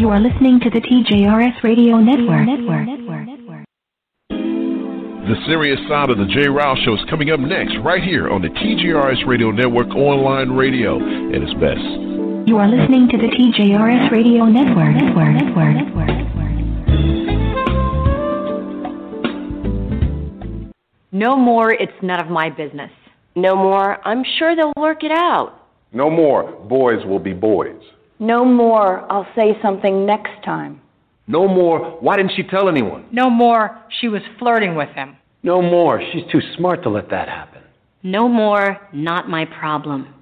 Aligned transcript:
You 0.00 0.08
are 0.08 0.18
listening 0.18 0.58
to 0.60 0.70
the 0.70 0.80
TJRS 0.80 1.62
Radio 1.62 1.98
Network. 1.98 2.46
Network. 2.46 2.86
The 4.30 5.36
serious 5.46 5.78
side 5.90 6.08
of 6.08 6.16
the 6.16 6.24
J. 6.24 6.48
Ryle 6.48 6.74
Show 6.86 6.94
is 6.94 7.00
coming 7.10 7.30
up 7.30 7.38
next, 7.38 7.76
right 7.84 8.02
here 8.02 8.30
on 8.30 8.40
the 8.40 8.48
TJRS 8.48 9.28
Radio 9.28 9.50
Network 9.50 9.88
online 9.88 10.52
radio 10.52 10.96
at 10.96 11.42
its 11.42 11.52
best. 11.60 11.84
You 12.48 12.56
are 12.56 12.66
listening 12.66 13.10
to 13.10 13.18
the 13.18 13.28
TJRS 13.28 14.10
Radio 14.10 14.46
Network. 14.46 14.96
Network. 14.96 15.34
Network. 15.36 15.76
Network. 15.76 16.08
No 21.12 21.36
more, 21.36 21.72
it's 21.74 21.92
none 22.00 22.20
of 22.24 22.30
my 22.30 22.48
business. 22.48 22.90
No 23.36 23.54
more, 23.54 24.00
I'm 24.08 24.24
sure 24.38 24.56
they'll 24.56 24.72
work 24.78 25.04
it 25.04 25.12
out. 25.12 25.68
No 25.92 26.08
more, 26.08 26.52
boys 26.70 27.04
will 27.04 27.18
be 27.18 27.34
boys. 27.34 27.82
No 28.20 28.44
more, 28.44 29.10
I'll 29.10 29.26
say 29.34 29.56
something 29.62 30.04
next 30.04 30.44
time. 30.44 30.82
No 31.26 31.48
more, 31.48 31.96
why 32.00 32.18
didn't 32.18 32.32
she 32.36 32.42
tell 32.42 32.68
anyone? 32.68 33.06
No 33.10 33.30
more, 33.30 33.80
she 34.00 34.08
was 34.08 34.20
flirting 34.38 34.74
with 34.74 34.90
him. 34.90 35.16
No 35.42 35.62
more, 35.62 36.02
she's 36.12 36.30
too 36.30 36.42
smart 36.58 36.82
to 36.82 36.90
let 36.90 37.08
that 37.08 37.28
happen. 37.28 37.62
No 38.02 38.28
more, 38.28 38.76
not 38.92 39.30
my 39.30 39.46
problem. 39.46 40.14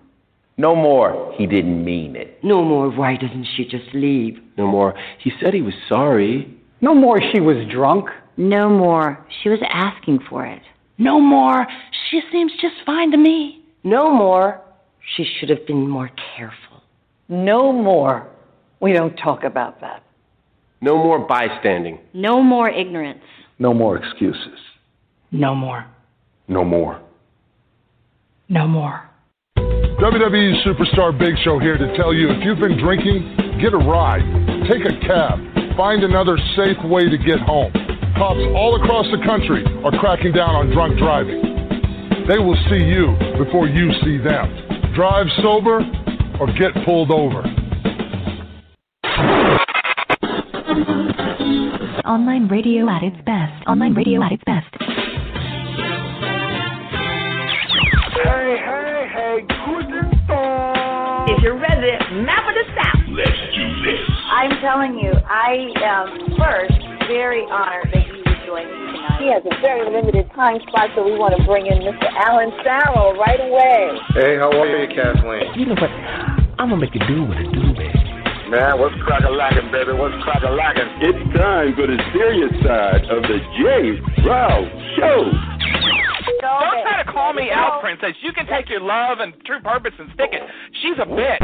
No 0.57 0.77
more, 0.77 1.35
he 1.37 1.47
didn't 1.47 1.85
mean 1.85 2.15
it. 2.15 2.39
No 2.45 2.63
more, 2.63 2.89
why 2.89 3.17
doesn't 3.17 3.49
she 3.57 3.65
just 3.65 3.93
leave? 3.93 4.39
No 4.57 4.69
more, 4.69 4.95
he 5.19 5.33
said 5.41 5.53
he 5.53 5.63
was 5.63 5.75
sorry. 5.89 6.57
No 6.81 6.95
more, 6.95 7.21
she 7.33 7.41
was 7.41 7.67
drunk. 7.69 8.11
No 8.37 8.69
more, 8.69 9.27
she 9.43 9.49
was 9.49 9.61
asking 9.69 10.21
for 10.31 10.47
it. 10.47 10.63
No 10.99 11.21
more, 11.21 11.67
she 12.11 12.21
seems 12.31 12.53
just 12.61 12.77
fine 12.87 13.11
to 13.11 13.17
me. 13.17 13.65
No 13.83 14.13
more, 14.13 14.61
she 15.17 15.25
should 15.25 15.49
have 15.49 15.67
been 15.67 15.89
more 15.89 16.11
careful. 16.37 16.68
No 17.29 17.73
more, 17.73 18.27
we 18.81 18.93
don't 18.93 19.15
talk 19.17 19.45
about 19.45 19.81
that. 19.83 20.03
No 20.81 20.97
more 20.97 21.19
bystanding. 21.27 21.99
No 22.15 22.43
more 22.43 22.71
ignorance. 22.71 23.23
No 23.59 23.75
more 23.75 23.97
excuses. 23.97 24.59
No 25.31 25.55
more. 25.55 25.85
No 26.47 26.65
more. 26.65 27.01
No 28.49 28.67
more. 28.67 29.03
WWE 29.59 30.65
Superstar 30.65 31.19
Big 31.19 31.35
Show 31.45 31.59
here 31.59 31.77
to 31.77 31.97
tell 31.97 32.15
you 32.15 32.31
if 32.31 32.45
you've 32.45 32.61
been 32.61 32.79
drinking, 32.79 33.59
get 33.61 33.75
a 33.75 33.77
ride, 33.77 34.23
take 34.71 34.87
a 34.87 34.95
cab, 35.05 35.39
find 35.77 36.05
another 36.05 36.39
safe 36.57 36.79
way 36.85 37.11
to 37.11 37.19
get 37.19 37.41
home. 37.41 37.73
Cops 38.17 38.41
all 38.55 38.81
across 38.81 39.07
the 39.11 39.23
country 39.27 39.67
are 39.85 39.93
cracking 39.99 40.33
down 40.33 40.55
on 40.55 40.71
drunk 40.71 40.97
driving. 40.99 41.43
They 42.27 42.39
will 42.39 42.57
see 42.71 42.85
you 42.85 43.19
before 43.37 43.69
you 43.69 43.93
see 44.05 44.19
them. 44.19 44.95
Drive 44.95 45.27
sober 45.43 45.83
or 46.41 46.47
get 46.59 46.73
pulled 46.85 47.11
over. 47.11 47.43
Online 52.07 52.49
radio 52.49 52.89
at 52.89 53.03
its 53.03 53.17
best. 53.27 53.67
Online 53.67 53.95
radio 53.95 54.23
at 54.23 54.33
its 54.33 54.43
best. 54.45 54.67
Hey, 58.25 58.57
hey, 58.65 59.09
hey, 59.13 59.41
guten 59.67 60.11
Tag. 60.27 61.31
Is 61.31 61.43
your 61.43 61.59
resident 61.59 62.25
map 62.25 62.49
of 62.49 62.55
the 62.55 62.65
South? 62.75 63.03
Let's 63.11 63.31
do 63.55 63.83
this. 63.85 64.01
I'm 64.33 64.61
telling 64.61 64.99
you, 64.99 65.13
I 65.29 65.69
am 65.83 66.37
first 66.39 66.79
very 67.09 67.45
honored 67.51 67.91
that 67.93 68.07
you 68.07 68.15
would 68.17 68.47
join 68.47 68.67
me 68.67 68.73
tonight. 68.73 68.88
He 69.19 69.27
has 69.35 69.43
a 69.43 69.55
very 69.61 69.83
limited 69.91 70.31
time 70.39 70.63
spot, 70.71 70.95
so 70.95 71.03
we 71.03 71.19
want 71.19 71.35
to 71.35 71.43
bring 71.43 71.67
in 71.67 71.83
Mr. 71.83 72.07
Alan 72.23 72.55
Farrell 72.63 73.19
right 73.19 73.43
away. 73.43 73.99
Hey, 74.15 74.39
how 74.39 74.55
are 74.55 74.71
you, 74.71 74.87
Kathleen? 74.95 75.59
You 75.59 75.67
know 75.67 75.75
what? 75.75 75.91
I'm 76.63 76.71
gonna 76.71 76.79
make 76.79 76.95
a 76.95 77.03
do 77.03 77.27
with 77.27 77.39
a 77.39 77.47
do, 77.51 77.75
baby. 77.75 77.99
Man, 78.47 78.79
what's 78.79 78.95
crack 79.03 79.27
a 79.27 79.31
lacking, 79.31 79.75
baby? 79.75 79.91
What's 79.93 80.15
crack 80.23 80.47
a 80.47 80.55
lacking? 80.55 80.87
It's 81.03 81.19
time 81.35 81.75
for 81.75 81.91
the 81.91 81.99
serious 82.15 82.55
side 82.63 83.11
of 83.11 83.27
the 83.27 83.43
J. 83.59 83.99
Ryle 84.23 84.71
Show. 84.95 85.35
Don't 86.39 86.79
try 86.87 87.03
to 87.03 87.11
call 87.11 87.35
me 87.35 87.51
out, 87.51 87.83
Princess. 87.83 88.15
You 88.23 88.33
can 88.33 88.47
take 88.47 88.71
your 88.71 88.81
love 88.81 89.19
and 89.19 89.35
true 89.45 89.61
purpose 89.61 89.99
and 89.99 90.09
stick 90.15 90.31
it. 90.31 90.43
She's 90.81 90.97
a 91.03 91.07
bitch. 91.11 91.43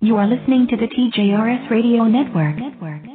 You 0.00 0.16
are 0.16 0.26
listening 0.26 0.66
to 0.70 0.76
the 0.76 0.90
TJRS 0.90 1.70
Radio 1.70 2.04
Network. 2.04 2.58
Network. 2.58 3.05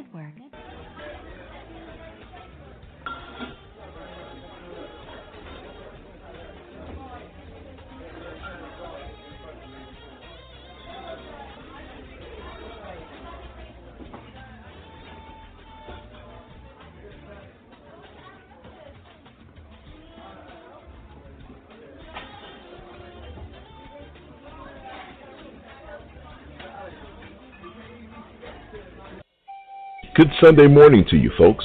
Good 30.14 30.30
Sunday 30.42 30.66
morning 30.66 31.06
to 31.08 31.16
you, 31.16 31.32
folks. 31.38 31.64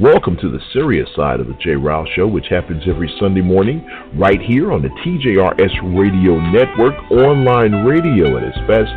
Welcome 0.00 0.36
to 0.38 0.50
the 0.50 0.58
serious 0.72 1.08
side 1.14 1.38
of 1.38 1.46
the 1.46 1.54
J. 1.62 1.76
Ryle 1.76 2.04
Show, 2.16 2.26
which 2.26 2.48
happens 2.50 2.82
every 2.88 3.08
Sunday 3.20 3.40
morning 3.40 3.88
right 4.16 4.40
here 4.40 4.72
on 4.72 4.82
the 4.82 4.88
TJRS 4.88 5.96
Radio 5.96 6.40
Network, 6.50 6.94
online 7.12 7.84
radio 7.84 8.36
at 8.36 8.42
its 8.42 8.58
best. 8.66 8.90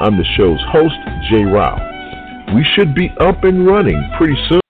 I'm 0.00 0.18
the 0.18 0.24
show's 0.36 0.58
host, 0.72 0.96
J. 1.30 1.44
Ryle. 1.44 1.78
We 2.56 2.66
should 2.74 2.92
be 2.92 3.08
up 3.20 3.44
and 3.44 3.68
running 3.68 4.02
pretty 4.18 4.34
soon. 4.48 4.60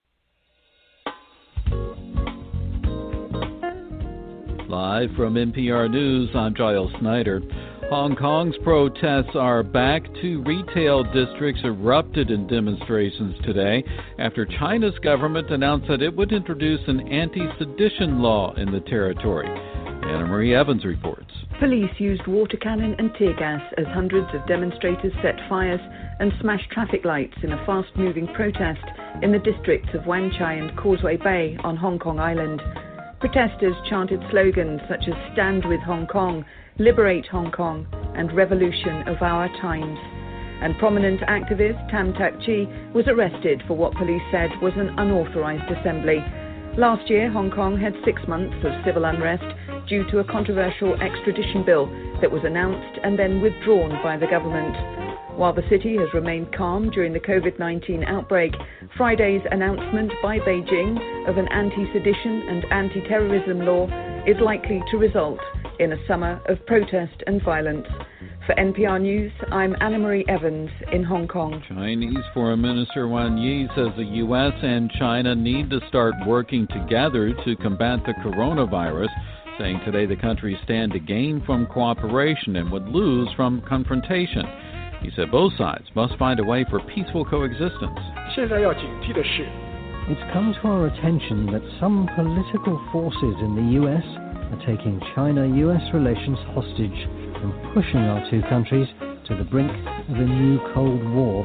Live 4.68 5.08
from 5.16 5.36
NPR 5.36 5.90
News, 5.90 6.28
I'm 6.34 6.54
Giles 6.54 6.92
Snyder. 7.00 7.40
Hong 7.90 8.16
Kong's 8.16 8.56
protests 8.64 9.36
are 9.36 9.62
back. 9.62 10.02
Two 10.22 10.42
retail 10.46 11.04
districts 11.04 11.60
erupted 11.64 12.30
in 12.30 12.46
demonstrations 12.46 13.36
today 13.44 13.84
after 14.18 14.46
China's 14.46 14.98
government 15.00 15.50
announced 15.50 15.88
that 15.88 16.00
it 16.00 16.16
would 16.16 16.32
introduce 16.32 16.80
an 16.88 17.06
anti 17.08 17.46
sedition 17.58 18.20
law 18.20 18.54
in 18.54 18.72
the 18.72 18.80
territory. 18.80 19.46
Anna 19.46 20.26
Marie 20.26 20.54
Evans 20.54 20.84
reports. 20.84 21.30
Police 21.60 21.92
used 21.98 22.26
water 22.26 22.56
cannon 22.56 22.96
and 22.98 23.10
tear 23.18 23.34
gas 23.36 23.62
as 23.76 23.86
hundreds 23.88 24.28
of 24.34 24.46
demonstrators 24.46 25.12
set 25.22 25.36
fires 25.48 25.80
and 26.20 26.32
smashed 26.40 26.70
traffic 26.70 27.04
lights 27.04 27.36
in 27.42 27.52
a 27.52 27.66
fast 27.66 27.94
moving 27.96 28.26
protest 28.28 28.84
in 29.22 29.30
the 29.30 29.38
districts 29.38 29.90
of 29.92 30.06
Wan 30.06 30.32
Chai 30.38 30.54
and 30.54 30.76
Causeway 30.78 31.18
Bay 31.18 31.58
on 31.62 31.76
Hong 31.76 31.98
Kong 31.98 32.18
Island. 32.18 32.62
Protesters 33.20 33.76
chanted 33.88 34.20
slogans 34.30 34.80
such 34.88 35.04
as 35.06 35.32
Stand 35.32 35.64
with 35.66 35.80
Hong 35.80 36.06
Kong 36.06 36.44
Liberate 36.80 37.26
Hong 37.26 37.52
Kong, 37.52 37.86
and 38.16 38.34
Revolution 38.34 39.06
of 39.06 39.22
Our 39.22 39.46
Times. 39.60 39.96
And 40.60 40.76
prominent 40.78 41.20
activist 41.20 41.78
Tam 41.88 42.12
Tak 42.14 42.34
Chi 42.44 42.66
was 42.92 43.06
arrested 43.06 43.62
for 43.68 43.76
what 43.76 43.94
police 43.94 44.22
said 44.32 44.50
was 44.60 44.72
an 44.74 44.90
unauthorized 44.98 45.70
assembly. 45.70 46.18
Last 46.76 47.08
year, 47.08 47.30
Hong 47.30 47.52
Kong 47.52 47.78
had 47.78 47.94
six 48.04 48.20
months 48.26 48.56
of 48.66 48.72
civil 48.84 49.04
unrest 49.04 49.46
due 49.86 50.02
to 50.10 50.18
a 50.18 50.24
controversial 50.24 51.00
extradition 51.00 51.64
bill 51.64 51.86
that 52.20 52.32
was 52.32 52.42
announced 52.42 52.98
and 53.04 53.16
then 53.16 53.40
withdrawn 53.40 54.02
by 54.02 54.16
the 54.16 54.26
government. 54.26 54.74
While 55.38 55.52
the 55.52 55.68
city 55.70 55.96
has 55.98 56.12
remained 56.12 56.52
calm 56.52 56.90
during 56.90 57.12
the 57.12 57.20
COVID 57.20 57.56
19 57.56 58.02
outbreak, 58.02 58.52
Friday's 58.96 59.46
announcement 59.52 60.10
by 60.20 60.40
Beijing 60.40 60.98
of 61.28 61.38
an 61.38 61.46
anti 61.54 61.86
sedition 61.92 62.48
and 62.50 62.64
anti 62.72 63.00
terrorism 63.06 63.60
law 63.60 63.86
is 64.26 64.40
likely 64.42 64.82
to 64.90 64.98
result 64.98 65.38
in 65.78 65.92
a 65.92 66.06
summer 66.06 66.40
of 66.48 66.64
protest 66.66 67.22
and 67.26 67.42
violence. 67.42 67.86
For 68.46 68.54
NPR 68.56 69.00
News, 69.00 69.32
I'm 69.50 69.74
Anna 69.80 69.98
Marie 69.98 70.24
Evans 70.28 70.70
in 70.92 71.02
Hong 71.02 71.26
Kong. 71.26 71.62
Chinese 71.68 72.24
Foreign 72.34 72.60
Minister 72.60 73.08
Wang 73.08 73.38
Yi 73.38 73.68
says 73.74 73.88
the 73.96 74.04
U.S. 74.04 74.52
and 74.62 74.90
China 74.98 75.34
need 75.34 75.70
to 75.70 75.80
start 75.88 76.14
working 76.26 76.66
together 76.68 77.32
to 77.44 77.56
combat 77.56 78.00
the 78.04 78.12
coronavirus, 78.24 79.08
saying 79.58 79.80
today 79.84 80.04
the 80.06 80.16
countries 80.16 80.58
stand 80.64 80.92
to 80.92 80.98
gain 80.98 81.42
from 81.46 81.66
cooperation 81.66 82.56
and 82.56 82.70
would 82.70 82.88
lose 82.88 83.28
from 83.34 83.62
confrontation. 83.66 84.44
He 85.00 85.10
said 85.16 85.30
both 85.30 85.52
sides 85.56 85.86
must 85.94 86.18
find 86.18 86.38
a 86.40 86.44
way 86.44 86.66
for 86.68 86.80
peaceful 86.94 87.24
coexistence. 87.24 87.98
It's 90.06 90.32
come 90.34 90.54
to 90.60 90.68
our 90.68 90.86
attention 90.86 91.46
that 91.46 91.62
some 91.80 92.08
political 92.14 92.78
forces 92.92 93.36
in 93.40 93.56
the 93.56 93.72
U.S 93.80 94.23
are 94.54 94.66
taking 94.66 95.00
China 95.14 95.46
US 95.46 95.82
relations 95.92 96.38
hostage 96.54 97.00
and 97.42 97.74
pushing 97.74 98.00
our 98.00 98.22
two 98.30 98.42
countries 98.48 98.86
to 99.26 99.36
the 99.36 99.44
brink 99.44 99.70
of 99.70 100.16
a 100.16 100.24
new 100.24 100.60
Cold 100.72 101.02
War. 101.10 101.42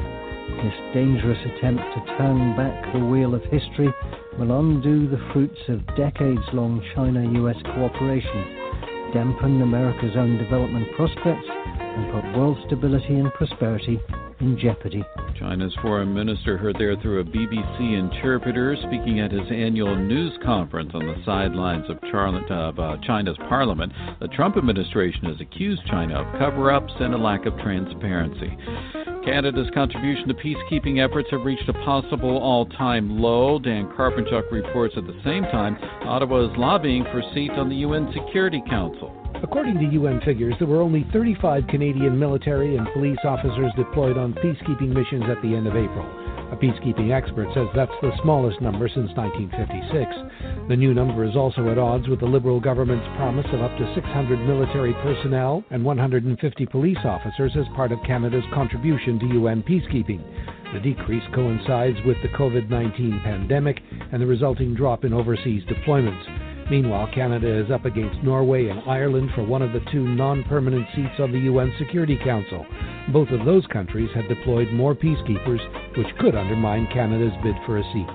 This 0.61 0.73
dangerous 0.93 1.39
attempt 1.45 1.81
to 1.81 2.17
turn 2.17 2.55
back 2.55 2.93
the 2.93 2.99
wheel 2.99 3.33
of 3.33 3.41
history 3.43 3.89
will 4.37 4.59
undo 4.59 5.09
the 5.09 5.21
fruits 5.33 5.59
of 5.69 5.85
decades 5.95 6.45
long 6.53 6.83
China 6.93 7.25
US 7.45 7.57
cooperation, 7.73 9.11
dampen 9.13 9.61
America's 9.61 10.15
own 10.15 10.37
development 10.37 10.85
prospects, 10.95 11.47
and 11.49 12.13
put 12.13 12.37
world 12.37 12.57
stability 12.67 13.15
and 13.15 13.33
prosperity 13.33 13.99
in 14.39 14.57
jeopardy. 14.57 15.03
China's 15.37 15.75
foreign 15.81 16.13
minister 16.13 16.57
heard 16.57 16.75
there 16.77 16.95
through 17.01 17.19
a 17.19 17.23
BBC 17.23 17.97
interpreter 17.97 18.75
speaking 18.87 19.19
at 19.19 19.31
his 19.31 19.47
annual 19.51 19.95
news 19.95 20.33
conference 20.43 20.91
on 20.93 21.05
the 21.05 21.15
sidelines 21.25 21.85
of, 21.89 21.97
of 22.49 22.79
uh, 22.79 22.97
China's 23.05 23.37
parliament. 23.47 23.91
The 24.19 24.27
Trump 24.29 24.57
administration 24.57 25.25
has 25.25 25.39
accused 25.39 25.81
China 25.87 26.21
of 26.21 26.39
cover 26.39 26.71
ups 26.71 26.93
and 26.99 27.13
a 27.13 27.17
lack 27.17 27.45
of 27.45 27.57
transparency. 27.59 28.57
Canada's 29.25 29.69
contribution 29.73 30.27
to 30.27 30.33
peacekeeping 30.33 31.03
efforts 31.05 31.29
have 31.31 31.41
reached 31.41 31.67
a 31.67 31.73
possible 31.73 32.37
all 32.37 32.65
time 32.65 33.19
low. 33.19 33.59
Dan 33.59 33.87
Karpenchuk 33.97 34.51
reports 34.51 34.95
at 34.97 35.05
the 35.05 35.19
same 35.23 35.43
time 35.43 35.77
Ottawa 36.03 36.49
is 36.49 36.57
lobbying 36.57 37.03
for 37.05 37.19
a 37.19 37.33
seat 37.33 37.51
on 37.51 37.69
the 37.69 37.75
UN 37.77 38.11
Security 38.13 38.63
Council. 38.69 39.18
According 39.41 39.79
to 39.79 39.93
UN 39.95 40.21
figures, 40.21 40.55
there 40.59 40.67
were 40.67 40.81
only 40.81 41.07
35 41.13 41.67
Canadian 41.67 42.19
military 42.19 42.75
and 42.75 42.87
police 42.93 43.19
officers 43.23 43.71
deployed 43.77 44.17
on 44.17 44.33
peacekeeping 44.33 44.89
missions 44.89 45.23
at 45.29 45.41
the 45.41 45.55
end 45.55 45.67
of 45.67 45.75
April. 45.75 46.05
A 46.51 46.55
peacekeeping 46.55 47.11
expert 47.11 47.47
says 47.53 47.67
that's 47.75 47.91
the 48.01 48.11
smallest 48.23 48.59
number 48.59 48.89
since 48.89 49.11
1956. 49.15 50.67
The 50.67 50.75
new 50.75 50.95
number 50.95 51.23
is 51.23 51.35
also 51.35 51.69
at 51.69 51.77
odds 51.77 52.07
with 52.07 52.19
the 52.19 52.25
Liberal 52.25 52.59
government's 52.59 53.05
promise 53.15 53.45
of 53.53 53.61
up 53.61 53.77
to 53.77 53.93
600 53.93 54.39
military 54.39 54.93
personnel 54.95 55.63
and 55.69 55.85
150 55.85 56.65
police 56.65 56.97
officers 57.05 57.53
as 57.55 57.65
part 57.75 57.91
of 57.91 57.99
Canada's 58.05 58.43
contribution 58.53 59.19
to 59.19 59.33
UN 59.39 59.61
peacekeeping. 59.61 60.23
The 60.73 60.79
decrease 60.79 61.23
coincides 61.33 61.97
with 62.05 62.17
the 62.23 62.29
COVID 62.29 62.69
19 62.69 63.21
pandemic 63.23 63.79
and 64.11 64.21
the 64.21 64.27
resulting 64.27 64.73
drop 64.73 65.05
in 65.05 65.13
overseas 65.13 65.63
deployments. 65.65 66.48
Meanwhile, 66.69 67.09
Canada 67.13 67.63
is 67.63 67.71
up 67.71 67.85
against 67.85 68.23
Norway 68.23 68.67
and 68.67 68.79
Ireland 68.87 69.31
for 69.33 69.43
one 69.43 69.61
of 69.61 69.73
the 69.73 69.81
two 69.91 70.07
non 70.07 70.43
permanent 70.43 70.85
seats 70.95 71.19
on 71.19 71.31
the 71.31 71.39
UN 71.39 71.73
Security 71.79 72.17
Council. 72.23 72.65
Both 73.11 73.29
of 73.29 73.45
those 73.45 73.65
countries 73.67 74.09
have 74.13 74.29
deployed 74.29 74.71
more 74.71 74.93
peacekeepers, 74.95 75.97
which 75.97 76.15
could 76.19 76.35
undermine 76.35 76.87
Canada's 76.93 77.33
bid 77.43 77.55
for 77.65 77.79
a 77.79 77.83
seat. 77.93 78.07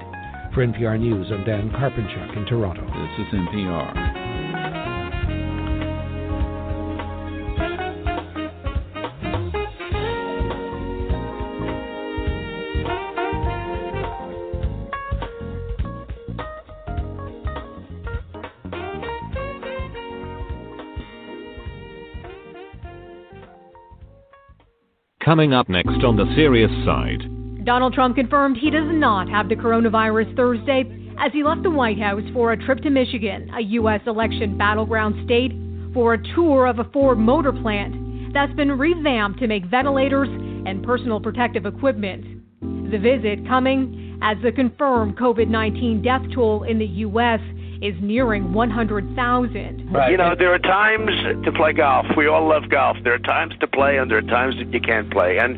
For 0.54 0.64
NPR 0.64 1.00
News, 1.00 1.26
I'm 1.32 1.44
Dan 1.44 1.70
Karpenchuk 1.70 2.36
in 2.36 2.46
Toronto. 2.46 2.82
This 2.86 3.26
is 3.26 3.34
NPR. 3.34 4.23
Coming 25.24 25.54
up 25.54 25.70
next 25.70 26.04
on 26.04 26.16
the 26.16 26.30
serious 26.36 26.70
side. 26.84 27.64
Donald 27.64 27.94
Trump 27.94 28.14
confirmed 28.14 28.58
he 28.58 28.68
does 28.68 28.88
not 28.90 29.26
have 29.30 29.48
the 29.48 29.56
coronavirus 29.56 30.36
Thursday 30.36 30.84
as 31.18 31.32
he 31.32 31.42
left 31.42 31.62
the 31.62 31.70
White 31.70 31.98
House 31.98 32.22
for 32.34 32.52
a 32.52 32.62
trip 32.62 32.80
to 32.82 32.90
Michigan, 32.90 33.50
a 33.56 33.62
U.S. 33.62 34.02
election 34.06 34.58
battleground 34.58 35.14
state, 35.24 35.52
for 35.94 36.12
a 36.12 36.34
tour 36.34 36.66
of 36.66 36.78
a 36.78 36.84
Ford 36.92 37.18
motor 37.18 37.52
plant 37.52 38.34
that's 38.34 38.52
been 38.52 38.72
revamped 38.72 39.38
to 39.38 39.46
make 39.46 39.64
ventilators 39.64 40.28
and 40.28 40.84
personal 40.84 41.20
protective 41.20 41.64
equipment. 41.64 42.42
The 42.90 42.98
visit 42.98 43.48
coming 43.48 44.18
as 44.20 44.36
the 44.42 44.52
confirmed 44.52 45.16
COVID 45.16 45.48
19 45.48 46.02
death 46.02 46.22
toll 46.34 46.64
in 46.64 46.78
the 46.78 46.86
U.S 46.86 47.40
is 47.84 47.94
nearing 48.00 48.54
100,000. 48.54 49.92
Right. 49.92 50.10
You 50.10 50.16
know, 50.16 50.34
there 50.38 50.54
are 50.54 50.58
times 50.58 51.10
to 51.44 51.52
play 51.52 51.74
golf. 51.74 52.06
We 52.16 52.26
all 52.26 52.48
love 52.48 52.70
golf. 52.70 52.96
There 53.04 53.12
are 53.12 53.18
times 53.18 53.52
to 53.60 53.66
play, 53.66 53.98
and 53.98 54.10
there 54.10 54.18
are 54.18 54.22
times 54.22 54.56
that 54.56 54.72
you 54.72 54.80
can't 54.80 55.10
play. 55.12 55.38
And 55.38 55.56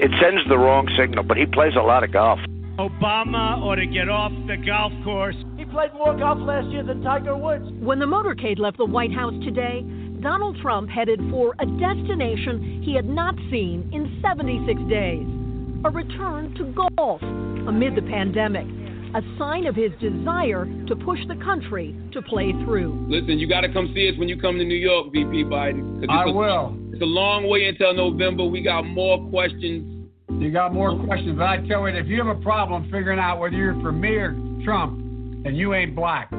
it 0.00 0.10
sends 0.20 0.40
the 0.48 0.56
wrong 0.56 0.88
signal, 0.98 1.24
but 1.24 1.36
he 1.36 1.44
plays 1.44 1.74
a 1.76 1.82
lot 1.82 2.02
of 2.02 2.12
golf. 2.12 2.40
Obama 2.78 3.60
ought 3.60 3.76
to 3.76 3.86
get 3.86 4.08
off 4.08 4.32
the 4.46 4.56
golf 4.56 4.92
course. 5.04 5.36
He 5.56 5.64
played 5.64 5.92
more 5.94 6.16
golf 6.16 6.38
last 6.40 6.68
year 6.68 6.82
than 6.82 7.02
Tiger 7.02 7.36
Woods. 7.36 7.64
When 7.80 7.98
the 7.98 8.06
motorcade 8.06 8.58
left 8.58 8.78
the 8.78 8.84
White 8.84 9.12
House 9.12 9.34
today, 9.44 9.84
Donald 10.20 10.56
Trump 10.60 10.88
headed 10.88 11.20
for 11.30 11.54
a 11.58 11.66
destination 11.66 12.82
he 12.82 12.94
had 12.94 13.08
not 13.08 13.34
seen 13.50 13.88
in 13.92 14.18
76 14.22 14.80
days 14.88 15.26
a 15.84 15.90
return 15.90 16.54
to 16.56 16.64
golf 16.72 17.22
amid 17.22 17.94
the 17.94 18.02
pandemic 18.02 18.66
a 19.14 19.22
sign 19.38 19.66
of 19.66 19.74
his 19.74 19.92
desire 20.00 20.66
to 20.86 20.96
push 20.96 21.20
the 21.28 21.36
country 21.36 21.94
to 22.12 22.22
play 22.22 22.52
through. 22.64 23.06
Listen, 23.08 23.38
you 23.38 23.48
got 23.48 23.60
to 23.62 23.72
come 23.72 23.90
see 23.94 24.08
us 24.08 24.18
when 24.18 24.28
you 24.28 24.40
come 24.40 24.58
to 24.58 24.64
New 24.64 24.74
York, 24.74 25.12
VP 25.12 25.44
Biden. 25.44 26.04
I 26.08 26.24
a, 26.24 26.32
will. 26.32 26.76
It's 26.92 27.02
a 27.02 27.06
long 27.06 27.48
way 27.48 27.66
until 27.66 27.94
November. 27.94 28.44
We 28.44 28.62
got 28.62 28.82
more 28.82 29.28
questions. 29.30 30.08
You 30.30 30.50
got 30.50 30.74
more 30.74 30.98
questions, 31.04 31.38
but 31.38 31.44
I 31.44 31.56
tell 31.66 31.88
you, 31.88 31.96
if 31.96 32.06
you 32.06 32.22
have 32.22 32.36
a 32.36 32.40
problem 32.40 32.84
figuring 32.84 33.18
out 33.18 33.38
whether 33.38 33.56
you're 33.56 33.80
for 33.80 33.92
me 33.92 34.16
or 34.16 34.32
Trump, 34.64 34.98
and 35.46 35.56
you 35.56 35.74
ain't 35.74 35.94
black. 35.94 36.30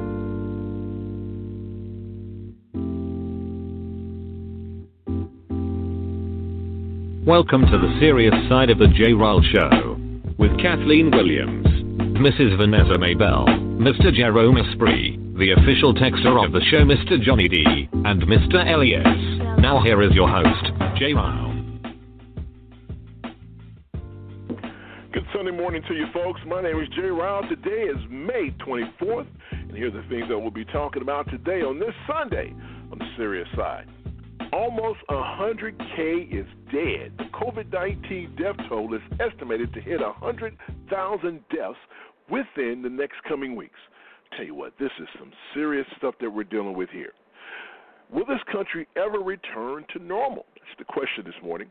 Welcome 7.26 7.62
to 7.66 7.78
the 7.78 7.96
serious 8.00 8.34
side 8.48 8.70
of 8.70 8.78
the 8.78 8.88
J. 8.88 9.12
Ryle 9.12 9.42
Show 9.42 9.98
with 10.38 10.50
Kathleen 10.60 11.10
Williams. 11.10 11.67
Mrs. 12.18 12.56
Vanessa 12.56 12.98
Maybell, 12.98 13.46
Mr. 13.78 14.12
Jerome 14.12 14.56
Esprit, 14.56 15.16
the 15.38 15.52
official 15.52 15.94
texter 15.94 16.44
of 16.44 16.50
the 16.50 16.60
show, 16.68 16.78
Mr. 16.78 17.22
Johnny 17.22 17.46
D, 17.46 17.88
and 17.92 18.20
Mr. 18.22 18.56
Elias. 18.56 19.60
Now 19.60 19.80
here 19.84 20.02
is 20.02 20.10
your 20.14 20.28
host, 20.28 20.98
Jay 20.98 21.14
Ryle. 21.14 21.54
Good 25.12 25.26
Sunday 25.32 25.52
morning 25.52 25.80
to 25.86 25.94
you 25.94 26.06
folks. 26.12 26.40
My 26.44 26.60
name 26.60 26.80
is 26.80 26.88
Jay 26.88 27.02
Ryle. 27.02 27.48
Today 27.48 27.82
is 27.82 27.98
May 28.10 28.50
24th, 28.66 29.28
and 29.52 29.76
here 29.76 29.86
are 29.86 29.90
the 29.92 30.02
things 30.08 30.28
that 30.28 30.36
we'll 30.36 30.50
be 30.50 30.64
talking 30.64 31.02
about 31.02 31.30
today 31.30 31.62
on 31.62 31.78
this 31.78 31.94
Sunday 32.08 32.52
on 32.90 32.98
the 32.98 33.08
serious 33.16 33.46
side. 33.54 33.86
Almost 34.52 35.00
100K 35.08 36.32
is 36.32 36.46
dead. 36.72 37.12
The 37.18 37.28
COVID 37.32 37.72
19 37.72 38.34
death 38.36 38.56
toll 38.68 38.92
is 38.94 39.02
estimated 39.20 39.72
to 39.74 39.80
hit 39.80 40.00
100,000 40.00 41.40
deaths 41.50 41.76
within 42.30 42.82
the 42.82 42.88
next 42.88 43.16
coming 43.28 43.56
weeks. 43.56 43.78
Tell 44.36 44.44
you 44.44 44.54
what, 44.54 44.72
this 44.78 44.90
is 45.00 45.08
some 45.18 45.32
serious 45.54 45.86
stuff 45.96 46.14
that 46.20 46.30
we're 46.30 46.44
dealing 46.44 46.76
with 46.76 46.90
here. 46.90 47.12
Will 48.12 48.26
this 48.26 48.40
country 48.50 48.86
ever 48.96 49.18
return 49.18 49.84
to 49.92 50.02
normal? 50.02 50.46
That's 50.54 50.78
the 50.78 50.84
question 50.84 51.24
this 51.24 51.34
morning. 51.42 51.70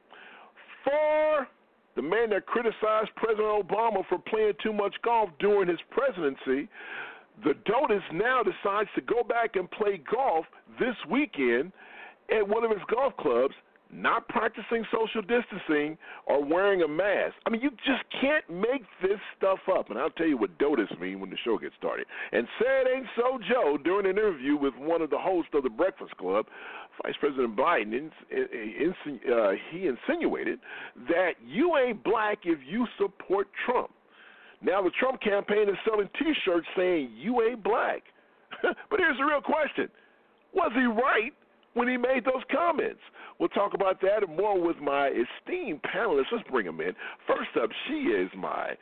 For 0.84 1.48
the 1.96 2.02
man 2.02 2.30
that 2.30 2.46
criticized 2.46 3.10
President 3.16 3.68
Obama 3.68 4.04
for 4.08 4.20
playing 4.20 4.54
too 4.62 4.74
much 4.74 4.96
golf 5.04 5.30
during 5.40 5.68
his 5.68 5.80
presidency, 5.90 6.70
the 7.44 7.54
DOTUS 7.66 8.02
now 8.14 8.42
decides 8.44 8.90
to 8.96 9.02
go 9.02 9.24
back 9.24 9.56
and 9.56 9.70
play 9.72 10.02
golf 10.12 10.46
this 10.80 10.96
weekend 11.10 11.72
at 12.36 12.48
one 12.48 12.64
of 12.64 12.72
his 12.72 12.82
golf 12.90 13.16
clubs 13.18 13.54
not 13.92 14.28
practicing 14.28 14.84
social 14.92 15.22
distancing 15.22 15.98
or 16.26 16.44
wearing 16.44 16.82
a 16.82 16.88
mask. 16.88 17.36
I 17.46 17.50
mean, 17.50 17.62
you 17.62 17.72
just 17.86 18.04
can't 18.22 18.48
make 18.50 18.84
this 19.02 19.20
stuff 19.38 19.60
up. 19.74 19.90
And 19.90 19.98
I'll 19.98 20.10
tell 20.12 20.28
you 20.28 20.38
what 20.38 20.58
DOTUS 20.58 21.00
mean 21.00 21.20
when 21.20 21.30
the 21.30 21.38
show 21.44 21.58
gets 21.58 21.76
started. 21.78 22.06
And 22.32 22.48
said 22.60 22.88
ain't 22.94 23.08
so, 23.16 23.40
Joe, 23.50 23.78
during 23.84 24.06
an 24.06 24.18
interview 24.18 24.58
with 24.58 24.74
one 24.78 25.02
of 25.02 25.10
the 25.10 25.18
hosts 25.18 25.52
of 25.54 25.64
the 25.64 25.70
Breakfast 25.70 26.16
Club, 26.18 26.46
Vice 27.04 27.16
President 27.20 27.56
Biden, 27.56 28.10
uh, 28.32 29.52
he 29.72 29.88
insinuated 29.88 30.60
that 31.08 31.34
you 31.46 31.78
ain't 31.78 32.04
black 32.04 32.40
if 32.44 32.60
you 32.68 32.86
support 32.98 33.48
Trump. 33.66 33.92
Now 34.62 34.82
the 34.82 34.92
Trump 35.00 35.22
campaign 35.22 35.70
is 35.70 35.76
selling 35.88 36.10
T-shirts 36.18 36.68
saying 36.76 37.12
you 37.16 37.42
ain't 37.44 37.64
black. 37.64 38.02
but 38.62 39.00
here's 39.00 39.18
the 39.18 39.24
real 39.24 39.42
question: 39.42 39.90
Was 40.54 40.72
he 40.74 40.86
right 40.86 41.34
when 41.78 41.88
he 41.88 41.96
made 41.96 42.26
those 42.26 42.44
comments? 42.52 43.00
We'll 43.40 43.50
talk 43.50 43.76
about 43.76 44.02
that 44.02 44.24
and 44.28 44.36
more 44.36 44.60
with 44.60 44.78
my 44.78 45.10
esteemed 45.10 45.82
panelists. 45.84 46.26
Let's 46.32 46.50
bring 46.50 46.66
them 46.66 46.82
in. 46.82 46.94
First 47.28 47.52
up, 47.62 47.70
she 47.88 47.94
is 47.94 48.30
my, 48.36 48.74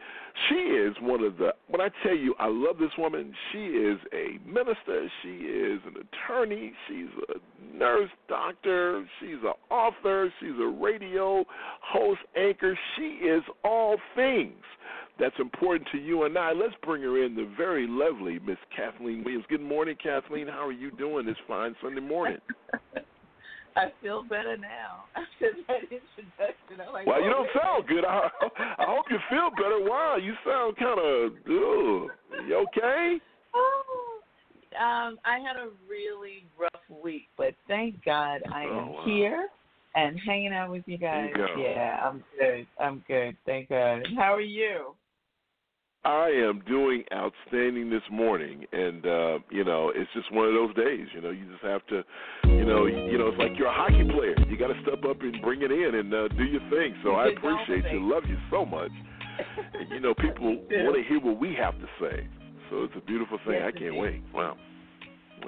she 0.47 0.55
is 0.55 0.95
one 1.01 1.21
of 1.21 1.37
the, 1.37 1.49
when 1.67 1.81
I 1.81 1.89
tell 2.03 2.15
you 2.15 2.33
I 2.39 2.47
love 2.47 2.77
this 2.77 2.91
woman, 2.97 3.33
she 3.51 3.65
is 3.65 3.99
a 4.13 4.39
minister, 4.47 5.09
she 5.21 5.29
is 5.29 5.81
an 5.85 5.95
attorney, 6.07 6.71
she's 6.87 7.09
a 7.29 7.77
nurse, 7.77 8.09
doctor, 8.29 9.05
she's 9.19 9.43
an 9.43 9.53
author, 9.69 10.31
she's 10.39 10.57
a 10.61 10.67
radio 10.67 11.43
host, 11.81 12.21
anchor. 12.37 12.77
She 12.95 13.25
is 13.25 13.43
all 13.65 13.97
things 14.15 14.63
that's 15.19 15.36
important 15.39 15.88
to 15.91 15.98
you 15.98 16.24
and 16.24 16.38
I. 16.38 16.51
Let's 16.51 16.75
bring 16.84 17.01
her 17.03 17.24
in, 17.24 17.36
the 17.36 17.50
very 17.57 17.88
lovely 17.88 18.39
Miss 18.39 18.57
Kathleen 18.75 19.24
Williams. 19.24 19.45
Good 19.50 19.62
morning, 19.62 19.95
Kathleen. 20.01 20.48
How 20.48 20.65
are 20.67 20.72
you 20.72 20.91
doing 20.91 21.25
this 21.25 21.38
fine 21.48 21.75
Sunday 21.81 22.01
morning? 22.01 22.39
I 23.77 23.91
feel 24.01 24.24
better 24.24 24.55
now 24.57 25.03
after 25.15 25.51
that 25.67 25.81
introduction. 25.84 26.86
I'm 26.86 26.93
like, 26.93 27.05
well, 27.05 27.22
you 27.22 27.29
don't 27.29 27.50
sound 27.53 27.88
good. 27.88 28.05
I, 28.05 28.29
I 28.77 28.86
hope 28.88 29.05
you 29.10 29.17
feel 29.29 29.50
better. 29.51 29.79
Wow, 29.81 30.17
you 30.22 30.34
sound 30.45 30.77
kind 30.77 31.00
of. 31.00 31.34
You 31.45 32.10
okay? 32.67 33.17
Oh, 33.53 34.19
um, 34.79 35.17
I 35.25 35.39
had 35.39 35.57
a 35.57 35.69
really 35.89 36.45
rough 36.57 37.03
week, 37.03 37.27
but 37.38 37.53
thank 37.67 38.03
God 38.03 38.41
I 38.53 38.63
am 38.63 38.69
oh, 38.69 38.91
wow. 38.91 39.03
here, 39.05 39.48
and 39.95 40.19
hanging 40.25 40.53
out 40.53 40.72
with 40.72 40.84
you 40.86 40.98
guys. 40.98 41.29
You 41.36 41.63
yeah, 41.63 42.00
I'm 42.03 42.24
good. 42.39 42.67
I'm 42.79 43.03
good. 43.07 43.38
Thank 43.45 43.69
God. 43.69 44.07
How 44.17 44.34
are 44.34 44.41
you? 44.41 44.95
I 46.05 46.29
am 46.29 46.62
doing 46.67 47.03
outstanding 47.12 47.89
this 47.89 48.03
morning, 48.12 48.65
and 48.71 49.05
uh, 49.05 49.39
you 49.50 49.63
know 49.63 49.91
it's 49.93 50.09
just 50.13 50.31
one 50.31 50.47
of 50.47 50.53
those 50.53 50.75
days. 50.75 51.07
You 51.15 51.21
know, 51.21 51.31
you 51.31 51.45
just 51.51 51.63
have 51.63 51.85
to, 51.88 52.03
you 52.45 52.63
know, 52.63 52.85
you 52.85 53.17
know, 53.17 53.29
it's 53.29 53.39
like 53.39 53.57
you're 53.57 53.67
a 53.67 53.74
hockey 53.74 54.07
player. 54.13 54.35
You 54.47 54.55
got 54.55 54.67
to 54.67 54.79
step 54.83 55.03
up 55.03 55.21
and 55.21 55.41
bring 55.41 55.63
it 55.63 55.71
in 55.71 55.95
and 55.95 56.13
uh, 56.13 56.27
do 56.29 56.43
your 56.43 56.62
thing. 56.69 56.95
So 57.03 57.15
I 57.15 57.29
appreciate 57.29 57.91
you, 57.91 58.07
love 58.07 58.24
you 58.27 58.38
so 58.51 58.63
much. 58.65 58.91
and 59.74 59.89
you 59.93 60.00
know, 60.00 60.13
people 60.13 60.57
want 60.69 60.95
to 60.95 61.03
hear 61.09 61.19
what 61.19 61.39
we 61.39 61.55
have 61.59 61.74
to 61.79 61.88
say. 62.00 62.27
So 62.69 62.83
it's 62.83 62.93
a 62.95 63.01
beautiful 63.01 63.39
thing. 63.45 63.55
Yes, 63.55 63.63
I 63.67 63.71
can't 63.71 63.95
indeed. 63.95 64.00
wait. 64.00 64.21
Wow. 64.31 64.57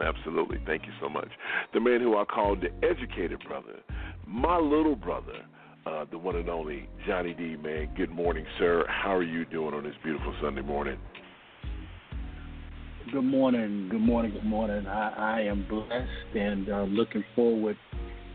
Absolutely. 0.04 0.58
Thank 0.66 0.86
you 0.86 0.92
so 1.00 1.08
much. 1.08 1.30
The 1.74 1.80
man 1.80 2.02
who 2.02 2.18
I 2.18 2.26
called 2.26 2.62
the 2.62 2.70
educated 2.88 3.40
brother, 3.48 3.80
my 4.26 4.58
little 4.58 4.96
brother, 4.96 5.46
uh, 5.88 6.06
the 6.12 6.18
one 6.18 6.36
and 6.36 6.50
only 6.50 6.88
Johnny 7.06 7.34
D, 7.34 7.56
man. 7.56 7.90
Good 7.96 8.10
morning, 8.10 8.46
sir. 8.60 8.86
How 8.88 9.16
are 9.16 9.24
you 9.24 9.46
doing 9.46 9.74
on 9.74 9.84
this 9.84 9.94
beautiful 10.04 10.34
Sunday 10.42 10.62
morning? 10.62 10.98
Good 13.12 13.24
morning, 13.24 13.88
good 13.90 14.02
morning, 14.02 14.34
good 14.34 14.44
morning. 14.44 14.86
I, 14.86 15.38
I 15.38 15.42
am 15.42 15.66
blessed 15.70 16.36
and 16.36 16.70
uh, 16.70 16.84
looking 16.84 17.24
forward 17.36 17.78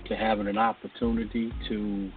to 0.08 0.16
having 0.16 0.46
an 0.48 0.56
opportunity 0.56 1.52
to 1.68 2.10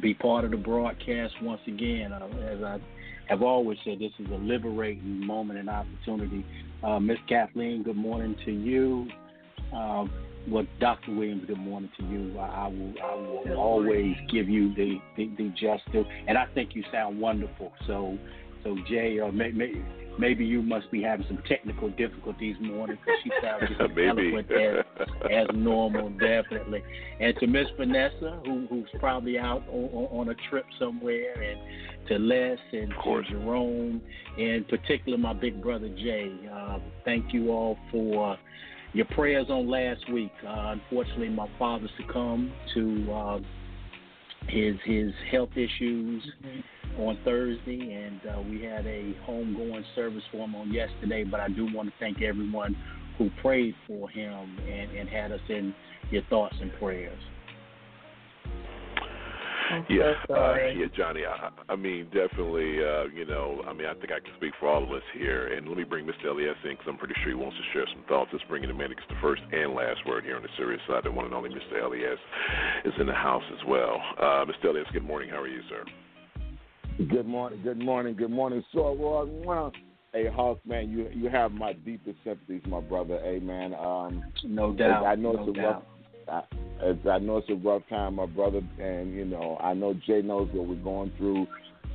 be 0.00 0.14
part 0.14 0.44
of 0.44 0.52
the 0.52 0.56
broadcast 0.56 1.34
once 1.42 1.60
again. 1.66 2.12
Uh, 2.12 2.26
as 2.48 2.62
I 2.62 2.78
have 3.28 3.42
always 3.42 3.78
said, 3.84 3.98
this 3.98 4.12
is 4.20 4.30
a 4.30 4.36
liberating 4.36 5.26
moment 5.26 5.58
and 5.58 5.68
opportunity. 5.68 6.46
Uh, 6.84 7.00
Miss 7.00 7.18
Kathleen, 7.28 7.82
good 7.82 7.96
morning 7.96 8.36
to 8.44 8.52
you. 8.52 9.08
Well, 10.48 10.64
Dr. 10.78 11.12
Williams, 11.12 11.44
good 11.46 11.58
morning 11.58 11.90
to 11.98 12.04
you. 12.04 12.38
I, 12.38 12.46
I 12.46 12.68
will, 12.68 12.94
I 13.02 13.14
will 13.14 13.56
always 13.56 14.14
give 14.30 14.48
you 14.48 14.72
the, 14.74 14.98
the, 15.16 15.30
the 15.36 15.48
justice, 15.60 16.06
and 16.28 16.38
I 16.38 16.46
think 16.54 16.74
you 16.74 16.84
sound 16.92 17.20
wonderful. 17.20 17.72
So, 17.88 18.16
so 18.62 18.76
Jay, 18.88 19.18
uh, 19.18 19.32
may, 19.32 19.50
may, 19.50 19.72
maybe 20.20 20.44
you 20.44 20.62
must 20.62 20.88
be 20.92 21.02
having 21.02 21.26
some 21.26 21.42
technical 21.48 21.90
difficulties 21.90 22.54
morning 22.60 22.96
because 23.04 23.20
she 23.24 23.30
sounds 23.42 23.64
just 23.68 23.80
as 23.80 23.90
eloquent 23.90 24.50
as, 24.52 24.84
as 25.32 25.46
normal, 25.52 26.10
definitely. 26.10 26.82
And 27.20 27.34
to 27.40 27.48
Miss 27.48 27.66
Vanessa, 27.76 28.40
who, 28.44 28.68
who's 28.70 28.88
probably 29.00 29.38
out 29.38 29.64
on, 29.68 30.06
on 30.12 30.28
a 30.28 30.34
trip 30.48 30.66
somewhere, 30.78 31.42
and 31.42 32.08
to 32.08 32.18
Les 32.20 32.58
and 32.72 32.94
to 33.04 33.22
Jerome, 33.30 34.00
and 34.38 34.68
particularly 34.68 35.20
my 35.20 35.32
big 35.32 35.60
brother 35.60 35.88
Jay. 35.88 36.32
Uh, 36.52 36.78
thank 37.04 37.34
you 37.34 37.50
all 37.50 37.76
for 37.90 38.38
your 38.96 39.06
prayers 39.06 39.46
on 39.50 39.68
last 39.68 40.10
week. 40.10 40.32
Uh, 40.42 40.72
unfortunately, 40.72 41.28
my 41.28 41.46
father 41.58 41.86
succumbed 42.00 42.50
to 42.72 43.12
uh, 43.12 43.38
his 44.48 44.76
his 44.86 45.12
health 45.30 45.50
issues 45.54 46.26
on 46.98 47.18
Thursday, 47.22 47.92
and 47.92 48.20
uh, 48.26 48.40
we 48.40 48.62
had 48.62 48.86
a 48.86 49.14
homegoing 49.28 49.84
service 49.94 50.22
for 50.32 50.38
him 50.38 50.54
on 50.54 50.72
yesterday. 50.72 51.24
But 51.24 51.40
I 51.40 51.48
do 51.48 51.68
want 51.74 51.90
to 51.90 51.94
thank 52.00 52.22
everyone 52.22 52.74
who 53.18 53.28
prayed 53.42 53.74
for 53.86 54.08
him 54.08 54.58
and, 54.66 54.90
and 54.96 55.08
had 55.10 55.30
us 55.30 55.40
in 55.50 55.74
your 56.10 56.22
thoughts 56.30 56.56
and 56.62 56.72
prayers. 56.78 57.20
Yeah, 59.88 60.12
so 60.26 60.34
uh, 60.34 60.56
yeah, 60.74 60.86
Johnny. 60.96 61.22
I, 61.24 61.50
I 61.68 61.76
mean, 61.76 62.06
definitely. 62.06 62.78
Uh, 62.84 63.04
you 63.14 63.24
know, 63.24 63.62
I 63.66 63.72
mean, 63.72 63.86
I 63.86 63.94
think 63.94 64.12
I 64.12 64.20
can 64.20 64.34
speak 64.36 64.52
for 64.60 64.68
all 64.68 64.82
of 64.82 64.90
us 64.90 65.02
here. 65.14 65.48
And 65.48 65.68
let 65.68 65.76
me 65.76 65.84
bring 65.84 66.06
Mr. 66.06 66.26
Elias 66.30 66.56
in 66.64 66.70
because 66.70 66.86
I'm 66.88 66.98
pretty 66.98 67.14
sure 67.22 67.28
he 67.28 67.34
wants 67.34 67.56
to 67.56 67.62
share 67.72 67.86
some 67.92 68.04
thoughts. 68.08 68.30
Let's 68.32 68.44
bring 68.48 68.62
in 68.62 68.68
the 68.68 68.74
man 68.74 68.88
who 68.88 68.94
gets 68.94 69.08
the 69.08 69.20
first 69.20 69.42
and 69.52 69.74
last 69.74 70.00
word 70.06 70.24
here 70.24 70.36
on 70.36 70.42
the 70.42 70.48
serious 70.56 70.80
side. 70.88 71.04
The 71.04 71.10
one 71.10 71.24
and 71.24 71.34
only 71.34 71.50
Mr. 71.50 71.82
Elias 71.82 72.18
is 72.84 72.94
in 73.00 73.06
the 73.06 73.14
house 73.14 73.44
as 73.52 73.66
well. 73.66 74.00
Uh, 74.18 74.44
Mr. 74.46 74.70
Elias, 74.70 74.86
good 74.92 75.04
morning. 75.04 75.30
How 75.30 75.40
are 75.40 75.48
you, 75.48 75.60
sir? 75.68 75.84
Good 76.98 77.26
morning, 77.26 77.60
good 77.62 77.78
morning, 77.78 78.14
good 78.16 78.30
morning. 78.30 78.64
So, 78.72 78.92
well, 78.92 79.28
well, 79.44 79.72
hey, 80.14 80.28
Hawk, 80.28 80.58
man, 80.64 80.88
you 80.90 81.10
you 81.12 81.28
have 81.28 81.52
my 81.52 81.74
deepest 81.74 82.16
sympathies, 82.24 82.62
my 82.66 82.80
brother. 82.80 83.20
Hey, 83.22 83.38
man. 83.38 83.74
Um, 83.74 84.24
No 84.44 84.72
doubt, 84.72 85.04
I 85.04 85.14
know 85.14 85.32
no 85.32 85.48
it's 85.48 85.58
a 85.58 85.62
rough. 85.62 85.82
I, 86.28 86.42
I 87.10 87.18
know 87.18 87.38
it's 87.38 87.48
a 87.50 87.54
rough 87.54 87.82
time, 87.88 88.16
my 88.16 88.26
brother, 88.26 88.60
and 88.78 89.14
you 89.14 89.24
know 89.24 89.58
I 89.60 89.74
know 89.74 89.94
Jay 90.06 90.22
knows 90.22 90.48
what 90.52 90.66
we're 90.68 90.74
going 90.76 91.12
through. 91.16 91.46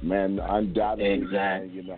Man, 0.01 0.39
undoubtedly, 0.39 1.25
Exactly. 1.25 1.37
man, 1.37 1.71
you 1.73 1.83
know, 1.83 1.97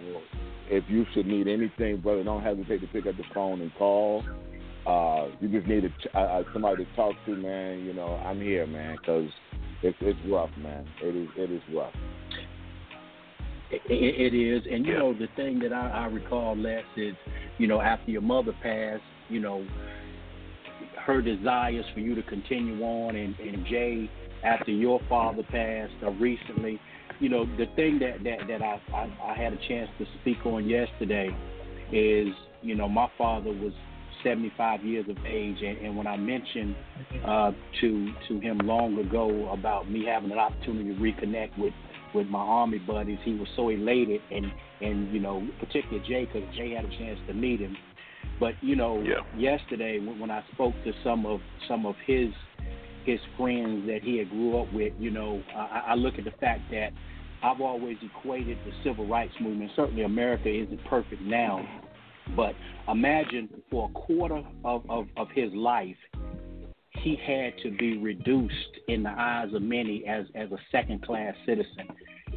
if 0.69 0.83
you 0.89 1.05
should 1.13 1.25
need 1.25 1.47
anything, 1.47 2.01
brother, 2.01 2.23
don't 2.23 2.43
hesitate 2.43 2.81
to 2.81 2.87
pick 2.87 3.05
up 3.05 3.15
the 3.15 3.23
phone 3.33 3.61
and 3.61 3.73
call. 3.75 4.23
Uh, 4.85 5.27
you 5.39 5.47
just 5.47 5.65
need 5.65 5.85
a, 5.85 5.89
ch- 5.89 6.13
uh, 6.13 6.19
uh, 6.19 6.43
somebody 6.51 6.83
to 6.83 6.95
talk 6.95 7.13
to, 7.25 7.35
man. 7.35 7.79
You 7.85 7.93
know, 7.93 8.15
I'm 8.25 8.41
here, 8.41 8.67
man, 8.67 8.97
because 8.99 9.29
it's 9.81 9.97
it's 10.01 10.19
rough, 10.29 10.49
man. 10.57 10.85
It 11.01 11.15
is 11.15 11.29
it 11.37 11.51
is 11.51 11.61
rough. 11.73 11.93
It, 13.71 13.81
it 13.89 14.37
is, 14.37 14.63
and 14.69 14.85
you 14.85 14.97
know 14.97 15.13
the 15.13 15.27
thing 15.35 15.59
that 15.59 15.71
I, 15.71 15.89
I 15.89 16.05
recall, 16.07 16.57
Les, 16.57 16.83
is 16.97 17.15
you 17.57 17.67
know 17.67 17.79
after 17.79 18.11
your 18.11 18.21
mother 18.21 18.53
passed, 18.61 19.01
you 19.29 19.39
know 19.39 19.65
her 21.05 21.21
desires 21.21 21.85
for 21.93 21.99
you 21.99 22.15
to 22.15 22.23
continue 22.23 22.81
on, 22.83 23.15
and, 23.15 23.37
and 23.39 23.65
Jay 23.65 24.09
after 24.43 24.71
your 24.71 24.99
father 25.07 25.43
passed 25.43 25.93
uh, 26.03 26.11
recently, 26.11 26.79
you 27.19 27.29
know 27.29 27.45
the 27.57 27.65
thing 27.75 27.99
that 27.99 28.23
that 28.23 28.47
that 28.47 28.61
I, 28.61 28.81
I 28.93 29.31
I 29.31 29.37
had 29.37 29.53
a 29.53 29.67
chance 29.67 29.89
to 29.99 30.05
speak 30.21 30.45
on 30.45 30.67
yesterday 30.67 31.29
is 31.91 32.33
you 32.61 32.75
know 32.75 32.89
my 32.89 33.07
father 33.17 33.51
was 33.51 33.73
75 34.23 34.83
years 34.83 35.05
of 35.09 35.17
age, 35.25 35.57
and, 35.61 35.77
and 35.79 35.97
when 35.97 36.07
I 36.07 36.17
mentioned 36.17 36.75
uh, 37.25 37.51
to 37.81 38.13
to 38.27 38.39
him 38.39 38.59
long 38.59 38.97
ago 38.97 39.49
about 39.51 39.89
me 39.89 40.05
having 40.05 40.31
an 40.31 40.39
opportunity 40.39 40.95
to 40.95 40.99
reconnect 40.99 41.57
with 41.57 41.73
with 42.13 42.27
my 42.27 42.39
army 42.39 42.77
buddies, 42.79 43.19
he 43.23 43.33
was 43.35 43.47
so 43.55 43.69
elated, 43.69 44.21
and 44.31 44.45
and 44.81 45.13
you 45.13 45.19
know 45.19 45.47
particularly 45.59 46.03
Jay, 46.07 46.25
because 46.25 46.47
Jay 46.55 46.71
had 46.71 46.85
a 46.85 46.97
chance 46.97 47.19
to 47.27 47.33
meet 47.33 47.59
him. 47.59 47.75
But 48.43 48.55
you 48.61 48.75
know, 48.75 49.01
yesterday 49.37 49.99
when, 49.99 50.19
when 50.19 50.29
I 50.29 50.43
spoke 50.51 50.73
to 50.83 50.91
some 51.01 51.25
of 51.25 51.39
some 51.65 51.85
of 51.85 51.95
his 52.05 52.27
his 53.05 53.19
friends 53.37 53.87
that 53.87 53.99
he 54.03 54.17
had 54.17 54.29
grew 54.29 54.61
up 54.61 54.73
with, 54.73 54.91
you 54.99 55.11
know, 55.11 55.41
I, 55.55 55.83
I 55.91 55.95
look 55.95 56.15
at 56.17 56.25
the 56.25 56.33
fact 56.41 56.69
that 56.71 56.89
I've 57.41 57.61
always 57.61 57.95
equated 58.01 58.57
the 58.65 58.73
civil 58.83 59.07
rights 59.07 59.33
movement. 59.39 59.71
Certainly, 59.77 60.03
America 60.03 60.49
isn't 60.49 60.83
perfect 60.89 61.21
now, 61.21 61.65
but 62.35 62.53
imagine 62.89 63.47
for 63.71 63.89
a 63.89 63.93
quarter 63.93 64.43
of, 64.65 64.83
of, 64.89 65.05
of 65.15 65.29
his 65.33 65.53
life, 65.53 65.95
he 67.01 67.15
had 67.25 67.53
to 67.63 67.71
be 67.77 67.97
reduced 67.97 68.53
in 68.89 69.03
the 69.03 69.09
eyes 69.09 69.53
of 69.53 69.61
many 69.61 70.05
as, 70.05 70.25
as 70.35 70.51
a 70.51 70.59
second 70.69 71.01
class 71.05 71.33
citizen 71.45 71.87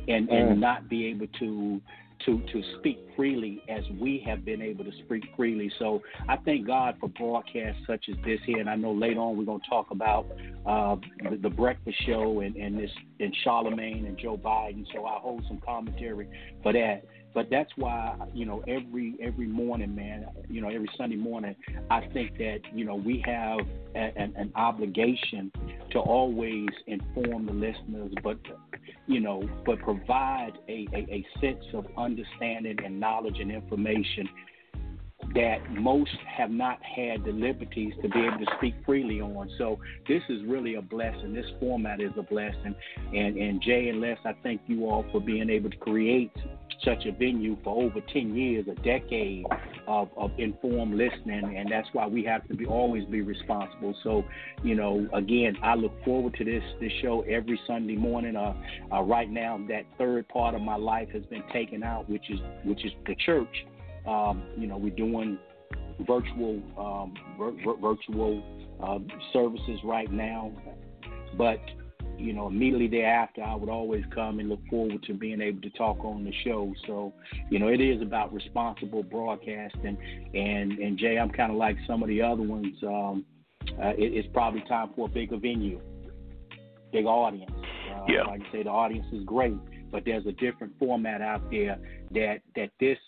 and, 0.07 0.29
and 0.31 0.57
Mm. 0.57 0.59
not 0.59 0.89
be 0.89 1.07
able 1.07 1.27
to 1.41 1.81
to 2.25 2.41
to 2.53 2.63
speak 2.79 2.99
freely 3.15 3.63
as 3.69 3.83
we 4.01 4.23
have 4.27 4.45
been 4.45 4.63
able 4.63 4.85
to 4.85 4.93
speak 5.05 5.25
freely. 5.37 5.71
So 5.79 6.03
I 6.29 6.37
thank 6.37 6.67
God 6.67 6.97
for 7.01 7.09
broadcasts 7.09 7.81
such 7.87 8.07
as 8.09 8.17
this 8.25 8.41
here, 8.47 8.59
and 8.59 8.69
I 8.69 8.77
know 8.77 8.93
later 8.93 9.21
on 9.21 9.37
we're 9.37 9.45
going 9.45 9.61
to 9.61 9.69
talk 9.69 9.91
about 9.91 10.27
uh, 10.67 10.97
the, 11.31 11.37
the 11.37 11.51
Breakfast 11.51 11.97
Show 12.07 12.41
and, 12.41 12.57
and 12.57 12.79
this 12.79 12.91
and 13.21 13.35
Charlamagne 13.45 14.07
and 14.07 14.19
Joe 14.19 14.37
Biden. 14.37 14.85
So 14.95 15.05
I 15.05 15.19
hold 15.19 15.45
some 15.49 15.61
commentary 15.65 16.29
for 16.63 16.73
that. 16.73 17.05
But 17.37 17.51
that's 17.51 17.71
why 17.77 18.17
you 18.33 18.47
know 18.47 18.65
every 18.67 19.15
every 19.21 19.47
morning, 19.47 19.95
man. 19.95 20.27
You 20.49 20.63
know 20.63 20.71
every 20.71 20.89
Sunday 20.97 21.17
morning, 21.17 21.55
I 21.91 22.07
think 22.15 22.39
that 22.39 22.61
you 22.73 22.87
know 22.87 22.95
we 22.95 23.23
have 23.27 23.59
a, 23.95 23.99
an, 24.17 24.33
an 24.37 24.53
obligation 24.55 25.53
to 25.91 25.99
always 25.99 26.67
inform 26.87 27.45
the 27.45 27.53
listeners, 27.53 28.11
but 28.25 28.39
you 29.07 29.21
know, 29.21 29.47
but 29.67 29.81
provide 29.81 30.53
a, 30.71 30.89
a, 30.95 30.99
a 31.13 31.27
sense 31.39 31.63
of 31.75 31.85
understanding 31.99 32.79
and 32.83 32.99
knowledge 32.99 33.39
and 33.39 33.53
information 33.53 34.27
that 35.35 35.59
most 35.71 36.17
have 36.37 36.51
not 36.51 36.79
had 36.83 37.25
the 37.25 37.33
liberties 37.33 37.93
to 38.03 38.09
be 38.09 38.21
able 38.21 38.39
to 38.39 38.47
speak 38.59 38.75
freely 38.85 39.21
on. 39.21 39.51
So 39.59 39.79
this 40.09 40.23
is 40.29 40.43
really 40.47 40.75
a 40.75 40.83
blessing. 40.83 41.35
This 41.35 41.47
format 41.61 42.01
is 42.01 42.13
a 42.19 42.23
blessing. 42.23 42.75
And 43.15 43.37
and 43.37 43.61
Jay 43.61 43.89
and 43.89 44.01
Les, 44.01 44.19
I 44.25 44.35
thank 44.43 44.63
you 44.67 44.87
all 44.87 45.05
for 45.13 45.21
being 45.21 45.51
able 45.51 45.71
to 45.71 45.77
create 45.77 46.33
such 46.85 47.07
a 47.07 47.13
venue 47.13 47.57
for 47.65 47.83
over 47.83 48.01
10 48.13 48.37
years, 48.37 48.67
a 48.69 48.75
decade 48.83 49.45
of, 49.89 50.09
of 50.17 50.31
informed 50.39 50.95
listening, 50.95 51.57
and 51.57 51.71
that's 51.71 51.89
why 51.93 52.07
we 52.07 52.23
have 52.25 52.47
to 52.49 52.55
be 52.55 52.67
always 52.67 53.05
be 53.07 53.23
responsible. 53.23 53.95
So, 54.03 54.25
you 54.63 54.75
know, 54.75 55.09
again, 55.15 55.57
I 55.63 55.75
look 55.75 55.93
forward 56.05 56.35
to 56.35 56.45
this 56.45 56.63
this 56.81 56.93
show 57.03 57.23
every 57.23 57.59
Sunday 57.67 57.97
morning. 57.97 58.37
Uh, 58.37 58.55
uh, 58.93 59.03
right 59.03 59.31
now, 59.31 59.59
that 59.69 59.83
third 59.99 60.29
part 60.29 60.55
of 60.55 60.61
my 60.61 60.77
life 60.77 61.09
has 61.11 61.25
been 61.27 61.45
taken 61.53 61.83
out, 61.83 62.09
which 62.09 62.31
is 62.31 62.39
which 62.65 62.85
is 62.85 62.93
the 63.07 63.15
church. 63.25 63.67
Um, 64.07 64.45
you 64.57 64.67
know, 64.67 64.77
we're 64.77 64.95
doing 64.95 65.39
virtual 66.07 66.63
um, 66.79 67.15
vir- 67.39 67.57
vir- 67.65 67.81
virtual 67.81 68.43
uh, 68.83 68.99
services 69.33 69.81
right 69.85 70.11
now, 70.13 70.53
but 71.37 71.61
you 72.19 72.33
know, 72.33 72.49
immediately 72.49 72.89
thereafter, 72.89 73.43
I 73.43 73.55
would 73.55 73.69
always 73.69 74.03
come 74.15 74.39
and 74.41 74.49
look 74.49 74.61
forward 74.71 75.03
to 75.03 75.13
being 75.13 75.41
able 75.41 75.61
to 75.61 75.71
talk 75.71 76.03
on 76.03 76.25
the 76.25 76.33
show. 76.45 76.73
So, 76.87 77.13
you 77.51 77.59
know, 77.59 77.69
it 77.69 77.81
is 77.81 78.01
about 78.01 78.33
responsible 78.33 79.03
broadcasting. 79.03 79.99
And 80.35 80.73
and 80.73 80.99
Jay, 80.99 81.19
I'm 81.19 81.31
kind 81.31 81.51
of 81.51 81.59
like 81.59 81.77
some 81.87 82.03
of 82.03 82.09
the 82.09 82.23
other 82.23 82.43
ones. 82.43 82.75
Um, 82.83 83.25
uh, 83.83 83.89
it, 83.89 84.15
it's 84.15 84.29
probably 84.33 84.63
time 84.63 84.91
for 84.95 85.07
a 85.07 85.11
bigger 85.11 85.37
venue. 85.37 85.81
big 86.93 87.05
audience. 87.05 87.51
Uh, 87.95 88.05
yeah. 88.09 88.23
Like 88.23 88.41
I 88.49 88.53
say, 88.53 88.63
the 88.63 88.71
audience 88.71 89.07
is 89.13 89.25
great, 89.25 89.57
but 89.91 90.05
there's 90.05 90.27
a 90.27 90.33
different 90.33 90.73
format 90.79 91.21
out 91.21 91.51
there 91.51 91.79
that 92.13 92.41
that 92.55 92.71
this 92.81 92.99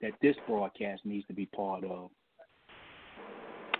that 0.00 0.12
this 0.22 0.36
broadcast 0.46 1.04
needs 1.04 1.26
to 1.26 1.34
be 1.34 1.46
part 1.46 1.84
of. 1.84 2.10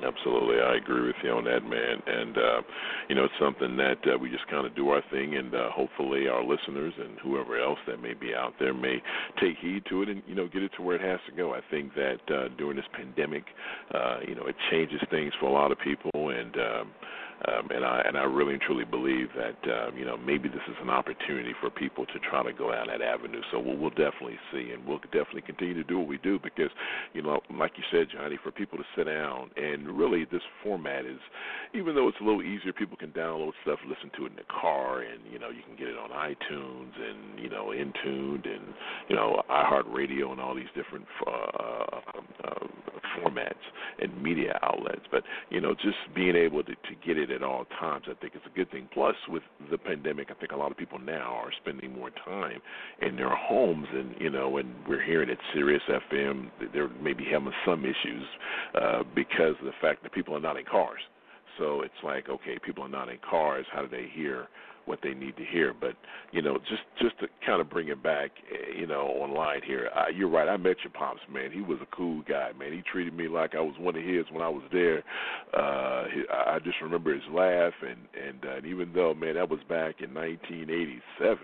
Absolutely, 0.05 0.61
I 0.61 0.77
agree 0.77 1.07
with 1.07 1.17
you 1.25 1.31
on 1.31 1.45
that, 1.45 1.65
man. 1.65 2.03
And 2.07 2.37
uh, 2.37 2.61
you 3.09 3.15
know, 3.15 3.25
it's 3.25 3.35
something 3.41 3.77
that 3.79 3.97
uh, 4.05 4.19
we 4.19 4.29
just 4.29 4.47
kind 4.49 4.67
of 4.67 4.77
do 4.77 4.91
our 4.91 5.03
thing, 5.11 5.37
and 5.37 5.55
uh, 5.55 5.71
hopefully, 5.71 6.29
our 6.29 6.45
listeners 6.45 6.93
and 6.99 7.19
whoever 7.21 7.59
else 7.59 7.79
that 7.87 8.03
may 8.03 8.13
be 8.13 8.35
out 8.35 8.53
there 8.61 8.75
may 8.75 9.01
take 9.41 9.57
heed 9.59 9.85
to 9.89 10.03
it, 10.03 10.11
and 10.11 10.23
you 10.27 10.35
know, 10.35 10.49
get 10.49 10.63
it 10.63 10.71
to 10.77 10.83
where 10.83 10.97
it 10.97 11.01
has 11.01 11.19
to 11.31 11.35
go. 11.35 11.55
I 11.55 11.61
think 11.71 11.95
that 11.95 12.21
uh, 12.29 12.49
during 12.59 12.77
this 12.77 12.85
pandemic, 12.93 13.45
uh, 13.95 14.19
you 14.29 14.35
know, 14.35 14.47
it 14.47 14.57
changes 14.71 15.01
things 15.11 15.33
for 15.41 15.47
a 15.47 15.53
lot 15.53 15.73
of 15.73 15.79
people, 15.79 16.11
and 16.15 16.55
um, 16.57 16.91
um, 17.45 17.69
and 17.71 17.85
I 17.85 18.03
and 18.07 18.17
I 18.17 18.25
really 18.25 18.55
and 18.55 18.63
truly 18.63 18.85
believe 18.85 19.29
that 19.37 19.59
um, 19.69 19.97
you 19.97 20.05
know 20.05 20.17
maybe 20.17 20.49
this 20.49 20.65
is 20.69 20.77
an 20.81 20.89
opportunity 20.89 21.53
for 21.61 21.69
people 21.69 22.07
to 22.07 22.19
try 22.31 22.43
to 22.43 22.53
go 22.53 22.73
down 22.73 22.87
that 22.89 23.03
avenue. 23.03 23.43
So 23.53 23.61
we'll, 23.61 23.77
we'll 23.77 23.91
definitely 23.91 24.39
see, 24.53 24.71
and 24.73 24.87
we'll 24.87 24.99
definitely 25.13 25.43
continue 25.43 25.75
to 25.75 25.85
do 25.85 25.99
what 25.99 26.09
we 26.09 26.19
do 26.19 26.39
because 26.43 26.71
you 27.13 27.23
know, 27.23 27.41
like 27.53 27.73
you 27.77 27.85
said, 27.91 28.09
Johnny, 28.13 28.39
for 28.43 28.51
people 28.51 28.79
to 28.79 28.85
sit 28.97 29.05
down 29.05 29.51
and 29.57 29.87
really 29.99 30.25
this 30.25 30.43
format 30.63 31.05
is, 31.05 31.21
even 31.75 31.95
though 31.95 32.09
it's 32.09 32.19
a 32.21 32.25
little 32.25 32.43
easier, 32.43 32.73
people 32.73 32.97
can 32.97 33.13
download 33.13 33.53
stuff, 33.63 33.79
listen 33.87 34.11
to 34.17 34.27
it 34.27 34.31
in 34.31 34.37
the 34.37 34.49
car, 34.49 35.03
and 35.03 35.21
you 35.31 35.39
know 35.39 35.51
you 35.51 35.63
can 35.67 35.77
get 35.77 35.89
it 35.89 35.99
on 35.99 36.11
iTunes 36.11 36.93
and 36.97 37.39
you 37.39 37.51
know 37.51 37.73
Intuned 37.73 38.47
and 38.47 38.65
you 39.09 39.17
know 39.17 39.43
iHeartRadio 39.51 40.33
and 40.33 40.41
all 40.41 40.55
these 40.55 40.73
different 40.75 41.05
uh, 41.27 42.01
uh, 42.45 42.67
formats 43.19 43.55
and 44.01 44.23
media 44.23 44.59
outlets. 44.63 45.05
But 45.11 45.23
you 45.51 45.61
know, 45.61 45.75
just 45.75 45.99
being 46.15 46.37
able 46.37 46.63
to, 46.65 46.73
to 46.73 46.95
get 47.07 47.19
it 47.19 47.26
at 47.31 47.43
all 47.43 47.65
times. 47.79 48.05
I 48.09 48.15
think 48.21 48.35
it's 48.35 48.47
a 48.47 48.57
good 48.57 48.71
thing. 48.71 48.89
Plus, 48.93 49.15
with 49.29 49.43
the 49.71 49.79
pandemic, 49.79 50.29
I 50.31 50.35
think 50.35 50.53
a 50.53 50.57
lot 50.57 50.71
of 50.71 50.77
people 50.77 50.99
now 50.99 51.35
are 51.35 51.51
spending 51.61 51.95
more 51.95 52.11
time 52.25 52.61
in 53.03 53.17
their 53.17 53.35
homes, 53.35 53.87
and 53.93 54.15
you 54.21 54.31
know, 54.31 54.59
and 54.59 54.75
we're 54.89 55.05
hearing 55.05 55.31
at 55.31 55.39
Sirius 55.55 55.83
FM 55.89 56.51
they're 56.73 56.91
maybe 57.03 57.25
having 57.31 57.53
some 57.65 57.85
issues 57.85 58.25
uh, 58.75 59.03
because 59.15 59.55
of 59.61 59.67
the 59.67 59.77
fact 59.81 60.03
that 60.03 60.13
people 60.13 60.35
are 60.37 60.41
not 60.41 60.57
in 60.57 60.65
cars. 60.65 61.01
So 61.59 61.83
it's 61.83 61.95
like, 62.05 62.29
okay, 62.29 62.59
people 62.65 62.85
are 62.85 62.89
not 62.89 63.09
in 63.09 63.19
cars. 63.29 63.67
How 63.73 63.83
do 63.83 63.89
they 63.89 64.09
hear 64.15 64.49
what 64.87 65.01
they 65.03 65.15
need 65.15 65.37
to 65.37 65.45
hear. 65.45 65.75
But 65.79 65.95
you 66.33 66.43
know, 66.43 66.59
just 66.59 66.83
just 67.01 67.19
to 67.21 67.29
kind 67.45 67.61
of 67.61 67.69
bring 67.69 67.89
it 67.89 68.03
back, 68.03 68.31
eh, 68.51 68.79
you 68.79 68.87
know, 68.87 69.03
online 69.03 69.61
here. 69.67 69.91
I, 69.95 70.09
you're 70.09 70.31
right. 70.31 70.49
I 70.49 70.57
met 70.57 70.77
your 70.83 70.93
pops, 70.93 71.21
man. 71.33 71.53
He 71.53 71.61
was 71.61 71.79
a 71.83 71.97
cool 71.97 72.23
guy, 72.29 72.51
man. 72.59 72.73
He 72.73 72.83
treated 72.91 73.15
me 73.15 73.29
like 73.29 73.55
I 73.55 73.61
was 73.61 73.75
one 73.79 73.97
of 73.97 74.03
his 74.03 74.25
when 74.33 74.43
I 74.43 74.49
was 74.49 74.63
there. 74.73 75.03
Uh, 75.57 76.05
I 76.33 76.59
just 76.65 76.81
remember 76.83 77.13
his 77.15 77.23
laugh, 77.31 77.75
and 77.83 77.99
and, 78.27 78.45
uh, 78.45 78.57
and 78.57 78.67
even 78.67 78.93
though, 78.95 79.15
man, 79.15 79.35
that 79.35 79.49
was 79.49 79.61
back 79.69 80.01
in 80.01 80.15
1987 80.15 81.39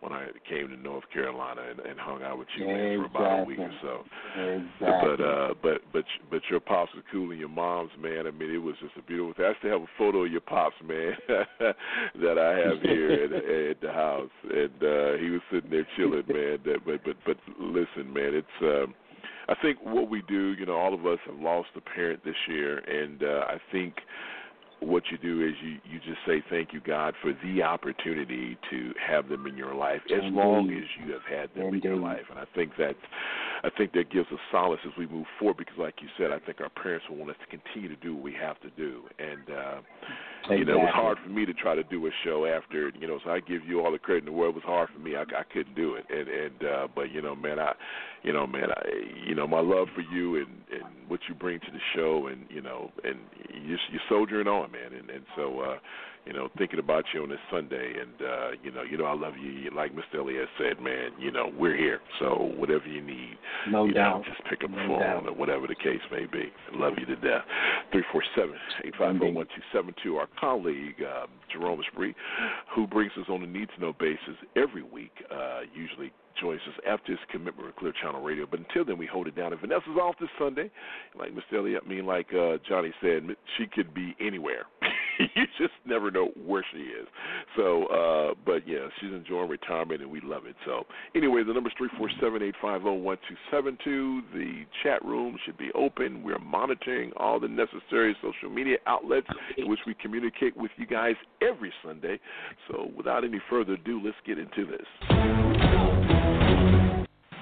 when 0.00 0.12
I 0.12 0.28
came 0.48 0.68
to 0.68 0.76
North 0.76 1.04
Carolina 1.12 1.62
and, 1.70 1.80
and 1.80 1.98
hung 1.98 2.22
out 2.22 2.38
with 2.38 2.48
you 2.56 2.66
man, 2.66 2.98
for 2.98 3.04
about 3.06 3.40
a 3.40 3.44
week 3.44 3.58
or 3.58 3.72
so. 3.82 4.04
Exactly. 4.40 4.78
But 4.80 5.20
uh, 5.20 5.54
but 5.62 5.80
but 5.92 6.04
but 6.30 6.42
your 6.50 6.60
pops 6.60 6.94
was 6.94 7.04
cool, 7.10 7.30
and 7.30 7.40
your 7.40 7.48
mom's, 7.48 7.90
man. 8.00 8.26
I 8.26 8.30
mean, 8.30 8.50
it 8.50 8.58
was 8.58 8.76
just 8.80 8.96
a 8.96 9.02
beautiful 9.02 9.34
thing. 9.34 9.46
I 9.46 9.58
still 9.58 9.72
have 9.72 9.82
a 9.82 9.98
photo 9.98 10.24
of 10.24 10.30
your 10.30 10.40
pops, 10.40 10.76
man, 10.86 11.14
that 11.28 12.38
I 12.38 12.58
have 12.68 12.77
here 12.82 13.10
at, 13.12 13.32
at 13.32 13.80
the 13.80 13.92
house, 13.92 14.30
and 14.44 14.82
uh, 14.82 15.16
he 15.18 15.30
was 15.30 15.40
sitting 15.52 15.70
there 15.70 15.86
chilling, 15.96 16.24
man. 16.28 16.58
That, 16.64 16.84
but 16.84 17.04
but 17.04 17.16
but 17.26 17.36
listen, 17.58 18.12
man, 18.12 18.34
it's. 18.34 18.46
Um, 18.62 18.94
I 19.50 19.54
think 19.62 19.78
what 19.82 20.10
we 20.10 20.22
do, 20.28 20.52
you 20.58 20.66
know, 20.66 20.76
all 20.76 20.92
of 20.92 21.06
us 21.06 21.18
have 21.26 21.40
lost 21.40 21.68
a 21.74 21.80
parent 21.80 22.22
this 22.22 22.36
year, 22.48 22.78
and 22.80 23.22
uh, 23.22 23.44
I 23.48 23.56
think 23.72 23.94
what 24.80 25.02
you 25.10 25.18
do 25.18 25.44
is 25.44 25.54
you 25.62 25.78
you 25.90 25.98
just 25.98 26.20
say 26.26 26.42
thank 26.50 26.72
you 26.72 26.80
God 26.80 27.14
for 27.20 27.32
the 27.44 27.62
opportunity 27.62 28.56
to 28.70 28.92
have 29.04 29.28
them 29.28 29.46
in 29.46 29.56
your 29.56 29.74
life 29.74 30.00
as 30.06 30.22
Indeed. 30.22 30.34
long 30.34 30.70
as 30.70 30.84
you 31.04 31.12
have 31.12 31.22
had 31.28 31.52
them 31.54 31.74
Indeed. 31.74 31.84
in 31.84 31.90
your 31.90 32.00
life 32.00 32.22
and 32.30 32.38
I 32.38 32.44
think 32.54 32.72
that 32.78 32.94
I 33.64 33.70
think 33.76 33.92
that 33.94 34.10
gives 34.12 34.28
us 34.32 34.38
solace 34.52 34.78
as 34.86 34.92
we 34.96 35.06
move 35.08 35.26
forward 35.38 35.56
because 35.56 35.76
like 35.78 35.94
you 36.00 36.08
said 36.16 36.30
I 36.30 36.38
think 36.38 36.60
our 36.60 36.68
parents 36.68 37.06
will 37.10 37.16
want 37.16 37.30
us 37.30 37.36
to 37.40 37.56
continue 37.58 37.88
to 37.88 38.00
do 38.00 38.14
what 38.14 38.22
we 38.22 38.34
have 38.34 38.60
to 38.60 38.70
do 38.70 39.02
and 39.18 39.50
uh 39.50 39.80
you 40.50 40.64
know 40.64 40.74
it 40.74 40.84
was 40.84 40.94
hard 40.94 41.18
for 41.22 41.30
me 41.30 41.44
to 41.44 41.52
try 41.52 41.74
to 41.74 41.82
do 41.84 42.06
a 42.06 42.10
show 42.24 42.46
after 42.46 42.90
you 42.98 43.06
know 43.06 43.18
so 43.24 43.30
I 43.30 43.40
give 43.40 43.64
you 43.66 43.80
all 43.84 43.92
the 43.92 43.98
credit 43.98 44.26
in 44.26 44.32
the 44.32 44.32
world. 44.32 44.54
It 44.54 44.64
was 44.64 44.64
hard 44.64 44.88
for 44.92 44.98
me. 45.00 45.16
I, 45.16 45.22
I 45.22 45.42
couldn't 45.52 45.74
do 45.74 45.94
it. 45.94 46.04
And 46.10 46.28
and 46.28 46.64
uh 46.64 46.88
but 46.94 47.12
you 47.12 47.22
know 47.22 47.34
man 47.34 47.58
I 47.58 47.72
you 48.22 48.32
know 48.32 48.46
man 48.46 48.70
I 48.70 48.82
you 49.26 49.34
know 49.34 49.46
my 49.46 49.60
love 49.60 49.88
for 49.94 50.00
you 50.00 50.36
and 50.36 50.48
and 50.72 50.84
what 51.08 51.20
you 51.28 51.34
bring 51.34 51.60
to 51.60 51.70
the 51.70 51.80
show 51.94 52.28
and 52.28 52.46
you 52.48 52.62
know 52.62 52.90
and 53.04 53.16
you 53.54 53.76
you're 53.90 54.00
soldiering 54.08 54.48
on 54.48 54.72
man. 54.72 54.92
And 54.98 55.10
and 55.10 55.24
so 55.36 55.60
uh 55.60 55.78
you 56.28 56.34
know 56.34 56.48
thinking 56.58 56.78
about 56.78 57.04
you 57.14 57.22
on 57.22 57.30
this 57.30 57.38
Sunday 57.50 57.94
and 58.00 58.12
uh 58.20 58.50
you 58.62 58.70
know 58.70 58.82
you 58.82 58.98
know 58.98 59.06
I 59.06 59.14
love 59.14 59.32
you 59.42 59.70
like 59.74 59.92
Mr. 59.96 60.18
Elliott 60.18 60.48
said 60.58 60.78
man 60.82 61.12
you 61.18 61.32
know 61.32 61.50
we're 61.58 61.76
here 61.76 62.00
so 62.20 62.52
whatever 62.58 62.86
you 62.86 63.00
need 63.00 63.38
No 63.70 63.86
you 63.86 63.94
doubt. 63.94 64.18
know 64.20 64.24
just 64.28 64.44
pick 64.50 64.62
up 64.62 64.70
the 64.70 64.76
No 64.76 64.86
phone 64.88 65.00
doubt. 65.00 65.26
or 65.26 65.32
whatever 65.32 65.66
the 65.66 65.74
case 65.74 66.04
may 66.12 66.26
be 66.26 66.52
love 66.74 66.92
you 66.98 67.06
to 67.06 67.16
death 67.16 67.42
three 67.92 68.04
four 68.12 68.22
seven 68.36 68.54
eight 68.84 68.92
five 68.98 69.18
zero 69.18 69.32
one 69.32 69.46
two 69.46 69.62
seven 69.72 69.94
two 70.04 70.16
our 70.16 70.28
colleague 70.38 70.96
um, 71.02 71.28
Jerome 71.50 71.80
Esprit 71.80 72.14
who 72.74 72.86
brings 72.86 73.12
us 73.18 73.24
on 73.30 73.42
a 73.42 73.46
need 73.46 73.68
to 73.74 73.80
know 73.80 73.94
basis 73.98 74.36
every 74.54 74.82
week 74.82 75.12
uh 75.32 75.60
usually 75.74 76.12
joins 76.40 76.60
us 76.68 76.74
after 76.86 77.10
his 77.10 77.18
commitment 77.32 77.66
with 77.66 77.74
Clear 77.74 77.92
Channel 78.00 78.22
Radio. 78.22 78.46
But 78.48 78.60
until 78.60 78.84
then, 78.84 78.96
we 78.96 79.06
hold 79.06 79.26
it 79.26 79.34
down. 79.34 79.50
And 79.52 79.60
Vanessa's 79.60 79.96
off 80.00 80.14
this 80.20 80.28
Sunday. 80.38 80.70
Like 81.18 81.32
Mr. 81.32 81.58
Elliott, 81.58 81.82
I 81.84 81.88
mean, 81.88 82.06
like 82.06 82.28
uh, 82.32 82.58
Johnny 82.68 82.92
said, 83.02 83.24
she 83.56 83.66
could 83.66 83.92
be 83.92 84.14
anywhere. 84.20 84.66
you 85.34 85.44
just 85.58 85.74
never 85.86 86.10
know 86.10 86.30
where 86.44 86.64
she 86.72 86.78
is. 86.78 87.06
So, 87.56 87.86
uh, 87.86 88.34
but 88.44 88.66
yeah, 88.66 88.88
she's 89.00 89.12
enjoying 89.12 89.48
retirement, 89.48 90.02
and 90.02 90.10
we 90.10 90.20
love 90.20 90.46
it. 90.46 90.56
So, 90.64 90.84
anyway, 91.14 91.42
the 91.42 91.52
number 91.52 91.68
number's 91.68 91.72
three 91.76 91.88
four 91.98 92.10
seven 92.20 92.42
eight 92.42 92.54
five 92.60 92.82
zero 92.82 92.94
one 92.94 93.18
two 93.28 93.36
seven 93.50 93.76
two. 93.84 94.22
The 94.32 94.64
chat 94.82 95.04
room 95.04 95.36
should 95.44 95.58
be 95.58 95.70
open. 95.74 96.22
We're 96.22 96.38
monitoring 96.38 97.12
all 97.16 97.40
the 97.40 97.48
necessary 97.48 98.16
social 98.22 98.50
media 98.50 98.76
outlets 98.86 99.26
in 99.56 99.68
which 99.68 99.80
we 99.86 99.94
communicate 99.94 100.56
with 100.56 100.70
you 100.76 100.86
guys 100.86 101.14
every 101.42 101.72
Sunday. 101.84 102.18
So, 102.70 102.90
without 102.96 103.24
any 103.24 103.40
further 103.50 103.74
ado, 103.74 104.00
let's 104.04 104.16
get 104.26 104.38
into 104.38 104.66
this. 104.66 104.86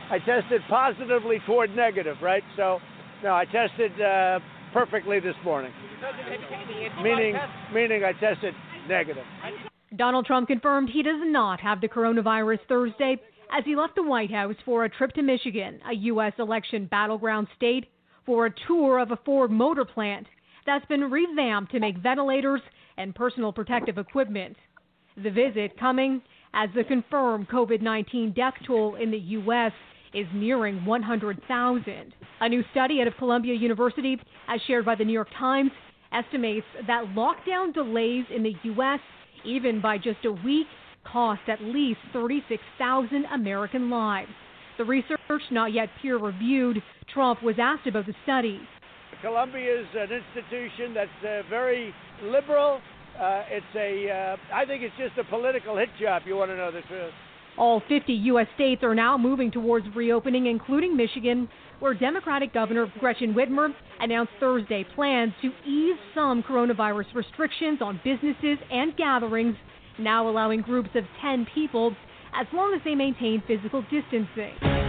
I 0.09 0.19
tested 0.25 0.63
positively 0.69 1.39
toward 1.47 1.75
negative, 1.75 2.17
right? 2.23 2.43
So, 2.57 2.79
no, 3.23 3.35
I 3.35 3.45
tested 3.45 3.93
uh, 4.01 4.39
perfectly 4.73 5.21
this 5.21 5.35
morning. 5.45 5.73
Meaning, 7.03 7.37
meaning 7.73 8.05
I 8.05 8.13
tested 8.13 8.55
negative. 8.89 9.25
Donald 9.97 10.27
Trump 10.27 10.49
confirmed 10.49 10.91
he 10.93 11.03
does 11.03 11.21
not 11.23 11.61
have 11.61 11.81
the 11.81 11.89
coronavirus 11.89 12.59
Thursday 12.69 13.17
as 13.57 13.65
he 13.65 13.77
left 13.77 13.95
the 13.95 14.03
White 14.03 14.31
House 14.31 14.57
for 14.65 14.85
a 14.85 14.89
trip 14.89 15.13
to 15.13 15.23
Michigan, 15.23 15.81
a 15.89 15.95
U.S. 15.95 16.33
election 16.39 16.87
battleground 16.87 17.47
state, 17.57 17.87
for 18.25 18.47
a 18.47 18.55
tour 18.67 18.99
of 18.99 19.13
a 19.13 19.19
Ford 19.25 19.51
motor 19.51 19.85
plant 19.85 20.27
that's 20.67 20.85
been 20.87 21.11
revamped 21.11 21.71
to 21.73 21.79
make 21.79 21.97
ventilators 21.99 22.61
and 22.97 23.15
personal 23.15 23.53
protective 23.53 23.99
equipment. 23.99 24.57
The 25.23 25.31
visit 25.31 25.79
coming 25.79 26.21
as 26.53 26.69
the 26.75 26.85
confirmed 26.85 27.49
COVID 27.49 27.81
19 27.81 28.33
death 28.33 28.55
toll 28.67 28.97
in 28.97 29.11
the 29.11 29.19
U.S. 29.19 29.73
is 30.17 30.27
nearing 30.33 30.85
100,000. 30.85 32.15
A 32.41 32.49
new 32.49 32.65
study 32.73 33.01
out 33.01 33.07
of 33.07 33.17
Columbia 33.17 33.55
University, 33.55 34.19
as 34.49 34.61
shared 34.67 34.85
by 34.85 34.95
the 34.95 35.05
New 35.05 35.13
York 35.13 35.29
Times, 35.39 35.71
estimates 36.13 36.67
that 36.87 37.05
lockdown 37.15 37.75
delays 37.75 38.25
in 38.35 38.43
the 38.43 38.55
U.S., 38.65 39.01
even 39.45 39.81
by 39.81 39.99
just 39.99 40.25
a 40.25 40.33
week, 40.33 40.67
cost 41.05 41.43
at 41.49 41.61
least 41.63 42.01
36,000 42.13 43.27
American 43.27 43.91
lives. 43.91 44.31
The 44.79 44.85
research, 44.85 45.19
not 45.51 45.73
yet 45.73 45.89
peer 46.01 46.19
reviewed, 46.19 46.83
Trump 47.13 47.43
was 47.43 47.57
asked 47.61 47.87
about 47.87 48.07
the 48.07 48.15
study. 48.25 48.61
Columbia 49.23 49.81
is 49.81 49.87
an 49.95 50.09
institution 50.13 50.95
that's 50.95 51.25
uh, 51.25 51.49
very 51.49 51.95
liberal. 52.23 52.81
Uh, 53.19 53.43
it's 53.49 53.67
a, 53.75 54.11
uh, 54.11 54.55
I 54.55 54.67
think 54.67 54.83
it's 54.83 54.95
just 54.99 55.17
a 55.19 55.25
political 55.31 55.77
hit 55.77 55.89
job. 56.01 56.23
You 56.27 56.37
want 56.37 56.51
to 56.51 56.57
know 56.57 56.71
the 56.71 56.83
truth? 56.83 57.13
All 57.59 57.83
50 57.89 58.13
U.S. 58.13 58.47
states 58.55 58.83
are 58.85 58.95
now 58.95 59.17
moving 59.17 59.51
towards 59.51 59.87
reopening, 59.95 60.47
including 60.47 60.97
Michigan, 60.97 61.49
where 61.81 61.95
Democratic 61.95 62.53
Governor 62.53 62.93
Gretchen 63.01 63.35
Whitmer 63.35 63.71
announced 64.01 64.33
Thursday 64.39 64.85
plans 64.95 65.33
to 65.41 65.49
ease 65.67 65.97
some 66.15 66.43
coronavirus 66.43 67.15
restrictions 67.15 67.81
on 67.81 68.01
businesses 68.05 68.59
and 68.71 68.97
gatherings, 68.97 69.57
now 69.99 70.29
allowing 70.29 70.61
groups 70.61 70.91
of 70.95 71.05
10 71.23 71.47
people 71.55 71.95
as 72.39 72.47
long 72.53 72.75
as 72.75 72.83
they 72.85 72.95
maintain 72.95 73.43
physical 73.47 73.83
distancing. 73.91 74.86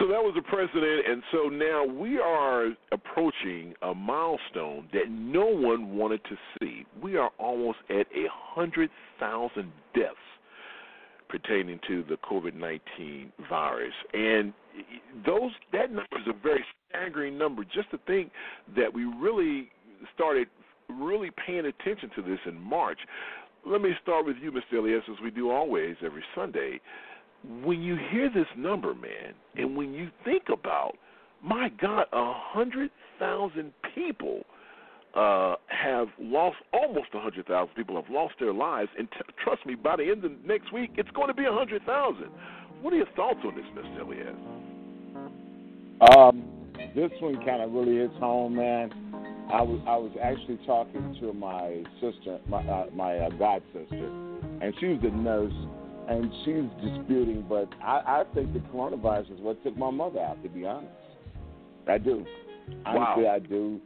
So 0.00 0.06
that 0.06 0.22
was 0.22 0.32
the 0.34 0.40
president, 0.40 1.06
and 1.06 1.22
so 1.30 1.48
now 1.50 1.84
we 1.84 2.18
are 2.18 2.68
approaching 2.90 3.74
a 3.82 3.94
milestone 3.94 4.88
that 4.94 5.10
no 5.10 5.44
one 5.44 5.94
wanted 5.94 6.22
to 6.24 6.36
see. 6.58 6.86
We 7.02 7.16
are 7.18 7.30
almost 7.38 7.78
at 7.90 8.06
a 8.16 8.26
hundred 8.30 8.88
thousand 9.18 9.70
deaths 9.94 10.16
pertaining 11.28 11.80
to 11.86 12.02
the 12.08 12.16
COVID 12.16 12.54
nineteen 12.54 13.30
virus, 13.50 13.92
and 14.14 14.54
those 15.26 15.50
that 15.72 15.90
number 15.90 16.16
is 16.16 16.26
a 16.28 16.42
very 16.42 16.64
staggering 16.88 17.36
number. 17.36 17.62
Just 17.64 17.90
to 17.90 17.98
think 18.06 18.32
that 18.74 18.92
we 18.92 19.04
really 19.04 19.70
started 20.14 20.48
really 20.88 21.30
paying 21.46 21.66
attention 21.66 22.10
to 22.16 22.22
this 22.22 22.38
in 22.46 22.58
March. 22.58 22.98
Let 23.66 23.82
me 23.82 23.90
start 24.02 24.24
with 24.24 24.36
you, 24.40 24.50
Mr. 24.50 24.78
Elias, 24.78 25.02
as 25.10 25.16
we 25.22 25.30
do 25.30 25.50
always 25.50 25.96
every 26.02 26.24
Sunday. 26.34 26.80
When 27.64 27.80
you 27.80 27.96
hear 28.10 28.28
this 28.28 28.46
number, 28.56 28.94
man, 28.94 29.34
and 29.56 29.76
when 29.76 29.92
you 29.92 30.10
think 30.24 30.44
about, 30.52 30.92
my 31.42 31.70
God, 31.80 32.04
a 32.12 32.32
hundred 32.34 32.90
thousand 33.18 33.72
people 33.94 34.42
uh, 35.14 35.56
have 35.68 36.08
lost 36.20 36.56
almost 36.72 37.08
a 37.14 37.20
hundred 37.20 37.46
thousand 37.46 37.74
people 37.74 37.96
have 38.00 38.10
lost 38.10 38.34
their 38.38 38.52
lives, 38.52 38.90
and 38.98 39.08
t- 39.10 39.32
trust 39.42 39.64
me, 39.64 39.74
by 39.74 39.96
the 39.96 40.04
end 40.04 40.24
of 40.24 40.32
next 40.44 40.72
week, 40.72 40.90
it's 40.96 41.10
going 41.10 41.28
to 41.28 41.34
be 41.34 41.46
a 41.46 41.52
hundred 41.52 41.82
thousand. 41.86 42.28
What 42.82 42.92
are 42.92 42.96
your 42.96 43.10
thoughts 43.16 43.40
on 43.44 43.54
this, 43.54 43.64
Mr. 43.74 44.00
Elias? 44.02 44.36
Um, 46.16 46.44
this 46.94 47.10
one 47.20 47.36
kind 47.44 47.62
of 47.62 47.72
really 47.72 47.96
hits 47.96 48.14
home, 48.18 48.56
man. 48.56 48.90
I 49.52 49.62
was 49.62 49.80
I 49.86 49.96
was 49.96 50.12
actually 50.22 50.58
talking 50.64 51.16
to 51.20 51.32
my 51.32 51.82
sister, 52.00 52.38
my 52.48 52.62
uh, 52.62 52.86
my 52.94 53.18
uh, 53.18 53.30
god 53.30 53.62
sister, 53.72 54.06
and 54.62 54.72
she 54.78 54.86
was 54.86 55.00
a 55.02 55.10
nurse, 55.10 55.52
and 56.10 56.30
she's 56.44 56.64
disputing, 56.84 57.46
but 57.48 57.68
I, 57.82 58.22
I 58.22 58.24
think 58.34 58.52
the 58.52 58.58
coronavirus 58.58 59.32
is 59.32 59.40
what 59.40 59.62
took 59.62 59.76
my 59.76 59.90
mother 59.90 60.20
out. 60.20 60.42
To 60.42 60.48
be 60.48 60.66
honest, 60.66 60.92
I 61.86 61.98
do. 61.98 62.26
Honestly, 62.84 63.24
Wow. 63.24 63.32
I 63.34 63.38
do. 63.38 63.80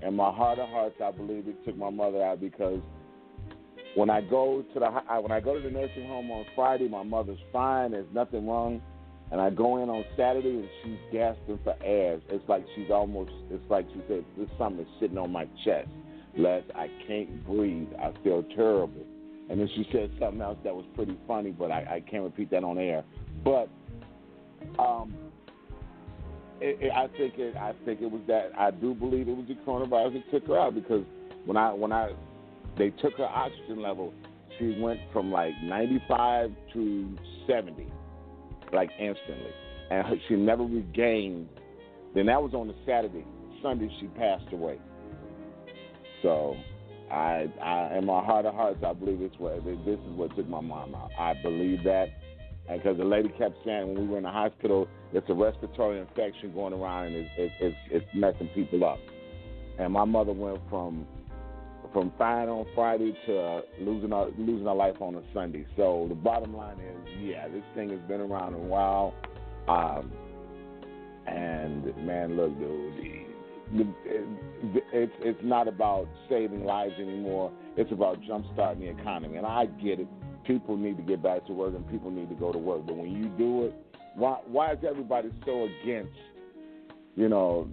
In 0.00 0.14
my 0.14 0.32
heart 0.32 0.58
of 0.58 0.68
hearts, 0.70 0.96
I 1.04 1.10
believe 1.10 1.46
it 1.46 1.62
took 1.64 1.76
my 1.76 1.90
mother 1.90 2.22
out 2.22 2.40
because 2.40 2.80
when 3.96 4.08
I 4.08 4.22
go 4.22 4.64
to 4.72 4.80
the 4.80 4.86
when 5.20 5.32
I 5.32 5.40
go 5.40 5.54
to 5.54 5.60
the 5.60 5.70
nursing 5.70 6.06
home 6.06 6.30
on 6.30 6.46
Friday, 6.54 6.88
my 6.88 7.02
mother's 7.02 7.38
fine. 7.52 7.90
There's 7.90 8.06
nothing 8.14 8.46
wrong. 8.46 8.80
And 9.30 9.38
I 9.40 9.50
go 9.50 9.82
in 9.82 9.90
on 9.90 10.04
Saturday 10.16 10.48
and 10.48 10.68
she's 10.82 10.98
gasping 11.12 11.58
for 11.62 11.76
air. 11.84 12.18
It's 12.30 12.48
like 12.48 12.64
she's 12.74 12.90
almost. 12.90 13.32
It's 13.50 13.70
like 13.70 13.86
she 13.92 14.00
said, 14.08 14.24
"This 14.38 14.48
something 14.56 14.86
sitting 15.00 15.18
on 15.18 15.30
my 15.30 15.46
chest, 15.64 15.88
Les. 16.38 16.62
I 16.74 16.88
can't 17.06 17.44
breathe. 17.46 17.88
I 17.98 18.12
feel 18.24 18.42
terrible." 18.56 19.04
And 19.50 19.58
then 19.58 19.68
she 19.74 19.88
said 19.92 20.10
something 20.20 20.40
else 20.40 20.58
that 20.64 20.74
was 20.74 20.84
pretty 20.94 21.16
funny, 21.26 21.50
but 21.50 21.70
I, 21.70 21.96
I 21.96 22.04
can't 22.10 22.22
repeat 22.22 22.50
that 22.50 22.64
on 22.64 22.78
air. 22.78 23.04
But 23.44 23.68
um, 24.78 25.14
it, 26.60 26.78
it, 26.80 26.92
I 26.92 27.06
think 27.16 27.34
it. 27.38 27.56
I 27.56 27.72
think 27.84 28.02
it 28.02 28.10
was 28.10 28.20
that. 28.26 28.50
I 28.58 28.70
do 28.70 28.94
believe 28.94 29.28
it 29.28 29.36
was 29.36 29.46
the 29.48 29.54
coronavirus 29.54 30.14
that 30.14 30.30
took 30.30 30.48
her 30.48 30.58
out 30.58 30.74
because 30.74 31.04
when 31.46 31.56
I 31.56 31.72
when 31.72 31.92
I 31.92 32.12
they 32.76 32.90
took 32.90 33.14
her 33.14 33.24
oxygen 33.24 33.80
level, 33.80 34.12
she 34.58 34.76
went 34.80 35.00
from 35.12 35.32
like 35.32 35.52
95 35.62 36.50
to 36.74 37.18
70, 37.46 37.86
like 38.72 38.90
instantly, 38.98 39.50
and 39.90 40.06
her, 40.06 40.16
she 40.28 40.34
never 40.34 40.64
regained. 40.64 41.48
Then 42.14 42.26
that 42.26 42.42
was 42.42 42.54
on 42.54 42.68
the 42.68 42.74
Saturday. 42.86 43.24
Sunday 43.62 43.90
she 44.00 44.06
passed 44.08 44.52
away. 44.52 44.78
So, 46.22 46.56
I, 47.10 47.46
I 47.62 47.98
in 47.98 48.04
my 48.04 48.24
heart 48.24 48.46
of 48.46 48.54
hearts, 48.54 48.82
I 48.84 48.92
believe 48.92 49.20
what 49.38 49.64
this 49.64 49.98
is 49.98 50.16
what 50.16 50.34
took 50.36 50.48
my 50.48 50.60
mom 50.60 50.94
out. 50.94 51.10
I 51.18 51.34
believe 51.42 51.82
that, 51.84 52.08
because 52.70 52.98
the 52.98 53.04
lady 53.04 53.30
kept 53.38 53.56
saying 53.64 53.88
when 53.88 54.02
we 54.02 54.06
were 54.06 54.18
in 54.18 54.24
the 54.24 54.30
hospital, 54.30 54.88
it's 55.12 55.28
a 55.28 55.34
respiratory 55.34 56.00
infection 56.00 56.52
going 56.52 56.74
around 56.74 57.06
and 57.06 57.16
it's 57.16 57.30
it's 57.38 57.54
it's, 57.60 57.76
it's 57.90 58.06
messing 58.14 58.48
people 58.54 58.84
up. 58.84 58.98
And 59.78 59.92
my 59.92 60.04
mother 60.04 60.32
went 60.32 60.60
from 60.68 61.06
from 61.92 62.12
fine 62.18 62.48
on 62.48 62.66
Friday 62.74 63.16
to 63.26 63.38
uh, 63.38 63.62
losing 63.80 64.10
her 64.10 64.26
losing 64.36 64.66
her 64.66 64.74
life 64.74 65.00
on 65.00 65.14
a 65.14 65.22
Sunday. 65.32 65.66
So 65.76 66.06
the 66.08 66.14
bottom 66.14 66.54
line 66.54 66.78
is, 66.78 67.08
yeah, 67.20 67.48
this 67.48 67.62
thing 67.74 67.90
has 67.90 68.00
been 68.08 68.20
around 68.20 68.54
a 68.54 68.58
while. 68.58 69.14
Um, 69.68 70.12
and 71.26 71.84
man, 72.06 72.36
look, 72.36 72.58
dude, 72.58 73.27
it's 73.72 75.12
it's 75.20 75.40
not 75.42 75.68
about 75.68 76.08
saving 76.28 76.64
lives 76.64 76.94
anymore. 76.98 77.52
It's 77.76 77.92
about 77.92 78.20
jumpstarting 78.22 78.80
the 78.80 78.88
economy. 78.88 79.36
And 79.36 79.46
I 79.46 79.66
get 79.66 80.00
it. 80.00 80.08
People 80.46 80.76
need 80.76 80.96
to 80.96 81.02
get 81.02 81.22
back 81.22 81.46
to 81.46 81.52
work 81.52 81.74
and 81.74 81.88
people 81.90 82.10
need 82.10 82.28
to 82.30 82.34
go 82.34 82.52
to 82.52 82.58
work. 82.58 82.86
But 82.86 82.96
when 82.96 83.10
you 83.10 83.28
do 83.36 83.66
it, 83.66 83.74
why 84.14 84.38
why 84.46 84.72
is 84.72 84.78
everybody 84.88 85.30
so 85.44 85.68
against, 85.82 86.12
you 87.14 87.28
know, 87.28 87.68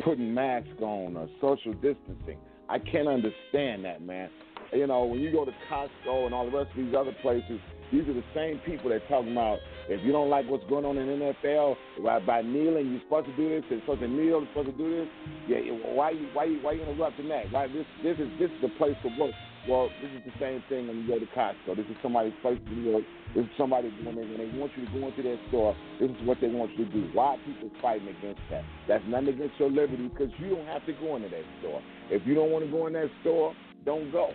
putting 0.00 0.32
masks 0.32 0.68
on 0.80 1.16
or 1.16 1.28
social 1.40 1.72
distancing? 1.74 2.38
I 2.68 2.78
can't 2.78 3.08
understand 3.08 3.84
that, 3.84 4.02
man. 4.02 4.30
You 4.72 4.86
know, 4.86 5.04
when 5.04 5.20
you 5.20 5.30
go 5.30 5.44
to 5.44 5.52
Costco 5.70 6.26
and 6.26 6.34
all 6.34 6.50
the 6.50 6.56
rest 6.56 6.70
of 6.70 6.76
these 6.76 6.94
other 6.94 7.14
places, 7.20 7.60
these 7.90 8.08
are 8.08 8.14
the 8.14 8.24
same 8.34 8.58
people 8.64 8.90
that 8.90 9.06
talking 9.08 9.32
about 9.32 9.58
if 9.88 10.04
you 10.04 10.12
don't 10.12 10.30
like 10.30 10.48
what's 10.48 10.64
going 10.68 10.84
on 10.84 10.96
in 10.98 11.08
NFL, 11.08 11.76
by, 12.04 12.20
by 12.20 12.42
kneeling, 12.42 12.90
you're 12.92 13.00
supposed 13.02 13.26
to 13.26 13.36
do 13.36 13.48
this. 13.48 13.64
You're 13.68 13.80
supposed 13.80 14.00
to 14.00 14.08
kneel. 14.08 14.40
You're 14.40 14.48
supposed 14.48 14.70
to 14.70 14.78
do 14.78 14.88
this. 15.00 15.08
Yeah, 15.48 15.58
why 15.94 16.10
you 16.10 16.28
why 16.32 16.44
you 16.44 16.58
why 16.62 16.72
you 16.72 16.82
interrupting 16.82 17.28
that? 17.28 17.50
Why 17.50 17.66
this 17.66 17.86
this 18.02 18.18
is 18.18 18.28
this 18.38 18.50
is 18.50 18.60
the 18.62 18.68
place 18.78 18.96
to 19.02 19.10
work. 19.18 19.34
Well, 19.68 19.90
this 20.02 20.10
is 20.10 20.22
the 20.26 20.34
same 20.40 20.62
thing 20.68 20.88
when 20.88 20.98
you 21.02 21.06
go 21.06 21.18
to 21.18 21.26
Costco. 21.26 21.76
This 21.76 21.86
is 21.86 21.96
somebody's 22.02 22.34
place 22.42 22.58
to 22.58 22.92
work. 22.92 23.04
This 23.34 23.44
is 23.44 23.50
somebody 23.56 23.90
when 24.02 24.16
they 24.16 24.22
when 24.22 24.38
they 24.38 24.58
want 24.58 24.72
you 24.76 24.86
to 24.86 24.90
go 24.90 25.06
into 25.06 25.22
their 25.22 25.38
store. 25.48 25.76
This 26.00 26.10
is 26.10 26.16
what 26.26 26.38
they 26.40 26.48
want 26.48 26.76
you 26.76 26.84
to 26.84 26.90
do. 26.90 27.08
Why 27.12 27.36
people 27.46 27.70
fighting 27.80 28.08
against 28.08 28.42
that? 28.50 28.64
That's 28.88 29.04
nothing 29.06 29.28
against 29.28 29.58
your 29.58 29.70
liberty 29.70 30.08
because 30.08 30.30
you 30.38 30.50
don't 30.50 30.66
have 30.66 30.84
to 30.86 30.92
go 30.94 31.16
into 31.16 31.28
that 31.28 31.44
store. 31.60 31.80
If 32.10 32.26
you 32.26 32.34
don't 32.34 32.50
want 32.50 32.64
to 32.64 32.70
go 32.70 32.86
in 32.86 32.92
that 32.94 33.10
store, 33.22 33.54
don't 33.84 34.10
go. 34.10 34.30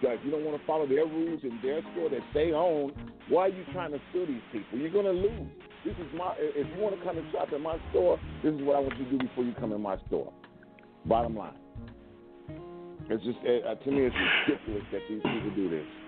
So 0.00 0.10
if 0.10 0.20
you 0.24 0.30
don't 0.30 0.44
want 0.44 0.60
to 0.60 0.66
follow 0.66 0.86
their 0.86 1.06
rules 1.06 1.40
in 1.42 1.58
their 1.62 1.80
store 1.92 2.08
that 2.10 2.22
they 2.32 2.52
own, 2.52 2.92
why 3.28 3.46
are 3.46 3.48
you 3.48 3.64
trying 3.72 3.92
to 3.92 4.00
sue 4.12 4.26
these 4.26 4.42
people? 4.52 4.78
You're 4.78 4.90
gonna 4.90 5.10
lose. 5.10 5.48
This 5.84 5.94
is 5.94 6.06
my. 6.16 6.34
If 6.38 6.66
you 6.76 6.82
want 6.82 6.98
to 6.98 7.04
come 7.04 7.18
and 7.18 7.26
shop 7.32 7.48
at 7.52 7.60
my 7.60 7.78
store, 7.90 8.18
this 8.42 8.54
is 8.54 8.60
what 8.62 8.76
I 8.76 8.80
want 8.80 8.98
you 8.98 9.04
to 9.04 9.10
do 9.10 9.18
before 9.18 9.44
you 9.44 9.54
come 9.54 9.72
in 9.72 9.80
my 9.80 9.96
store. 10.06 10.32
Bottom 11.04 11.36
line. 11.36 11.56
It's 13.10 13.24
just 13.24 13.38
uh, 13.38 13.74
to 13.74 13.90
me, 13.90 14.06
it's 14.06 14.16
ridiculous 14.46 14.84
that 14.92 15.00
these 15.08 15.22
people 15.22 15.50
do 15.56 15.70
this. 15.70 16.07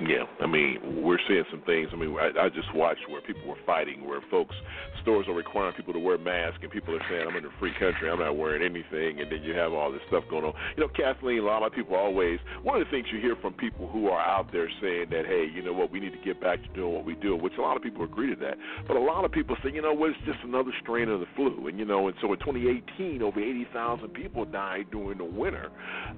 Yeah, 0.00 0.30
I 0.40 0.46
mean, 0.46 1.02
we're 1.02 1.18
seeing 1.26 1.42
some 1.50 1.62
things. 1.62 1.88
I 1.92 1.96
mean, 1.96 2.14
I, 2.14 2.46
I 2.46 2.48
just 2.50 2.72
watched 2.72 3.02
where 3.10 3.20
people 3.20 3.48
were 3.48 3.58
fighting, 3.66 4.06
where 4.06 4.20
folks, 4.30 4.54
stores 5.02 5.26
are 5.26 5.34
requiring 5.34 5.74
people 5.74 5.92
to 5.92 5.98
wear 5.98 6.18
masks, 6.18 6.60
and 6.62 6.70
people 6.70 6.94
are 6.94 7.02
saying, 7.10 7.26
I'm 7.28 7.34
in 7.34 7.44
a 7.44 7.50
free 7.58 7.72
country, 7.80 8.08
I'm 8.08 8.20
not 8.20 8.36
wearing 8.36 8.62
anything, 8.62 9.20
and 9.20 9.30
then 9.30 9.42
you 9.42 9.54
have 9.54 9.72
all 9.72 9.90
this 9.90 10.00
stuff 10.06 10.22
going 10.30 10.44
on. 10.44 10.52
You 10.76 10.84
know, 10.84 10.88
Kathleen, 10.94 11.40
a 11.40 11.42
lot 11.42 11.64
of 11.64 11.72
people 11.72 11.96
always, 11.96 12.38
one 12.62 12.80
of 12.80 12.86
the 12.86 12.90
things 12.92 13.06
you 13.12 13.20
hear 13.20 13.34
from 13.42 13.54
people 13.54 13.88
who 13.88 14.06
are 14.06 14.20
out 14.20 14.52
there 14.52 14.70
saying 14.80 15.06
that, 15.10 15.26
hey, 15.26 15.48
you 15.52 15.62
know 15.62 15.72
what, 15.72 15.90
we 15.90 15.98
need 15.98 16.12
to 16.12 16.24
get 16.24 16.40
back 16.40 16.62
to 16.62 16.68
doing 16.74 16.94
what 16.94 17.04
we 17.04 17.14
do, 17.16 17.34
which 17.34 17.54
a 17.58 17.60
lot 17.60 17.76
of 17.76 17.82
people 17.82 18.04
agree 18.04 18.32
to 18.32 18.40
that. 18.40 18.54
But 18.86 18.96
a 18.96 19.00
lot 19.00 19.24
of 19.24 19.32
people 19.32 19.56
say, 19.64 19.72
you 19.72 19.82
know 19.82 19.92
what, 19.92 20.10
it's 20.10 20.18
just 20.24 20.38
another 20.44 20.70
strain 20.80 21.08
of 21.08 21.18
the 21.18 21.26
flu. 21.34 21.66
And, 21.66 21.76
you 21.76 21.84
know, 21.84 22.06
and 22.06 22.16
so 22.20 22.32
in 22.32 22.38
2018, 22.38 23.20
over 23.20 23.40
80,000 23.40 24.08
people 24.10 24.44
died 24.44 24.86
during 24.92 25.18
the 25.18 25.24
winter 25.24 25.70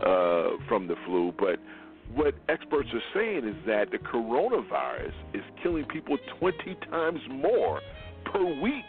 uh, 0.04 0.60
from 0.68 0.86
the 0.86 0.96
flu. 1.06 1.32
But 1.38 1.60
what 2.14 2.34
experts 2.48 2.88
are 2.92 3.02
saying 3.14 3.48
is 3.48 3.56
that 3.66 3.90
the 3.90 3.98
coronavirus 3.98 5.12
is 5.32 5.42
killing 5.62 5.84
people 5.84 6.18
20 6.38 6.56
times 6.90 7.20
more 7.30 7.80
per 8.24 8.44
week 8.60 8.84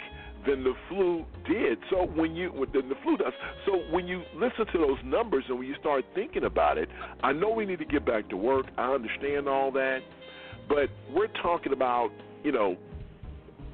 than 0.47 0.63
the 0.63 0.73
flu 0.89 1.25
did. 1.47 1.77
So 1.89 2.05
when 2.15 2.35
you 2.35 2.51
than 2.73 2.89
the 2.89 2.95
flu 3.03 3.17
does. 3.17 3.33
So 3.65 3.83
when 3.91 4.07
you 4.07 4.23
listen 4.35 4.65
to 4.71 4.77
those 4.77 4.97
numbers 5.03 5.43
and 5.49 5.59
when 5.59 5.67
you 5.67 5.75
start 5.79 6.03
thinking 6.15 6.45
about 6.45 6.77
it, 6.77 6.89
I 7.23 7.31
know 7.31 7.51
we 7.51 7.65
need 7.65 7.79
to 7.79 7.85
get 7.85 8.05
back 8.05 8.29
to 8.29 8.37
work. 8.37 8.65
I 8.77 8.93
understand 8.93 9.47
all 9.47 9.71
that, 9.73 9.99
but 10.67 10.89
we're 11.13 11.27
talking 11.41 11.73
about 11.73 12.09
you 12.43 12.51
know. 12.51 12.77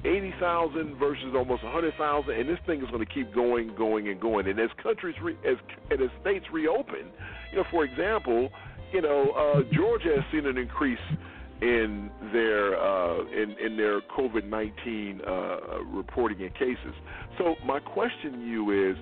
80,000 0.04 0.94
versus 0.96 1.34
almost 1.34 1.64
100,000 1.64 2.32
and 2.32 2.48
this 2.48 2.58
thing 2.66 2.80
is 2.80 2.88
going 2.88 3.04
to 3.04 3.12
keep 3.12 3.34
going 3.34 3.74
going 3.74 4.08
and 4.08 4.20
going 4.20 4.46
and 4.46 4.60
as 4.60 4.70
countries 4.80 5.16
re, 5.20 5.36
as 5.44 5.56
and 5.90 6.00
as 6.00 6.08
states 6.20 6.46
reopen 6.52 7.10
you 7.50 7.58
know 7.58 7.64
for 7.68 7.82
example 7.82 8.48
you 8.92 9.02
know, 9.02 9.30
uh, 9.30 9.62
Georgia 9.74 10.16
has 10.16 10.24
seen 10.32 10.46
an 10.46 10.56
increase 10.58 10.98
in 11.60 12.10
their 12.32 12.80
uh, 12.80 13.20
in 13.26 13.56
in 13.64 13.76
their 13.76 14.00
COVID 14.00 14.48
nineteen 14.48 15.20
uh, 15.26 15.82
reporting 15.84 16.42
and 16.42 16.54
cases. 16.54 16.94
So 17.36 17.56
my 17.66 17.80
question 17.80 18.32
to 18.32 18.46
you 18.46 18.90
is, 18.90 18.96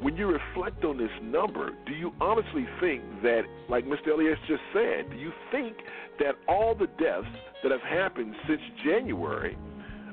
when 0.00 0.16
you 0.16 0.26
reflect 0.26 0.84
on 0.84 0.98
this 0.98 1.10
number, 1.22 1.70
do 1.86 1.92
you 1.92 2.12
honestly 2.20 2.66
think 2.80 3.02
that, 3.22 3.42
like 3.68 3.84
Mr. 3.84 4.12
Elias 4.14 4.38
just 4.46 4.62
said, 4.72 5.10
do 5.10 5.16
you 5.16 5.32
think 5.50 5.76
that 6.18 6.36
all 6.48 6.74
the 6.74 6.86
deaths 6.86 7.26
that 7.62 7.70
have 7.72 7.82
happened 7.82 8.34
since 8.46 8.60
January 8.84 9.56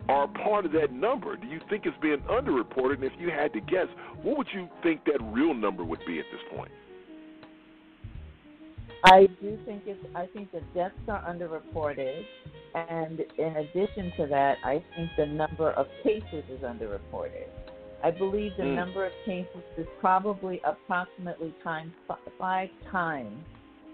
are 0.10 0.28
part 0.28 0.66
of 0.66 0.72
that 0.74 0.92
number? 0.92 1.36
Do 1.36 1.48
you 1.48 1.60
think 1.70 1.86
it's 1.86 1.98
being 2.02 2.20
underreported? 2.30 2.96
And 2.96 3.04
if 3.04 3.14
you 3.20 3.30
had 3.30 3.54
to 3.54 3.62
guess, 3.62 3.88
what 4.24 4.38
would 4.38 4.48
you 4.54 4.68
think 4.84 5.06
that 5.06 5.20
real 5.22 5.54
number 5.54 5.84
would 5.84 6.02
be 6.08 6.20
at 6.20 6.26
this 6.32 6.42
point? 6.56 6.72
I 9.04 9.28
do 9.42 9.58
think 9.66 9.84
it's. 9.86 10.00
I 10.16 10.26
think 10.28 10.52
the 10.52 10.62
deaths 10.74 10.96
are 11.08 11.24
underreported, 11.24 12.24
and 12.74 13.20
in 13.38 13.56
addition 13.58 14.12
to 14.18 14.28
that, 14.28 14.58
I 14.64 14.84
think 14.96 15.10
the 15.18 15.26
number 15.26 15.72
of 15.72 15.88
cases 16.04 16.44
is 16.50 16.62
underreported. 16.62 17.48
I 18.04 18.12
believe 18.12 18.52
the 18.58 18.64
Mm. 18.64 18.76
number 18.76 19.06
of 19.06 19.12
cases 19.26 19.64
is 19.78 19.88
probably 20.00 20.62
approximately 20.64 21.54
times 21.64 21.92
five 22.38 22.70
times 22.92 23.44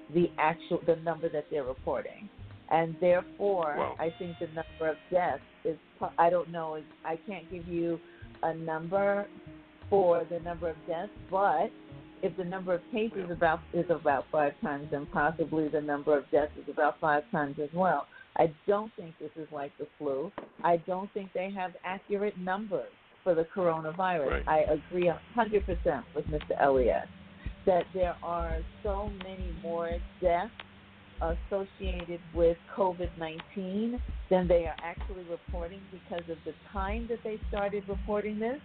the 0.10 0.30
actual 0.38 0.80
the 0.86 0.98
number 0.98 1.30
that 1.30 1.50
they're 1.50 1.64
reporting, 1.64 2.30
and 2.70 2.96
therefore, 3.00 3.76
Wow. 3.78 3.96
I 4.00 4.10
think 4.12 4.38
the 4.40 4.48
number 4.48 4.88
of 4.90 4.98
deaths 5.10 5.44
is. 5.64 5.78
I 6.18 6.30
don't 6.30 6.50
know. 6.50 6.82
I 7.06 7.16
can't 7.18 7.50
give 7.50 7.68
you 7.68 8.00
a 8.42 8.54
number 8.54 9.28
for 9.90 10.24
the 10.26 10.40
number 10.42 10.70
of 10.70 10.76
deaths, 10.86 11.12
but 11.30 11.72
if 12.24 12.36
the 12.38 12.44
number 12.44 12.74
of 12.74 12.82
cases 12.92 13.30
about 13.30 13.60
is 13.74 13.86
about 13.90 14.26
five 14.32 14.54
times, 14.62 14.88
then 14.92 15.06
possibly 15.12 15.68
the 15.68 15.82
number 15.82 16.18
of 16.18 16.24
deaths 16.32 16.54
is 16.58 16.70
about 16.72 17.00
five 17.02 17.24
times 17.32 17.58
as 17.62 17.70
well. 17.74 18.08
I 18.38 18.52
don't 18.66 18.92
think 18.96 19.14
this 19.20 19.30
is 19.36 19.48
like 19.52 19.72
the 19.78 19.86
flu. 19.98 20.32
I 20.64 20.78
don't 20.78 21.12
think 21.14 21.32
they 21.34 21.52
have 21.52 21.72
accurate 21.84 22.38
numbers 22.40 22.90
for 23.24 23.36
the 23.36 23.46
coronavirus. 23.56 24.46
Right. 24.48 24.48
I 24.48 24.60
agree 24.74 25.12
100% 25.38 26.04
with 26.16 26.26
Mr. 26.28 26.60
Elliott 26.60 27.08
that 27.66 27.84
there 27.94 28.16
are 28.24 28.58
so 28.84 29.10
many 29.24 29.54
more 29.62 29.92
deaths 30.22 30.52
associated 31.22 32.20
with 32.34 32.58
COVID 32.76 33.10
19 33.18 34.02
than 34.30 34.48
they 34.48 34.66
are 34.66 34.76
actually 34.84 35.24
reporting 35.30 35.80
because 35.92 36.24
of 36.30 36.38
the 36.46 36.54
time 36.72 37.08
that 37.10 37.20
they 37.24 37.40
started 37.50 37.84
reporting 37.88 38.40
this 38.40 38.60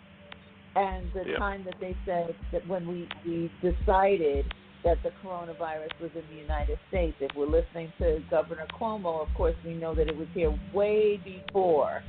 and 0.78 1.10
the 1.12 1.24
Yeah. 1.30 1.38
time 1.38 1.64
that 1.64 1.74
they 1.80 1.94
said 2.06 2.34
that 2.52 2.66
when 2.68 2.86
we, 2.86 3.08
we 3.26 3.50
decided 3.60 4.44
that 4.84 4.98
the 5.02 5.10
coronavirus 5.22 5.90
was 6.00 6.10
in 6.14 6.22
the 6.30 6.40
United 6.40 6.78
States. 6.88 7.16
If 7.20 7.34
we're 7.34 7.46
listening 7.46 7.92
to 7.98 8.22
Governor 8.30 8.66
Cuomo, 8.78 9.20
of 9.20 9.28
course, 9.34 9.56
we 9.64 9.74
know 9.74 9.92
that 9.94 10.06
it 10.08 10.16
was 10.16 10.28
here 10.34 10.54
way 10.72 11.16
before 11.16 12.02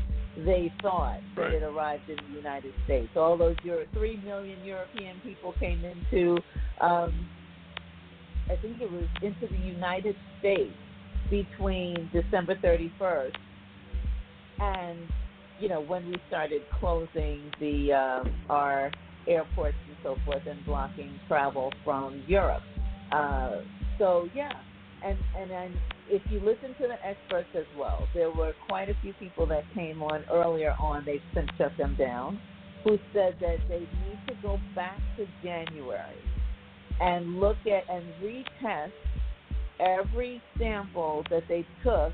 they 0.46 0.72
thought 0.84 1.20
that 1.36 1.52
it 1.52 1.64
arrived 1.64 2.08
in 2.10 2.18
the 2.30 2.38
United 2.38 2.72
States. 2.86 3.10
All 3.16 3.36
those 3.38 3.56
Euro- 3.64 3.88
three 3.94 4.18
million 4.18 4.64
European 4.64 5.20
people 5.22 5.54
came 5.60 5.84
into, 5.84 6.38
um, 6.80 7.12
I 8.50 8.56
think 8.62 8.82
it 8.82 8.92
was 8.92 9.06
into 9.24 9.48
the 9.48 9.58
United 9.66 10.16
States 10.40 10.76
between 11.32 12.10
December 12.14 12.56
31st 12.56 13.36
and 14.60 15.00
you 15.60 15.70
know 15.70 15.82
when 15.82 16.08
we 16.08 16.16
started 16.28 16.62
closing 16.80 17.52
the 17.60 17.94
um, 17.94 18.34
our 18.50 18.92
airports 19.28 19.76
and 19.88 19.98
so 20.04 20.18
forth 20.26 20.42
and 20.48 20.66
blocking 20.66 21.20
travel 21.28 21.72
from 21.84 22.24
Europe. 22.28 22.64
Uh, 23.12 23.58
so 23.98 24.30
yeah, 24.34 24.54
and 25.06 25.18
and 25.38 25.50
then 25.50 25.78
if 26.10 26.22
you 26.32 26.40
listen 26.40 26.76
to 26.82 26.88
the 26.88 27.06
experts 27.06 27.50
as 27.56 27.66
well, 27.78 28.08
there 28.14 28.32
were 28.32 28.54
quite 28.68 28.90
a 28.90 28.96
few 29.02 29.14
people 29.14 29.46
that 29.48 29.64
came 29.74 30.02
on 30.02 30.24
earlier 30.32 30.76
on. 30.80 31.06
They've 31.06 31.22
since 31.34 31.50
shut 31.58 31.72
them 31.78 31.96
down, 31.98 32.40
who 32.84 32.98
said 33.14 33.36
that 33.42 33.58
they 33.68 33.80
need 33.80 34.20
to 34.28 34.34
go 34.42 34.60
back 34.76 35.00
to 35.18 35.28
January 35.44 36.18
and 37.02 37.40
look 37.40 37.58
at 37.66 37.90
and 37.90 38.06
retest 38.22 38.92
every 39.80 40.42
sample 40.58 41.24
that 41.30 41.44
they 41.48 41.66
took 41.84 42.12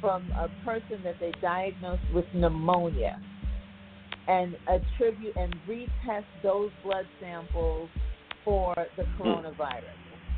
from 0.00 0.30
a 0.32 0.48
person 0.64 1.02
that 1.04 1.16
they 1.20 1.32
diagnosed 1.40 2.02
with 2.14 2.24
pneumonia. 2.34 3.20
And 4.26 4.56
attribute 4.66 5.34
and 5.36 5.54
retest 5.66 6.26
those 6.42 6.70
blood 6.84 7.06
samples 7.18 7.88
for 8.44 8.74
the 8.96 9.04
hmm. 9.04 9.22
coronavirus. 9.22 9.82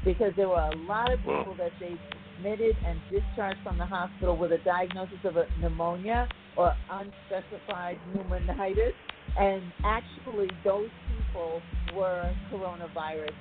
Because 0.04 0.32
there 0.36 0.48
were 0.48 0.54
a 0.54 0.76
lot 0.86 1.12
of 1.12 1.18
people 1.18 1.54
that 1.58 1.72
they 1.80 1.96
admitted 2.38 2.76
and 2.86 2.98
discharged 3.10 3.58
from 3.62 3.76
the 3.78 3.84
hospital 3.84 4.36
with 4.36 4.52
a 4.52 4.58
diagnosis 4.58 5.18
of 5.24 5.36
a 5.36 5.44
pneumonia 5.60 6.28
or 6.56 6.72
unspecified 6.90 7.98
pneumonitis. 8.14 8.92
And 9.38 9.62
actually 9.84 10.48
those 10.64 10.88
people 11.08 11.60
were 11.94 12.32
coronavirus 12.50 13.34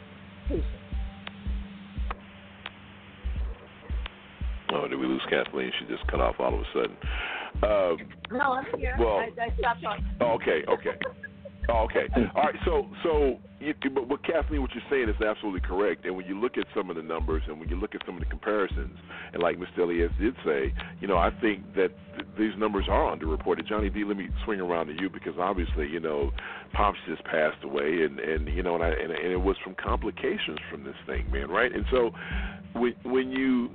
patients. 0.47 0.88
Oh, 4.73 4.87
did 4.87 4.99
we 4.99 5.07
lose 5.07 5.21
Kathleen? 5.29 5.71
She 5.79 5.85
just 5.85 6.05
cut 6.07 6.21
off 6.21 6.35
all 6.39 6.53
of 6.53 6.59
a 6.59 6.65
sudden. 6.73 6.97
Um, 7.63 7.97
No, 8.31 8.53
I'm 8.53 8.65
here. 8.77 8.95
Well- 8.99 9.17
I, 9.19 9.29
I 9.41 9.49
stopped 9.59 9.81
talking. 9.81 10.05
Oh, 10.21 10.33
okay, 10.33 10.63
okay. 10.67 10.91
Oh, 11.71 11.85
okay. 11.85 12.07
All 12.35 12.43
right. 12.43 12.55
So, 12.65 12.87
so, 13.03 13.37
you, 13.59 13.73
but 13.93 14.07
what 14.07 14.23
Kathleen, 14.25 14.61
what 14.61 14.71
you're 14.73 14.83
saying 14.89 15.07
is 15.07 15.21
absolutely 15.21 15.61
correct. 15.61 16.03
And 16.05 16.15
when 16.15 16.25
you 16.25 16.39
look 16.39 16.57
at 16.57 16.65
some 16.75 16.89
of 16.89 16.95
the 16.95 17.03
numbers, 17.03 17.43
and 17.47 17.59
when 17.59 17.69
you 17.69 17.75
look 17.75 17.93
at 17.93 18.01
some 18.07 18.15
of 18.15 18.21
the 18.21 18.25
comparisons, 18.29 18.97
and 19.33 19.43
like 19.43 19.57
Mr. 19.57 19.79
Elias 19.83 20.11
did 20.19 20.33
say, 20.43 20.73
you 20.99 21.07
know, 21.07 21.17
I 21.17 21.29
think 21.41 21.75
that 21.75 21.89
th- 22.15 22.27
these 22.39 22.53
numbers 22.57 22.85
are 22.89 23.15
underreported. 23.15 23.67
Johnny 23.67 23.89
D, 23.91 24.03
let 24.03 24.17
me 24.17 24.29
swing 24.45 24.59
around 24.59 24.87
to 24.87 24.93
you 24.99 25.09
because 25.11 25.33
obviously, 25.39 25.87
you 25.87 25.99
know, 25.99 26.31
Pops 26.73 26.97
just 27.07 27.23
passed 27.25 27.63
away, 27.63 28.01
and 28.01 28.19
and 28.19 28.47
you 28.47 28.63
know, 28.63 28.73
and 28.73 28.83
I 28.83 28.89
and, 28.89 29.11
and 29.11 29.31
it 29.31 29.41
was 29.41 29.55
from 29.63 29.75
complications 29.75 30.57
from 30.71 30.83
this 30.83 30.95
thing, 31.05 31.29
man, 31.31 31.49
right? 31.49 31.71
And 31.71 31.85
so, 31.91 32.09
when 32.73 32.93
when 33.03 33.31
you 33.31 33.69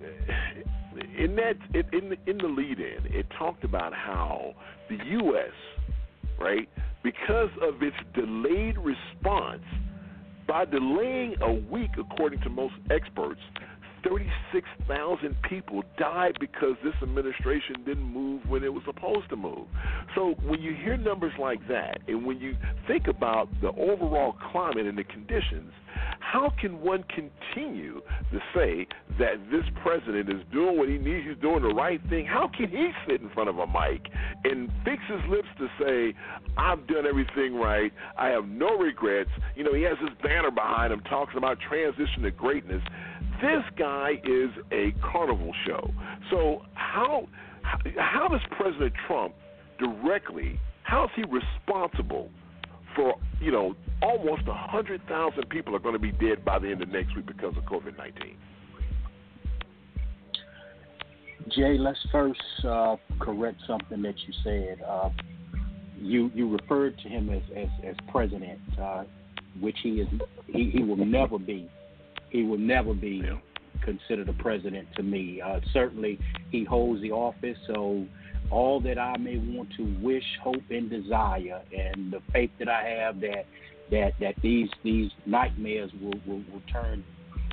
in 1.19 1.37
that 1.37 1.57
in 1.75 2.17
in 2.27 2.39
the 2.39 2.49
lead 2.49 2.79
in, 2.79 3.07
it 3.13 3.27
talked 3.39 3.65
about 3.65 3.93
how 3.93 4.55
the 4.89 4.99
U.S. 5.05 5.53
right 6.39 6.69
because 7.03 7.51
of 7.63 7.83
its 7.83 7.97
delayed 8.15 8.77
response 8.79 9.63
by 10.47 10.65
delaying 10.65 11.35
a 11.41 11.53
week, 11.53 11.91
according 11.99 12.41
to 12.43 12.51
most 12.51 12.75
experts. 12.91 13.41
36,000 14.09 15.37
people 15.49 15.83
died 15.99 16.37
because 16.41 16.75
this 16.85 16.95
administration 17.03 17.77
didn't 17.87 18.05
move 18.05 18.43
when 18.49 18.63
it 18.63 18.73
was 18.73 18.83
supposed 18.85 19.29
to 19.31 19.37
move. 19.37 19.67
So 20.15 20.35
when 20.45 20.61
you 20.61 20.75
hear 20.75 20.97
numbers 20.97 21.33
like 21.39 21.67
that, 21.69 22.01
and 22.07 22.27
when 22.27 22.39
you 22.39 22.55
think 22.87 23.07
about 23.09 23.49
the 23.61 23.69
overall 23.69 24.37
climate 24.53 24.87
and 24.87 24.99
the 24.99 25.05
conditions, 25.05 25.73
how 26.21 26.53
can 26.61 26.81
one 26.81 27.05
continue 27.05 28.01
to 28.33 28.39
say 28.55 28.87
that 29.19 29.35
this 29.51 29.65
president 29.83 30.29
is 30.29 30.43
doing 30.53 30.77
what 30.79 30.89
he 30.89 30.99
needs, 30.99 31.27
he's 31.29 31.41
doing 31.41 31.63
the 31.63 31.75
right 31.75 32.01
thing? 32.09 32.27
How 32.27 32.49
can 32.49 32.69
he 32.69 32.91
sit 33.07 33.21
in 33.21 33.31
front 33.31 33.49
of 33.49 33.59
a 33.59 33.67
mic 33.67 34.11
and 34.45 34.71
fix 34.85 35.03
his 35.09 35.21
lips 35.31 35.49
to 35.59 35.69
say, 35.79 36.19
I've 36.57 36.87
done 36.87 37.07
everything 37.07 37.55
right, 37.55 37.93
I 38.19 38.29
have 38.29 38.49
no 38.49 38.77
regrets? 38.77 39.31
You 39.55 39.65
know, 39.65 39.75
he 39.75 39.83
has 39.83 39.97
this 40.01 40.15
banner 40.23 40.51
behind 40.51 40.93
him 40.93 41.01
talking 41.09 41.37
about 41.37 41.59
transition 41.61 42.23
to 42.23 42.31
greatness. 42.31 42.83
This 43.41 43.63
guy 43.77 44.13
is 44.25 44.51
a 44.73 44.95
carnival 45.03 45.53
show. 45.67 45.91
So 46.31 46.63
how 46.75 47.29
how 47.99 48.29
does 48.29 48.41
President 48.57 48.93
Trump 49.07 49.35
directly 49.79 50.61
how 50.85 51.05
is 51.05 51.11
he 51.17 51.25
responsible 51.25 52.31
for 52.95 53.15
you 53.41 53.51
know 53.51 53.75
almost 54.03 54.43
a 54.47 54.55
hundred 54.55 55.01
thousand 55.09 55.49
people 55.49 55.75
are 55.75 55.81
going 55.81 55.95
to 55.95 55.99
be 55.99 56.13
dead 56.13 56.45
by 56.45 56.59
the 56.59 56.69
end 56.69 56.83
of 56.83 56.89
next 56.89 57.17
week 57.17 57.27
because 57.27 57.57
of 57.57 57.65
COVID 57.65 57.97
nineteen? 57.97 58.37
Jay, 61.49 61.77
let's 61.79 61.99
first 62.11 62.41
uh, 62.67 62.97
correct 63.19 63.61
something 63.67 64.01
that 64.03 64.15
you 64.27 64.35
said. 64.43 64.83
Uh, 64.87 65.11
you 65.99 66.31
you 66.35 66.51
referred 66.51 66.99
to 66.99 67.09
him 67.09 67.29
as 67.31 67.43
as, 67.57 67.69
as 67.85 67.97
president, 68.11 68.61
uh, 68.81 69.05
which 69.61 69.77
he 69.83 70.01
is. 70.01 70.09
He, 70.47 70.71
he 70.71 70.83
will 70.83 70.97
never 70.97 71.39
be. 71.39 71.69
He 72.35 72.43
will 72.43 72.59
never 72.59 72.95
be 72.95 73.23
considered 73.85 74.29
a 74.29 74.33
president 74.33 74.89
to 74.97 75.05
me. 75.05 75.41
Uh, 75.41 75.61
certainly, 75.73 76.19
he 76.51 76.65
holds 76.65 77.01
the 77.01 77.13
office, 77.13 77.57
so 77.69 78.05
all 78.51 78.81
that 78.81 78.99
I 78.99 79.17
may 79.19 79.37
want 79.37 79.69
to 79.77 79.85
wish, 80.03 80.25
hope, 80.43 80.65
and 80.69 80.91
desire, 80.91 81.63
and 81.73 82.13
the 82.13 82.19
faith 82.33 82.51
that 82.59 82.69
I 82.69 82.83
have 82.89 83.21
that 83.21 83.47
that 83.93 84.15
that 84.19 84.35
these 84.43 84.69
these 84.83 85.13
nightmares 85.27 85.93
will 86.03 86.19
will, 86.27 86.43
will 86.53 86.63
turn 86.73 87.05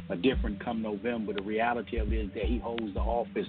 a 0.10 0.16
different 0.16 0.60
come 0.66 0.82
November. 0.82 1.34
The 1.34 1.44
reality 1.44 1.98
of 1.98 2.12
it 2.12 2.18
is 2.18 2.32
that 2.34 2.46
he 2.46 2.58
holds 2.58 2.96
the 2.96 3.02
office. 3.02 3.48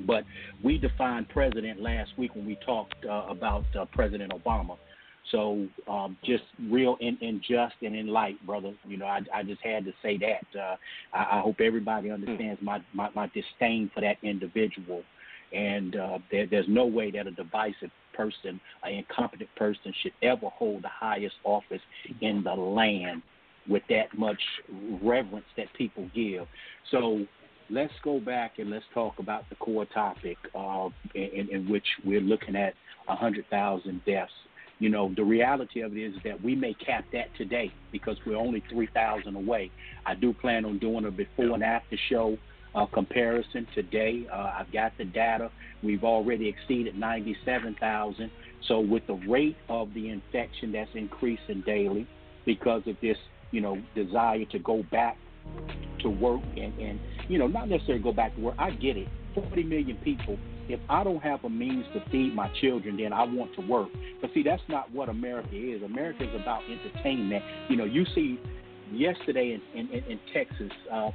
But 0.00 0.24
we 0.62 0.76
defined 0.76 1.30
president 1.30 1.80
last 1.80 2.10
week 2.18 2.34
when 2.34 2.44
we 2.44 2.58
talked 2.66 3.02
uh, 3.06 3.24
about 3.30 3.64
uh, 3.74 3.86
President 3.92 4.30
Obama. 4.30 4.76
So 5.32 5.66
um, 5.88 6.16
just 6.24 6.44
real 6.70 6.96
and, 7.00 7.20
in 7.20 7.40
just 7.40 7.74
and 7.82 7.96
in 7.96 8.08
light, 8.08 8.44
brother. 8.46 8.72
You 8.86 8.96
know, 8.96 9.06
I, 9.06 9.20
I 9.34 9.42
just 9.42 9.62
had 9.62 9.84
to 9.84 9.92
say 10.02 10.18
that. 10.18 10.58
Uh, 10.58 10.76
I, 11.12 11.38
I 11.38 11.40
hope 11.40 11.56
everybody 11.60 12.10
understands 12.10 12.60
my, 12.62 12.80
my, 12.92 13.10
my 13.14 13.26
disdain 13.28 13.90
for 13.94 14.00
that 14.00 14.16
individual. 14.22 15.02
And 15.52 15.96
uh, 15.96 16.18
there, 16.30 16.46
there's 16.46 16.66
no 16.68 16.86
way 16.86 17.10
that 17.12 17.26
a 17.26 17.30
divisive 17.30 17.90
person, 18.12 18.60
an 18.82 18.92
incompetent 18.92 19.50
person, 19.56 19.92
should 20.02 20.12
ever 20.22 20.48
hold 20.48 20.82
the 20.82 20.88
highest 20.88 21.36
office 21.44 21.82
in 22.20 22.42
the 22.42 22.54
land 22.54 23.22
with 23.68 23.82
that 23.88 24.16
much 24.16 24.40
reverence 25.02 25.46
that 25.56 25.66
people 25.76 26.08
give. 26.14 26.46
So 26.90 27.26
let's 27.70 27.92
go 28.02 28.20
back 28.20 28.58
and 28.58 28.70
let's 28.70 28.84
talk 28.94 29.18
about 29.18 29.48
the 29.48 29.56
core 29.56 29.86
topic 29.86 30.36
uh, 30.54 30.88
in, 31.14 31.48
in 31.50 31.68
which 31.68 31.86
we're 32.04 32.20
looking 32.20 32.56
at 32.56 32.74
100,000 33.06 34.04
deaths. 34.04 34.30
You 34.78 34.90
know, 34.90 35.12
the 35.16 35.24
reality 35.24 35.80
of 35.80 35.96
it 35.96 36.00
is 36.00 36.14
that 36.24 36.42
we 36.42 36.54
may 36.54 36.74
cap 36.74 37.04
that 37.12 37.34
today 37.36 37.72
because 37.92 38.16
we're 38.26 38.36
only 38.36 38.62
3,000 38.70 39.34
away. 39.34 39.70
I 40.04 40.14
do 40.14 40.34
plan 40.34 40.64
on 40.64 40.78
doing 40.78 41.06
a 41.06 41.10
before 41.10 41.54
and 41.54 41.64
after 41.64 41.96
show 42.10 42.36
uh, 42.74 42.84
comparison 42.86 43.66
today. 43.74 44.26
Uh, 44.30 44.52
I've 44.58 44.70
got 44.70 44.92
the 44.98 45.06
data. 45.06 45.50
We've 45.82 46.04
already 46.04 46.48
exceeded 46.48 46.96
97,000. 46.98 48.30
So 48.68 48.80
with 48.80 49.06
the 49.06 49.14
rate 49.14 49.56
of 49.68 49.94
the 49.94 50.10
infection 50.10 50.72
that's 50.72 50.90
increasing 50.94 51.62
daily 51.64 52.06
because 52.44 52.82
of 52.86 52.96
this, 53.00 53.16
you 53.52 53.62
know, 53.62 53.80
desire 53.94 54.44
to 54.44 54.58
go 54.58 54.82
back 54.90 55.16
to 56.00 56.10
work 56.10 56.42
and, 56.56 56.78
and 56.78 57.00
you 57.28 57.38
know, 57.38 57.46
not 57.46 57.68
necessarily 57.68 58.02
go 58.02 58.12
back 58.12 58.34
to 58.34 58.40
work. 58.42 58.56
I 58.58 58.70
get 58.72 58.96
it. 58.98 59.08
40 59.34 59.62
million 59.64 59.96
people. 59.98 60.38
If 60.68 60.80
I 60.88 61.04
don't 61.04 61.22
have 61.22 61.44
a 61.44 61.48
means 61.50 61.84
to 61.94 62.02
feed 62.10 62.34
my 62.34 62.50
children, 62.60 62.96
then 62.96 63.12
I 63.12 63.22
want 63.24 63.54
to 63.54 63.60
work. 63.66 63.88
But 64.20 64.30
see, 64.34 64.42
that's 64.42 64.62
not 64.68 64.90
what 64.92 65.08
America 65.08 65.54
is. 65.54 65.82
America 65.82 66.24
is 66.24 66.40
about 66.40 66.62
entertainment. 66.70 67.44
You 67.68 67.76
know, 67.76 67.84
you 67.84 68.04
see 68.14 68.38
yesterday 68.92 69.58
in, 69.74 69.88
in, 69.88 70.04
in 70.04 70.20
Texas, 70.32 70.70
uh, 70.92 71.10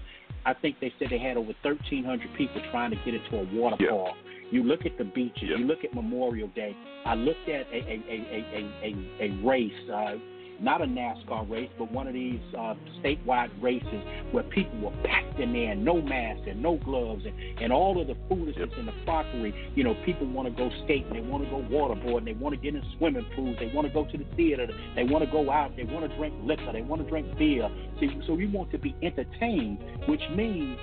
I 0.46 0.54
think 0.54 0.78
they 0.82 0.92
said 0.98 1.10
they 1.12 1.20
had 1.20 1.38
over 1.38 1.54
1,300 1.62 2.30
people 2.38 2.62
trying 2.72 2.92
to 2.92 2.98
get 3.06 3.14
into 3.14 3.38
a 3.38 3.56
water 3.56 3.78
Yeah. 3.80 3.92
park. 3.92 4.16
You 4.52 4.64
look 4.64 4.86
at 4.86 4.98
the 4.98 5.06
beaches. 5.06 5.44
Yeah. 5.44 5.58
You 5.58 5.66
look 5.66 5.84
at 5.86 5.94
Memorial 5.94 6.50
Day. 6.56 6.76
I 7.06 7.16
looked 7.16 7.48
at 7.48 7.68
a 7.72 7.78
a 7.78 8.04
a 8.10 8.18
a 8.32 8.46
a, 8.54 9.24
a, 9.24 9.32
a 9.32 9.48
race, 9.48 9.90
uh, 9.90 10.16
not 10.62 10.82
a 10.82 10.86
NASCAR 10.86 11.50
race, 11.50 11.70
but 11.78 11.92
one 11.92 12.08
of 12.08 12.14
these 12.14 12.40
uh, 12.58 12.76
statewide 13.02 13.50
races 13.62 14.02
where 14.32 14.44
people 14.44 14.80
were 14.80 15.04
packed 15.04 15.40
in 15.40 15.54
there, 15.54 15.72
and 15.72 15.84
no 15.84 16.02
masks 16.02 16.44
and 16.48 16.62
no 16.62 16.78
gloves, 16.78 17.24
and, 17.26 17.60
and 17.60 17.74
all 17.74 18.00
of 18.00 18.08
the 18.08 18.16
foolishness 18.30 18.70
and 18.78 18.88
the 18.88 18.94
fuckery. 19.06 19.54
You 19.76 19.84
know, 19.84 19.96
people 20.06 20.28
want 20.28 20.48
to 20.48 20.54
go 20.54 20.70
skating, 20.84 21.12
they 21.14 21.22
want 21.22 21.44
to 21.44 21.50
go 21.50 21.62
waterboarding, 21.64 22.26
they 22.26 22.34
want 22.34 22.56
to 22.56 22.62
get 22.62 22.76
in 22.76 22.84
swimming 22.98 23.26
pools, 23.36 23.58
they 23.60 23.72
want 23.74 23.88
to 23.88 23.94
go 23.94 24.06
to 24.06 24.18
the 24.18 24.26
theater, 24.36 24.68
they 24.96 25.04
want 25.04 25.26
to 25.26 25.32
go 25.32 25.50
out, 25.50 25.76
they 25.76 25.84
want 25.84 26.10
to 26.10 26.16
drink 26.18 26.34
liquor, 26.44 26.72
they 26.72 26.82
want 26.82 27.02
to 27.02 27.10
drink 27.10 27.28
beer. 27.38 27.70
See, 28.00 28.10
so 28.28 28.34
we 28.34 28.48
want 28.48 28.72
to 28.72 28.78
be 28.78 28.96
entertained, 29.02 29.80
which 30.08 30.22
means 30.36 30.78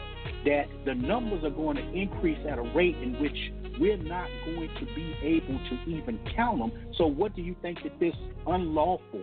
that 0.45 0.67
the 0.85 0.95
numbers 0.95 1.45
are 1.45 1.51
going 1.51 1.77
to 1.77 1.93
increase 1.93 2.39
at 2.49 2.59
a 2.59 2.63
rate 2.75 2.97
in 2.97 3.15
which 3.21 3.53
we're 3.79 3.97
not 3.97 4.29
going 4.45 4.69
to 4.81 4.87
be 4.95 5.15
able 5.23 5.59
to 5.69 5.79
even 5.87 6.19
count 6.35 6.59
them. 6.59 6.73
So, 6.97 7.07
what 7.07 7.37
do 7.37 7.43
you 7.43 7.55
think 7.63 7.79
that 7.85 7.99
this 8.01 8.15
unlawful 8.47 9.23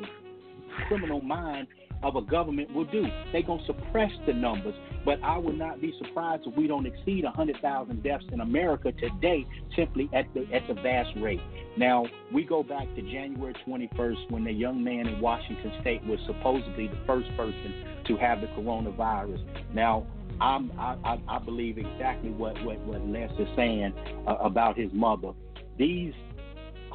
criminal 0.88 1.21
mind 1.21 1.67
of 2.03 2.15
a 2.15 2.21
government 2.21 2.73
will 2.73 2.85
do? 2.85 3.05
They're 3.31 3.41
going 3.41 3.59
to 3.59 3.65
suppress 3.65 4.11
the 4.27 4.33
numbers, 4.33 4.75
but 5.03 5.21
I 5.23 5.38
would 5.38 5.57
not 5.57 5.81
be 5.81 5.93
surprised 5.97 6.43
if 6.45 6.55
we 6.55 6.67
don't 6.67 6.85
exceed 6.85 7.23
100,000 7.23 8.03
deaths 8.03 8.25
in 8.31 8.41
America 8.41 8.91
today 8.91 9.45
simply 9.75 10.09
at 10.13 10.25
the 10.33 10.47
at 10.53 10.67
the 10.67 10.75
vast 10.75 11.11
rate. 11.17 11.41
Now, 11.77 12.05
we 12.33 12.43
go 12.43 12.63
back 12.63 12.88
to 12.95 13.01
January 13.01 13.53
21st 13.67 14.31
when 14.31 14.43
the 14.43 14.51
young 14.51 14.83
man 14.83 15.07
in 15.07 15.19
Washington 15.19 15.73
state 15.81 16.03
was 16.05 16.19
supposedly 16.25 16.88
the 16.88 16.99
first 17.05 17.29
person 17.35 18.03
to 18.07 18.17
have 18.17 18.41
the 18.41 18.47
coronavirus. 18.47 19.43
Now, 19.73 20.05
I'm, 20.41 20.71
I, 20.77 21.17
I, 21.29 21.39
believe 21.39 21.77
exactly 21.77 22.29
what, 22.29 22.61
what, 22.65 22.79
what 22.81 23.05
Les 23.07 23.31
is 23.39 23.47
saying 23.55 23.93
uh, 24.27 24.35
about 24.35 24.77
his 24.77 24.91
mother. 24.91 25.31
These 25.77 26.13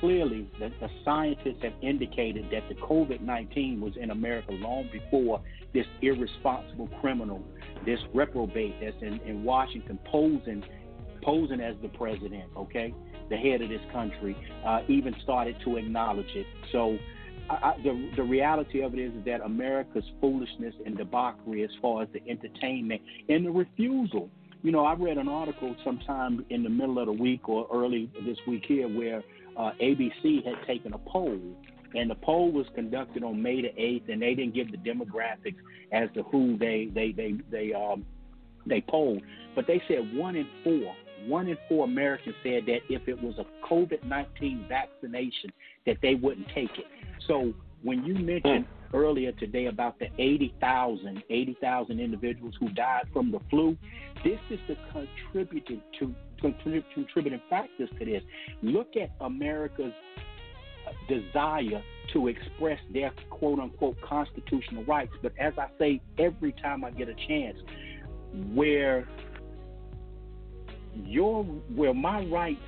clearly, 0.01 0.51
the, 0.59 0.71
the 0.81 0.89
scientists 1.05 1.63
have 1.63 1.75
indicated 1.83 2.47
that 2.51 2.69
the 2.69 2.75
COVID 2.77 3.21
19 3.21 3.81
was 3.81 3.93
in 3.97 4.11
America 4.11 4.53
long 4.53 4.89
before 4.93 5.41
this 5.73 5.87
irresponsible 6.03 6.89
criminal, 7.01 7.43
this 7.85 8.01
reprobate 8.13 8.75
that's 8.81 9.01
in, 9.03 9.21
in 9.27 9.45
Washington 9.45 9.99
posing 10.11 10.65
posing 11.23 11.61
as 11.61 11.77
the 11.83 11.89
president, 11.89 12.45
okay, 12.57 12.95
the 13.29 13.37
head 13.37 13.61
of 13.61 13.69
this 13.69 13.83
country, 13.93 14.35
uh, 14.67 14.81
even 14.89 15.15
started 15.23 15.55
to 15.65 15.77
acknowledge 15.77 16.31
it. 16.35 16.47
So 16.73 16.97
I, 17.49 17.55
I, 17.55 17.77
the 17.83 18.11
the 18.17 18.23
reality 18.23 18.83
of 18.83 18.95
it 18.95 19.01
is 19.01 19.13
that 19.27 19.43
America's 19.43 20.05
foolishness 20.21 20.75
and 20.85 20.97
debauchery, 20.97 21.63
as 21.63 21.71
far 21.81 22.03
as 22.03 22.09
the 22.13 22.23
entertainment 22.29 23.03
and 23.29 23.47
the 23.47 23.51
refusal. 23.51 24.31
You 24.63 24.73
know, 24.73 24.85
I 24.85 24.93
read 24.93 25.17
an 25.17 25.29
article 25.29 25.75
sometime 25.83 26.45
in 26.51 26.63
the 26.63 26.69
middle 26.69 26.99
of 26.99 27.07
the 27.07 27.13
week 27.13 27.49
or 27.49 27.67
early 27.73 28.11
this 28.27 28.37
week 28.47 28.65
here 28.67 28.89
where 28.89 29.23
uh, 29.57 29.73
ABC 29.81 30.45
had 30.45 30.67
taken 30.67 30.93
a 30.93 30.99
poll, 30.99 31.39
and 31.95 32.11
the 32.11 32.15
poll 32.17 32.51
was 32.53 32.67
conducted 32.75 33.23
on 33.23 33.43
May 33.43 33.63
the 33.63 33.81
eighth, 33.81 34.09
and 34.09 34.23
they 34.23 34.35
didn't 34.35 34.55
give 34.55 34.71
the 34.71 34.79
demographics 34.79 35.57
as 35.93 36.09
to 36.15 36.23
who 36.25 36.57
they 36.59 36.89
they 36.95 37.13
they 37.13 37.35
they 37.51 37.73
um 37.73 38.05
they 38.67 38.81
polled, 38.81 39.23
but 39.55 39.67
they 39.67 39.83
said 39.89 40.15
one 40.15 40.37
in 40.37 40.47
four, 40.63 40.95
one 41.27 41.49
in 41.49 41.57
four 41.69 41.85
Americans 41.85 42.37
said 42.43 42.65
that 42.67 42.81
if 42.89 43.09
it 43.09 43.21
was 43.21 43.35
a 43.39 43.67
COVID 43.67 44.05
nineteen 44.05 44.67
vaccination, 44.69 45.51
that 45.87 45.97
they 46.03 46.15
wouldn't 46.15 46.47
take 46.55 46.71
it. 46.79 46.87
So 47.27 47.53
when 47.83 48.05
you 48.05 48.15
mentioned 48.15 48.67
earlier 48.93 49.33
today 49.33 49.67
about 49.67 49.99
the 49.99 50.09
80,000 50.19 51.23
80,000 51.31 52.01
individuals 52.01 52.55
who 52.59 52.69
died 52.71 53.05
from 53.13 53.31
the 53.31 53.39
flu, 53.49 53.77
this 54.25 54.39
is 54.51 54.59
the 54.69 54.77
contributing 54.93 55.81
to 55.99 56.15
contributing 56.41 57.41
factors 57.49 57.89
to 57.99 58.05
this. 58.05 58.23
Look 58.63 58.97
at 58.97 59.11
America's 59.21 59.93
desire 61.09 61.83
to 62.13 62.29
express 62.29 62.79
their 62.93 63.13
quote 63.31 63.59
unquote 63.59 64.01
constitutional 64.01 64.85
rights. 64.85 65.13
But 65.23 65.33
as 65.39 65.53
I 65.59 65.69
say 65.79 66.01
every 66.19 66.53
time 66.53 66.85
I 66.85 66.91
get 66.91 67.09
a 67.09 67.15
chance, 67.29 67.57
where 68.53 69.07
your 71.05 71.45
where 71.45 71.95
my 71.95 72.25
rights 72.27 72.61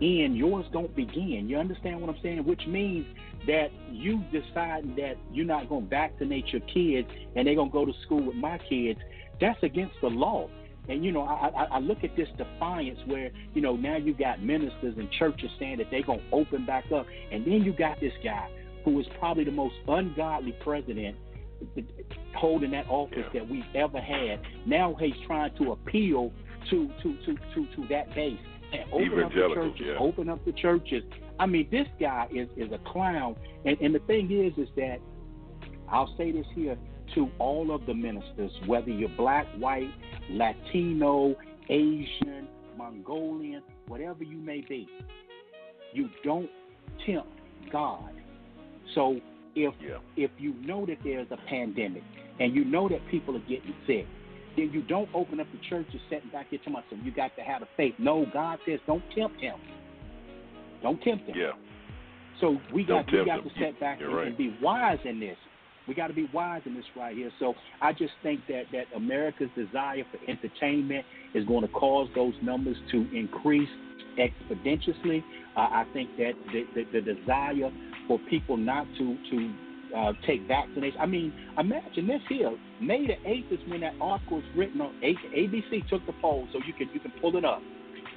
end, 0.00 0.36
yours 0.36 0.64
don't 0.72 0.94
begin. 0.96 1.46
You 1.48 1.58
understand 1.58 2.00
what 2.00 2.10
I'm 2.10 2.22
saying? 2.22 2.44
Which 2.44 2.66
means 2.66 3.06
that 3.46 3.68
you 3.90 4.22
decide 4.32 4.96
that 4.96 5.16
you're 5.32 5.46
not 5.46 5.68
going 5.68 5.84
to 5.84 5.88
vaccinate 5.88 6.46
your 6.48 6.62
kids 6.62 7.08
and 7.36 7.46
they're 7.46 7.54
going 7.54 7.70
to 7.70 7.72
go 7.72 7.84
to 7.84 7.92
school 8.04 8.22
with 8.22 8.36
my 8.36 8.58
kids. 8.68 8.98
That's 9.40 9.62
against 9.62 9.94
the 10.00 10.08
law. 10.08 10.48
And 10.90 11.04
you 11.04 11.12
know, 11.12 11.22
I, 11.22 11.48
I, 11.48 11.64
I 11.64 11.78
look 11.78 12.02
at 12.02 12.16
this 12.16 12.28
defiance 12.36 12.98
where 13.06 13.30
you 13.54 13.62
know 13.62 13.76
now 13.76 13.96
you 13.96 14.12
got 14.12 14.42
ministers 14.42 14.96
and 14.98 15.08
churches 15.12 15.48
saying 15.58 15.78
that 15.78 15.86
they're 15.90 16.02
gonna 16.02 16.20
open 16.32 16.66
back 16.66 16.90
up, 16.92 17.06
and 17.30 17.44
then 17.44 17.62
you 17.62 17.72
got 17.72 18.00
this 18.00 18.12
guy 18.24 18.50
who 18.84 18.98
is 18.98 19.06
probably 19.18 19.44
the 19.44 19.52
most 19.52 19.76
ungodly 19.86 20.52
president 20.64 21.16
holding 22.34 22.72
that 22.72 22.88
office 22.88 23.26
that 23.32 23.48
we've 23.48 23.62
ever 23.74 24.00
had. 24.00 24.40
Now 24.66 24.96
he's 24.98 25.14
trying 25.26 25.56
to 25.58 25.72
appeal 25.72 26.32
to 26.70 26.88
to 27.02 27.16
to 27.24 27.36
to, 27.54 27.66
to 27.76 27.86
that 27.88 28.12
base 28.14 28.38
and 28.72 28.82
open 28.92 29.22
up 29.22 29.32
the 29.32 29.54
churches, 29.54 29.80
yeah. 29.84 29.98
open 29.98 30.28
up 30.28 30.44
the 30.44 30.52
churches. 30.52 31.04
I 31.38 31.46
mean, 31.46 31.68
this 31.70 31.86
guy 32.00 32.26
is 32.34 32.48
is 32.56 32.72
a 32.72 32.78
clown, 32.90 33.36
and 33.64 33.78
and 33.80 33.94
the 33.94 34.00
thing 34.00 34.30
is, 34.32 34.58
is 34.58 34.68
that 34.74 34.98
I'll 35.88 36.12
say 36.16 36.32
this 36.32 36.46
here 36.54 36.76
to 37.14 37.28
all 37.38 37.74
of 37.74 37.86
the 37.86 37.94
ministers, 37.94 38.50
whether 38.66 38.90
you're 38.90 39.08
black, 39.16 39.46
white, 39.58 39.90
Latino, 40.30 41.34
Asian, 41.68 42.48
Mongolian, 42.76 43.62
whatever 43.88 44.24
you 44.24 44.38
may 44.38 44.64
be, 44.68 44.88
you 45.92 46.08
don't 46.24 46.48
tempt 47.06 47.28
God. 47.72 48.10
So 48.94 49.20
if 49.54 49.74
if 50.16 50.30
you 50.38 50.54
know 50.54 50.86
that 50.86 50.98
there's 51.04 51.28
a 51.30 51.38
pandemic 51.48 52.02
and 52.38 52.54
you 52.54 52.64
know 52.64 52.88
that 52.88 53.00
people 53.10 53.36
are 53.36 53.40
getting 53.40 53.74
sick, 53.86 54.06
then 54.56 54.70
you 54.72 54.82
don't 54.82 55.08
open 55.14 55.40
up 55.40 55.46
the 55.52 55.58
churches 55.68 56.00
sitting 56.08 56.30
back 56.30 56.48
here 56.50 56.60
to 56.64 56.70
myself. 56.70 57.00
You 57.02 57.12
got 57.12 57.34
to 57.36 57.42
have 57.42 57.60
the 57.60 57.68
faith. 57.76 57.94
No, 57.98 58.26
God 58.32 58.58
says 58.66 58.80
don't 58.86 59.02
tempt 59.14 59.40
him. 59.40 59.56
Don't 60.82 61.00
tempt 61.02 61.28
him. 61.28 61.36
Yeah. 61.36 61.52
So 62.40 62.56
we 62.72 62.84
Don't 62.84 63.06
got 63.06 63.12
we 63.12 63.24
got 63.26 63.38
him. 63.40 63.44
to 63.44 63.50
sit 63.60 63.78
back 63.80 64.00
and, 64.00 64.14
right. 64.14 64.28
and 64.28 64.36
be 64.36 64.56
wise 64.62 64.98
in 65.04 65.20
this. 65.20 65.36
We 65.88 65.94
got 65.94 66.08
to 66.08 66.14
be 66.14 66.28
wise 66.32 66.62
in 66.66 66.74
this 66.74 66.84
right 66.96 67.16
here. 67.16 67.30
So 67.38 67.54
I 67.80 67.92
just 67.92 68.12
think 68.22 68.40
that 68.48 68.64
that 68.72 68.86
America's 68.94 69.50
desire 69.56 70.04
for 70.10 70.18
entertainment 70.30 71.04
is 71.34 71.44
going 71.46 71.62
to 71.62 71.72
cause 71.72 72.08
those 72.14 72.34
numbers 72.42 72.76
to 72.92 73.06
increase 73.16 73.68
exponentially. 74.18 75.22
Uh, 75.56 75.60
I 75.60 75.86
think 75.92 76.10
that 76.16 76.32
the, 76.52 76.64
the, 76.74 77.00
the 77.00 77.14
desire 77.14 77.70
for 78.06 78.18
people 78.28 78.56
not 78.56 78.86
to 78.98 79.16
to 79.30 79.54
uh, 79.96 80.12
take 80.26 80.46
vaccination. 80.46 81.00
I 81.00 81.06
mean, 81.06 81.32
imagine 81.58 82.06
this 82.06 82.20
here. 82.28 82.56
May 82.80 83.06
the 83.06 83.28
eighth 83.28 83.50
is 83.50 83.58
when 83.68 83.80
that 83.80 83.94
article 84.00 84.36
was 84.36 84.46
written 84.56 84.80
on 84.80 84.94
ABC 85.02 85.88
took 85.88 86.04
the 86.06 86.14
poll, 86.20 86.46
so 86.52 86.60
you 86.66 86.72
can 86.72 86.88
you 86.92 87.00
can 87.00 87.12
pull 87.20 87.36
it 87.36 87.44
up. 87.44 87.62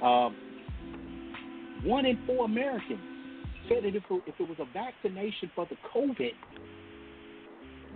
Um, 0.02 0.36
one 1.84 2.06
in 2.06 2.18
four 2.26 2.44
Americans 2.44 3.00
said 3.68 3.84
that 3.84 3.94
if 3.94 4.02
it, 4.10 4.22
if 4.26 4.34
it 4.38 4.48
was 4.48 4.58
a 4.58 4.72
vaccination 4.72 5.50
for 5.54 5.66
the 5.68 5.76
COVID, 5.94 6.32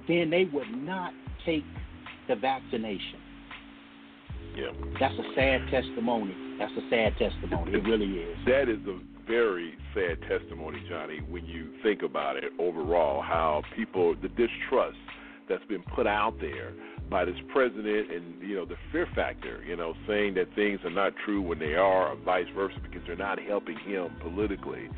then 0.08 0.30
they 0.30 0.44
would 0.52 0.70
not 0.70 1.12
take 1.44 1.64
the 2.26 2.36
vaccination. 2.36 3.20
Yeah. 4.56 4.72
That's 4.98 5.14
a 5.14 5.34
sad 5.36 5.60
testimony. 5.70 6.34
That's 6.58 6.72
a 6.72 6.90
sad 6.90 7.12
testimony. 7.18 7.72
It 7.72 7.84
really 7.84 8.20
is. 8.22 8.36
That 8.46 8.68
is 8.68 8.80
a 8.88 8.98
very 9.28 9.74
sad 9.94 10.18
testimony, 10.28 10.82
Johnny, 10.88 11.20
when 11.28 11.44
you 11.44 11.70
think 11.82 12.02
about 12.02 12.36
it 12.36 12.44
overall, 12.58 13.22
how 13.22 13.62
people, 13.76 14.16
the 14.20 14.28
distrust 14.28 14.98
that's 15.48 15.64
been 15.66 15.82
put 15.94 16.06
out 16.06 16.34
there 16.40 16.72
by 17.10 17.24
this 17.24 17.36
president 17.52 18.10
and, 18.10 18.42
you 18.42 18.54
know, 18.54 18.64
the 18.64 18.76
fear 18.90 19.06
factor, 19.14 19.62
you 19.64 19.76
know, 19.76 19.94
saying 20.06 20.34
that 20.34 20.46
things 20.54 20.80
are 20.84 20.90
not 20.90 21.12
true 21.24 21.40
when 21.40 21.58
they 21.58 21.74
are 21.74 22.08
or 22.08 22.16
vice 22.16 22.46
versa 22.54 22.76
because 22.82 23.00
they're 23.06 23.16
not 23.16 23.38
helping 23.40 23.78
him 23.78 24.10
politically. 24.20 24.88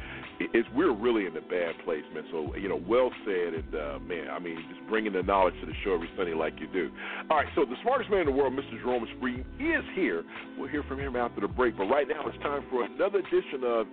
It- 0.41 0.51
It's, 0.55 0.68
we're 0.74 0.93
really 0.93 1.26
in 1.26 1.36
a 1.36 1.41
bad 1.43 1.78
place, 1.84 2.03
man. 2.14 2.24
So, 2.32 2.57
you 2.57 2.68
know, 2.68 2.80
well 2.88 3.11
said. 3.24 3.55
And, 3.55 3.74
uh, 3.74 3.99
man, 4.01 4.28
I 4.30 4.38
mean, 4.38 4.57
just 4.68 4.80
bringing 4.88 5.12
the 5.12 5.22
knowledge 5.22 5.55
to 5.61 5.66
the 5.66 5.74
show 5.84 5.95
every 5.95 6.09
Sunday 6.16 6.32
like 6.34 6.59
you 6.59 6.66
do. 6.72 6.91
All 7.30 7.36
right, 7.36 7.47
so 7.55 7.64
the 7.64 7.76
smartest 7.82 8.11
man 8.11 8.20
in 8.20 8.26
the 8.26 8.32
world, 8.32 8.55
Mr. 8.55 8.80
Jerome 8.80 9.05
Esprit, 9.07 9.45
is 9.61 9.84
here. 9.95 10.24
We'll 10.59 10.68
hear 10.68 10.82
from 10.84 10.99
him 10.99 11.14
after 11.14 11.41
the 11.43 11.49
break. 11.49 11.76
But 11.76 11.86
right 11.86 12.09
now, 12.09 12.26
it's 12.26 12.43
time 12.43 12.64
for 12.70 12.84
another 12.84 13.18
edition 13.20 13.62
of 13.64 13.86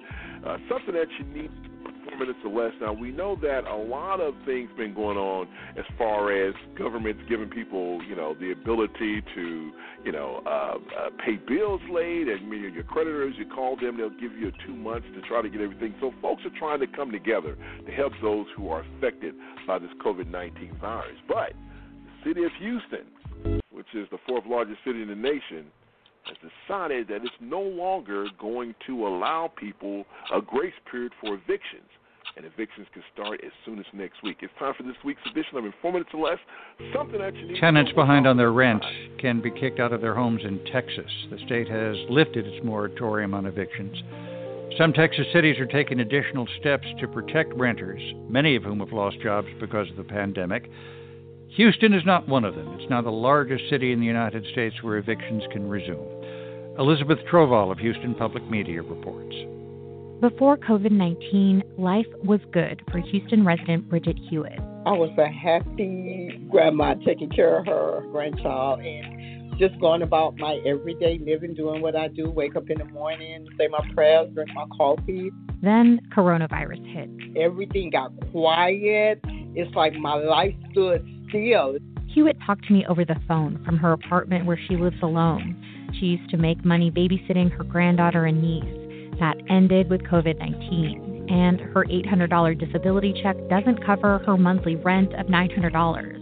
uh, 0.46 0.58
something 0.70 0.94
that 0.96 1.08
you 1.20 1.26
need 1.36 1.52
four 2.10 2.20
minutes 2.20 2.40
or 2.44 2.52
less. 2.52 2.74
Now 2.82 2.94
we 2.94 3.12
know 3.12 3.36
that 3.42 3.66
a 3.66 3.76
lot 3.76 4.20
of 4.20 4.34
things 4.46 4.70
been 4.78 4.94
going 4.94 5.18
on 5.18 5.48
as 5.78 5.86
far 5.98 6.32
as 6.32 6.54
governments 6.78 7.22
giving 7.30 7.50
people, 7.50 8.02
you 8.04 8.16
know, 8.16 8.36
the 8.40 8.52
ability 8.52 9.22
to, 9.36 9.72
you 10.04 10.12
know, 10.12 10.42
uh, 10.46 10.76
uh, 10.76 11.10
pay 11.26 11.36
bills 11.36 11.82
late, 11.92 12.28
and 12.28 12.52
you 12.52 12.62
know, 12.62 12.74
your 12.74 12.84
creditors, 12.84 13.36
you 13.38 13.46
call 13.46 13.76
them, 13.76 13.98
they'll 13.98 14.10
give 14.10 14.34
you 14.34 14.52
two 14.66 14.76
months 14.76 15.08
to 15.16 15.22
try 15.28 15.42
to 15.42 15.50
get 15.50 15.62
everything. 15.62 15.94
So 16.00 16.14
folks 16.22 16.44
are 16.46 16.58
trying 16.58 16.80
to 16.80 16.88
come 16.88 17.12
together 17.12 17.58
to 17.86 17.92
help 17.92 18.14
those 18.22 18.48
who 18.56 18.70
are 18.70 18.84
affected 18.98 19.36
by 19.66 19.80
this 19.80 19.92
COVID-19 20.04 20.80
virus. 20.80 21.18
But 21.28 21.54
the 22.24 22.30
city 22.30 22.44
of 22.44 22.52
Houston, 22.60 23.62
which 23.72 23.88
is 23.94 24.08
the 24.12 24.18
fourth 24.28 24.46
largest 24.48 24.80
city 24.86 25.02
in 25.02 25.08
the 25.08 25.16
nation, 25.16 25.68
has 26.28 26.38
decided 26.68 27.08
that 27.08 27.24
it's 27.24 27.36
no 27.40 27.62
longer 27.62 28.28
going 28.40 28.76
to 28.86 29.08
allow 29.08 29.52
people 29.56 30.06
a 30.34 30.42
grace 30.42 30.74
period 30.90 31.12
for 31.22 31.34
evictions. 31.34 31.90
And 32.36 32.46
evictions 32.46 32.86
can 32.94 33.02
start 33.14 33.42
as 33.44 33.52
soon 33.66 33.80
as 33.80 33.86
next 33.94 34.22
week. 34.22 34.38
It's 34.42 34.54
time 34.60 34.74
for 34.78 34.84
this 34.84 34.96
week's 35.04 35.22
edition 35.32 35.58
of 35.58 35.66
In 35.66 35.74
Four 35.82 35.94
Minutes 35.94 36.12
or 36.14 36.30
Less. 36.30 36.38
Something 36.94 37.20
that 37.20 37.36
you 37.36 37.48
need 37.48 37.60
Tenants 37.60 37.92
behind 37.94 38.28
on 38.28 38.38
their 38.38 38.52
rent 38.52 38.84
can 39.18 39.42
be 39.42 39.50
kicked 39.50 39.80
out 39.80 39.92
of 39.92 40.02
their 40.02 40.14
homes 40.14 40.42
in 40.44 40.64
Texas. 40.72 41.10
The 41.32 41.40
state 41.48 41.68
has 41.68 41.96
lifted 42.10 42.46
its 42.46 42.64
moratorium 42.64 43.34
on 43.34 43.48
evictions. 43.48 43.98
Some 44.78 44.94
Texas 44.94 45.26
cities 45.34 45.58
are 45.58 45.66
taking 45.66 46.02
additional 46.02 46.48
steps 46.60 46.86
to 47.00 47.08
protect 47.08 47.56
renters, 47.56 48.02
many 48.30 48.56
of 48.56 48.62
whom 48.62 48.82
have 48.82 48.92
lost 48.92 49.20
jobs 49.20 49.48
because 49.60 49.90
of 49.90 49.96
the 49.96 50.04
pandemic. 50.04 50.70
Houston 51.56 51.94
is 51.94 52.06
not 52.06 52.28
one 52.28 52.46
of 52.46 52.54
them. 52.54 52.78
It's 52.78 52.90
now 52.90 53.02
the 53.02 53.10
largest 53.10 53.64
city 53.72 53.94
in 53.94 54.00
the 54.00 54.06
United 54.06 54.46
States 54.52 54.76
where 54.84 54.98
evictions 54.98 55.42
can 55.52 55.68
resume. 55.68 56.17
Elizabeth 56.80 57.18
Trovall 57.32 57.72
of 57.72 57.80
Houston 57.80 58.14
Public 58.14 58.48
Media 58.52 58.84
reports. 58.84 59.36
Before 60.22 60.58
COVID 60.58 60.92
19, 60.92 61.64
life 61.78 62.06
was 62.24 62.40
good 62.54 62.84
for 62.92 63.00
Houston 63.00 63.44
resident 63.44 63.90
Bridget 63.90 64.18
Hewitt. 64.30 64.60
I 64.86 64.92
was 64.92 65.10
a 65.18 65.28
happy 65.28 66.48
grandma 66.52 66.94
taking 67.04 67.32
care 67.32 67.60
of 67.60 67.66
her 67.66 68.04
grandchild 68.12 68.82
and 68.82 69.58
just 69.58 69.80
going 69.80 70.04
about 70.04 70.38
my 70.38 70.60
everyday 70.68 71.18
living, 71.18 71.56
doing 71.56 71.82
what 71.82 71.96
I 71.96 72.10
do 72.10 72.30
wake 72.30 72.56
up 72.56 72.70
in 72.70 72.78
the 72.78 72.86
morning, 72.86 73.48
say 73.58 73.68
my 73.70 73.84
prayers, 73.96 74.30
drink 74.36 74.52
my 74.54 74.66
coffee. 74.78 75.32
Then 75.64 76.00
coronavirus 76.16 76.86
hit. 76.94 77.38
Everything 77.42 77.90
got 77.90 78.12
quiet. 78.32 79.20
It's 79.24 79.74
like 79.76 79.94
my 79.94 80.14
life 80.14 80.54
stood 80.72 81.04
still. 81.30 81.80
Hewitt 82.06 82.38
talked 82.46 82.68
to 82.68 82.74
me 82.74 82.86
over 82.88 83.04
the 83.04 83.18
phone 83.28 83.64
from 83.66 83.78
her 83.78 83.94
apartment 83.94 84.46
where 84.46 84.60
she 84.68 84.76
lives 84.76 84.98
alone. 85.02 85.56
She 86.00 86.06
used 86.08 86.30
to 86.32 86.38
make 86.38 86.64
money 86.64 86.92
babysitting 86.92 87.52
her 87.58 87.64
granddaughter 87.64 88.26
and 88.26 88.42
niece. 88.42 89.20
That 89.20 89.38
ended 89.50 89.90
with 89.90 90.02
COVID 90.04 90.38
19, 90.38 91.28
and 91.30 91.60
her 91.60 91.86
$800 91.86 92.60
disability 92.60 93.20
check 93.24 93.36
doesn't 93.50 93.84
cover 93.86 94.20
her 94.20 94.38
monthly 94.38 94.76
rent 94.76 95.14
of 95.16 95.26
$900. 95.28 96.18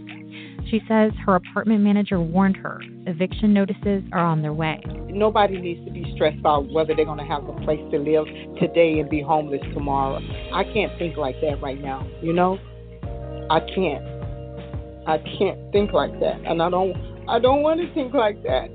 She 0.70 0.80
says 0.88 1.12
her 1.24 1.36
apartment 1.36 1.82
manager 1.82 2.20
warned 2.20 2.56
her 2.56 2.80
eviction 3.06 3.52
notices 3.54 4.02
are 4.12 4.24
on 4.24 4.42
their 4.42 4.52
way. 4.52 4.82
Nobody 5.08 5.58
needs 5.58 5.84
to 5.84 5.92
be 5.92 6.10
stressed 6.14 6.44
out 6.44 6.68
whether 6.72 6.94
they're 6.94 7.04
going 7.04 7.18
to 7.18 7.24
have 7.24 7.48
a 7.48 7.52
place 7.64 7.80
to 7.92 7.98
live 7.98 8.26
today 8.58 8.98
and 8.98 9.08
be 9.08 9.20
homeless 9.20 9.60
tomorrow. 9.74 10.18
I 10.52 10.64
can't 10.64 10.96
think 10.98 11.16
like 11.16 11.40
that 11.40 11.62
right 11.62 11.80
now, 11.80 12.08
you 12.20 12.32
know? 12.32 12.58
I 13.48 13.60
can't. 13.60 14.04
I 15.06 15.18
can't 15.38 15.70
think 15.70 15.92
like 15.92 16.18
that. 16.18 16.40
And 16.44 16.60
I 16.60 16.68
don't 16.68 16.96
I 17.28 17.38
don't 17.38 17.62
want 17.62 17.80
to 17.80 17.92
think 17.94 18.14
like 18.14 18.42
that. 18.42 18.68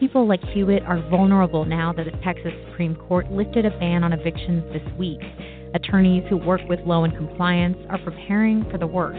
People 0.00 0.28
like 0.28 0.42
Hewitt 0.54 0.84
are 0.84 1.02
vulnerable 1.10 1.64
now 1.64 1.92
that 1.92 2.04
the 2.04 2.16
Texas 2.22 2.52
Supreme 2.70 2.94
Court 2.94 3.32
lifted 3.32 3.66
a 3.66 3.70
ban 3.80 4.04
on 4.04 4.12
evictions 4.12 4.62
this 4.72 4.96
week. 4.96 5.18
Attorneys 5.74 6.22
who 6.30 6.36
work 6.36 6.60
with 6.68 6.78
low 6.86 7.02
and 7.02 7.16
compliance 7.16 7.76
are 7.90 7.98
preparing 7.98 8.64
for 8.70 8.78
the 8.78 8.86
worst. 8.86 9.18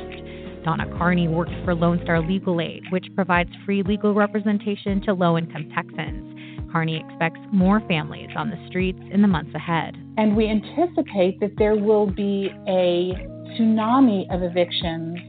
Donna 0.64 0.86
Carney 0.98 1.28
works 1.28 1.52
for 1.66 1.76
Lone 1.76 2.00
Star 2.04 2.22
Legal 2.22 2.62
Aid, 2.62 2.84
which 2.92 3.08
provides 3.14 3.50
free 3.66 3.84
legal 3.84 4.14
representation 4.14 5.02
to 5.02 5.14
low 5.14 5.38
income 5.38 5.70
Texans. 5.76 6.72
Carney 6.72 7.04
expects 7.06 7.42
more 7.52 7.82
families 7.82 8.30
on 8.38 8.50
the 8.50 8.68
streets 8.68 9.00
in 9.12 9.22
the 9.22 9.28
months 9.28 9.54
ahead. 9.54 9.98
And 10.18 10.34
we 10.34 10.48
anticipate 10.48 11.42
that 11.42 11.52
there 11.58 11.76
will 11.76 12.08
be 12.10 12.52
a 12.70 13.12
tsunami 13.52 14.34
of 14.34 14.44
evictions 14.44 15.20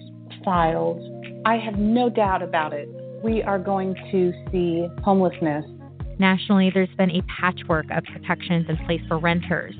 filed. 0.45 1.03
I 1.45 1.57
have 1.57 1.75
no 1.75 2.09
doubt 2.09 2.43
about 2.43 2.73
it 2.73 2.89
we 3.23 3.43
are 3.43 3.59
going 3.59 3.95
to 4.11 4.33
see 4.51 4.87
homelessness. 5.03 5.65
Nationally, 6.19 6.71
there's 6.73 6.95
been 6.97 7.11
a 7.11 7.23
patchwork 7.23 7.87
of 7.91 8.05
protections 8.05 8.67
in 8.69 8.77
place 8.87 9.01
for 9.09 9.19
renters. 9.19 9.75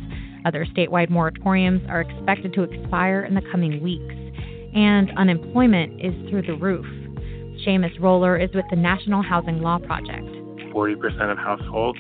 Other 0.45 0.65
statewide 0.65 1.11
moratoriums 1.11 1.87
are 1.91 2.01
expected 2.01 2.55
to 2.55 2.63
expire 2.63 3.25
in 3.25 3.35
the 3.35 3.43
coming 3.53 3.83
weeks, 3.83 4.15
and 4.75 5.11
unemployment 5.19 6.01
is 6.01 6.15
through 6.31 6.43
the 6.43 6.55
roof. 6.55 6.87
Shamus 7.67 7.99
Roller 8.01 8.39
is 8.39 8.49
with 8.55 8.65
the 8.71 8.77
National 8.77 9.23
Housing 9.23 9.61
Law 9.61 9.79
Project. 9.79 10.27
40% 10.73 11.31
of 11.31 11.37
households 11.37 11.99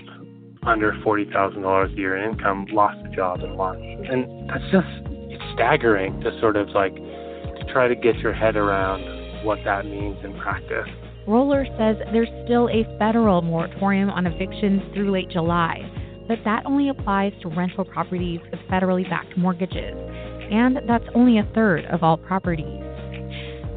under 0.62 0.92
$40,000 1.04 1.92
a 1.92 1.96
year 1.96 2.16
in 2.16 2.32
income 2.32 2.66
lost 2.70 2.96
a 3.04 3.14
job 3.14 3.40
in 3.40 3.56
March. 3.56 3.78
And 3.80 4.48
that's 4.48 4.64
just 4.70 4.88
it's 5.30 5.42
staggering 5.54 6.20
to 6.20 6.38
sort 6.40 6.56
of 6.56 6.68
like 6.70 6.94
to 6.94 7.64
try 7.72 7.88
to 7.88 7.94
get 7.94 8.16
your 8.16 8.32
head 8.32 8.56
around 8.56 9.44
what 9.44 9.58
that 9.64 9.86
means 9.86 10.16
in 10.24 10.38
practice. 10.38 10.88
Roller 11.30 11.64
says 11.78 11.94
there's 12.12 12.28
still 12.44 12.68
a 12.70 12.82
federal 12.98 13.40
moratorium 13.40 14.10
on 14.10 14.26
evictions 14.26 14.82
through 14.92 15.12
late 15.12 15.30
July, 15.30 15.78
but 16.26 16.38
that 16.44 16.66
only 16.66 16.88
applies 16.88 17.32
to 17.42 17.48
rental 17.48 17.84
properties 17.84 18.40
with 18.50 18.58
federally 18.68 19.08
backed 19.08 19.38
mortgages, 19.38 19.94
and 20.50 20.80
that's 20.88 21.04
only 21.14 21.38
a 21.38 21.48
third 21.54 21.84
of 21.84 22.02
all 22.02 22.16
properties. 22.16 22.82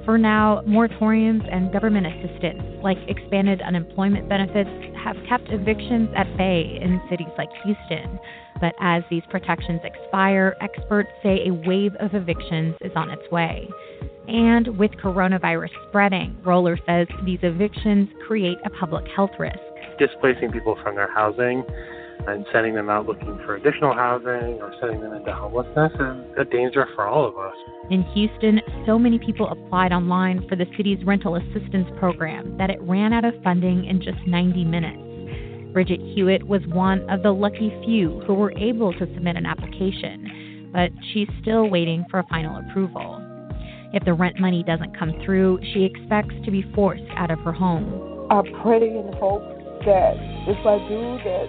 For 0.04 0.18
now, 0.18 0.64
moratoriums 0.68 1.48
and 1.54 1.72
government 1.72 2.08
assistance, 2.08 2.64
like 2.82 2.98
expanded 3.08 3.62
unemployment 3.62 4.28
benefits, 4.28 4.70
have 5.04 5.16
kept 5.30 5.50
evictions 5.50 6.10
at 6.16 6.36
bay 6.36 6.80
in 6.82 7.00
cities 7.08 7.32
like 7.38 7.50
Houston. 7.64 8.20
But 8.60 8.74
as 8.80 9.04
these 9.12 9.24
protections 9.30 9.82
expire, 9.84 10.56
experts 10.60 11.10
say 11.22 11.48
a 11.48 11.54
wave 11.54 11.94
of 12.00 12.16
evictions 12.16 12.76
is 12.82 12.94
on 12.96 13.12
its 13.12 13.30
way. 13.32 13.70
And 14.28 14.78
with 14.78 14.92
coronavirus 14.92 15.70
spreading, 15.90 16.38
Roller 16.44 16.78
says 16.86 17.08
these 17.26 17.40
evictions 17.44 18.10
create 18.28 18.58
a 18.66 18.70
public 18.70 19.06
health 19.16 19.32
risk. 19.38 19.58
Displacing 20.00 20.52
people 20.52 20.78
from 20.82 20.96
their 20.96 21.12
housing 21.14 21.64
and 22.28 22.46
sending 22.54 22.74
them 22.74 22.90
out 22.90 23.06
looking 23.06 23.38
for 23.46 23.56
additional 23.56 23.94
housing 23.94 24.62
or 24.62 24.74
sending 24.80 25.02
them 25.02 25.14
into 25.14 25.34
homelessness 25.34 25.92
is 25.94 26.38
a 26.38 26.46
danger 26.46 26.88
for 26.96 27.06
all 27.06 27.28
of 27.28 27.38
us. 27.38 27.54
In 27.90 28.04
Houston, 28.14 28.62
so 28.86 28.98
many 28.98 29.20
people 29.20 29.50
applied 29.50 29.92
online 29.92 30.48
for 30.48 30.56
the 30.56 30.66
city's 30.78 31.04
rental 31.06 31.36
assistance 31.36 31.88
program 32.00 32.58
that 32.58 32.70
it 32.70 32.82
ran 32.82 33.12
out 33.12 33.26
of 33.26 33.34
funding 33.44 33.86
in 33.86 34.02
just 34.02 34.26
90 34.26 34.64
minutes. 34.64 35.74
Bridget 35.74 36.00
Hewitt 36.00 36.48
was 36.48 36.62
one 36.68 37.10
of 37.10 37.24
the 37.24 37.32
lucky 37.32 37.74
few 37.84 38.22
who 38.26 38.36
were 38.36 38.54
able 38.58 38.94
to 38.94 39.00
submit 39.16 39.36
an 39.36 39.46
application, 39.46 40.70
but 40.72 40.92
she's 41.12 41.28
still 41.42 41.70
waiting 41.70 42.06
for 42.10 42.20
a 42.20 42.28
final 42.30 42.62
approval. 42.70 43.33
If 43.94 44.04
the 44.06 44.14
rent 44.14 44.40
money 44.40 44.64
doesn't 44.64 44.98
come 44.98 45.14
through, 45.24 45.60
she 45.72 45.84
expects 45.84 46.34
to 46.46 46.52
be 46.52 46.66
forced 46.74 47.04
out 47.16 47.30
of 47.30 47.38
her 47.42 47.54
home. 47.54 48.28
I 48.32 48.42
pray 48.64 48.90
and 48.90 49.14
hope 49.16 49.44
that 49.86 50.18
if 50.50 50.58
I 50.66 50.82
do, 50.90 51.20
that 51.24 51.46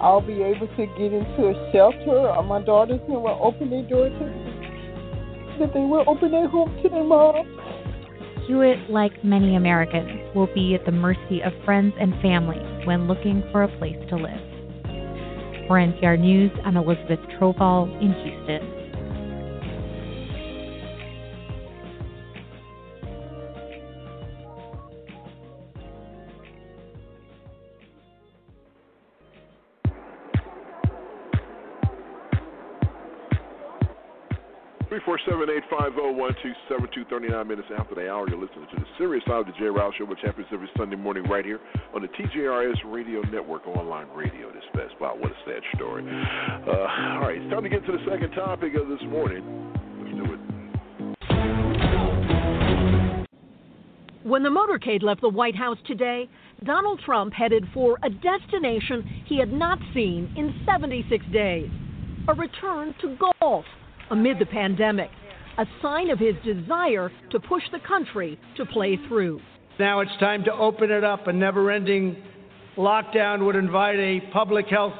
I'll 0.00 0.22
be 0.22 0.40
able 0.40 0.68
to 0.68 0.86
get 0.86 1.12
into 1.12 1.48
a 1.48 1.70
shelter 1.70 2.16
or 2.16 2.42
my 2.44 2.62
daughters 2.62 3.00
will 3.06 3.38
open 3.42 3.68
their 3.68 3.82
door 3.82 4.08
to 4.08 4.24
me, 4.24 5.58
that 5.60 5.74
they 5.74 5.80
will 5.80 6.04
open 6.06 6.30
their 6.30 6.48
home 6.48 6.74
to 6.82 6.88
their 6.88 7.04
mom. 7.04 7.44
Hewitt, 8.46 8.90
like 8.90 9.22
many 9.22 9.54
Americans, 9.54 10.34
will 10.34 10.48
be 10.54 10.74
at 10.74 10.86
the 10.86 10.92
mercy 10.92 11.42
of 11.44 11.52
friends 11.66 11.92
and 12.00 12.14
family 12.22 12.58
when 12.86 13.06
looking 13.06 13.42
for 13.52 13.64
a 13.64 13.78
place 13.78 13.98
to 14.08 14.16
live. 14.16 14.40
For 15.68 15.76
NPR 15.76 16.18
News, 16.18 16.50
I'm 16.64 16.78
Elizabeth 16.78 17.20
Trovall 17.38 17.86
in 18.00 18.12
Houston. 18.14 18.81
347-850-1272, 35.00 37.08
39 37.08 37.48
minutes 37.48 37.68
after 37.78 37.94
the 37.94 38.10
hour. 38.10 38.28
You're 38.28 38.38
listening 38.38 38.66
to 38.74 38.76
the 38.76 38.84
Serious 38.98 39.24
Side 39.24 39.40
of 39.40 39.46
the 39.46 39.52
J. 39.52 39.64
Rouse 39.64 39.94
Show, 39.96 40.04
which 40.04 40.18
happens 40.22 40.46
every 40.52 40.68
Sunday 40.76 40.96
morning 40.96 41.24
right 41.24 41.46
here 41.46 41.60
on 41.94 42.02
the 42.02 42.08
TJRS 42.08 42.92
Radio 42.92 43.22
Network, 43.22 43.66
online 43.66 44.08
radio. 44.14 44.52
This 44.52 44.62
best. 44.74 44.92
Wow, 45.00 45.16
what 45.18 45.32
a 45.32 45.34
sad 45.46 45.62
story. 45.76 46.04
Uh, 46.04 46.70
all 46.70 47.20
right, 47.20 47.38
it's 47.40 47.50
time 47.50 47.62
to 47.62 47.70
get 47.70 47.86
to 47.86 47.92
the 47.92 48.04
second 48.10 48.32
topic 48.32 48.74
of 48.74 48.88
this 48.88 49.00
morning. 49.08 49.42
Let's 49.98 50.10
do 50.14 50.24
it. 50.34 50.40
When 54.24 54.42
the 54.42 54.50
motorcade 54.50 55.02
left 55.02 55.22
the 55.22 55.30
White 55.30 55.56
House 55.56 55.78
today, 55.86 56.28
Donald 56.64 57.00
Trump 57.04 57.32
headed 57.32 57.66
for 57.72 57.98
a 58.02 58.10
destination 58.10 59.02
he 59.26 59.38
had 59.38 59.50
not 59.50 59.78
seen 59.94 60.30
in 60.36 60.52
76 60.66 61.24
days 61.32 61.70
a 62.28 62.34
return 62.34 62.94
to 63.00 63.16
golf 63.40 63.64
amid 64.12 64.38
the 64.38 64.46
pandemic, 64.46 65.10
a 65.58 65.64
sign 65.80 66.10
of 66.10 66.18
his 66.18 66.34
desire 66.44 67.10
to 67.30 67.40
push 67.40 67.62
the 67.72 67.80
country 67.80 68.38
to 68.56 68.66
play 68.66 68.98
through. 69.08 69.40
Now 69.78 70.00
it's 70.00 70.16
time 70.20 70.44
to 70.44 70.52
open 70.52 70.90
it 70.90 71.02
up. 71.02 71.26
A 71.26 71.32
never 71.32 71.70
ending 71.70 72.22
lockdown 72.76 73.44
would 73.44 73.56
invite 73.56 73.98
a 73.98 74.20
public 74.32 74.66
health 74.66 74.92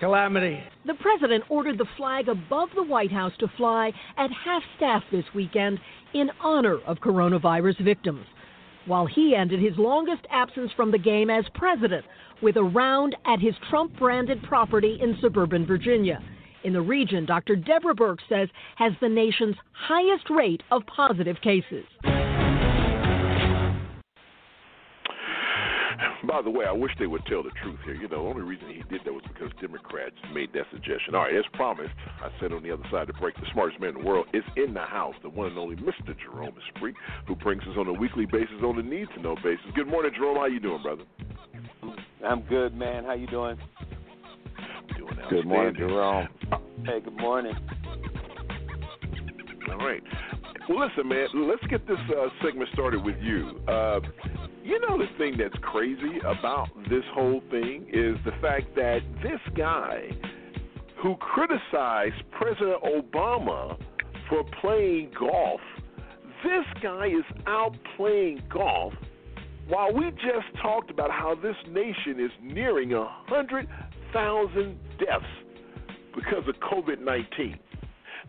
calamity. 0.00 0.60
The 0.84 0.94
president 0.94 1.44
ordered 1.48 1.78
the 1.78 1.86
flag 1.96 2.28
above 2.28 2.68
the 2.74 2.82
White 2.82 3.12
House 3.12 3.32
to 3.38 3.48
fly 3.56 3.92
at 4.18 4.30
half 4.44 4.62
staff 4.76 5.02
this 5.10 5.24
weekend 5.34 5.78
in 6.12 6.28
honor 6.40 6.78
of 6.86 6.98
coronavirus 6.98 7.82
victims, 7.84 8.26
while 8.86 9.06
he 9.06 9.34
ended 9.34 9.60
his 9.60 9.78
longest 9.78 10.26
absence 10.30 10.70
from 10.76 10.90
the 10.90 10.98
game 10.98 11.30
as 11.30 11.44
president 11.54 12.04
with 12.42 12.56
a 12.56 12.62
round 12.62 13.16
at 13.26 13.40
his 13.40 13.54
Trump 13.70 13.96
branded 13.96 14.42
property 14.42 14.98
in 15.00 15.16
suburban 15.20 15.64
Virginia. 15.64 16.20
In 16.64 16.72
the 16.72 16.80
region, 16.80 17.26
Dr. 17.26 17.56
Deborah 17.56 17.94
Birx 17.94 18.18
says 18.26 18.48
has 18.76 18.92
the 19.02 19.08
nation's 19.08 19.56
highest 19.72 20.30
rate 20.30 20.62
of 20.70 20.82
positive 20.86 21.36
cases. 21.42 21.84
By 26.26 26.40
the 26.40 26.48
way, 26.50 26.64
I 26.64 26.72
wish 26.72 26.90
they 26.98 27.06
would 27.06 27.24
tell 27.26 27.42
the 27.42 27.50
truth 27.62 27.78
here. 27.84 27.94
You 27.94 28.08
know, 28.08 28.24
the 28.24 28.30
only 28.30 28.42
reason 28.42 28.68
he 28.68 28.82
did 28.88 29.02
that 29.04 29.12
was 29.12 29.22
because 29.28 29.50
Democrats 29.60 30.16
made 30.32 30.54
that 30.54 30.64
suggestion. 30.72 31.14
All 31.14 31.24
right, 31.24 31.36
as 31.36 31.44
promised, 31.52 31.92
I 32.22 32.30
said 32.40 32.50
on 32.50 32.62
the 32.62 32.72
other 32.72 32.82
side 32.90 33.08
to 33.08 33.12
break, 33.12 33.36
the 33.36 33.46
smartest 33.52 33.78
man 33.78 33.90
in 33.90 34.02
the 34.02 34.08
world 34.08 34.26
is 34.32 34.42
in 34.56 34.72
the 34.72 34.80
house, 34.80 35.14
the 35.22 35.28
one 35.28 35.48
and 35.48 35.58
only 35.58 35.76
Mr. 35.76 36.16
Jerome 36.18 36.54
Esprit, 36.66 36.94
who 37.28 37.36
brings 37.36 37.62
us 37.64 37.76
on 37.76 37.88
a 37.88 37.92
weekly 37.92 38.24
basis 38.24 38.56
on 38.64 38.76
the 38.76 38.82
need 38.82 39.08
to 39.14 39.20
know 39.20 39.36
basis. 39.44 39.66
Good 39.76 39.86
morning, 39.86 40.12
Jerome. 40.16 40.36
How 40.38 40.46
you 40.46 40.60
doing, 40.60 40.82
brother? 40.82 41.04
I'm 42.26 42.40
good, 42.48 42.74
man. 42.74 43.04
How 43.04 43.12
you 43.12 43.26
doing? 43.26 43.58
Doing 44.96 45.18
Good 45.30 45.46
morning, 45.46 45.74
Jerome. 45.76 46.28
Hey, 46.84 47.00
good 47.00 47.16
morning. 47.16 47.54
All 49.70 49.78
right. 49.78 50.02
Well, 50.68 50.86
listen, 50.86 51.08
man. 51.08 51.26
Let's 51.34 51.64
get 51.66 51.86
this 51.86 51.98
uh, 52.10 52.28
segment 52.42 52.70
started 52.72 53.04
with 53.04 53.16
you. 53.20 53.60
Uh, 53.68 54.00
you 54.62 54.80
know, 54.80 54.98
the 54.98 55.06
thing 55.18 55.36
that's 55.38 55.56
crazy 55.62 56.18
about 56.20 56.68
this 56.88 57.04
whole 57.12 57.42
thing 57.50 57.86
is 57.92 58.16
the 58.24 58.32
fact 58.40 58.74
that 58.76 59.00
this 59.22 59.40
guy 59.56 60.08
who 61.02 61.16
criticized 61.16 62.14
President 62.30 62.82
Obama 62.82 63.78
for 64.28 64.42
playing 64.60 65.10
golf, 65.18 65.60
this 66.42 66.64
guy 66.82 67.08
is 67.08 67.24
out 67.46 67.76
playing 67.96 68.42
golf 68.50 68.94
while 69.68 69.92
we 69.92 70.10
just 70.12 70.46
talked 70.62 70.90
about 70.90 71.10
how 71.10 71.34
this 71.34 71.56
nation 71.68 72.20
is 72.20 72.30
nearing 72.42 72.92
a 72.92 73.06
hundred 73.26 73.68
thousand 74.14 74.78
deaths 74.98 75.24
because 76.14 76.48
of 76.48 76.54
COVID 76.60 77.00
19. 77.00 77.58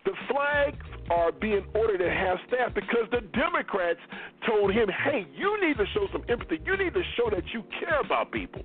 The 0.04 0.12
flags 0.30 0.86
are 1.10 1.32
being 1.32 1.66
ordered 1.74 2.02
at 2.02 2.12
half 2.12 2.38
staff 2.48 2.74
because 2.76 3.08
the 3.12 3.22
Democrats 3.34 4.00
told 4.48 4.72
him, 4.72 4.88
hey, 5.04 5.26
you 5.36 5.58
need 5.66 5.78
to 5.78 5.86
show 5.94 6.08
some 6.12 6.24
empathy. 6.30 6.60
You 6.66 6.78
need 6.78 6.94
to 6.94 7.02
show 7.18 7.30
that 7.32 7.44
you 7.54 7.64
care 7.80 8.00
about 8.02 8.32
people. 8.32 8.62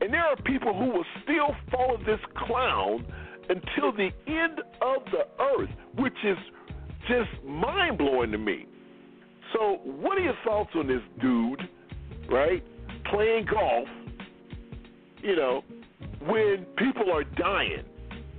And 0.00 0.12
there 0.12 0.24
are 0.24 0.36
people 0.36 0.72
who 0.72 0.90
will 0.90 1.04
still 1.22 1.54
follow 1.70 1.98
this 1.98 2.20
clown 2.46 3.04
until 3.48 3.92
the 3.92 4.10
end 4.26 4.60
of 4.82 5.02
the 5.12 5.26
earth, 5.42 5.70
which 5.98 6.16
is 6.24 6.38
just 7.02 7.44
mind 7.44 7.98
blowing 7.98 8.32
to 8.32 8.38
me. 8.38 8.66
So, 9.52 9.80
what 9.84 10.18
are 10.18 10.22
your 10.22 10.34
thoughts 10.44 10.70
on 10.74 10.88
this 10.88 11.02
dude, 11.20 11.62
right? 12.30 12.64
Playing 13.10 13.46
golf, 13.50 13.88
you 15.22 15.36
know, 15.36 15.62
when 16.20 16.66
people 16.76 17.10
are 17.12 17.24
dying. 17.24 17.84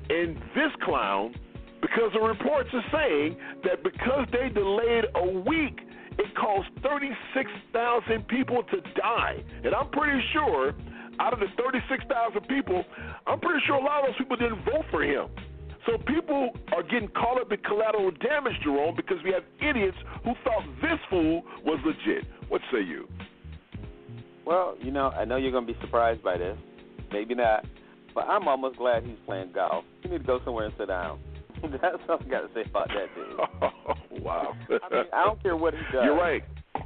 And 0.09 0.37
this 0.55 0.71
clown, 0.83 1.35
because 1.81 2.11
the 2.13 2.19
reports 2.19 2.69
are 2.73 2.85
saying 2.91 3.37
that 3.63 3.83
because 3.83 4.27
they 4.31 4.49
delayed 4.49 5.05
a 5.15 5.39
week, 5.39 5.79
it 6.17 6.33
caused 6.35 6.67
36,000 6.81 8.27
people 8.27 8.63
to 8.63 8.81
die. 8.99 9.43
And 9.63 9.75
I'm 9.75 9.89
pretty 9.89 10.21
sure 10.33 10.73
out 11.19 11.33
of 11.33 11.39
the 11.39 11.47
36,000 11.57 12.47
people, 12.47 12.83
I'm 13.25 13.39
pretty 13.39 13.59
sure 13.65 13.75
a 13.75 13.83
lot 13.83 14.01
of 14.01 14.07
those 14.07 14.17
people 14.17 14.37
didn't 14.37 14.63
vote 14.65 14.85
for 14.89 15.03
him. 15.03 15.27
So 15.85 15.97
people 15.97 16.51
are 16.75 16.83
getting 16.83 17.09
caught 17.09 17.39
up 17.39 17.51
in 17.51 17.59
collateral 17.59 18.11
damage, 18.11 18.55
Jerome, 18.63 18.95
because 18.95 19.17
we 19.23 19.31
have 19.31 19.43
idiots 19.61 19.97
who 20.23 20.33
thought 20.43 20.63
this 20.81 20.99
fool 21.09 21.43
was 21.65 21.79
legit. 21.85 22.25
What 22.49 22.61
say 22.71 22.81
you? 22.81 23.07
Well, 24.45 24.75
you 24.81 24.91
know, 24.91 25.09
I 25.09 25.25
know 25.25 25.37
you're 25.37 25.51
going 25.51 25.65
to 25.65 25.73
be 25.73 25.79
surprised 25.81 26.23
by 26.23 26.37
this. 26.37 26.57
Maybe 27.11 27.35
not. 27.35 27.65
But 28.13 28.25
I'm 28.25 28.47
almost 28.47 28.77
glad 28.77 29.03
he's 29.03 29.17
playing 29.25 29.51
golf. 29.53 29.85
He 30.01 30.09
need 30.09 30.19
to 30.19 30.23
go 30.23 30.39
somewhere 30.43 30.65
and 30.65 30.73
sit 30.77 30.87
down. 30.87 31.19
That's 31.61 31.97
all 32.09 32.19
I 32.19 32.29
got 32.29 32.41
to 32.41 32.49
say 32.53 32.69
about 32.69 32.87
that, 32.89 33.07
dude. 33.15 34.21
wow. 34.23 34.53
I 34.69 34.93
mean, 34.93 35.05
I 35.13 35.23
don't 35.23 35.41
care 35.41 35.55
what 35.55 35.73
he 35.73 35.79
does. 35.93 36.03
You're 36.03 36.17
right. 36.17 36.43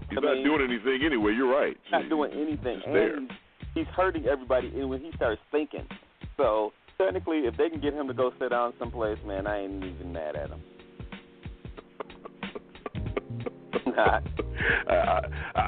He's 0.10 0.18
I 0.18 0.22
not 0.22 0.34
mean, 0.36 0.44
doing 0.44 0.62
anything 0.62 1.06
anyway. 1.06 1.34
You're 1.34 1.52
right. 1.52 1.78
He's 1.84 1.92
not 1.92 2.10
doing 2.10 2.32
anything. 2.34 2.78
Just 2.78 2.88
and 2.88 2.96
there. 2.96 3.20
he's, 3.20 3.30
he's 3.76 3.88
hurting 3.96 4.26
everybody 4.26 4.68
and 4.76 4.90
when 4.90 5.00
he 5.00 5.12
starts 5.16 5.42
thinking. 5.52 5.88
So, 6.38 6.72
technically, 6.98 7.40
if 7.40 7.58
they 7.58 7.70
can 7.70 7.82
get 7.82 7.94
him 7.94 8.08
to 8.08 8.14
go 8.14 8.32
sit 8.40 8.50
down 8.50 8.74
someplace, 8.80 9.18
man, 9.26 9.48
I 9.48 9.62
ain't 9.62 9.84
even 9.84 10.14
mad 10.14 10.36
at 10.36 10.50
him. 10.50 10.62
Not. 13.96 14.24
uh, 14.90 15.22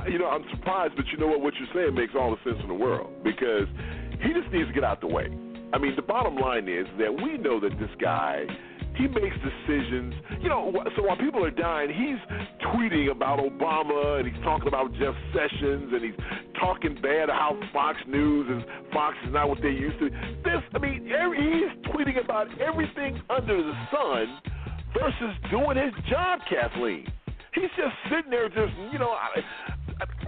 you 0.09 0.19
know, 0.19 0.27
I'm 0.27 0.45
surprised, 0.51 0.93
but 0.95 1.05
you 1.11 1.17
know 1.17 1.27
what? 1.27 1.41
What 1.41 1.53
you're 1.55 1.67
saying 1.73 1.95
makes 1.95 2.13
all 2.17 2.31
the 2.31 2.49
sense 2.49 2.61
in 2.61 2.67
the 2.67 2.73
world 2.73 3.11
because 3.23 3.67
he 4.23 4.33
just 4.33 4.51
needs 4.51 4.67
to 4.67 4.73
get 4.73 4.83
out 4.83 5.01
the 5.01 5.07
way. 5.07 5.27
I 5.73 5.79
mean, 5.79 5.95
the 5.95 6.03
bottom 6.03 6.35
line 6.35 6.69
is 6.69 6.85
that 6.99 7.11
we 7.11 7.37
know 7.37 7.59
that 7.59 7.71
this 7.79 7.89
guy, 7.99 8.45
he 8.95 9.07
makes 9.07 9.35
decisions. 9.41 10.13
You 10.39 10.49
know, 10.49 10.71
so 10.95 11.01
while 11.01 11.17
people 11.17 11.43
are 11.43 11.51
dying, 11.51 11.89
he's 11.89 12.21
tweeting 12.67 13.09
about 13.09 13.39
Obama 13.39 14.19
and 14.19 14.27
he's 14.31 14.43
talking 14.43 14.67
about 14.67 14.93
Jeff 14.93 15.15
Sessions 15.33 15.91
and 15.91 16.03
he's 16.03 16.19
talking 16.59 16.95
bad 17.01 17.25
about 17.25 17.57
how 17.57 17.59
Fox 17.73 17.97
News 18.07 18.47
and 18.49 18.63
Fox 18.93 19.17
is 19.25 19.33
not 19.33 19.49
what 19.49 19.61
they 19.63 19.69
used 19.69 19.97
to. 19.99 20.09
This, 20.45 20.61
I 20.75 20.77
mean, 20.77 21.09
every, 21.11 21.41
he's 21.41 21.91
tweeting 21.91 22.23
about 22.23 22.47
everything 22.61 23.19
under 23.29 23.57
the 23.57 23.73
sun 23.91 24.41
versus 24.93 25.35
doing 25.49 25.77
his 25.77 25.93
job, 26.07 26.39
Kathleen. 26.47 27.07
He's 27.55 27.69
just 27.77 27.93
sitting 28.09 28.29
there, 28.29 28.49
just 28.49 28.73
you 28.91 28.99
know. 28.99 29.09
I, 29.09 29.72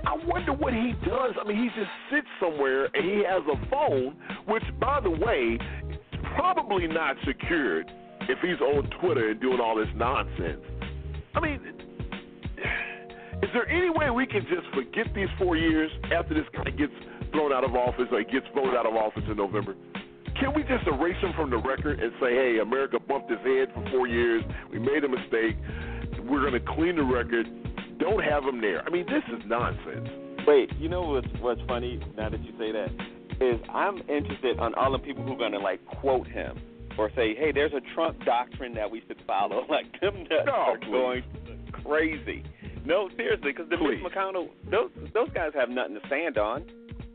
I 0.05 0.17
wonder 0.25 0.53
what 0.53 0.73
he 0.73 0.93
does. 1.05 1.33
I 1.41 1.47
mean, 1.47 1.57
he 1.57 1.69
just 1.69 1.91
sits 2.11 2.27
somewhere 2.39 2.85
and 2.93 3.03
he 3.03 3.23
has 3.27 3.41
a 3.51 3.69
phone, 3.69 4.15
which, 4.47 4.63
by 4.79 4.99
the 5.01 5.09
way, 5.09 5.57
is 5.89 5.97
probably 6.35 6.87
not 6.87 7.15
secured 7.25 7.91
if 8.21 8.39
he's 8.41 8.59
on 8.61 8.89
Twitter 9.01 9.29
and 9.31 9.41
doing 9.41 9.59
all 9.59 9.75
this 9.75 9.89
nonsense. 9.95 10.61
I 11.35 11.39
mean, 11.39 11.59
is 13.43 13.49
there 13.53 13.67
any 13.69 13.89
way 13.89 14.09
we 14.09 14.25
can 14.25 14.41
just 14.49 14.67
forget 14.73 15.13
these 15.13 15.29
four 15.37 15.57
years 15.57 15.91
after 16.15 16.33
this 16.33 16.45
guy 16.53 16.71
gets 16.71 16.93
thrown 17.31 17.51
out 17.51 17.63
of 17.63 17.75
office 17.75 18.07
or 18.11 18.23
gets 18.23 18.45
voted 18.53 18.75
out 18.75 18.85
of 18.85 18.95
office 18.95 19.23
in 19.29 19.37
November? 19.37 19.75
Can 20.39 20.53
we 20.53 20.63
just 20.63 20.85
erase 20.87 21.17
him 21.21 21.33
from 21.35 21.49
the 21.49 21.57
record 21.57 21.99
and 21.99 22.11
say, 22.19 22.35
hey, 22.35 22.59
America 22.61 22.99
bumped 22.99 23.29
his 23.29 23.39
head 23.39 23.69
for 23.73 23.89
four 23.91 24.07
years. 24.07 24.43
We 24.71 24.79
made 24.79 25.03
a 25.03 25.07
mistake. 25.07 25.55
We're 26.27 26.41
going 26.41 26.53
to 26.53 26.73
clean 26.75 26.95
the 26.97 27.03
record. 27.03 27.47
Don't 27.99 28.23
have 28.23 28.43
him 28.43 28.61
there. 28.61 28.83
I 28.85 28.89
mean, 28.89 29.05
this 29.05 29.23
is 29.37 29.43
nonsense. 29.47 30.09
Wait, 30.47 30.71
you 30.79 30.89
know 30.89 31.01
what's 31.01 31.27
what's 31.39 31.61
funny 31.67 31.99
now 32.17 32.29
that 32.29 32.43
you 32.43 32.51
say 32.59 32.71
that 32.71 32.89
is 33.41 33.59
I'm 33.73 33.97
interested 34.09 34.59
on 34.59 34.73
all 34.75 34.91
the 34.91 34.99
people 34.99 35.23
who 35.23 35.33
are 35.33 35.37
gonna 35.37 35.59
like 35.59 35.83
quote 35.85 36.27
him 36.27 36.59
or 36.97 37.09
say, 37.15 37.35
hey, 37.35 37.51
there's 37.51 37.73
a 37.73 37.81
Trump 37.93 38.23
doctrine 38.23 38.73
that 38.75 38.89
we 38.89 39.01
should 39.07 39.21
follow. 39.27 39.65
Like 39.69 39.85
them 40.01 40.19
nuts 40.29 40.45
No, 40.45 40.51
are 40.53 40.77
please. 40.77 40.91
going 40.91 41.23
crazy. 41.83 42.43
No, 42.85 43.09
seriously, 43.17 43.51
because 43.51 43.69
the 43.69 43.77
Mitch. 43.77 43.99
McConnell, 44.03 44.49
those 44.69 44.91
those 45.13 45.29
guys 45.33 45.51
have 45.55 45.69
nothing 45.69 45.95
to 45.99 46.07
stand 46.07 46.37
on. 46.37 46.63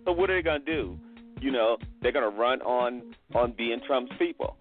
So 0.05 0.13
what 0.13 0.29
are 0.31 0.37
they 0.37 0.43
gonna 0.43 0.59
do? 0.65 0.99
You 1.41 1.53
know, 1.53 1.77
they're 2.03 2.13
gonna 2.13 2.29
run 2.31 2.61
on 2.63 3.15
on 3.35 3.53
being 3.57 3.81
Trump's 3.87 4.13
people, 4.19 4.57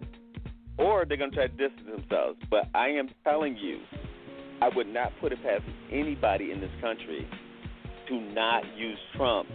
or 0.78 1.06
they're 1.06 1.18
gonna 1.18 1.32
try 1.32 1.48
to 1.48 1.54
distance 1.70 1.90
themselves. 1.90 2.40
But 2.50 2.70
I 2.76 2.90
am 2.90 3.10
telling 3.24 3.58
you, 3.58 3.80
I 4.62 4.70
would 4.76 4.88
not 4.88 5.12
put 5.22 5.32
it 5.32 5.42
past 5.44 5.64
anybody 5.92 6.52
in 6.52 6.60
this 6.60 6.72
country 6.82 7.28
to 8.08 8.20
not 8.20 8.64
use 8.78 8.98
Trump 9.16 9.48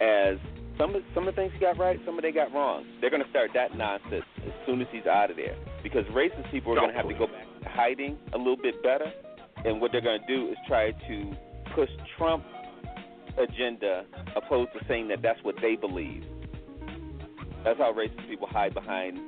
as 0.00 0.38
some 0.78 0.94
of 0.94 1.02
some 1.14 1.26
of 1.26 1.34
the 1.34 1.40
things 1.40 1.52
he 1.54 1.60
got 1.60 1.78
right, 1.78 1.98
some 2.06 2.16
of 2.16 2.22
they 2.22 2.32
got 2.32 2.52
wrong. 2.52 2.84
They're 3.00 3.10
going 3.10 3.22
to 3.22 3.30
start 3.30 3.50
that 3.54 3.76
nonsense 3.76 4.24
as 4.46 4.52
soon 4.66 4.80
as 4.80 4.88
he's 4.92 5.06
out 5.06 5.30
of 5.30 5.36
there 5.36 5.56
because 5.82 6.04
racist 6.06 6.50
people 6.50 6.72
are 6.72 6.76
going 6.76 6.90
to 6.90 6.96
have 6.96 7.08
to 7.08 7.14
go 7.14 7.26
back 7.26 7.44
to 7.62 7.68
hiding 7.68 8.16
a 8.32 8.38
little 8.38 8.56
bit 8.56 8.82
better, 8.82 9.12
and 9.64 9.80
what 9.80 9.92
they're 9.92 10.00
going 10.00 10.20
to 10.20 10.26
do 10.26 10.50
is 10.50 10.56
try 10.66 10.92
to 10.92 11.32
push 11.74 11.90
Trump 12.16 12.44
agenda 13.38 14.04
opposed 14.36 14.70
to 14.72 14.80
saying 14.88 15.08
that 15.08 15.22
that's 15.22 15.42
what 15.42 15.54
they 15.60 15.76
believe. 15.76 16.24
That's 17.64 17.78
how 17.78 17.92
racist 17.92 18.28
people 18.28 18.48
hide 18.48 18.74
behind 18.74 19.18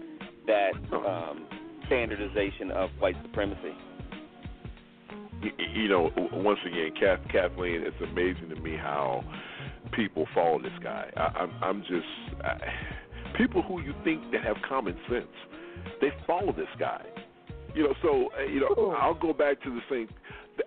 that 0.46 0.72
um, 0.92 1.46
standardization 1.86 2.70
of 2.70 2.90
white 2.98 3.16
supremacy. 3.22 3.74
You, 5.74 5.88
know, 5.88 6.10
once 6.32 6.58
again, 6.66 6.92
Kath, 6.98 7.20
Kathleen, 7.30 7.82
it's 7.82 7.96
amazing 8.02 8.50
to 8.50 8.56
me 8.56 8.76
how 8.76 9.24
people 9.92 10.26
follow 10.34 10.60
this 10.60 10.72
guy. 10.82 11.10
I, 11.16 11.20
I'm, 11.20 11.52
I'm 11.62 11.80
just 11.82 12.44
I, 12.44 12.58
people 13.36 13.62
who 13.62 13.80
you 13.80 13.94
think 14.04 14.30
that 14.32 14.42
have 14.44 14.56
common 14.68 14.96
sense. 15.08 15.26
they 16.00 16.08
follow 16.26 16.52
this 16.52 16.68
guy. 16.78 17.04
You 17.74 17.84
know, 17.84 17.94
so 18.02 18.28
uh, 18.38 18.42
you 18.42 18.60
know, 18.60 18.96
I'll 19.00 19.14
go 19.14 19.32
back 19.32 19.62
to 19.62 19.70
the 19.70 19.80
same. 19.90 20.08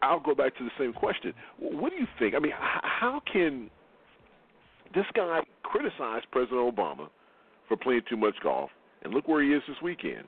I'll 0.01 0.19
go 0.19 0.33
back 0.33 0.57
to 0.57 0.63
the 0.63 0.71
same 0.79 0.93
question. 0.93 1.33
What 1.59 1.91
do 1.91 1.97
you 1.97 2.07
think? 2.17 2.33
I 2.33 2.39
mean, 2.39 2.53
how 2.55 3.21
can 3.31 3.69
this 4.95 5.05
guy 5.13 5.41
criticize 5.63 6.21
President 6.31 6.75
Obama 6.75 7.09
for 7.67 7.77
playing 7.77 8.01
too 8.09 8.17
much 8.17 8.35
golf, 8.41 8.69
and 9.03 9.13
look 9.13 9.27
where 9.27 9.43
he 9.43 9.49
is 9.49 9.61
this 9.67 9.77
weekend, 9.83 10.25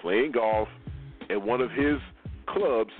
playing 0.00 0.32
golf 0.32 0.68
at 1.30 1.40
one 1.40 1.60
of 1.60 1.70
his 1.70 1.98
clubs, 2.48 2.90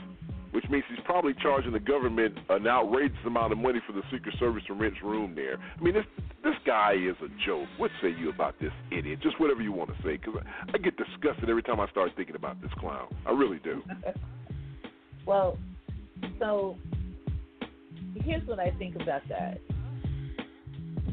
which 0.52 0.64
means 0.70 0.84
he's 0.88 1.04
probably 1.04 1.34
charging 1.42 1.72
the 1.72 1.80
government 1.80 2.38
an 2.48 2.66
outrageous 2.66 3.18
amount 3.26 3.52
of 3.52 3.58
money 3.58 3.80
for 3.86 3.92
the 3.92 4.02
Secret 4.12 4.34
Service 4.38 4.62
to 4.66 4.74
rent 4.74 4.94
room 5.02 5.34
there. 5.34 5.58
I 5.58 5.82
mean, 5.82 5.94
this 5.94 6.04
this 6.42 6.54
guy 6.64 6.94
is 6.94 7.16
a 7.22 7.28
joke. 7.46 7.68
What 7.76 7.90
say 8.02 8.08
you 8.18 8.30
about 8.30 8.54
this 8.60 8.72
idiot? 8.90 9.20
Just 9.22 9.40
whatever 9.40 9.62
you 9.62 9.72
want 9.72 9.90
to 9.90 9.96
say, 10.02 10.16
because 10.16 10.34
I, 10.36 10.72
I 10.74 10.78
get 10.78 10.94
disgusted 10.96 11.48
every 11.48 11.62
time 11.62 11.80
I 11.80 11.88
start 11.90 12.12
thinking 12.16 12.36
about 12.36 12.60
this 12.62 12.70
clown. 12.78 13.14
I 13.26 13.32
really 13.32 13.58
do. 13.58 13.82
well, 15.26 15.58
so 16.38 16.76
here's 18.14 18.46
what 18.46 18.58
I 18.58 18.70
think 18.78 18.96
about 18.96 19.22
that. 19.28 19.58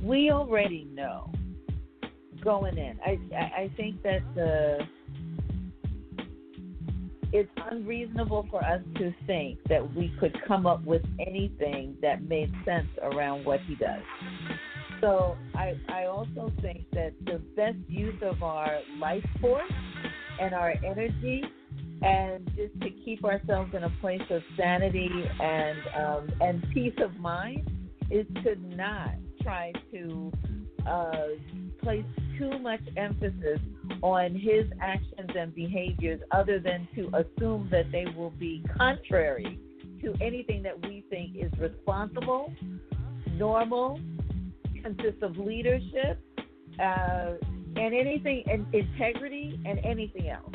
We 0.04 0.32
already 0.32 0.88
know 0.94 1.32
going 2.44 2.78
in. 2.78 3.00
I 3.04 3.20
I 3.36 3.72
think 3.76 4.02
that 4.04 4.22
the 4.36 4.80
it's 7.36 7.52
unreasonable 7.70 8.48
for 8.50 8.64
us 8.64 8.82
to 8.96 9.14
think 9.28 9.60
that 9.68 9.94
we 9.94 10.14
could 10.20 10.38
come 10.48 10.66
up 10.66 10.84
with 10.86 11.02
anything 11.20 11.98
that 12.02 12.24
made 12.24 12.52
sense 12.64 12.88
around 13.02 13.44
what 13.44 13.60
he 13.68 13.76
does. 13.76 14.02
So 15.02 15.36
I 15.54 15.74
I 15.90 16.06
also 16.06 16.52
think 16.62 16.86
that 16.94 17.14
the 17.26 17.42
best 17.56 17.78
use 17.90 18.22
of 18.22 18.42
our 18.42 18.80
life 18.98 19.26
force 19.42 19.72
and 20.40 20.54
our 20.54 20.76
energy 20.84 21.44
and 22.02 22.50
just 22.56 22.80
to 22.82 22.90
keep 23.04 23.24
ourselves 23.26 23.74
in 23.76 23.84
a 23.84 23.94
place 24.00 24.22
of 24.30 24.42
sanity 24.58 25.10
and 25.42 25.78
um, 25.98 26.30
and 26.40 26.66
peace 26.74 26.96
of 27.04 27.16
mind 27.18 27.70
is 28.10 28.26
to 28.44 28.56
not 28.76 29.12
try 29.42 29.74
to 29.92 30.32
uh, 30.88 31.28
place 31.82 32.06
too 32.38 32.60
much 32.60 32.82
emphasis 32.98 33.60
on 34.02 34.34
his 34.34 34.66
actions 34.82 35.30
and 35.38 35.54
behaviors 35.54 36.20
other 36.32 36.60
than 36.60 36.88
to 36.96 37.10
assume 37.16 37.68
that 37.72 37.92
they 37.92 38.06
will 38.16 38.32
be 38.32 38.64
contrary 38.78 39.60
to 40.02 40.14
anything 40.22 40.62
that 40.64 40.80
we 40.88 41.04
think 41.10 41.36
is 41.36 41.52
responsible, 41.60 42.54
normal, 43.32 44.00
consists 44.82 45.22
of 45.22 45.38
leadership, 45.38 46.20
uh, 46.80 47.34
and 47.76 47.94
anything, 47.94 48.44
and 48.48 48.66
integrity, 48.74 49.60
and 49.66 49.80
anything 49.84 50.30
else. 50.30 50.54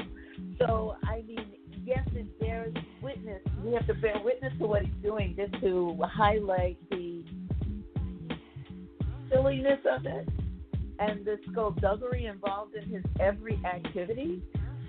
So, 0.58 0.96
I 1.04 1.22
mean, 1.26 1.46
yes, 1.84 2.06
it 2.14 2.38
bears 2.38 2.74
witness. 3.02 3.40
We 3.64 3.72
have 3.74 3.86
to 3.86 3.94
bear 3.94 4.20
witness 4.22 4.52
to 4.58 4.66
what 4.66 4.82
he's 4.82 5.02
doing 5.02 5.36
just 5.36 5.60
to 5.62 5.98
highlight 6.02 6.78
the 6.90 7.24
silliness 9.30 9.78
of 9.90 10.06
it 10.06 10.28
and 11.00 11.24
the 11.24 11.38
skullduggery 11.50 12.26
involved 12.26 12.74
in 12.74 12.88
his 12.88 13.02
every 13.18 13.60
activity, 13.64 14.42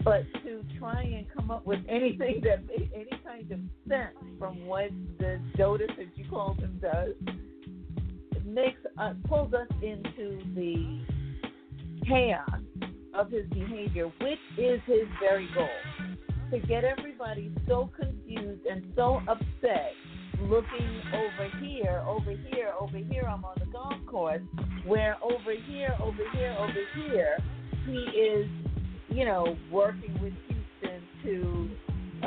but 0.04 0.24
to 0.44 0.64
try 0.78 1.02
and 1.02 1.26
come 1.34 1.50
up 1.50 1.66
with 1.66 1.80
anything 1.88 2.42
that 2.44 2.66
made 2.68 2.92
any 2.94 3.22
kind 3.26 3.50
of 3.52 3.60
sense 3.88 4.16
from 4.38 4.66
what 4.66 4.90
the 5.20 5.40
dotus, 5.58 5.90
as 6.00 6.08
you 6.16 6.26
call 6.30 6.54
him, 6.56 6.80
does, 6.82 7.14
makes 8.46 8.80
uh, 8.98 9.14
pulls 9.28 9.54
us 9.54 9.68
into 9.82 10.40
the 10.54 11.02
chaos 12.06 12.60
of 13.14 13.32
his 13.32 13.48
behavior, 13.50 14.12
which 14.22 14.40
is 14.58 14.82
his 14.86 15.08
very 15.22 15.48
goal. 15.56 15.68
To 16.52 16.60
get 16.68 16.84
everybody 16.84 17.52
so 17.68 17.90
confused 17.98 18.66
and 18.70 18.84
so 18.96 19.22
upset 19.28 19.94
looking 20.44 21.02
over 21.14 21.50
here, 21.64 22.04
over 22.08 22.32
here, 22.32 22.72
over 22.80 22.98
here, 22.98 23.24
I'm 23.24 23.44
on 23.46 23.56
the 23.60 23.66
golf 23.66 23.94
course, 24.08 24.42
where 24.86 25.18
over 25.24 25.54
here, 25.68 25.96
over 26.02 26.24
here, 26.34 26.56
over 26.60 26.74
here, 26.96 27.38
he 27.86 27.98
is, 28.18 28.48
you 29.10 29.26
know, 29.26 29.56
working 29.72 30.14
with 30.22 30.34
Houston 30.48 31.02
to 31.24 31.70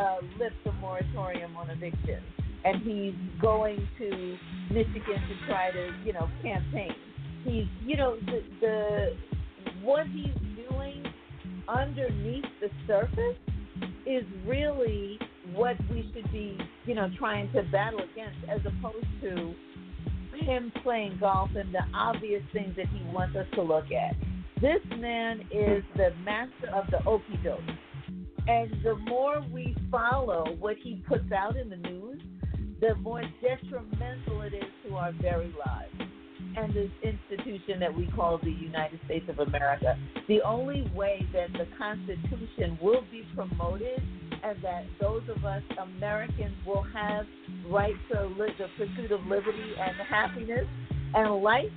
uh, 0.00 0.16
lift 0.38 0.56
the 0.64 0.72
moratorium 0.72 1.56
on 1.56 1.70
eviction. 1.70 2.22
And 2.64 2.82
he's 2.82 3.14
going 3.42 3.86
to 3.98 4.36
Michigan 4.70 5.20
to 5.28 5.46
try 5.46 5.70
to, 5.70 5.92
you 6.04 6.12
know, 6.12 6.30
campaign. 6.42 6.94
He's, 7.44 7.66
you 7.84 7.96
know, 7.96 8.16
the, 8.16 8.42
the 8.60 9.16
what 9.82 10.06
he's 10.06 10.34
doing 10.70 11.04
underneath 11.68 12.44
the 12.60 12.70
surface 12.86 13.36
is 14.06 14.24
really 14.46 15.18
what 15.54 15.76
we 15.90 16.10
should 16.14 16.30
be, 16.32 16.58
you 16.84 16.94
know, 16.94 17.10
trying 17.18 17.50
to 17.52 17.62
battle 17.64 18.00
against, 18.00 18.38
as 18.48 18.60
opposed 18.60 19.06
to 19.22 19.54
him 20.36 20.72
playing 20.82 21.16
golf 21.20 21.50
and 21.56 21.72
the 21.74 21.82
obvious 21.94 22.42
things 22.52 22.74
that 22.76 22.88
he 22.88 23.04
wants 23.12 23.36
us 23.36 23.46
to 23.54 23.62
look 23.62 23.86
at. 23.92 24.16
This 24.60 24.80
man 24.98 25.40
is 25.50 25.82
the 25.96 26.10
master 26.24 26.68
of 26.74 26.86
the 26.90 27.04
okey 27.06 27.38
doke. 27.42 27.60
And 28.46 28.70
the 28.84 28.96
more 29.08 29.44
we 29.52 29.76
follow 29.90 30.56
what 30.58 30.76
he 30.82 31.02
puts 31.08 31.32
out 31.32 31.56
in 31.56 31.70
the 31.70 31.76
news, 31.76 32.20
the 32.80 32.94
more 32.96 33.22
detrimental 33.40 34.42
it 34.42 34.52
is 34.54 34.64
to 34.86 34.96
our 34.96 35.12
very 35.12 35.54
lives 35.66 36.10
and 36.56 36.72
this 36.72 36.90
institution 37.02 37.80
that 37.80 37.94
we 37.94 38.06
call 38.14 38.38
the 38.38 38.50
United 38.50 39.00
States 39.06 39.26
of 39.28 39.38
America. 39.40 39.98
The 40.28 40.40
only 40.42 40.90
way 40.94 41.26
that 41.32 41.52
the 41.52 41.66
Constitution 41.76 42.78
will 42.80 43.02
be 43.10 43.26
promoted 43.34 44.02
and 44.42 44.62
that 44.62 44.84
those 45.00 45.22
of 45.34 45.44
us 45.44 45.62
Americans 45.96 46.54
will 46.66 46.84
have 46.94 47.26
right 47.66 47.94
to 48.12 48.26
li- 48.38 48.54
the 48.58 48.66
pursuit 48.76 49.12
of 49.12 49.24
liberty 49.26 49.74
and 49.80 49.96
happiness 50.08 50.66
and 51.14 51.42
life 51.42 51.70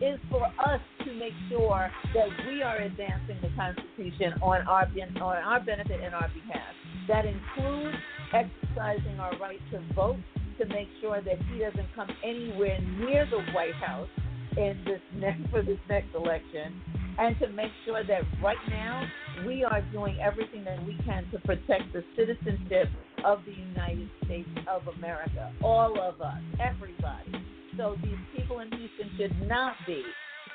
is 0.00 0.18
for 0.30 0.44
us 0.44 0.80
to 1.04 1.14
make 1.14 1.32
sure 1.48 1.90
that 2.14 2.28
we 2.48 2.62
are 2.62 2.78
advancing 2.78 3.38
the 3.40 3.50
Constitution 3.56 4.34
on 4.42 4.66
our 4.66 4.88
on 5.20 5.36
our 5.36 5.60
benefit 5.60 6.00
and 6.02 6.14
our 6.14 6.28
behalf. 6.28 6.74
That 7.08 7.24
includes 7.24 7.96
exercising 8.32 9.20
our 9.20 9.32
right 9.38 9.60
to 9.70 9.80
vote 9.94 10.18
to 10.58 10.66
make 10.66 10.88
sure 11.00 11.20
that 11.22 11.36
he 11.52 11.58
doesn't 11.60 11.94
come 11.94 12.08
anywhere 12.24 12.80
near 12.98 13.26
the 13.30 13.40
White 13.52 13.74
House 13.74 14.08
in 14.56 14.82
this 14.84 15.00
next 15.14 15.48
for 15.50 15.62
this 15.62 15.78
next 15.88 16.14
election, 16.14 16.80
and 17.18 17.38
to 17.38 17.48
make 17.48 17.70
sure 17.84 18.04
that 18.04 18.22
right 18.42 18.56
now 18.68 19.06
we 19.46 19.64
are 19.64 19.82
doing 19.92 20.18
everything 20.20 20.64
that 20.64 20.84
we 20.84 20.96
can 21.04 21.28
to 21.30 21.38
protect 21.40 21.92
the 21.92 22.04
citizenship 22.16 22.88
of 23.24 23.40
the 23.44 23.52
United 23.52 24.08
States 24.24 24.48
of 24.68 24.86
America, 24.96 25.52
all 25.62 26.00
of 26.00 26.20
us, 26.20 26.38
everybody. 26.60 27.32
So 27.76 27.96
these 28.02 28.18
people 28.36 28.60
in 28.60 28.70
Houston 28.70 29.10
should 29.16 29.48
not 29.48 29.74
be 29.86 30.02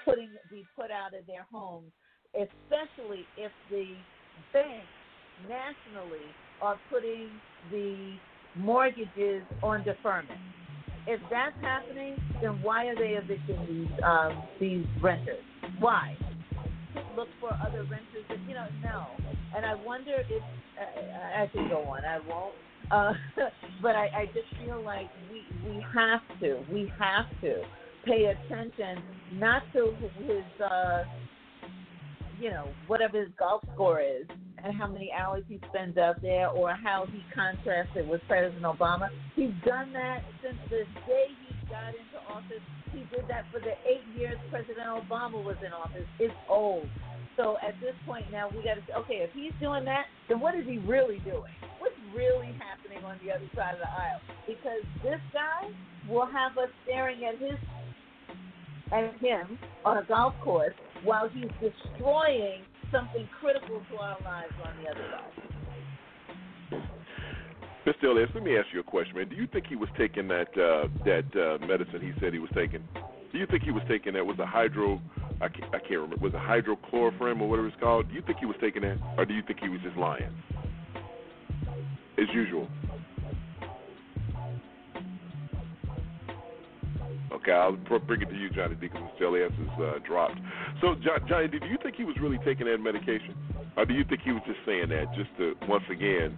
putting 0.06 0.30
be 0.50 0.66
put 0.76 0.92
out 0.92 1.14
of 1.14 1.26
their 1.28 1.46
homes, 1.52 1.92
especially 2.34 3.26
if 3.38 3.52
the 3.70 3.86
banks 4.54 4.86
nationally 5.48 6.26
are 6.62 6.80
putting 6.90 7.30
the 7.72 8.16
mortgages 8.56 9.44
on 9.62 9.84
deferment. 9.84 10.40
If 11.08 11.22
that's 11.30 11.56
happening, 11.62 12.18
then 12.42 12.62
why 12.62 12.88
are 12.88 12.96
they 12.96 13.12
evicting 13.12 13.66
these 13.68 14.04
um, 14.04 14.44
these 14.60 14.86
renters? 15.02 15.44
Why? 15.80 16.18
Look 17.16 17.30
for 17.40 17.52
other 17.66 17.84
renters. 17.84 18.26
That, 18.28 18.40
you 18.48 18.54
know, 18.54 18.68
no. 18.84 19.08
And 19.56 19.66
I 19.66 19.76
wonder 19.76 20.24
if 20.30 20.44
uh, 20.44 21.42
I 21.42 21.48
can 21.48 21.70
go 21.70 21.82
on. 21.84 22.04
I 22.04 22.20
won't. 22.28 22.54
Uh, 22.92 23.14
but 23.82 23.96
I, 23.96 24.08
I 24.08 24.26
just 24.28 24.48
feel 24.66 24.82
like 24.84 25.10
we 25.32 25.44
we 25.66 25.86
have 25.96 26.22
to 26.42 26.64
we 26.72 26.92
have 27.00 27.26
to 27.42 27.62
pay 28.06 28.26
attention 28.26 29.02
not 29.34 29.64
to 29.74 29.94
his 30.26 30.62
uh, 30.62 31.04
you 32.40 32.50
know 32.50 32.68
whatever 32.88 33.20
his 33.20 33.30
golf 33.40 33.64
score 33.74 34.02
is 34.02 34.26
and 34.64 34.76
how 34.76 34.88
many 34.88 35.12
hours 35.12 35.44
he 35.48 35.60
spends 35.70 35.98
out 35.98 36.22
there 36.22 36.50
or 36.50 36.72
how 36.72 37.06
he 37.12 37.24
contrasted 37.34 38.08
with 38.08 38.22
President 38.28 38.64
Obama. 38.64 39.10
He's 39.36 39.54
done 39.66 39.94
that 39.94 40.24
since 40.42 40.58
the 40.70 40.84
day 41.06 41.28
he 41.48 41.56
got 41.70 41.90
into 41.90 42.18
office. 42.30 42.64
He 42.92 43.00
did 43.16 43.28
that 43.30 43.46
for 43.52 43.60
the 43.60 43.74
eight 43.86 44.06
years 44.18 44.38
President 44.50 44.88
Obama 44.88 45.44
was 45.44 45.58
in 45.66 45.74
office. 45.74 46.08
It's 46.20 46.34
old. 46.50 46.88
So 47.36 47.58
at 47.62 47.80
this 47.80 47.94
point 48.06 48.26
now, 48.32 48.50
we 48.50 48.64
got 48.64 48.76
to 48.76 48.84
say, 48.88 48.94
okay, 48.98 49.22
if 49.22 49.30
he's 49.34 49.54
doing 49.62 49.86
that, 49.86 50.06
then 50.28 50.40
what 50.40 50.56
is 50.56 50.66
he 50.66 50.80
really 50.80 51.20
doing? 51.20 51.54
What's 51.78 51.94
really 52.16 52.50
happening 52.58 53.04
on 53.06 53.20
the 53.24 53.32
other 53.32 53.46
side 53.56 53.76
of 53.76 53.80
the 53.80 53.90
aisle? 53.90 54.22
Because 54.48 54.82
this 55.04 55.22
guy 55.32 55.70
will 56.10 56.26
have 56.26 56.58
us 56.58 56.70
staring 56.84 57.24
at 57.26 57.38
his 57.38 57.58
at 58.92 59.20
him 59.20 59.60
on 59.84 59.98
a 59.98 60.04
golf 60.04 60.34
course 60.44 60.74
while 61.04 61.30
he's 61.30 61.52
destroying 61.60 62.64
something 62.92 63.28
critical 63.40 63.82
to 63.92 63.98
our 63.98 64.18
lives 64.24 64.54
on 64.64 64.84
the 64.84 64.90
other 64.90 65.06
side. 65.12 65.48
Mr. 67.86 68.10
Elias, 68.10 68.30
let 68.34 68.44
me 68.44 68.58
ask 68.58 68.68
you 68.74 68.82
a 68.82 68.84
question, 68.84 69.16
man. 69.16 69.30
Do 69.30 69.36
you 69.36 69.48
think 69.48 69.68
he 69.68 69.78
was 69.78 69.88
taking 69.98 70.28
that 70.28 70.50
uh, 70.58 70.88
that 71.06 71.26
uh, 71.36 71.66
medicine 71.66 72.02
he 72.02 72.12
said 72.20 72.34
he 72.34 72.40
was 72.40 72.50
taking? 72.54 72.84
Do 73.32 73.38
you 73.38 73.48
think 73.48 73.64
he 73.64 73.72
was 73.72 73.84
taking 73.88 74.14
that 74.14 74.26
was 74.26 74.40
a 74.40 74.46
hydro 74.46 75.02
I 75.40 75.50
can't, 75.50 75.76
I 75.76 75.80
can't 75.80 76.02
remember 76.02 76.18
was 76.18 76.34
it 76.34 76.40
hydrochloroform 76.40 77.42
or 77.42 77.50
whatever 77.50 77.68
it's 77.68 77.78
called. 77.80 78.10
Do 78.10 78.16
you 78.16 78.24
think 78.26 78.40
he 78.40 78.46
was 78.46 78.56
taking 78.60 78.82
that, 78.82 78.98
or 79.18 79.26
do 79.26 79.34
you 79.34 79.44
think 79.46 79.60
he 79.60 79.70
was 79.70 79.80
just 79.82 79.96
lying? 79.96 80.34
As 82.18 82.26
usual. 82.34 82.68
Okay, 87.32 87.52
I'll 87.52 87.74
bring 88.00 88.22
it 88.22 88.30
to 88.30 88.36
you, 88.36 88.50
Johnny 88.50 88.76
D, 88.76 88.88
because 88.88 89.04
Jelly 89.20 89.42
has 89.42 89.52
uh, 89.82 90.00
dropped. 90.08 90.40
So, 90.82 90.96
Johnny 91.28 91.48
D, 91.48 91.60
do 91.60 91.68
you 91.68 91.78
think 91.84 91.96
he 91.96 92.06
was 92.06 92.16
really 92.22 92.40
taking 92.46 92.68
that 92.68 92.78
medication, 92.80 93.36
or 93.76 93.86
do 93.86 93.94
you 93.94 94.06
think 94.06 94.22
he 94.24 94.32
was 94.32 94.42
just 94.46 94.60
saying 94.66 94.90
that 94.90 95.14
just 95.16 95.30
to 95.38 95.56
once 95.68 95.84
again 95.92 96.38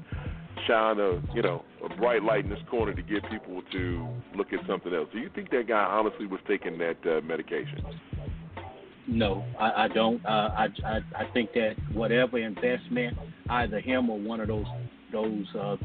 shine 0.68 1.00
a 1.00 1.22
you 1.34 1.42
know 1.42 1.64
a 1.86 1.96
bright 1.96 2.24
light 2.24 2.44
in 2.44 2.50
this 2.50 2.60
corner 2.70 2.94
to 2.94 3.02
get 3.02 3.24
people 3.30 3.62
to 3.72 4.08
look 4.36 4.52
at 4.52 4.60
something 4.68 4.94
else? 4.94 5.08
Do 5.14 5.20
you 5.20 5.30
think 5.34 5.52
that 5.52 5.68
guy 5.68 5.84
honestly 5.84 6.26
was 6.26 6.40
taking 6.48 6.78
that 6.80 6.98
uh, 7.06 7.22
medication? 7.22 7.84
No, 9.08 9.44
I, 9.60 9.86
I 9.86 9.88
don't. 9.88 10.24
Uh, 10.26 10.30
I, 10.30 10.68
I 10.86 11.00
I 11.16 11.32
think 11.34 11.54
that 11.54 11.76
whatever 11.94 12.38
investment 12.40 13.18
either 13.50 13.80
him 13.80 14.10
or 14.10 14.20
one 14.20 14.40
of 14.40 14.48
those 14.48 14.66
those 15.12 15.46
uh, 15.56 15.76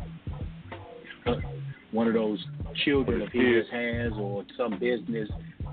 one 1.95 2.09
of 2.09 2.15
those 2.15 2.45
children 2.85 3.23
of 3.23 3.31
his 3.31 3.65
has 3.71 4.13
or 4.19 4.45
some 4.57 4.79
business. 4.79 5.29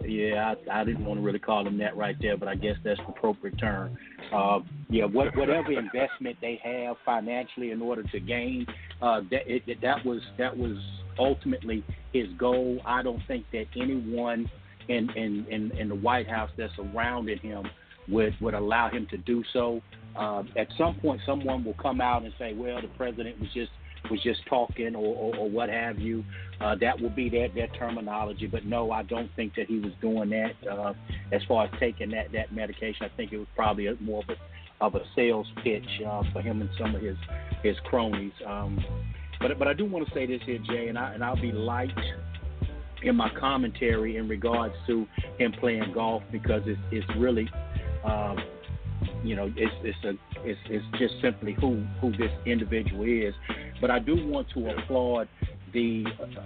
Yeah, 0.05 0.53
I, 0.69 0.81
I 0.81 0.83
didn't 0.83 1.03
want 1.03 1.19
to 1.19 1.25
really 1.25 1.39
call 1.39 1.67
him 1.67 1.77
that 1.79 1.97
right 1.97 2.15
there, 2.21 2.37
but 2.37 2.47
I 2.47 2.55
guess 2.55 2.75
that's 2.83 2.99
the 2.99 3.07
appropriate 3.07 3.57
term. 3.59 3.97
Uh, 4.33 4.59
yeah, 4.89 5.05
what, 5.05 5.35
whatever 5.35 5.71
investment 5.71 6.37
they 6.41 6.59
have 6.63 6.95
financially 7.05 7.71
in 7.71 7.81
order 7.81 8.03
to 8.03 8.19
gain, 8.19 8.65
uh, 9.01 9.21
that 9.31 9.41
it, 9.47 9.81
that 9.81 10.05
was 10.05 10.21
that 10.37 10.55
was 10.55 10.77
ultimately 11.19 11.83
his 12.13 12.27
goal. 12.37 12.79
I 12.85 13.03
don't 13.03 13.21
think 13.27 13.45
that 13.51 13.65
anyone 13.75 14.49
in 14.87 15.09
in 15.11 15.45
in, 15.49 15.71
in 15.77 15.89
the 15.89 15.95
White 15.95 16.29
House 16.29 16.49
that 16.57 16.69
surrounded 16.75 17.39
him 17.39 17.67
would 18.07 18.35
would 18.41 18.53
allow 18.53 18.89
him 18.89 19.07
to 19.11 19.17
do 19.17 19.43
so. 19.53 19.81
Uh, 20.15 20.43
at 20.57 20.67
some 20.77 20.95
point, 20.95 21.21
someone 21.25 21.63
will 21.63 21.75
come 21.81 22.01
out 22.01 22.23
and 22.23 22.33
say, 22.39 22.53
"Well, 22.53 22.81
the 22.81 22.89
president 22.89 23.39
was 23.39 23.49
just 23.53 23.71
was 24.11 24.21
just 24.21 24.45
talking 24.47 24.95
or, 24.95 25.15
or, 25.15 25.35
or 25.37 25.49
what 25.49 25.69
have 25.69 25.99
you. 25.99 26.23
Uh, 26.59 26.75
that 26.79 26.99
will 26.99 27.09
be 27.09 27.29
their 27.29 27.67
terminology. 27.79 28.45
But 28.45 28.65
no, 28.65 28.91
I 28.91 29.03
don't 29.03 29.31
think 29.35 29.55
that 29.55 29.67
he 29.67 29.79
was 29.79 29.91
doing 30.01 30.29
that 30.29 30.53
uh, 30.69 30.93
as 31.31 31.41
far 31.47 31.65
as 31.65 31.71
taking 31.79 32.11
that, 32.11 32.31
that 32.33 32.53
medication. 32.53 33.05
I 33.05 33.09
think 33.17 33.33
it 33.33 33.37
was 33.37 33.47
probably 33.55 33.87
a, 33.87 33.95
more 33.95 34.23
of 34.23 34.29
a, 34.29 34.85
of 34.85 34.95
a 34.95 35.01
sales 35.15 35.47
pitch 35.63 35.87
uh, 36.07 36.23
for 36.31 36.41
him 36.41 36.61
and 36.61 36.69
some 36.77 36.95
of 36.95 37.01
his 37.01 37.17
his 37.63 37.75
cronies. 37.85 38.33
Um, 38.45 38.83
but 39.39 39.57
but 39.57 39.67
I 39.67 39.73
do 39.73 39.85
want 39.85 40.07
to 40.07 40.13
say 40.13 40.25
this 40.27 40.41
here, 40.45 40.59
Jay, 40.67 40.87
and 40.87 40.97
I 40.97 41.13
and 41.13 41.23
I'll 41.23 41.39
be 41.39 41.51
light 41.51 41.89
in 43.01 43.15
my 43.15 43.29
commentary 43.39 44.17
in 44.17 44.27
regards 44.27 44.75
to 44.87 45.07
him 45.39 45.53
playing 45.59 45.93
golf 45.93 46.21
because 46.31 46.61
it's 46.65 46.79
it's 46.91 47.07
really. 47.17 47.49
Um, 48.03 48.37
you 49.23 49.35
know, 49.35 49.51
it's 49.55 49.73
it's 49.83 50.03
a 50.03 50.13
it's, 50.47 50.59
it's 50.69 50.85
just 50.97 51.13
simply 51.21 51.53
who 51.53 51.85
who 51.99 52.11
this 52.11 52.31
individual 52.45 53.03
is. 53.03 53.33
But 53.79 53.91
I 53.91 53.99
do 53.99 54.27
want 54.27 54.47
to 54.55 54.69
applaud 54.69 55.27
the 55.73 56.03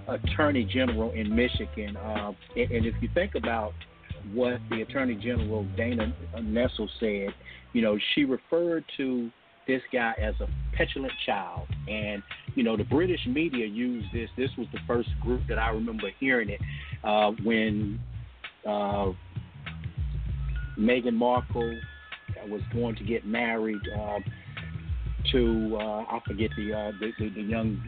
Attorney 0.07 0.65
General 0.65 1.11
in 1.11 1.35
Michigan. 1.35 1.97
Uh, 1.97 2.33
and, 2.55 2.71
and 2.71 2.85
if 2.85 2.95
you 3.01 3.09
think 3.13 3.35
about 3.35 3.73
what 4.33 4.59
the 4.69 4.81
Attorney 4.81 5.15
General 5.15 5.65
Dana 5.75 6.13
Nessel 6.37 6.87
said, 6.99 7.33
you 7.73 7.81
know, 7.81 7.97
she 8.13 8.23
referred 8.23 8.83
to 8.97 9.29
this 9.67 9.81
guy 9.91 10.13
as 10.21 10.35
a 10.41 10.47
petulant 10.75 11.13
child. 11.25 11.67
And, 11.87 12.21
you 12.55 12.63
know, 12.63 12.77
the 12.77 12.83
British 12.83 13.25
media 13.27 13.65
used 13.65 14.07
this. 14.13 14.29
This 14.37 14.49
was 14.57 14.67
the 14.71 14.79
first 14.87 15.09
group 15.21 15.41
that 15.49 15.57
I 15.57 15.69
remember 15.69 16.09
hearing 16.19 16.49
it 16.49 16.61
uh, 17.03 17.31
when 17.43 17.99
uh, 18.65 19.11
Meghan 20.77 21.13
Markle 21.13 21.79
was 22.43 22.61
going 22.73 22.95
to 22.95 23.03
get 23.03 23.25
married. 23.25 23.81
Uh, 23.97 24.19
to 25.31 25.77
uh, 25.79 26.01
I 26.03 26.19
forget 26.27 26.51
the, 26.55 26.71
uh, 26.71 26.91
the, 26.99 27.11
the 27.17 27.29
the 27.29 27.41
young 27.41 27.81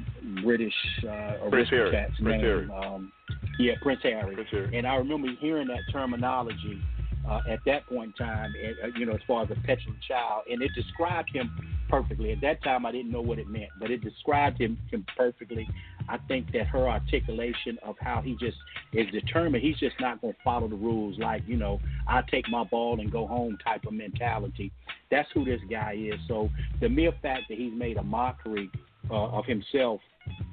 British 0.44 0.74
uh, 1.08 1.50
Prince 1.50 1.70
Harry. 1.70 1.92
Prince 1.92 2.14
name. 2.20 2.40
Harry. 2.40 2.70
Um, 2.72 3.12
yeah, 3.60 3.74
Prince 3.82 4.00
Harry. 4.04 4.34
Prince 4.34 4.50
Harry. 4.52 4.78
And 4.78 4.88
I 4.88 4.96
remember 4.96 5.28
hearing 5.40 5.68
that 5.68 5.82
terminology 5.92 6.82
uh, 7.30 7.42
at 7.50 7.60
that 7.66 7.86
point 7.88 8.16
in 8.20 8.26
time, 8.26 8.54
uh, 8.84 8.88
you 8.98 9.06
know, 9.06 9.14
as 9.14 9.22
far 9.28 9.44
as 9.44 9.50
a 9.52 9.56
petulant 9.68 10.02
child, 10.08 10.44
and 10.50 10.62
it 10.62 10.72
described 10.74 11.30
him 11.34 11.52
perfectly. 11.90 12.32
At 12.32 12.42
that 12.42 12.64
time, 12.64 12.86
I 12.86 12.92
didn't 12.92 13.12
know 13.12 13.22
what 13.22 13.40
it 13.40 13.48
meant, 13.48 13.70
but 13.80 13.92
it 13.92 14.02
described 14.02 14.60
him, 14.60 14.78
him 14.90 15.06
perfectly. 15.16 15.68
I 16.10 16.18
think 16.28 16.52
that 16.54 16.68
her 16.68 16.88
articulation 16.88 17.78
of 17.84 17.96
how 18.00 18.22
he 18.22 18.34
just 18.36 18.58
is 18.94 19.08
determined, 19.12 19.64
he's 19.64 19.78
just 19.78 19.96
not 20.00 20.22
going 20.22 20.34
to 20.34 20.40
follow 20.44 20.68
the 20.68 20.76
rules 20.76 21.18
like, 21.20 21.44
you 21.48 21.58
know, 21.58 21.80
I 22.08 22.22
take 22.32 22.48
my 22.50 22.64
ball 22.64 23.00
and 23.00 23.12
go 23.12 23.28
home 23.28 23.58
type 23.64 23.86
of 23.86 23.94
mentality. 23.94 24.72
That's 25.12 25.30
who 25.34 25.46
this 25.46 25.62
guy 25.70 25.96
is. 25.98 26.20
So 26.28 26.50
the 26.80 26.90
mere 26.90 27.14
fact 27.22 27.44
that 27.50 27.58
he's 27.58 27.74
made 27.74 27.98
a 27.98 28.04
mockery 28.04 28.70
uh, 29.10 29.28
of 29.28 29.46
himself 29.46 30.02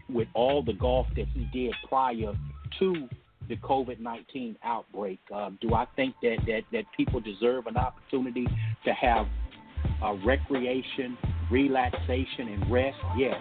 with 0.09 0.29
all 0.35 0.63
the 0.63 0.75
golf 0.75 1.07
that 1.17 1.27
he 1.29 1.49
did 1.53 1.75
prior 1.89 2.33
to 2.79 3.09
the 3.49 3.57
COVID 3.57 4.01
nineteen 4.01 4.57
outbreak. 4.65 5.19
Uh, 5.35 5.51
do 5.61 5.75
I 5.75 5.87
think 5.97 6.15
that, 6.23 6.39
that 6.47 6.63
that 6.73 6.85
people 6.97 7.21
deserve 7.21 7.67
an 7.67 7.77
opportunity 7.77 8.47
to 8.85 8.93
have 8.95 9.27
uh, 10.03 10.15
recreation, 10.25 11.19
relaxation, 11.51 12.49
and 12.49 12.73
rest? 12.73 12.97
Yes, 13.19 13.37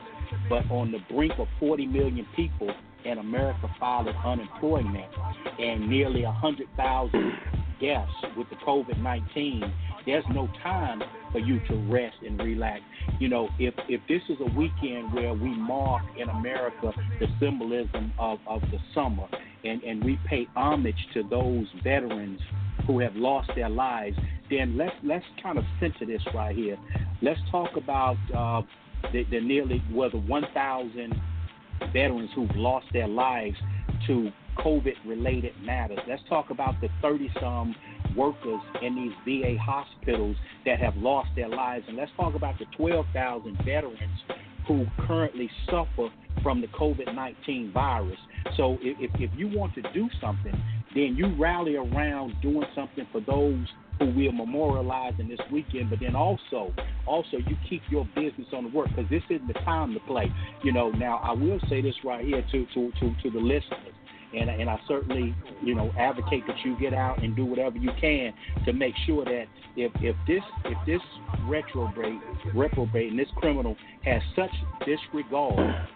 but 0.50 0.70
on 0.70 0.92
the 0.92 1.00
brink 1.14 1.34
of 1.38 1.48
40 1.60 1.88
million 1.88 2.28
people 2.36 2.74
in 3.06 3.18
America 3.18 3.70
filing 3.80 4.16
unemployment 4.24 5.12
and 5.60 5.90
nearly 5.90 6.24
100,000 6.24 7.34
deaths 7.82 8.12
with 8.38 8.50
the 8.50 8.56
COVID 8.58 9.02
19, 9.02 9.74
there's 10.06 10.24
no 10.32 10.48
time 10.62 11.02
for 11.32 11.40
you 11.40 11.60
to 11.68 11.76
rest 11.92 12.18
and 12.26 12.40
relax. 12.40 12.82
You 13.20 13.30
know, 13.30 13.50
if 13.60 13.74
if 13.90 14.02
this 14.08 14.22
is 14.30 14.38
a 14.40 14.58
weekend 14.58 15.14
where 15.14 15.34
we 15.34 15.50
mark 15.50 16.04
in 16.18 16.30
America 16.30 16.94
the 17.20 17.28
symbolism 17.40 18.14
of, 18.18 18.40
of 18.48 18.62
the 18.62 18.78
summer 18.94 19.28
and, 19.64 19.84
and 19.84 20.04
we 20.04 20.20
pay 20.28 20.48
homage 20.56 21.08
to 21.14 21.24
those 21.24 21.66
veterans 21.84 22.40
who 22.86 23.00
have 23.00 23.16
lost 23.16 23.50
their 23.56 23.70
lives, 23.70 24.18
then 24.50 24.78
let's 24.78 24.96
let's 25.04 25.26
kind 25.42 25.58
of 25.58 25.64
center 25.80 26.06
this 26.06 26.22
right 26.34 26.56
here. 26.56 26.78
Let's 27.22 27.40
talk 27.52 27.76
about 27.76 28.18
uh, 28.36 28.62
the, 29.12 29.40
nearly 29.42 29.82
the 29.90 30.18
1,000 30.18 31.22
veterans 31.92 32.30
who've 32.36 32.56
lost 32.56 32.86
their 32.94 33.08
lives 33.08 33.58
to 34.08 34.30
COVID-related 34.60 35.54
matters. 35.64 36.00
Let's 36.08 36.22
talk 36.30 36.50
about 36.50 36.76
the 36.82 36.90
30-some 37.04 37.76
workers 38.16 38.62
in 38.82 38.96
these 38.96 39.42
VA 39.42 39.58
hospitals 39.60 40.36
that 40.66 40.80
have 40.80 40.96
lost 40.98 41.30
their 41.36 41.50
lives, 41.50 41.86
and 41.88 41.98
let's 41.98 42.12
talk 42.16 42.36
about 42.36 42.60
the 42.60 42.66
12,000 42.78 43.58
veterans 43.66 43.98
who 44.68 44.86
currently 45.08 45.50
suffer 45.66 46.10
from 46.42 46.62
the 46.62 46.68
COVID 46.68 47.14
19 47.14 47.72
virus. 47.74 48.18
So 48.58 48.78
if, 48.82 49.12
if 49.16 49.32
you 49.36 49.48
want 49.58 49.74
to 49.76 49.82
do 49.94 50.10
something, 50.22 50.54
then 50.94 51.16
you 51.18 51.34
rally 51.40 51.76
around 51.76 52.34
doing 52.42 52.66
something 52.76 53.08
for 53.12 53.22
those 53.22 53.66
who 54.00 54.12
we 54.12 54.28
are 54.28 54.32
memorializing 54.32 55.30
this 55.30 55.40
weekend, 55.52 55.90
but 55.90 56.00
then 56.00 56.16
also, 56.16 56.74
also 57.06 57.38
you 57.38 57.56
keep 57.70 57.82
your 57.90 58.06
business 58.16 58.48
on 58.54 58.66
the 58.66 58.70
work 58.70 58.90
because 58.90 59.10
this 59.10 59.24
isn't 59.30 59.48
the 59.48 59.54
time 59.54 59.94
to 59.94 60.00
play. 60.02 60.32
You 60.64 60.74
know, 60.74 60.90
now 60.90 61.18
I 61.18 61.32
will 61.32 61.60
say 61.70 61.82
this 61.82 61.96
right 62.04 62.26
here 62.26 62.44
to 62.52 62.66
to 62.74 62.92
to, 63.00 63.16
to 63.24 63.30
the 63.30 63.40
listeners 63.40 63.94
and 64.34 64.50
and 64.50 64.70
I 64.70 64.80
certainly 64.88 65.36
you 65.62 65.76
know 65.76 65.92
advocate 65.98 66.44
that 66.48 66.58
you 66.64 66.78
get 66.80 66.94
out 66.94 67.22
and 67.24 67.36
do 67.36 67.46
whatever 67.46 67.78
you 67.78 67.92
can 68.00 68.34
to 68.66 68.74
make 68.74 68.94
sure 69.06 69.24
that 69.26 69.46
if 69.76 69.92
if 70.02 70.16
this 70.28 70.44
if 70.66 70.78
this 70.86 71.02
retrograde 71.48 72.20
reprobate 72.54 73.12
and 73.12 73.20
this 73.20 73.30
criminal 73.36 73.76
has 74.04 74.22
such 74.36 74.52
disregard 74.86 75.88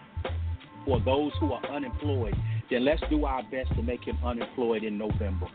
for 0.84 1.00
those 1.00 1.32
who 1.40 1.52
are 1.52 1.66
unemployed, 1.66 2.34
then 2.70 2.84
let's 2.84 3.02
do 3.10 3.24
our 3.24 3.42
best 3.50 3.68
to 3.74 3.82
make 3.82 4.04
him 4.04 4.18
unemployed 4.24 4.84
in 4.84 4.96
November. 4.96 5.46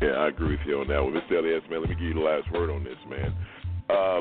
Yeah, 0.00 0.08
I 0.10 0.28
agree 0.28 0.56
with 0.56 0.66
you 0.66 0.80
on 0.80 0.88
that 0.88 1.02
one. 1.02 1.12
Mr. 1.12 1.38
Elias, 1.38 1.62
man, 1.70 1.80
let 1.80 1.90
me 1.90 1.96
give 1.96 2.04
you 2.04 2.14
the 2.14 2.20
last 2.20 2.50
word 2.52 2.70
on 2.70 2.84
this, 2.84 2.98
man. 3.08 3.34
Uh, 3.90 4.20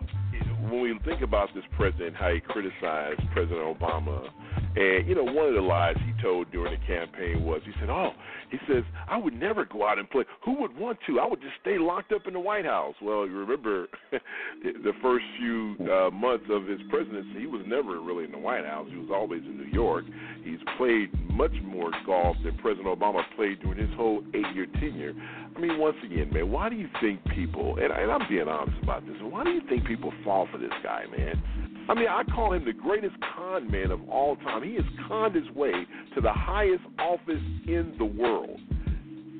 when 0.70 0.82
we 0.82 1.00
think 1.06 1.22
about 1.22 1.50
this 1.54 1.64
president, 1.76 2.16
how 2.16 2.32
he 2.34 2.40
criticized 2.40 3.22
President 3.34 3.78
Obama 3.78 4.30
and 4.78 5.08
you 5.08 5.16
know, 5.16 5.24
one 5.24 5.48
of 5.48 5.56
the 5.56 5.62
lies 5.62 5.96
he 6.06 6.14
told 6.22 6.52
during 6.52 6.80
the 6.80 6.86
campaign 6.86 7.44
was 7.44 7.62
he 7.66 7.72
said, 7.80 7.90
"Oh, 7.90 8.12
he 8.52 8.58
says 8.68 8.84
I 9.08 9.18
would 9.18 9.34
never 9.34 9.66
go 9.66 9.88
out 9.88 9.98
and 9.98 10.08
play. 10.08 10.24
Who 10.46 10.54
would 10.62 10.78
want 10.78 11.00
to? 11.08 11.20
I 11.20 11.28
would 11.28 11.42
just 11.42 11.56
stay 11.62 11.80
locked 11.80 12.12
up 12.12 12.28
in 12.28 12.34
the 12.34 12.40
White 12.40 12.66
House." 12.66 12.94
Well, 13.02 13.26
you 13.26 13.38
remember 13.38 13.88
the 14.12 14.94
first 15.02 15.26
few 15.40 15.76
uh, 15.82 16.12
months 16.12 16.46
of 16.52 16.68
his 16.68 16.80
presidency, 16.92 17.40
he 17.40 17.48
was 17.48 17.64
never 17.66 18.00
really 18.02 18.26
in 18.26 18.32
the 18.32 18.38
White 18.38 18.66
House. 18.66 18.88
He 18.92 18.98
was 18.98 19.10
always 19.12 19.42
in 19.42 19.58
New 19.58 19.72
York. 19.72 20.06
He's 20.44 20.60
played 20.78 21.10
much 21.32 21.54
more 21.64 21.92
golf 22.06 22.38
than 22.44 22.56
President 22.60 22.88
Obama 22.88 23.24
played 23.36 23.60
during 23.62 23.80
his 23.80 23.96
whole 23.98 24.24
eight-year 24.36 24.68
tenure. 24.80 25.14
I 25.58 25.60
mean, 25.60 25.80
once 25.80 25.98
again, 26.06 26.32
man, 26.32 26.52
why 26.52 26.70
do 26.70 26.76
you 26.76 26.88
think 27.02 27.20
people? 27.34 27.78
And, 27.82 27.92
and 27.92 28.12
I'm 28.12 28.30
being 28.30 28.48
honest 28.48 28.78
about 28.84 29.08
this. 29.08 29.16
Why 29.22 29.44
do 29.44 29.50
you 29.50 29.62
think 29.68 29.88
people 29.88 30.14
fall 30.24 30.48
for 30.52 30.60
this 30.60 30.72
guy, 30.84 31.06
man? 31.18 31.42
I 31.90 31.96
mean, 31.96 32.08
I 32.08 32.24
call 32.24 32.54
him 32.54 32.64
the 32.64 32.74
greatest 32.74 33.16
con 33.36 33.72
man 33.72 33.90
of 33.90 34.08
all 34.08 34.36
time. 34.36 34.62
He 34.62 34.76
has 34.76 34.84
conned 35.08 35.34
his 35.34 35.50
way 35.56 35.72
to 36.14 36.22
the 36.22 36.32
highest 36.32 36.84
office 37.00 37.42
in 37.66 37.96
the 37.98 38.06
world. 38.06 38.60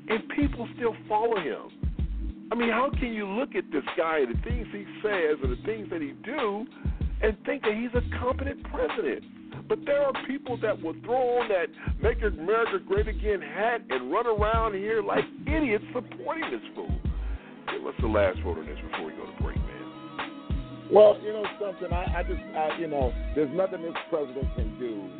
and 0.08 0.28
people 0.30 0.68
still 0.76 0.96
follow 1.08 1.38
him. 1.38 2.48
I 2.50 2.54
mean, 2.54 2.70
how 2.70 2.90
can 2.98 3.12
you 3.12 3.26
look 3.26 3.54
at 3.54 3.64
this 3.70 3.84
guy, 3.96 4.20
and 4.20 4.34
the 4.34 4.40
things 4.42 4.66
he 4.72 4.84
says, 5.02 5.36
and 5.42 5.52
the 5.52 5.62
things 5.66 5.88
that 5.90 6.00
he 6.00 6.12
do, 6.24 6.66
and 7.22 7.36
think 7.44 7.62
that 7.62 7.74
he's 7.74 7.90
a 7.94 8.18
competent 8.18 8.62
president? 8.64 9.24
But 9.68 9.80
there 9.84 10.02
are 10.02 10.12
people 10.26 10.58
that 10.62 10.80
will 10.80 10.94
throw 11.04 11.40
on 11.40 11.48
that 11.48 11.66
"Make 12.00 12.22
America 12.22 12.78
Great 12.86 13.08
Again" 13.08 13.40
hat 13.42 13.82
and 13.90 14.10
run 14.10 14.26
around 14.26 14.74
here 14.74 15.02
like 15.02 15.24
idiots 15.46 15.84
supporting 15.92 16.50
this 16.50 16.62
fool. 16.74 16.94
Okay, 17.68 17.82
what's 17.82 18.00
the 18.00 18.06
last 18.06 18.38
vote 18.40 18.58
on 18.58 18.66
this 18.66 18.78
before 18.90 19.06
we 19.06 19.12
go 19.12 19.26
to 19.26 19.42
break, 19.42 19.56
man? 19.56 20.88
Well, 20.90 21.18
you 21.22 21.32
know 21.32 21.44
something. 21.60 21.92
I, 21.92 22.20
I 22.20 22.22
just, 22.22 22.40
I, 22.56 22.78
you 22.78 22.86
know, 22.86 23.12
there's 23.34 23.54
nothing 23.54 23.82
this 23.82 23.92
president 24.08 24.48
can 24.56 24.78
do 24.78 25.10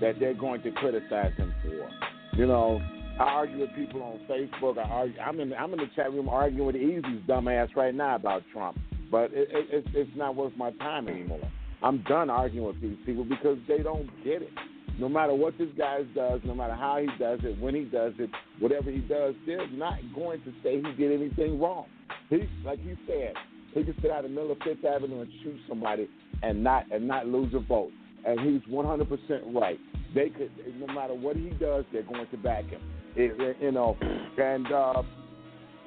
that 0.00 0.20
they're 0.20 0.34
going 0.34 0.62
to 0.62 0.70
criticize 0.72 1.34
him 1.36 1.52
for. 1.62 1.90
You 2.36 2.46
know, 2.46 2.80
I 3.18 3.24
argue 3.24 3.58
with 3.60 3.74
people 3.74 4.00
on 4.02 4.20
Facebook. 4.30 4.78
I 4.78 4.82
argue, 4.82 5.20
I'm 5.20 5.40
in 5.40 5.52
I'm 5.54 5.72
in 5.72 5.80
the 5.80 5.88
chat 5.96 6.12
room 6.12 6.28
arguing 6.28 6.66
with 6.66 6.76
Easy's 6.76 7.22
dumbass 7.26 7.74
right 7.74 7.94
now 7.94 8.14
about 8.14 8.42
Trump. 8.52 8.78
But 9.10 9.30
it, 9.32 9.48
it, 9.52 9.84
it's 9.94 10.10
not 10.16 10.36
worth 10.36 10.52
my 10.56 10.70
time 10.72 11.08
anymore. 11.08 11.40
I'm 11.82 12.02
done 12.08 12.28
arguing 12.28 12.66
with 12.66 12.80
these 12.80 12.96
people 13.06 13.24
because 13.24 13.58
they 13.68 13.78
don't 13.78 14.08
get 14.24 14.42
it. 14.42 14.50
No 14.98 15.08
matter 15.08 15.32
what 15.32 15.56
this 15.58 15.68
guy 15.78 16.02
does, 16.14 16.40
no 16.44 16.54
matter 16.54 16.74
how 16.74 16.98
he 16.98 17.06
does 17.18 17.38
it, 17.44 17.60
when 17.60 17.74
he 17.74 17.84
does 17.84 18.14
it, 18.18 18.30
whatever 18.58 18.90
he 18.90 18.98
does, 18.98 19.34
they're 19.46 19.68
not 19.70 19.94
going 20.14 20.40
to 20.42 20.52
say 20.62 20.76
he 20.76 20.92
did 20.96 21.12
anything 21.12 21.60
wrong. 21.60 21.86
He, 22.30 22.48
like 22.64 22.80
he 22.80 22.94
said, 23.06 23.34
he 23.74 23.84
could 23.84 23.94
sit 24.02 24.10
out 24.10 24.24
in 24.24 24.34
the 24.34 24.40
middle 24.40 24.52
of 24.52 24.58
Fifth 24.64 24.84
Avenue 24.84 25.20
and 25.20 25.30
shoot 25.42 25.56
somebody 25.68 26.08
and 26.42 26.64
not 26.64 26.90
and 26.90 27.06
not 27.06 27.26
lose 27.26 27.54
a 27.54 27.60
vote. 27.60 27.92
And 28.26 28.40
he's 28.40 28.62
100% 28.72 29.54
right. 29.54 29.78
They 30.14 30.30
could, 30.30 30.50
no 30.80 30.92
matter 30.92 31.14
what 31.14 31.36
he 31.36 31.50
does, 31.50 31.84
they're 31.92 32.02
going 32.02 32.26
to 32.30 32.36
back 32.36 32.64
him. 32.64 32.80
It, 33.14 33.56
you 33.60 33.72
know, 33.72 33.96
and 34.36 34.66
uh, 34.72 35.02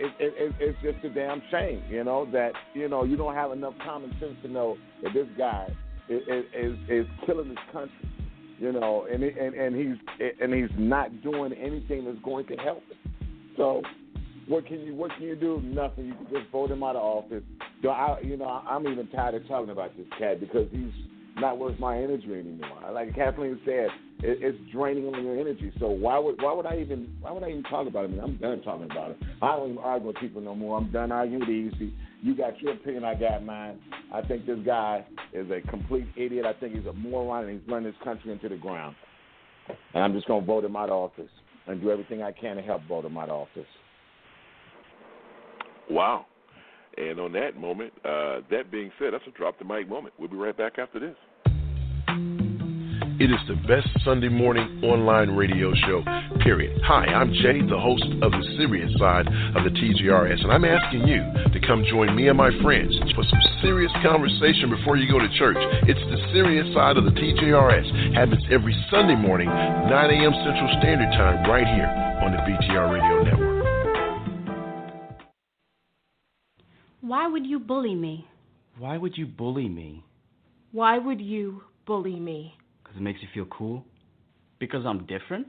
it, 0.02 0.34
it, 0.38 0.56
it's 0.60 0.78
just 0.82 1.06
a 1.06 1.10
damn 1.10 1.42
shame, 1.52 1.84
you 1.90 2.04
know, 2.04 2.30
that 2.32 2.54
you 2.74 2.88
know 2.88 3.04
you 3.04 3.18
don't 3.18 3.36
have 3.36 3.52
enough 3.52 3.74
common 3.84 4.16
sense 4.20 4.36
to 4.44 4.50
know 4.50 4.78
that 5.04 5.14
this 5.14 5.28
guy 5.38 5.68
is 6.10 6.22
is, 6.56 6.78
is 6.90 7.06
killing 7.26 7.50
this 7.50 7.58
country, 7.72 8.10
you 8.60 8.72
know, 8.72 9.08
and 9.12 9.24
and 9.24 9.54
and 9.56 9.76
he's 9.76 10.30
and 10.42 10.54
he's 10.54 10.70
not 10.78 11.22
doing 11.22 11.54
anything 11.54 12.06
that's 12.06 12.20
going 12.24 12.46
to 12.48 12.56
help 12.56 12.84
it. 12.90 12.98
So, 13.58 13.82
what 14.48 14.66
can 14.66 14.82
you 14.82 14.96
what 14.96 15.12
can 15.18 15.24
you 15.24 15.36
do? 15.36 15.62
Nothing. 15.64 16.08
You 16.08 16.14
can 16.16 16.28
just 16.32 16.52
vote 16.52 16.72
him 16.72 16.84
out 16.84 16.96
of 16.96 17.04
office. 17.04 17.44
I, 17.84 18.18
you 18.22 18.38
know, 18.38 18.46
I'm 18.46 18.88
even 18.88 19.08
tired 19.08 19.36
of 19.36 19.48
talking 19.48 19.72
about 19.72 19.96
this 19.98 20.06
cat 20.20 20.40
because 20.40 20.68
he's 20.72 20.92
not 21.42 21.58
worth 21.58 21.78
my 21.80 21.98
energy 21.98 22.32
anymore. 22.34 22.92
Like 22.94 23.14
Kathleen 23.16 23.60
said, 23.66 23.88
it, 24.24 24.38
it's 24.42 24.58
draining 24.72 25.14
on 25.14 25.26
your 25.26 25.38
energy. 25.40 25.74
So 25.80 25.90
why 25.90 26.18
would 26.18 26.42
why 26.42 26.54
would 26.54 26.66
I 26.66 26.78
even 26.80 27.14
why 27.20 27.32
would 27.32 27.44
I 27.44 27.50
even 27.50 27.64
talk 27.64 27.88
about 27.88 28.06
it? 28.06 28.08
I 28.08 28.12
mean, 28.12 28.22
I'm 28.22 28.38
done 28.38 28.62
talking 28.62 28.86
about 28.86 29.12
it. 29.12 29.18
I 29.42 29.56
don't 29.56 29.72
even 29.72 29.84
argue 29.84 30.08
with 30.08 30.18
people 30.18 30.42
no 30.42 30.56
more. 30.56 30.78
I'm 30.78 30.92
done 30.92 31.12
arguing 31.12 31.42
with 31.42 31.50
Easy. 31.50 31.94
You 32.22 32.36
got 32.36 32.62
your 32.62 32.74
opinion, 32.74 33.04
I 33.04 33.16
got 33.16 33.44
mine. 33.44 33.80
I 34.14 34.22
think 34.22 34.46
this 34.46 34.60
guy 34.64 35.04
is 35.34 35.48
a 35.50 35.60
complete 35.70 36.06
idiot. 36.16 36.46
I 36.46 36.54
think 36.54 36.76
he's 36.76 36.86
a 36.86 36.94
moron 36.94 37.46
and 37.46 37.60
he's 37.60 37.68
running 37.68 37.92
this 37.92 38.02
country 38.04 38.32
into 38.32 38.48
the 38.48 38.58
ground. 38.58 38.96
And 39.94 40.04
I'm 40.04 40.14
just 40.14 40.28
gonna 40.28 40.46
vote 40.46 40.64
him 40.64 40.76
out 40.76 40.90
of 40.90 41.12
office 41.12 41.32
and 41.68 41.82
do 41.82 41.90
everything 41.90 42.22
I 42.22 42.32
can 42.32 42.58
to 42.58 42.62
help 42.62 42.84
vote 42.88 43.06
him 43.06 43.18
out 43.18 43.30
of 43.30 43.48
office. 43.48 43.70
Wow. 45.90 46.28
And 46.98 47.20
on 47.20 47.32
that 47.34 47.58
moment, 47.58 47.94
uh, 48.06 48.42
that 48.52 48.70
being 48.70 48.92
said, 49.00 49.14
that's 49.14 49.24
a 49.28 49.32
drop 49.32 49.58
the 49.58 49.66
mic 49.66 49.90
moment. 49.90 50.14
We'll 50.20 50.30
be 50.30 50.38
right 50.38 50.56
back 50.56 50.78
after 50.78 51.00
this. 51.00 51.16
It 53.22 53.30
is 53.30 53.38
the 53.48 53.54
best 53.70 53.86
Sunday 54.04 54.30
morning 54.30 54.82
online 54.82 55.38
radio 55.38 55.70
show, 55.86 56.02
period. 56.42 56.82
Hi, 56.82 57.06
I'm 57.06 57.32
Jay, 57.32 57.62
the 57.62 57.78
host 57.78 58.10
of 58.18 58.32
the 58.34 58.42
serious 58.58 58.90
side 58.98 59.28
of 59.54 59.62
the 59.62 59.70
TJRS, 59.70 60.42
and 60.42 60.50
I'm 60.52 60.66
asking 60.66 61.06
you 61.06 61.22
to 61.54 61.60
come 61.62 61.86
join 61.86 62.16
me 62.16 62.30
and 62.30 62.38
my 62.38 62.50
friends 62.66 62.98
for 63.14 63.22
some 63.22 63.42
serious 63.62 63.92
conversation 64.02 64.74
before 64.74 64.98
you 64.98 65.06
go 65.06 65.20
to 65.20 65.30
church. 65.38 65.62
It's 65.86 66.02
the 66.10 66.18
serious 66.34 66.66
side 66.74 66.98
of 66.98 67.06
the 67.06 67.12
TJRS. 67.12 68.18
Happens 68.18 68.42
every 68.50 68.74
Sunday 68.90 69.14
morning, 69.14 69.50
9 69.50 69.94
a.m. 69.94 70.34
Central 70.42 70.74
Standard 70.82 71.14
Time, 71.14 71.48
right 71.48 71.70
here 71.78 71.94
on 72.26 72.34
the 72.34 72.42
BTR 72.42 72.90
Radio 72.90 73.22
Network. 73.22 73.62
Why 77.02 77.28
would 77.28 77.46
you 77.46 77.60
bully 77.60 77.94
me? 77.94 78.26
Why 78.80 78.98
would 78.98 79.16
you 79.16 79.28
bully 79.28 79.70
me? 79.70 80.04
Why 80.72 80.98
would 80.98 81.22
you 81.22 81.62
bully 81.86 82.20
me? 82.20 82.56
Because 82.92 83.00
it 83.00 83.04
makes 83.06 83.22
you 83.22 83.30
feel 83.34 83.46
cool? 83.46 83.86
Because 84.60 84.86
I'm 84.86 85.06
different? 85.06 85.48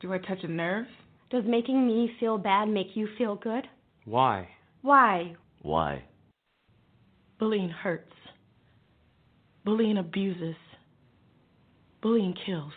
Do 0.00 0.10
I 0.14 0.16
touch 0.16 0.38
a 0.42 0.48
nerve? 0.48 0.86
Does 1.30 1.44
making 1.46 1.86
me 1.86 2.10
feel 2.18 2.38
bad 2.38 2.66
make 2.66 2.88
you 2.94 3.08
feel 3.18 3.36
good? 3.36 3.66
Why? 4.06 4.48
Why? 4.80 5.34
Why? 5.60 6.04
Bullying 7.38 7.68
hurts. 7.68 8.14
Bullying 9.66 9.98
abuses. 9.98 10.56
Bullying 12.00 12.34
kills. 12.46 12.72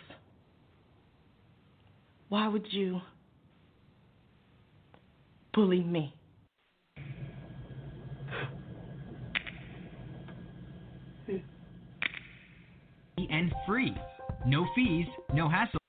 Why 2.28 2.48
would 2.48 2.66
you 2.70 3.00
bully 5.54 5.82
me? 5.82 6.14
And 13.30 13.52
free. 13.66 13.94
No 14.46 14.66
fees, 14.74 15.06
no 15.34 15.48
hassle. 15.48 15.85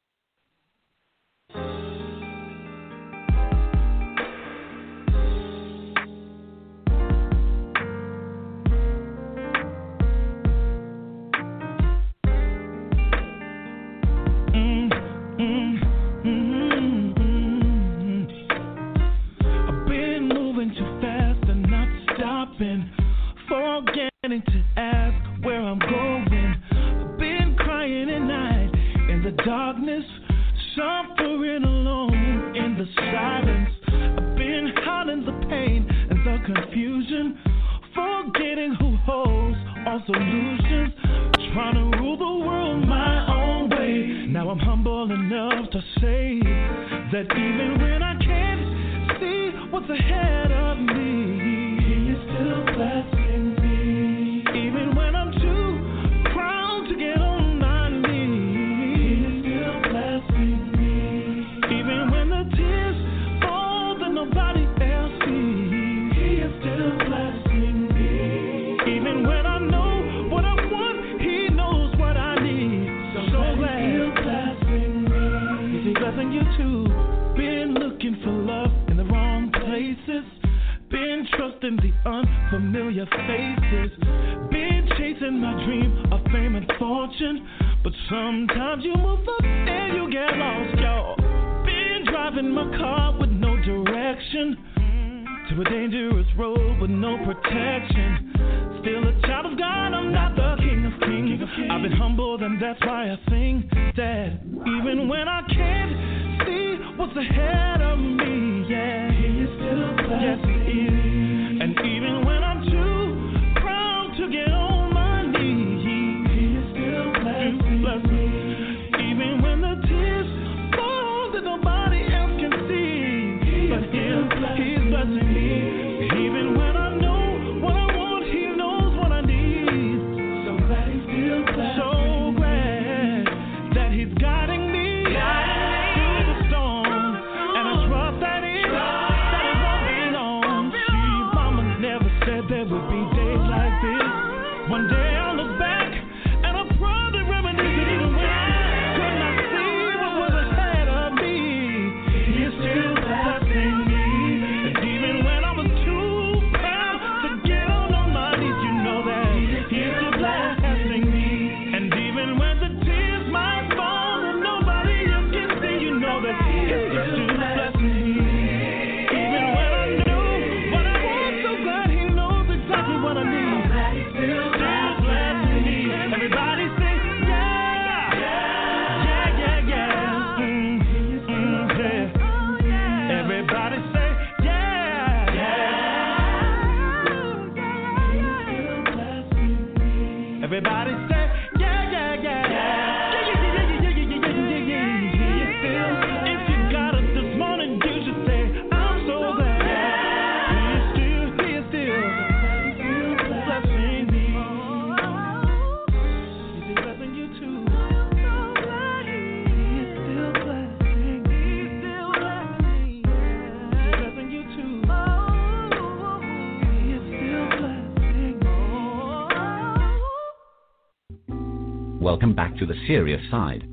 Serious 222.87 223.21
side. 223.29 223.67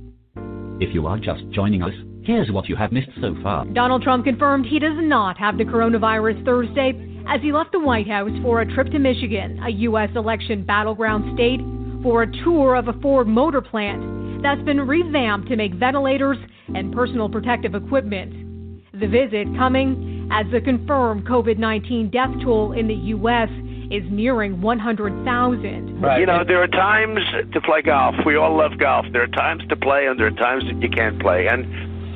If 0.80 0.92
you 0.92 1.06
are 1.06 1.18
just 1.18 1.48
joining 1.50 1.82
us, 1.82 1.94
here's 2.24 2.50
what 2.50 2.68
you 2.68 2.76
have 2.76 2.90
missed 2.90 3.10
so 3.20 3.36
far. 3.42 3.64
Donald 3.66 4.02
Trump 4.02 4.24
confirmed 4.24 4.66
he 4.66 4.80
does 4.80 4.96
not 4.96 5.38
have 5.38 5.56
the 5.56 5.64
coronavirus 5.64 6.44
Thursday 6.44 6.92
as 7.28 7.40
he 7.40 7.52
left 7.52 7.72
the 7.72 7.78
White 7.78 8.08
House 8.08 8.32
for 8.42 8.60
a 8.60 8.74
trip 8.74 8.90
to 8.90 8.98
Michigan, 8.98 9.62
a 9.62 9.70
U.S. 9.70 10.10
election 10.16 10.64
battleground 10.64 11.34
state, 11.34 11.60
for 12.02 12.24
a 12.24 12.44
tour 12.44 12.74
of 12.74 12.88
a 12.88 12.92
Ford 13.00 13.28
motor 13.28 13.62
plant 13.62 14.42
that's 14.42 14.60
been 14.62 14.80
revamped 14.80 15.48
to 15.48 15.56
make 15.56 15.72
ventilators 15.74 16.36
and 16.74 16.92
personal 16.92 17.28
protective 17.28 17.74
equipment. 17.74 18.90
The 18.92 19.06
visit 19.06 19.46
coming 19.56 20.28
as 20.30 20.46
the 20.52 20.60
confirmed 20.60 21.26
COVID 21.26 21.56
19 21.56 22.10
death 22.10 22.30
toll 22.42 22.72
in 22.72 22.88
the 22.88 22.94
U.S. 22.94 23.48
is 23.90 24.04
nearing 24.10 24.60
100,000. 24.60 26.00
Right. 26.00 26.20
You 26.20 26.26
know, 26.26 26.44
there 26.46 26.62
are 26.62 26.68
times 26.68 27.20
to 27.52 27.60
play 27.60 27.82
golf. 27.82 28.14
We 28.24 28.36
all 28.36 28.56
love 28.56 28.78
golf. 28.78 29.06
There 29.12 29.22
are 29.22 29.28
times 29.28 29.62
to 29.68 29.76
play, 29.76 30.06
and 30.06 30.18
there 30.18 30.26
are 30.26 30.30
times 30.30 30.64
that 30.64 30.80
you 30.82 30.88
can't 30.88 31.20
play. 31.20 31.46
And 31.48 31.64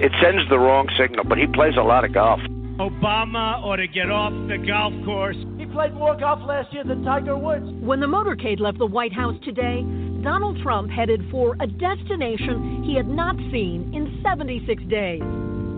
it 0.01 0.13
sends 0.23 0.49
the 0.49 0.59
wrong 0.59 0.89
signal, 0.99 1.25
but 1.25 1.39
he 1.39 1.47
plays 1.47 1.75
a 1.77 1.83
lot 1.83 2.05
of 2.05 2.13
golf. 2.13 2.41
Obama 2.79 3.59
ought 3.65 3.77
to 3.77 3.89
get 3.89 4.11
off 4.11 4.33
the 4.49 4.57
golf 4.59 4.93
course. 5.05 5.37
He 5.59 5.67
played 5.67 5.95
more 5.95 6.17
golf 6.17 6.41
last 6.47 6.73
year 6.73 6.85
than 6.85 7.03
Tiger 7.03 7.37
Woods. 7.37 7.67
When 7.81 7.99
the 7.99 8.07
motorcade 8.07 8.61
left 8.61 8.79
the 8.79 8.87
White 8.87 9.13
House 9.13 9.35
today, 9.45 9.83
Donald 10.23 10.63
Trump 10.63 10.91
headed 10.91 11.21
for 11.31 11.57
a 11.61 11.67
destination 11.67 12.85
he 12.85 12.95
had 12.95 13.09
not 13.09 13.37
seen 13.51 13.91
in 13.93 14.21
76 14.23 14.83
days 14.85 15.23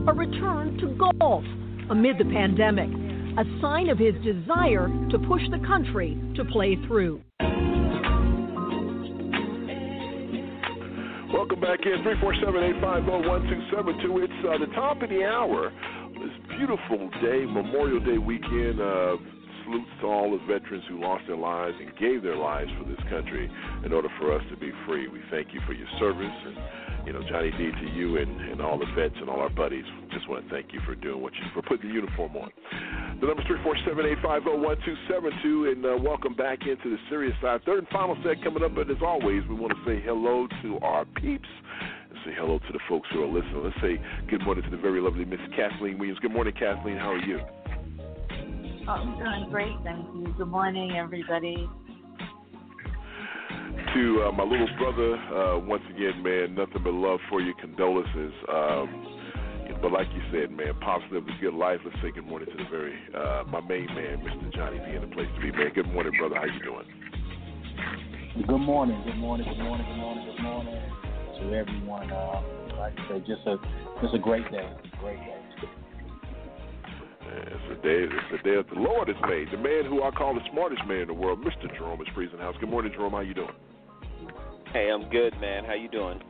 a 0.08 0.12
return 0.12 0.76
to 0.78 0.88
golf 1.20 1.44
amid 1.90 2.18
the 2.18 2.24
pandemic, 2.24 2.88
a 3.38 3.44
sign 3.60 3.88
of 3.88 3.98
his 3.98 4.14
desire 4.24 4.88
to 5.10 5.18
push 5.28 5.42
the 5.50 5.58
country 5.66 6.18
to 6.36 6.44
play 6.46 6.76
through. 6.86 7.20
Welcome 11.32 11.60
back 11.60 11.86
in 11.86 12.02
347-850-1272. 12.02 14.24
It's 14.24 14.32
uh, 14.44 14.58
the 14.58 14.66
top 14.74 15.00
of 15.02 15.10
the 15.10 15.24
hour. 15.24 15.72
This 16.14 16.32
beautiful 16.58 17.08
day, 17.22 17.46
Memorial 17.46 18.00
Day 18.00 18.18
weekend. 18.18 18.80
Uh, 18.80 19.16
salutes 19.64 19.90
to 20.00 20.06
all 20.06 20.30
the 20.30 20.38
veterans 20.46 20.84
who 20.88 21.00
lost 21.00 21.24
their 21.26 21.36
lives 21.36 21.76
and 21.78 21.90
gave 21.98 22.22
their 22.22 22.36
lives 22.36 22.70
for 22.78 22.84
this 22.88 23.00
country 23.08 23.50
in 23.84 23.92
order 23.92 24.08
for 24.18 24.32
us 24.34 24.42
to 24.50 24.56
be 24.56 24.72
free. 24.86 25.08
We 25.08 25.20
thank 25.30 25.54
you 25.54 25.60
for 25.66 25.72
your 25.72 25.88
service 25.98 26.34
and 26.46 26.56
you 27.06 27.12
know, 27.12 27.22
Johnny 27.28 27.50
D 27.52 27.70
to 27.70 27.86
you 27.94 28.18
and, 28.18 28.40
and 28.50 28.60
all 28.60 28.78
the 28.78 28.86
vets 28.96 29.14
and 29.20 29.28
all 29.28 29.40
our 29.40 29.50
buddies. 29.50 29.84
Just 30.12 30.28
want 30.28 30.44
to 30.44 30.50
thank 30.50 30.72
you 30.72 30.80
for 30.86 30.94
doing 30.94 31.22
what 31.22 31.32
you 31.34 31.40
for 31.54 31.62
putting 31.62 31.88
the 31.88 31.94
uniform 31.94 32.36
on. 32.36 32.50
The 33.20 33.26
number 33.26 33.42
three 33.46 33.58
four 33.62 33.76
seven 33.86 34.06
eight 34.06 34.18
five 34.22 34.42
zero 34.44 34.60
one 34.60 34.76
two 34.84 34.94
seven 35.08 35.32
two, 35.42 35.72
and 35.72 35.84
uh, 35.84 35.96
welcome 36.02 36.34
back 36.34 36.60
into 36.66 36.90
the 36.90 36.98
serious 37.08 37.34
side. 37.42 37.60
Third 37.64 37.78
and 37.78 37.88
final 37.88 38.16
set 38.24 38.42
coming 38.42 38.62
up, 38.62 38.74
but 38.74 38.90
as 38.90 39.02
always, 39.04 39.42
we 39.48 39.54
want 39.54 39.72
to 39.72 39.80
say 39.86 40.00
hello 40.04 40.46
to 40.62 40.78
our 40.80 41.04
peeps. 41.04 41.48
Say 42.24 42.32
hello 42.36 42.58
to 42.58 42.72
the 42.72 42.80
folks 42.88 43.08
who 43.12 43.22
are 43.22 43.26
listening. 43.26 43.64
Let's 43.64 43.80
say 43.80 44.00
good 44.28 44.44
morning 44.44 44.64
to 44.64 44.70
the 44.70 44.76
very 44.76 45.00
lovely 45.00 45.24
Miss 45.24 45.40
Kathleen 45.56 45.98
Williams. 45.98 46.18
Good 46.20 46.32
morning, 46.32 46.54
Kathleen. 46.58 46.96
How 46.96 47.12
are 47.12 47.24
you? 47.24 47.40
Oh, 48.88 48.92
I'm 48.92 49.18
doing 49.18 49.50
great, 49.50 49.76
thank 49.84 50.04
you. 50.14 50.34
Good 50.36 50.48
morning, 50.48 50.96
everybody 50.96 51.68
to 53.94 54.28
uh, 54.28 54.32
my 54.32 54.44
little 54.44 54.68
brother, 54.78 55.14
uh, 55.16 55.58
once 55.58 55.82
again, 55.90 56.22
man, 56.22 56.54
nothing 56.54 56.82
but 56.82 56.92
love 56.92 57.20
for 57.28 57.40
you. 57.40 57.54
Condolences. 57.60 58.32
Um, 58.48 59.06
but 59.82 59.92
like 59.92 60.08
you 60.12 60.20
said, 60.30 60.50
man, 60.50 60.74
Pops 60.80 61.04
lived 61.10 61.28
a 61.30 61.40
good 61.40 61.54
life. 61.54 61.80
Let's 61.84 61.96
say 62.02 62.10
good 62.10 62.26
morning 62.26 62.48
to 62.50 62.56
the 62.56 62.68
very, 62.70 62.94
uh, 63.16 63.44
my 63.48 63.60
main 63.60 63.86
man, 63.86 64.20
Mr. 64.20 64.54
Johnny 64.54 64.78
D, 64.78 64.96
in 64.96 65.02
the 65.02 65.14
place 65.14 65.28
to 65.34 65.40
be, 65.40 65.50
man. 65.52 65.72
Good 65.74 65.88
morning, 65.88 66.12
brother. 66.18 66.36
How 66.36 66.44
you 66.44 66.60
doing? 66.62 66.86
Good 68.46 68.58
morning. 68.58 69.02
Good 69.04 69.16
morning. 69.16 69.46
Good 69.48 69.62
morning. 69.62 69.86
Good 69.86 69.96
morning. 69.96 70.24
Good 70.36 70.42
morning 70.42 70.82
to 71.40 71.54
everyone. 71.56 72.10
Uh, 72.12 72.42
like 72.76 72.92
I 72.98 73.08
say, 73.08 73.18
just 73.20 73.46
a 73.46 73.56
just 74.02 74.14
a 74.14 74.18
great 74.18 74.50
day. 74.50 74.68
Great 75.00 75.18
day. 75.18 75.40
It's 77.32 77.68
the 77.68 77.74
day. 77.76 78.04
It's 78.04 78.30
the 78.32 78.38
day 78.38 78.56
that 78.56 78.68
the 78.68 78.80
Lord 78.80 79.08
has 79.08 79.16
made. 79.28 79.48
The 79.52 79.58
man 79.58 79.86
who 79.86 80.02
I 80.02 80.10
call 80.10 80.34
the 80.34 80.40
smartest 80.52 80.82
man 80.86 81.02
in 81.02 81.08
the 81.08 81.14
world, 81.14 81.40
Mr. 81.40 81.72
Jerome, 81.76 82.00
Esprit 82.06 82.32
in 82.32 82.38
house. 82.38 82.56
Good 82.60 82.68
morning, 82.68 82.92
Jerome. 82.94 83.12
How 83.12 83.20
you 83.20 83.34
doing? 83.34 83.54
Hey, 84.72 84.88
I'm 84.88 85.10
good, 85.10 85.34
man. 85.40 85.64
How 85.64 85.74
you 85.74 85.88
doing? 85.88 86.20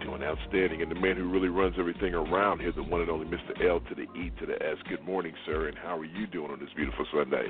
Doing 0.00 0.22
outstanding. 0.22 0.80
And 0.80 0.88
the 0.88 0.94
man 0.94 1.16
who 1.16 1.28
really 1.28 1.48
runs 1.48 1.74
everything 1.76 2.14
around 2.14 2.60
here, 2.60 2.70
the 2.70 2.84
one 2.84 3.00
and 3.00 3.10
only 3.10 3.26
Mr. 3.26 3.68
L 3.68 3.80
to 3.80 3.94
the 3.96 4.02
E 4.16 4.30
to 4.38 4.46
the 4.46 4.54
S. 4.54 4.76
Good 4.88 5.02
morning, 5.02 5.34
sir. 5.44 5.66
And 5.66 5.76
how 5.76 5.98
are 5.98 6.04
you 6.04 6.28
doing 6.28 6.52
on 6.52 6.60
this 6.60 6.68
beautiful 6.76 7.04
Sunday? 7.12 7.48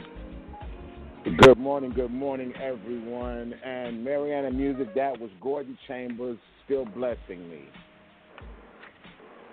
Good 1.37 1.59
morning, 1.59 1.93
good 1.93 2.11
morning, 2.11 2.55
everyone. 2.55 3.53
And 3.63 4.03
Mariana 4.03 4.51
Music, 4.51 4.95
that 4.95 5.21
was 5.21 5.29
Gordon 5.43 5.77
Chambers, 5.87 6.39
still 6.65 6.87
blessing 6.87 7.47
me. 7.51 7.65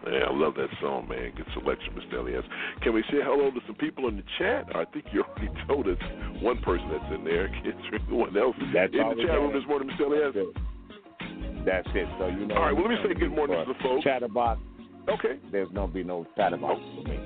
Yeah, 0.06 0.30
I 0.30 0.34
love 0.34 0.56
that 0.56 0.70
song, 0.82 1.08
man. 1.10 1.34
Good 1.36 1.48
selection, 1.54 1.94
Mr. 1.94 2.20
Elias. 2.20 2.46
Can 2.82 2.94
we 2.94 3.02
say 3.04 3.18
hello 3.24 3.52
to 3.52 3.60
some 3.66 3.76
people 3.76 4.08
in 4.08 4.18
the 4.18 4.24
chat? 4.38 4.68
I 4.76 4.86
think 4.86 5.06
you 5.12 5.24
already 5.24 5.50
told 5.68 5.88
us 5.88 5.98
one 6.42 6.60
person 6.62 6.88
that's 6.92 7.14
in 7.14 7.24
there. 7.24 7.48
Is 7.48 7.76
there 7.92 8.00
anyone 8.00 8.38
else 8.38 8.56
that's 8.74 8.94
in 8.94 9.10
the 9.10 9.24
chat 9.26 9.36
room 9.36 9.54
this 9.54 9.68
morning, 9.68 9.90
Mr. 9.90 10.06
Elias? 10.06 10.36
That's 11.66 11.88
it. 11.94 12.08
So 12.20 12.28
you 12.28 12.46
know. 12.46 12.56
All 12.56 12.62
right. 12.64 12.72
Well, 12.74 12.88
let 12.88 12.92
me 12.92 12.98
say 13.04 13.20
good 13.20 13.36
morning 13.36 13.58
to 13.66 13.74
the 13.74 13.80
folks. 13.84 14.04
Chatterbox. 14.04 14.62
Okay. 15.10 15.40
There's 15.52 15.70
no 15.74 15.88
be 15.88 16.04
no 16.04 16.26
chatterbox 16.36 16.80
for 16.96 17.04
me. 17.10 17.20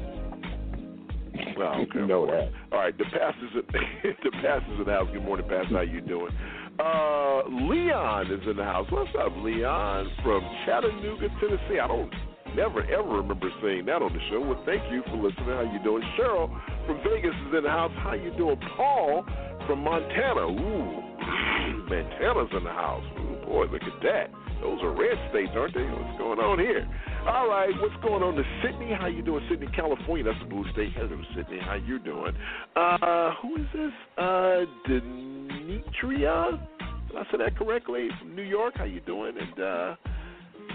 Well, 1.57 1.81
okay. 1.81 1.89
you 1.95 2.07
know 2.07 2.25
that. 2.25 2.49
All 2.71 2.79
right. 2.79 2.97
The 2.97 3.05
pastor's 3.05 3.51
in, 3.53 4.13
the 4.23 4.31
pastor's 4.41 4.79
in 4.79 4.85
the 4.85 4.91
house. 4.91 5.07
Good 5.13 5.23
morning, 5.23 5.47
Pastor. 5.47 5.75
How 5.75 5.81
you 5.81 6.01
doing? 6.01 6.31
Uh, 6.79 7.43
Leon 7.69 8.31
is 8.31 8.47
in 8.49 8.57
the 8.57 8.63
house. 8.63 8.87
What's 8.89 9.11
up, 9.19 9.31
Leon 9.37 10.09
from 10.23 10.41
Chattanooga, 10.65 11.27
Tennessee? 11.39 11.79
I 11.79 11.87
don't 11.87 12.11
never 12.55 12.83
ever 12.83 13.21
remember 13.21 13.49
saying 13.61 13.85
that 13.85 14.01
on 14.01 14.13
the 14.13 14.19
show. 14.29 14.41
Well, 14.41 14.61
thank 14.65 14.81
you 14.91 15.03
for 15.07 15.17
listening. 15.17 15.55
How 15.55 15.67
you 15.67 15.79
doing? 15.83 16.03
Cheryl 16.19 16.49
from 16.85 16.97
Vegas 17.03 17.35
is 17.47 17.55
in 17.57 17.63
the 17.63 17.69
house. 17.69 17.91
How 18.03 18.13
you 18.13 18.31
doing? 18.37 18.59
Paul 18.75 19.25
from 19.67 19.83
Montana. 19.83 20.47
Ooh, 20.47 21.01
Montana's 21.89 22.51
in 22.55 22.63
the 22.63 22.75
house. 22.75 23.03
Ooh, 23.19 23.45
boy, 23.45 23.65
look 23.71 23.83
at 23.83 24.01
that. 24.03 24.27
Those 24.61 24.79
are 24.83 24.91
red 24.91 25.17
states, 25.31 25.51
aren't 25.55 25.73
they? 25.73 25.81
What's 25.81 26.17
going 26.19 26.37
on 26.37 26.59
here? 26.59 26.87
All 27.27 27.49
right, 27.49 27.69
what's 27.81 27.97
going 28.03 28.21
on 28.21 28.35
to 28.35 28.43
Sydney? 28.61 28.93
How 28.93 29.07
you 29.07 29.23
doing, 29.23 29.43
Sydney, 29.49 29.67
California? 29.75 30.23
That's 30.23 30.37
a 30.43 30.47
blue 30.47 30.65
state. 30.71 30.93
Hello, 30.95 31.19
Sydney. 31.35 31.59
How 31.59 31.75
you 31.75 31.97
doing? 31.97 32.33
Uh, 32.75 33.33
who 33.41 33.55
is 33.57 33.67
this? 33.73 33.91
Uh, 34.17 34.65
Demetria. 34.87 36.61
Did 37.07 37.17
I 37.17 37.23
say 37.31 37.37
that 37.39 37.57
correctly? 37.57 38.09
From 38.19 38.35
New 38.35 38.43
York. 38.43 38.75
How 38.77 38.85
you 38.85 39.01
doing? 39.01 39.33
And 39.39 39.59
uh, 39.59 39.95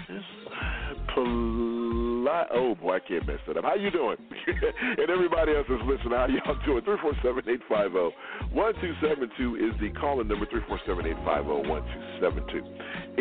Uh, 0.09 0.93
Poli- 1.13 2.47
oh 2.55 2.75
boy, 2.79 2.95
I 2.95 2.99
can't 2.99 3.27
mess 3.27 3.39
that 3.47 3.57
up. 3.57 3.65
How 3.65 3.75
you 3.75 3.91
doing? 3.91 4.15
and 4.47 5.09
everybody 5.09 5.51
else 5.51 5.67
is 5.67 5.83
listening. 5.83 6.15
How 6.15 6.27
y'all 6.27 6.55
doing? 6.65 6.83
Three 6.83 6.95
four 7.01 7.13
seven 7.23 7.43
eight 7.49 7.59
five 7.67 7.91
zero 7.91 8.11
one 8.53 8.73
two 8.79 8.93
seven 9.01 9.29
two 9.37 9.55
is 9.55 9.75
the 9.81 9.89
calling 9.99 10.27
number. 10.27 10.45
Three 10.45 10.61
four 10.67 10.79
seven 10.87 11.05
eight 11.05 11.17
five 11.25 11.43
zero 11.43 11.67
one 11.67 11.83
two 11.83 12.03
seven 12.21 12.43
two 12.47 12.63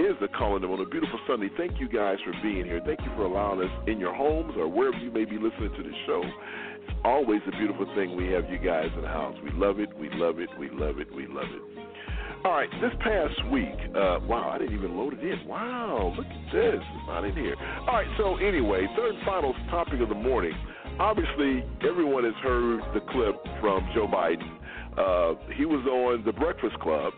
is 0.01 0.15
the 0.21 0.29
calling 0.39 0.63
number 0.63 0.79
on 0.79 0.87
a 0.87 0.89
beautiful 0.89 1.19
Sunday. 1.27 1.51
Thank 1.57 1.81
you 1.81 1.89
guys 1.89 2.19
for 2.25 2.33
being 2.43 2.65
here. 2.67 2.81
Thank 2.85 3.01
you 3.01 3.11
for 3.17 3.25
allowing 3.25 3.67
us 3.67 3.75
in 3.89 3.99
your 3.99 4.15
homes 4.15 4.55
or 4.57 4.69
wherever 4.69 4.99
you 4.99 5.11
may 5.11 5.25
be 5.25 5.39
listening 5.43 5.75
to 5.75 5.83
the 5.83 5.95
show. 6.07 6.23
It's 6.23 6.95
always 7.05 7.41
a 7.49 7.57
beautiful 7.59 7.87
thing 7.97 8.17
we 8.17 8.29
have 8.29 8.49
you 8.49 8.59
guys 8.59 8.91
in 8.95 9.03
the 9.03 9.09
house. 9.09 9.35
We 9.43 9.51
love 9.51 9.81
it. 9.81 9.91
We 9.99 10.09
love 10.11 10.39
it. 10.39 10.51
We 10.59 10.71
love 10.71 11.01
it. 11.01 11.13
We 11.15 11.27
love 11.27 11.51
it. 11.51 11.86
All 12.47 12.53
right, 12.53 12.71
this 12.81 12.93
past 13.01 13.51
week, 13.51 13.75
uh, 13.91 14.23
wow, 14.23 14.53
I 14.55 14.59
didn't 14.59 14.79
even 14.79 14.97
load 14.97 15.15
it 15.15 15.21
in. 15.21 15.49
Wow, 15.49 16.15
look 16.17 16.27
at 16.27 16.53
this. 16.55 16.79
It's 16.79 17.07
not 17.09 17.25
in 17.25 17.35
here. 17.35 17.57
All 17.81 17.95
right, 17.95 18.07
so 18.17 18.37
anyway, 18.37 18.87
third 18.97 19.17
final 19.27 19.53
topic 19.69 20.01
of 20.01 20.09
the 20.09 20.15
morning. 20.15 20.53
Obviously, 21.01 21.65
everyone 21.83 22.23
has 22.23 22.39
heard 22.45 22.83
the 22.95 23.01
clip 23.11 23.35
from 23.61 23.91
Joe 23.97 24.07
Biden. 24.07 24.47
Uh, 24.95 25.35
he 25.57 25.65
was 25.65 25.85
on 25.91 26.25
The 26.25 26.31
Breakfast 26.31 26.79
Club, 26.79 27.15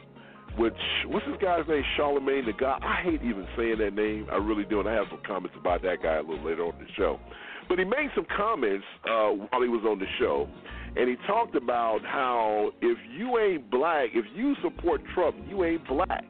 which, 0.56 0.72
what's 1.08 1.26
this 1.26 1.36
guy's 1.42 1.68
name? 1.68 1.84
Charlamagne 1.98 2.46
the 2.46 2.54
God. 2.58 2.80
I 2.82 3.02
hate 3.02 3.20
even 3.22 3.46
saying 3.54 3.76
that 3.80 3.92
name. 3.92 4.28
I 4.32 4.36
really 4.36 4.64
do, 4.64 4.80
and 4.80 4.88
I 4.88 4.94
have 4.94 5.08
some 5.10 5.20
comments 5.26 5.58
about 5.60 5.82
that 5.82 6.02
guy 6.02 6.16
a 6.16 6.22
little 6.22 6.42
later 6.42 6.64
on 6.64 6.72
in 6.80 6.86
the 6.86 6.92
show. 6.96 7.20
But 7.68 7.78
he 7.78 7.84
made 7.84 8.10
some 8.14 8.26
comments 8.36 8.84
uh, 9.04 9.28
while 9.28 9.62
he 9.62 9.68
was 9.68 9.84
on 9.86 9.98
the 9.98 10.06
show 10.18 10.48
and 10.96 11.08
he 11.08 11.16
talked 11.26 11.54
about 11.54 12.00
how 12.02 12.70
if 12.80 12.98
you 13.16 13.38
ain't 13.38 13.70
black, 13.70 14.10
if 14.14 14.24
you 14.34 14.54
support 14.62 15.00
Trump, 15.14 15.36
you 15.48 15.64
ain't 15.64 15.86
black. 15.86 16.24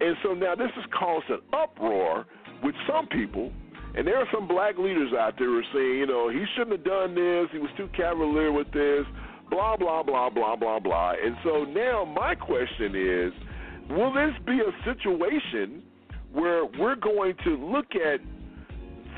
And 0.00 0.16
so 0.22 0.32
now 0.32 0.54
this 0.54 0.70
has 0.74 0.84
caused 0.98 1.28
an 1.28 1.40
uproar 1.52 2.26
with 2.62 2.74
some 2.88 3.06
people, 3.08 3.52
and 3.94 4.06
there 4.06 4.16
are 4.16 4.28
some 4.32 4.46
black 4.46 4.78
leaders 4.78 5.12
out 5.12 5.34
there 5.38 5.48
who 5.48 5.58
are 5.58 5.72
saying, 5.74 5.98
you 5.98 6.06
know, 6.06 6.30
he 6.30 6.44
shouldn't 6.56 6.78
have 6.78 6.84
done 6.84 7.14
this, 7.14 7.48
he 7.52 7.58
was 7.58 7.70
too 7.76 7.88
cavalier 7.96 8.52
with 8.52 8.70
this, 8.72 9.04
blah, 9.50 9.76
blah, 9.76 10.02
blah, 10.02 10.30
blah, 10.30 10.56
blah, 10.56 10.78
blah. 10.78 11.12
And 11.22 11.36
so 11.44 11.64
now 11.64 12.04
my 12.04 12.34
question 12.34 12.94
is 12.94 13.32
will 13.90 14.12
this 14.12 14.32
be 14.46 14.60
a 14.60 14.84
situation 14.84 15.82
where 16.32 16.64
we're 16.64 16.96
going 16.96 17.34
to 17.44 17.56
look 17.56 17.86
at 17.94 18.20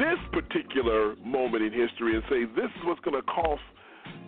this 0.01 0.19
particular 0.33 1.15
moment 1.25 1.63
in 1.63 1.73
history 1.73 2.17
and 2.17 2.25
say 2.31 2.45
this 2.57 2.73
is 2.73 2.83
what's 2.85 3.01
going 3.01 3.21
to 3.21 3.27
cost 3.29 3.61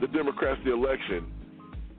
the 0.01 0.07
Democrats 0.09 0.61
the 0.65 0.73
election 0.73 1.33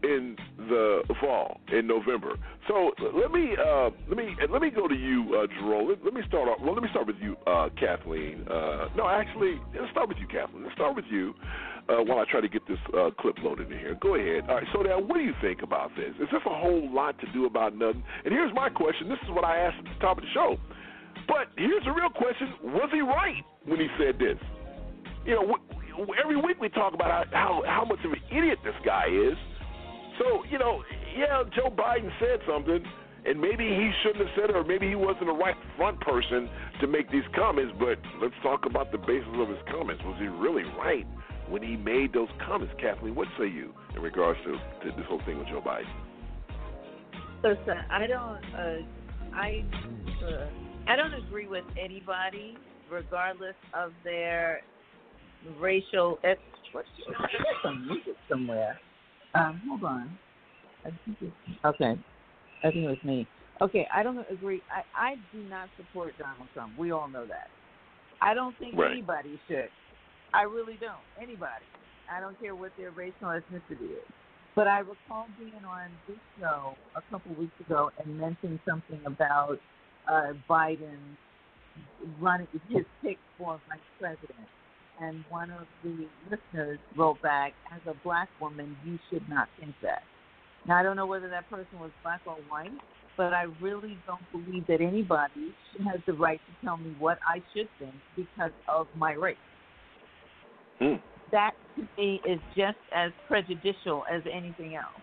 in 0.03 0.35
the 0.57 1.01
fall 1.19 1.61
in 1.71 1.87
November. 1.87 2.35
So 2.67 2.91
let 3.15 3.31
me 3.31 3.55
uh, 3.57 3.89
let 4.07 4.17
me 4.17 4.35
let 4.51 4.61
me 4.61 4.69
go 4.69 4.87
to 4.87 4.95
you, 4.95 5.35
uh, 5.35 5.47
Jerome. 5.47 5.89
Let, 5.89 6.03
let, 6.03 6.13
me 6.13 6.21
start 6.27 6.49
off. 6.49 6.59
Well, 6.61 6.73
let 6.73 6.83
me 6.83 6.89
start 6.91 7.07
with 7.07 7.15
you, 7.21 7.35
uh, 7.47 7.69
Kathleen. 7.79 8.45
Uh, 8.47 8.89
no, 8.95 9.07
actually, 9.07 9.59
let's 9.73 9.91
start 9.91 10.09
with 10.09 10.17
you, 10.19 10.27
Kathleen. 10.27 10.63
Let's 10.63 10.75
start 10.75 10.95
with 10.95 11.05
you 11.09 11.33
uh, 11.89 12.03
while 12.03 12.19
I 12.19 12.25
try 12.29 12.41
to 12.41 12.49
get 12.49 12.67
this 12.67 12.77
uh, 12.93 13.09
clip 13.17 13.37
loaded 13.41 13.71
in 13.71 13.79
here. 13.79 13.97
Go 13.99 14.15
ahead. 14.15 14.49
All 14.49 14.55
right. 14.55 14.67
So 14.73 14.81
now, 14.81 14.99
what 14.99 15.15
do 15.15 15.23
you 15.23 15.33
think 15.41 15.63
about 15.63 15.91
this? 15.95 16.11
Is 16.21 16.27
this 16.31 16.43
a 16.45 16.53
whole 16.53 16.93
lot 16.93 17.17
to 17.19 17.27
do 17.31 17.45
about 17.45 17.75
nothing? 17.75 18.03
And 18.25 18.33
here's 18.33 18.53
my 18.53 18.69
question. 18.69 19.07
This 19.09 19.19
is 19.23 19.31
what 19.31 19.45
I 19.45 19.57
asked 19.57 19.79
at 19.79 19.85
the 19.85 19.99
top 19.99 20.17
of 20.17 20.23
the 20.23 20.29
show. 20.33 20.57
But 21.27 21.47
here's 21.57 21.83
the 21.85 21.91
real 21.91 22.09
question: 22.11 22.53
Was 22.75 22.89
he 22.91 22.99
right 22.99 23.43
when 23.65 23.79
he 23.79 23.87
said 23.97 24.19
this? 24.19 24.37
You 25.25 25.35
know, 25.35 25.57
every 26.21 26.35
week 26.35 26.57
we 26.59 26.69
talk 26.69 26.93
about 26.93 27.27
how 27.33 27.63
how 27.65 27.85
much 27.85 27.99
of 28.03 28.11
an 28.11 28.21
idiot 28.31 28.59
this 28.63 28.75
guy 28.85 29.05
is. 29.07 29.37
So 30.19 30.43
you 30.49 30.59
know, 30.59 30.83
yeah, 31.17 31.43
Joe 31.55 31.69
Biden 31.69 32.11
said 32.19 32.39
something, 32.47 32.83
and 33.25 33.39
maybe 33.39 33.65
he 33.65 33.91
shouldn't 34.03 34.27
have 34.27 34.35
said 34.35 34.49
it, 34.49 34.55
or 34.55 34.63
maybe 34.63 34.87
he 34.87 34.95
wasn't 34.95 35.27
the 35.27 35.33
right 35.33 35.55
front 35.77 35.99
person 36.01 36.49
to 36.81 36.87
make 36.87 37.09
these 37.11 37.27
comments. 37.35 37.73
But 37.79 37.99
let's 38.21 38.35
talk 38.43 38.65
about 38.65 38.91
the 38.91 38.97
basis 38.97 39.33
of 39.35 39.49
his 39.49 39.63
comments. 39.71 40.03
Was 40.05 40.17
he 40.19 40.27
really 40.27 40.63
right 40.77 41.07
when 41.49 41.61
he 41.61 41.77
made 41.77 42.13
those 42.13 42.29
comments? 42.45 42.73
Kathleen, 42.79 43.15
what 43.15 43.27
say 43.39 43.47
you 43.47 43.73
in 43.95 44.01
regards 44.01 44.39
to, 44.45 44.51
to 44.51 44.95
this 44.97 45.05
whole 45.07 45.21
thing 45.25 45.37
with 45.37 45.47
Joe 45.47 45.61
Biden? 45.65 45.87
Listen, 47.43 47.77
I 47.89 48.07
don't, 48.07 48.43
uh, 48.55 49.35
I, 49.35 49.65
uh, 50.23 50.45
I 50.87 50.95
don't 50.95 51.13
agree 51.13 51.47
with 51.47 51.65
anybody, 51.77 52.57
regardless 52.93 53.55
of 53.73 53.91
their 54.03 54.61
racial. 55.59 56.19
Ex- 56.23 56.39
what's, 56.71 56.87
some 57.63 57.87
music 57.87 58.15
somewhere. 58.29 58.79
Um, 59.33 59.61
hold 59.67 59.83
on. 59.83 60.17
I 60.85 60.89
think 61.05 61.17
it's, 61.21 61.65
okay. 61.65 61.95
I 62.63 62.67
think 62.67 62.85
it 62.85 62.87
was 62.87 62.97
me. 63.03 63.27
Okay, 63.61 63.87
I 63.93 64.03
don't 64.03 64.25
agree. 64.29 64.61
I, 64.71 65.11
I 65.11 65.15
do 65.31 65.43
not 65.49 65.69
support 65.77 66.13
Donald 66.17 66.47
Trump. 66.53 66.77
We 66.77 66.91
all 66.91 67.07
know 67.07 67.25
that. 67.25 67.47
I 68.21 68.33
don't 68.33 68.57
think 68.57 68.75
right. 68.77 68.91
anybody 68.91 69.39
should. 69.47 69.69
I 70.33 70.43
really 70.43 70.77
don't. 70.79 71.03
Anybody. 71.21 71.65
I 72.11 72.19
don't 72.19 72.39
care 72.39 72.55
what 72.55 72.71
their 72.77 72.91
racial 72.91 73.27
ethnicity 73.27 73.91
is. 73.91 74.07
But 74.55 74.67
I 74.67 74.79
recall 74.79 75.27
being 75.39 75.65
on 75.67 75.89
this 76.07 76.17
show 76.39 76.75
a 76.95 77.01
couple 77.09 77.33
weeks 77.35 77.53
ago 77.65 77.91
and 78.03 78.19
mentioning 78.19 78.59
something 78.67 78.99
about 79.05 79.57
uh, 80.07 80.33
Biden 80.49 80.99
running 82.19 82.47
his 82.69 82.85
pick 83.01 83.17
for 83.37 83.59
vice 83.69 83.79
president 83.99 84.47
and 85.01 85.23
one 85.29 85.49
of 85.51 85.67
the 85.83 86.07
listeners 86.29 86.79
wrote 86.95 87.21
back, 87.21 87.53
as 87.73 87.81
a 87.87 87.95
black 88.03 88.29
woman, 88.39 88.75
you 88.85 88.99
should 89.09 89.27
not 89.29 89.47
think 89.59 89.73
that. 89.81 90.03
Now, 90.67 90.77
I 90.77 90.83
don't 90.83 90.95
know 90.95 91.05
whether 91.05 91.29
that 91.29 91.49
person 91.49 91.79
was 91.79 91.91
black 92.03 92.21
or 92.25 92.37
white, 92.49 92.71
but 93.17 93.33
I 93.33 93.47
really 93.61 93.97
don't 94.07 94.21
believe 94.31 94.65
that 94.67 94.81
anybody 94.81 95.53
has 95.85 95.99
the 96.05 96.13
right 96.13 96.39
to 96.39 96.65
tell 96.65 96.77
me 96.77 96.95
what 96.99 97.17
I 97.27 97.41
should 97.53 97.67
think 97.79 97.93
because 98.15 98.51
of 98.67 98.87
my 98.95 99.13
race. 99.13 99.35
Hmm. 100.79 100.95
That 101.31 101.51
to 101.75 101.87
me 101.97 102.21
is 102.25 102.39
just 102.55 102.77
as 102.95 103.11
prejudicial 103.27 104.03
as 104.11 104.21
anything 104.31 104.75
else. 104.75 105.01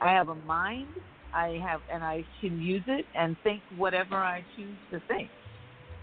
I 0.00 0.12
have 0.12 0.28
a 0.28 0.34
mind, 0.34 0.88
I 1.34 1.58
have, 1.66 1.80
and 1.92 2.04
I 2.04 2.24
can 2.40 2.60
use 2.60 2.84
it 2.86 3.04
and 3.16 3.36
think 3.42 3.62
whatever 3.76 4.16
I 4.16 4.44
choose 4.56 4.76
to 4.92 5.00
think. 5.08 5.28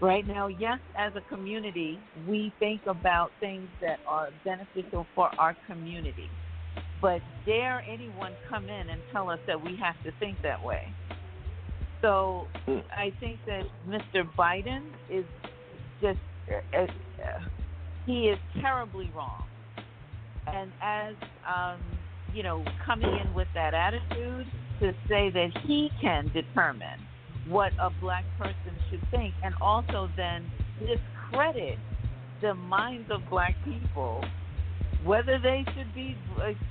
Right 0.00 0.26
now, 0.26 0.46
yes, 0.46 0.78
as 0.96 1.12
a 1.16 1.20
community, 1.22 1.98
we 2.28 2.52
think 2.60 2.82
about 2.86 3.32
things 3.40 3.66
that 3.80 3.98
are 4.06 4.28
beneficial 4.44 5.06
for 5.16 5.28
our 5.40 5.56
community. 5.66 6.30
But 7.02 7.20
dare 7.44 7.82
anyone 7.88 8.32
come 8.48 8.68
in 8.68 8.90
and 8.90 9.00
tell 9.12 9.28
us 9.28 9.40
that 9.48 9.62
we 9.62 9.76
have 9.76 10.00
to 10.04 10.12
think 10.20 10.38
that 10.42 10.64
way? 10.64 10.82
So 12.00 12.46
hmm. 12.64 12.78
I 12.96 13.12
think 13.18 13.40
that 13.46 13.64
Mr. 13.88 14.28
Biden 14.36 14.82
is 15.10 15.24
just, 16.00 16.20
uh, 16.48 16.78
uh, 16.78 16.86
he 18.06 18.28
is 18.28 18.38
terribly 18.60 19.10
wrong. 19.16 19.42
And 20.46 20.70
as, 20.80 21.14
um, 21.46 21.80
you 22.32 22.44
know, 22.44 22.64
coming 22.86 23.10
in 23.10 23.34
with 23.34 23.48
that 23.54 23.74
attitude 23.74 24.46
to 24.80 24.92
say 25.08 25.30
that 25.30 25.50
he 25.66 25.90
can 26.00 26.30
determine 26.32 27.00
what 27.48 27.72
a 27.80 27.90
black 28.00 28.24
person 28.38 28.76
should 28.90 29.02
think, 29.10 29.34
and 29.42 29.54
also 29.60 30.08
then 30.16 30.50
discredit 30.80 31.78
the 32.40 32.54
minds 32.54 33.10
of 33.10 33.28
black 33.28 33.54
people, 33.64 34.24
whether 35.04 35.38
they 35.38 35.64
should 35.74 35.94
be, 35.94 36.16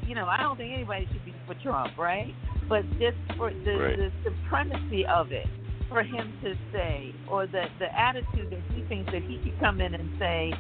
you 0.06 0.16
know, 0.16 0.26
I 0.26 0.38
don't 0.38 0.58
think 0.58 0.74
anybody 0.74 1.08
should 1.12 1.26
be 1.26 1.36
for 1.46 1.56
Trump, 1.56 1.98
right? 1.98 2.34
But 2.70 2.84
just 3.00 3.18
for 3.38 3.52
the, 3.52 3.72
right. 3.72 3.98
the 3.98 4.12
supremacy 4.24 5.06
of 5.06 5.32
it, 5.32 5.48
for 5.90 6.04
him 6.04 6.34
to 6.44 6.54
say, 6.74 7.14
or 7.30 7.48
the 7.48 7.64
the 7.80 7.98
attitude 7.98 8.50
that 8.52 8.60
he 8.76 8.84
thinks 8.84 9.12
that 9.12 9.22
he 9.24 9.38
could 9.38 9.60
come 9.60 9.80
in 9.80 9.94
and 9.94 10.10
say, 10.20 10.54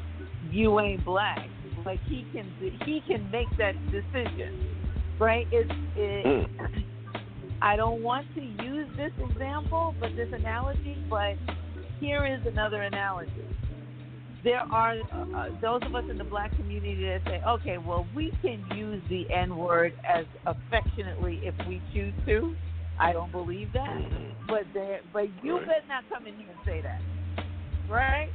you 0.50 0.80
ain't 0.80 1.04
black, 1.04 1.50
like 1.86 2.00
he 2.08 2.26
can 2.34 2.50
he 2.86 3.02
can 3.08 3.30
make 3.30 3.48
that 3.58 3.74
decision, 3.92 5.18
right? 5.20 5.48
It's 5.52 5.70
it, 5.96 6.26
mm. 6.26 6.86
I 7.62 7.76
don't 7.76 8.04
want 8.04 8.28
to 8.36 8.42
use 8.42 8.88
this 8.98 9.12
example, 9.30 9.96
but 10.00 10.16
this 10.16 10.30
analogy, 10.32 10.98
but 11.10 11.36
here 12.00 12.26
is 12.26 12.46
another 12.46 12.84
analogy. 12.84 13.32
There 14.44 14.60
are 14.60 14.96
uh, 15.12 15.50
those 15.62 15.82
of 15.84 15.96
us 15.96 16.04
in 16.10 16.18
the 16.18 16.24
black 16.24 16.56
community 16.56 17.04
that 17.06 17.22
say, 17.26 17.42
okay, 17.48 17.78
well, 17.80 18.08
we 18.16 18.32
can 18.42 18.64
use 18.76 19.02
the 19.10 19.26
N 19.34 19.58
word 19.58 19.94
as 20.08 20.26
affectionately 20.46 21.42
if 21.44 21.56
we 21.68 21.82
choose 21.94 22.14
to. 22.28 22.56
I 23.00 23.14
don't 23.14 23.32
believe 23.32 23.74
that, 23.74 24.10
but 24.48 24.64
there, 24.74 25.02
but 25.12 25.26
you 25.44 25.58
right. 25.58 25.68
better 25.68 25.88
not 25.88 26.04
come 26.10 26.28
in 26.28 26.36
here 26.36 26.48
and 26.50 26.60
say 26.66 26.82
that, 26.82 27.02
right? 27.90 28.30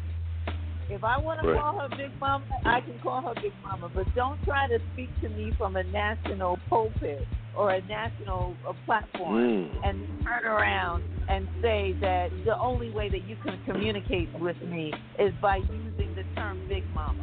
If 0.90 1.04
I 1.04 1.16
want 1.18 1.40
to 1.42 1.54
call 1.54 1.78
her 1.78 1.88
Big 1.96 2.10
Mama, 2.20 2.44
I 2.64 2.80
can 2.80 2.98
call 3.02 3.22
her 3.22 3.34
Big 3.40 3.52
Mama, 3.62 3.90
but 3.94 4.04
don't 4.14 4.42
try 4.44 4.68
to 4.68 4.78
speak 4.92 5.08
to 5.22 5.28
me 5.28 5.52
from 5.56 5.76
a 5.76 5.84
national 5.84 6.58
pulpit 6.68 7.26
or 7.56 7.70
a 7.70 7.82
national 7.82 8.56
uh, 8.66 8.72
platform 8.86 9.34
mm. 9.34 9.88
and 9.88 10.06
turn 10.24 10.44
around 10.44 11.04
and 11.28 11.48
say 11.60 11.94
that 12.00 12.28
the 12.44 12.58
only 12.58 12.90
way 12.90 13.08
that 13.08 13.26
you 13.28 13.36
can 13.44 13.58
communicate 13.64 14.28
with 14.40 14.60
me 14.62 14.92
is 15.18 15.32
by 15.40 15.56
using 15.56 16.14
the 16.14 16.24
term 16.34 16.66
Big 16.68 16.84
Mama. 16.94 17.22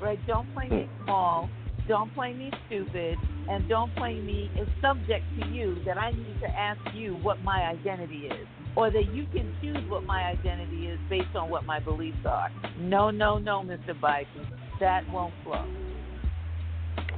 Right? 0.00 0.18
Don't 0.26 0.52
play 0.54 0.68
me 0.68 0.88
mm. 0.88 1.04
small. 1.04 1.50
Don't 1.88 2.12
play 2.14 2.32
me 2.32 2.50
stupid. 2.66 3.18
And 3.48 3.68
don't 3.68 3.94
play 3.96 4.14
me 4.14 4.50
as 4.58 4.66
subject 4.80 5.24
to 5.40 5.48
you 5.48 5.76
that 5.84 5.98
I 5.98 6.12
need 6.12 6.40
to 6.40 6.48
ask 6.48 6.80
you 6.94 7.14
what 7.16 7.42
my 7.42 7.62
identity 7.62 8.26
is 8.26 8.46
or 8.76 8.90
that 8.90 9.14
you 9.14 9.26
can 9.32 9.54
choose 9.62 9.88
what 9.88 10.02
my 10.04 10.24
identity 10.24 10.86
is 10.86 10.98
based 11.08 11.36
on 11.36 11.48
what 11.48 11.64
my 11.64 11.78
beliefs 11.78 12.18
are. 12.26 12.50
No, 12.78 13.10
no, 13.10 13.38
no, 13.38 13.60
Mr. 13.60 13.98
Biden. 13.98 14.46
That 14.80 15.08
won't 15.12 15.32
flow. 15.44 15.64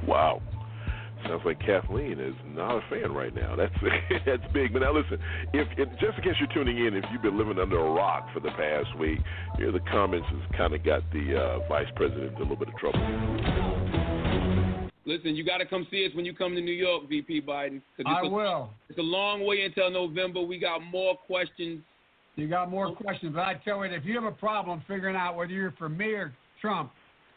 Wow. 0.07 0.41
Sounds 1.25 1.41
like 1.45 1.59
Kathleen 1.59 2.19
is 2.19 2.35
not 2.45 2.77
a 2.77 2.81
fan 2.89 3.11
right 3.11 3.33
now. 3.33 3.55
That's 3.55 3.73
that's 4.25 4.43
big. 4.53 4.73
But 4.73 4.79
now 4.79 4.93
listen, 4.93 5.17
if, 5.53 5.67
if 5.77 5.89
just 5.99 6.17
in 6.17 6.23
case 6.23 6.35
you're 6.39 6.53
tuning 6.53 6.85
in, 6.85 6.95
if 6.95 7.03
you've 7.11 7.21
been 7.21 7.37
living 7.37 7.59
under 7.59 7.79
a 7.79 7.91
rock 7.91 8.27
for 8.33 8.39
the 8.39 8.51
past 8.51 8.97
week, 8.99 9.19
here 9.57 9.71
the 9.71 9.79
comments 9.91 10.27
has 10.29 10.57
kind 10.57 10.73
of 10.73 10.83
got 10.83 11.01
the 11.11 11.35
uh, 11.35 11.67
vice 11.67 11.87
president 11.95 12.35
in 12.35 12.37
a 12.37 12.39
little 12.39 12.55
bit 12.55 12.67
of 12.69 12.75
trouble. 12.77 12.99
Listen, 15.05 15.35
you 15.37 15.45
got 15.45 15.59
to 15.59 15.65
come 15.65 15.87
see 15.89 16.05
us 16.05 16.11
when 16.15 16.25
you 16.25 16.33
come 16.33 16.53
to 16.53 16.61
New 16.61 16.73
York, 16.73 17.07
VP 17.07 17.41
Biden. 17.41 17.81
I 18.05 18.21
a, 18.21 18.29
will. 18.29 18.69
It's 18.89 18.99
a 18.99 19.01
long 19.01 19.45
way 19.45 19.63
until 19.63 19.89
November. 19.89 20.41
We 20.41 20.59
got 20.59 20.79
more 20.83 21.15
questions. 21.15 21.81
You 22.35 22.47
got 22.47 22.69
more 22.69 22.93
questions, 22.93 23.33
but 23.33 23.41
I 23.41 23.55
tell 23.65 23.85
you, 23.85 23.91
if 23.93 24.05
you 24.05 24.13
have 24.15 24.25
a 24.25 24.35
problem 24.35 24.83
figuring 24.87 25.15
out 25.15 25.35
whether 25.35 25.51
you're 25.51 25.73
for 25.77 25.89
me 25.89 26.11
or 26.11 26.33
Trump, 26.61 26.91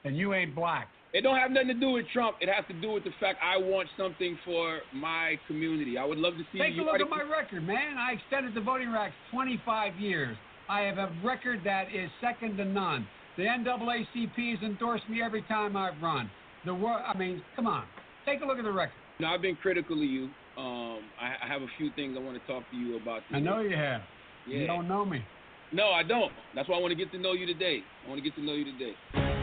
then 0.04 0.14
you 0.14 0.34
ain't 0.34 0.54
black. 0.54 0.88
It 1.12 1.22
don't 1.22 1.38
have 1.38 1.50
nothing 1.50 1.68
to 1.68 1.74
do 1.74 1.90
with 1.90 2.06
Trump. 2.12 2.36
It 2.40 2.48
has 2.48 2.64
to 2.68 2.80
do 2.80 2.92
with 2.92 3.02
the 3.02 3.10
fact 3.18 3.38
I 3.42 3.58
want 3.58 3.88
something 3.96 4.38
for 4.44 4.80
my 4.94 5.34
community. 5.48 5.98
I 5.98 6.04
would 6.04 6.18
love 6.18 6.34
to 6.34 6.44
see. 6.52 6.58
Take 6.58 6.78
a 6.78 6.82
look 6.82 7.00
at 7.00 7.10
my 7.10 7.22
record, 7.22 7.66
man. 7.66 7.98
I 7.98 8.12
extended 8.12 8.54
the 8.54 8.60
voting 8.60 8.92
rights 8.92 9.14
25 9.32 9.96
years. 9.96 10.36
I 10.68 10.82
have 10.82 10.98
a 10.98 11.10
record 11.24 11.60
that 11.64 11.86
is 11.92 12.08
second 12.20 12.56
to 12.58 12.64
none. 12.64 13.08
The 13.36 13.42
NAACP 13.42 14.54
has 14.54 14.62
endorsed 14.62 15.08
me 15.08 15.20
every 15.20 15.42
time 15.42 15.76
I've 15.76 16.00
run. 16.00 16.30
The 16.64 16.74
world. 16.74 17.02
I 17.04 17.16
mean, 17.18 17.42
come 17.56 17.66
on. 17.66 17.84
Take 18.24 18.42
a 18.42 18.44
look 18.44 18.58
at 18.58 18.64
the 18.64 18.70
record. 18.70 18.94
Know, 19.18 19.28
I've 19.28 19.42
been 19.42 19.56
critical 19.56 19.96
of 19.96 20.08
you. 20.08 20.24
Um, 20.56 21.00
I, 21.20 21.44
I, 21.44 21.48
have 21.48 21.62
a 21.62 21.66
few 21.78 21.90
things 21.96 22.16
I 22.18 22.22
want 22.22 22.40
to 22.40 22.46
talk 22.52 22.62
to 22.70 22.76
you 22.76 22.96
about. 22.96 23.22
Today. 23.28 23.38
I 23.38 23.40
know 23.40 23.60
you 23.60 23.76
have. 23.76 24.02
Yeah. 24.46 24.58
You 24.58 24.66
don't 24.66 24.88
know 24.88 25.04
me. 25.04 25.24
No, 25.72 25.90
I 25.90 26.02
don't. 26.02 26.32
That's 26.54 26.68
why 26.68 26.76
I 26.76 26.80
want 26.80 26.92
to 26.92 26.96
get 26.96 27.10
to 27.12 27.18
know 27.18 27.32
you 27.32 27.46
today. 27.46 27.80
I 28.04 28.08
want 28.08 28.22
to 28.22 28.28
get 28.28 28.34
to 28.36 28.42
know 28.42 28.54
you 28.54 28.64
today. 28.64 29.39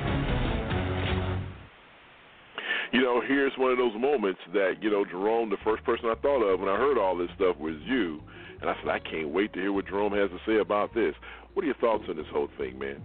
You 2.94 3.02
know, 3.02 3.22
here's 3.26 3.52
one 3.58 3.72
of 3.72 3.78
those 3.78 3.94
moments 4.00 4.40
that, 4.54 4.76
you 4.82 4.90
know, 4.90 5.04
Jerome, 5.06 5.50
the 5.50 5.58
first 5.64 5.84
person 5.84 6.06
I 6.06 6.16
thought 6.22 6.42
of 6.42 6.60
when 6.60 6.70
I 6.70 6.78
heard 6.78 6.98
all 6.98 7.18
this 7.18 7.30
stuff 7.36 7.58
was 7.58 7.76
you. 7.86 8.22
And 8.62 8.70
I 8.70 8.76
said, 8.82 8.90
I 8.90 9.00
can't 9.00 9.30
wait 9.30 9.54
to 9.54 9.60
hear 9.60 9.74
what 9.74 9.88
Jerome 9.88 10.14
has 10.14 10.30
to 10.30 10.40
say 10.46 10.60
about 10.60 10.94
this. 10.94 11.14
What 11.54 11.64
are 11.64 11.66
your 11.66 11.76
thoughts 11.76 12.06
on 12.10 12.16
this 12.16 12.26
whole 12.32 12.50
thing, 12.58 12.80
man? 12.80 13.02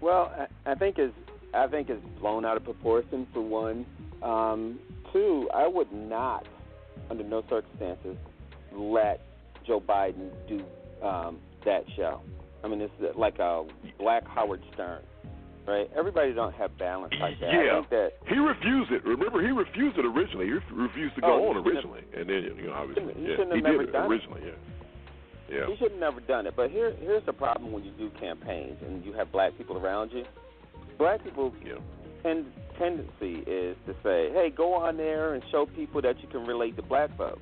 Well, 0.00 0.48
I 0.66 0.74
think 0.74 0.98
it's 0.98 1.14
I 1.54 1.66
think 1.66 1.88
it's 1.88 2.04
blown 2.20 2.44
out 2.44 2.58
of 2.58 2.64
proportion 2.64 3.26
for 3.32 3.40
one. 3.40 3.86
Um, 4.22 4.78
two, 5.12 5.48
I 5.54 5.66
would 5.66 5.90
not 5.92 6.46
under 7.10 7.24
no 7.24 7.42
circumstances, 7.48 8.16
let 8.74 9.20
Joe 9.66 9.80
Biden 9.80 10.30
do 10.46 10.62
um, 11.06 11.38
that 11.64 11.84
show. 11.96 12.20
I 12.64 12.68
mean, 12.68 12.80
it's 12.80 13.16
like 13.16 13.38
a 13.38 13.64
black 13.98 14.26
Howard 14.26 14.62
Stern, 14.74 15.02
right? 15.68 15.90
Everybody 15.96 16.32
don't 16.32 16.54
have 16.54 16.76
balance 16.78 17.12
like 17.20 17.38
that. 17.40 17.52
Yeah, 17.52 17.82
that 17.90 18.12
he 18.26 18.36
refused 18.38 18.90
it. 18.90 19.04
Remember, 19.04 19.42
he 19.44 19.52
refused 19.52 19.98
it 19.98 20.04
originally. 20.04 20.46
He 20.46 20.56
refused 20.74 21.14
to 21.16 21.20
Oh, 21.24 21.28
go 21.28 21.38
he 21.38 21.44
on 21.44 21.54
shouldn't 21.56 21.66
originally, 21.76 22.02
and 22.16 22.24
then 22.28 22.40
you 22.56 22.66
know 22.66 22.72
obviously 22.72 23.14
he 23.14 23.22
yeah, 23.28 23.36
shouldn't 23.36 23.54
have 23.54 23.64
he 23.64 23.78
did 23.78 23.88
it 23.88 23.92
done 23.92 24.04
it. 24.04 24.08
originally. 24.10 24.42
Yeah, 24.44 25.56
yeah. 25.58 25.66
He 25.68 25.76
should 25.76 25.92
have 25.92 26.00
never 26.00 26.20
done 26.20 26.46
it. 26.46 26.54
But 26.56 26.70
here, 26.70 26.94
here's 27.00 27.24
the 27.26 27.32
problem 27.32 27.72
when 27.72 27.84
you 27.84 27.92
do 27.92 28.10
campaigns 28.18 28.78
and 28.84 29.04
you 29.04 29.12
have 29.12 29.30
black 29.30 29.56
people 29.56 29.76
around 29.76 30.10
you. 30.12 30.24
Black 30.98 31.22
people 31.22 31.52
tend, 32.22 32.46
tendency 32.78 33.44
is 33.46 33.76
to 33.86 33.94
say, 34.02 34.32
"Hey, 34.32 34.50
go 34.54 34.74
on 34.74 34.96
there 34.96 35.34
and 35.34 35.42
show 35.50 35.66
people 35.66 36.02
that 36.02 36.20
you 36.22 36.28
can 36.28 36.44
relate 36.46 36.76
to 36.76 36.82
black 36.82 37.16
folks." 37.16 37.40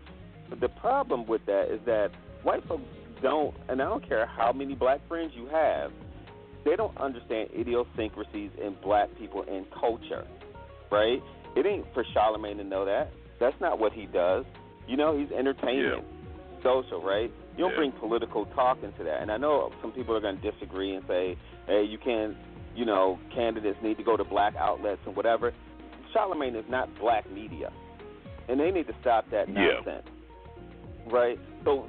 But 0.50 0.60
the 0.60 0.68
problem 0.68 1.26
with 1.26 1.44
that 1.46 1.70
is 1.72 1.80
that 1.86 2.10
white 2.42 2.64
folks 2.68 2.82
don't, 3.22 3.54
and 3.68 3.80
I 3.80 3.86
don't 3.86 4.06
care 4.06 4.26
how 4.26 4.52
many 4.52 4.74
black 4.74 5.00
friends 5.08 5.32
you 5.34 5.46
have, 5.46 5.90
they 6.66 6.76
don't 6.76 6.96
understand 6.98 7.48
idiosyncrasies 7.58 8.50
in 8.62 8.76
black 8.82 9.08
people 9.18 9.44
and 9.48 9.64
culture, 9.70 10.26
right? 10.90 11.22
It 11.54 11.64
ain't 11.64 11.86
for 11.94 12.04
Charlamagne 12.14 12.58
to 12.58 12.64
know 12.64 12.84
that. 12.84 13.10
That's 13.40 13.58
not 13.60 13.78
what 13.78 13.92
he 13.92 14.06
does. 14.06 14.44
You 14.86 14.96
know, 14.96 15.16
he's 15.16 15.30
entertainment, 15.30 16.04
social, 16.62 17.00
right? 17.02 17.30
You 17.56 17.62
don't 17.64 17.70
Yeah. 17.70 17.76
bring 17.76 17.92
political 17.92 18.44
talk 18.46 18.82
into 18.82 19.04
that. 19.04 19.22
And 19.22 19.30
I 19.30 19.36
know 19.38 19.70
some 19.80 19.92
people 19.92 20.14
are 20.14 20.20
going 20.20 20.38
to 20.38 20.50
disagree 20.50 20.94
and 20.94 21.06
say, 21.06 21.36
hey, 21.66 21.82
you 21.84 21.98
can't, 21.98 22.36
you 22.74 22.84
know, 22.84 23.18
candidates 23.34 23.80
need 23.80 23.96
to 23.96 24.02
go 24.02 24.16
to 24.16 24.24
black 24.24 24.54
outlets 24.56 25.00
and 25.06 25.16
whatever. 25.16 25.54
Charlamagne 26.14 26.56
is 26.56 26.68
not 26.68 26.88
black 26.98 27.30
media, 27.30 27.70
and 28.48 28.58
they 28.60 28.70
need 28.70 28.86
to 28.86 28.94
stop 29.00 29.28
that 29.30 29.48
Yeah. 29.48 29.80
nonsense, 29.84 30.06
right? 31.06 31.38
So 31.64 31.86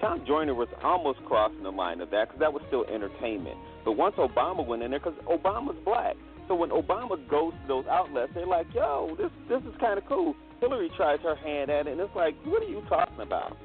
Tom 0.00 0.24
Joyner 0.24 0.54
was 0.54 0.68
almost 0.82 1.24
crossing 1.24 1.62
the 1.62 1.72
line 1.72 2.00
of 2.00 2.10
that 2.10 2.28
because 2.28 2.40
that 2.40 2.52
was 2.52 2.62
still 2.68 2.84
entertainment. 2.86 3.58
But 3.84 3.92
once 3.92 4.16
Obama 4.16 4.66
went 4.66 4.82
in 4.82 4.90
there, 4.90 5.00
because 5.00 5.18
Obama's 5.24 5.78
black, 5.84 6.16
so 6.48 6.54
when 6.54 6.70
Obama 6.70 7.16
goes 7.28 7.52
to 7.52 7.68
those 7.68 7.86
outlets, 7.86 8.32
they're 8.34 8.46
like, 8.46 8.66
"Yo, 8.74 9.14
this 9.16 9.30
this 9.48 9.62
is 9.62 9.78
kind 9.80 9.98
of 9.98 10.06
cool." 10.06 10.34
Hillary 10.60 10.90
tries 10.96 11.20
her 11.20 11.36
hand 11.36 11.70
at 11.70 11.86
it, 11.86 11.92
and 11.92 12.00
it's 12.00 12.14
like, 12.14 12.34
"What 12.44 12.62
are 12.62 12.68
you 12.68 12.82
talking 12.88 13.20
about?" 13.20 13.56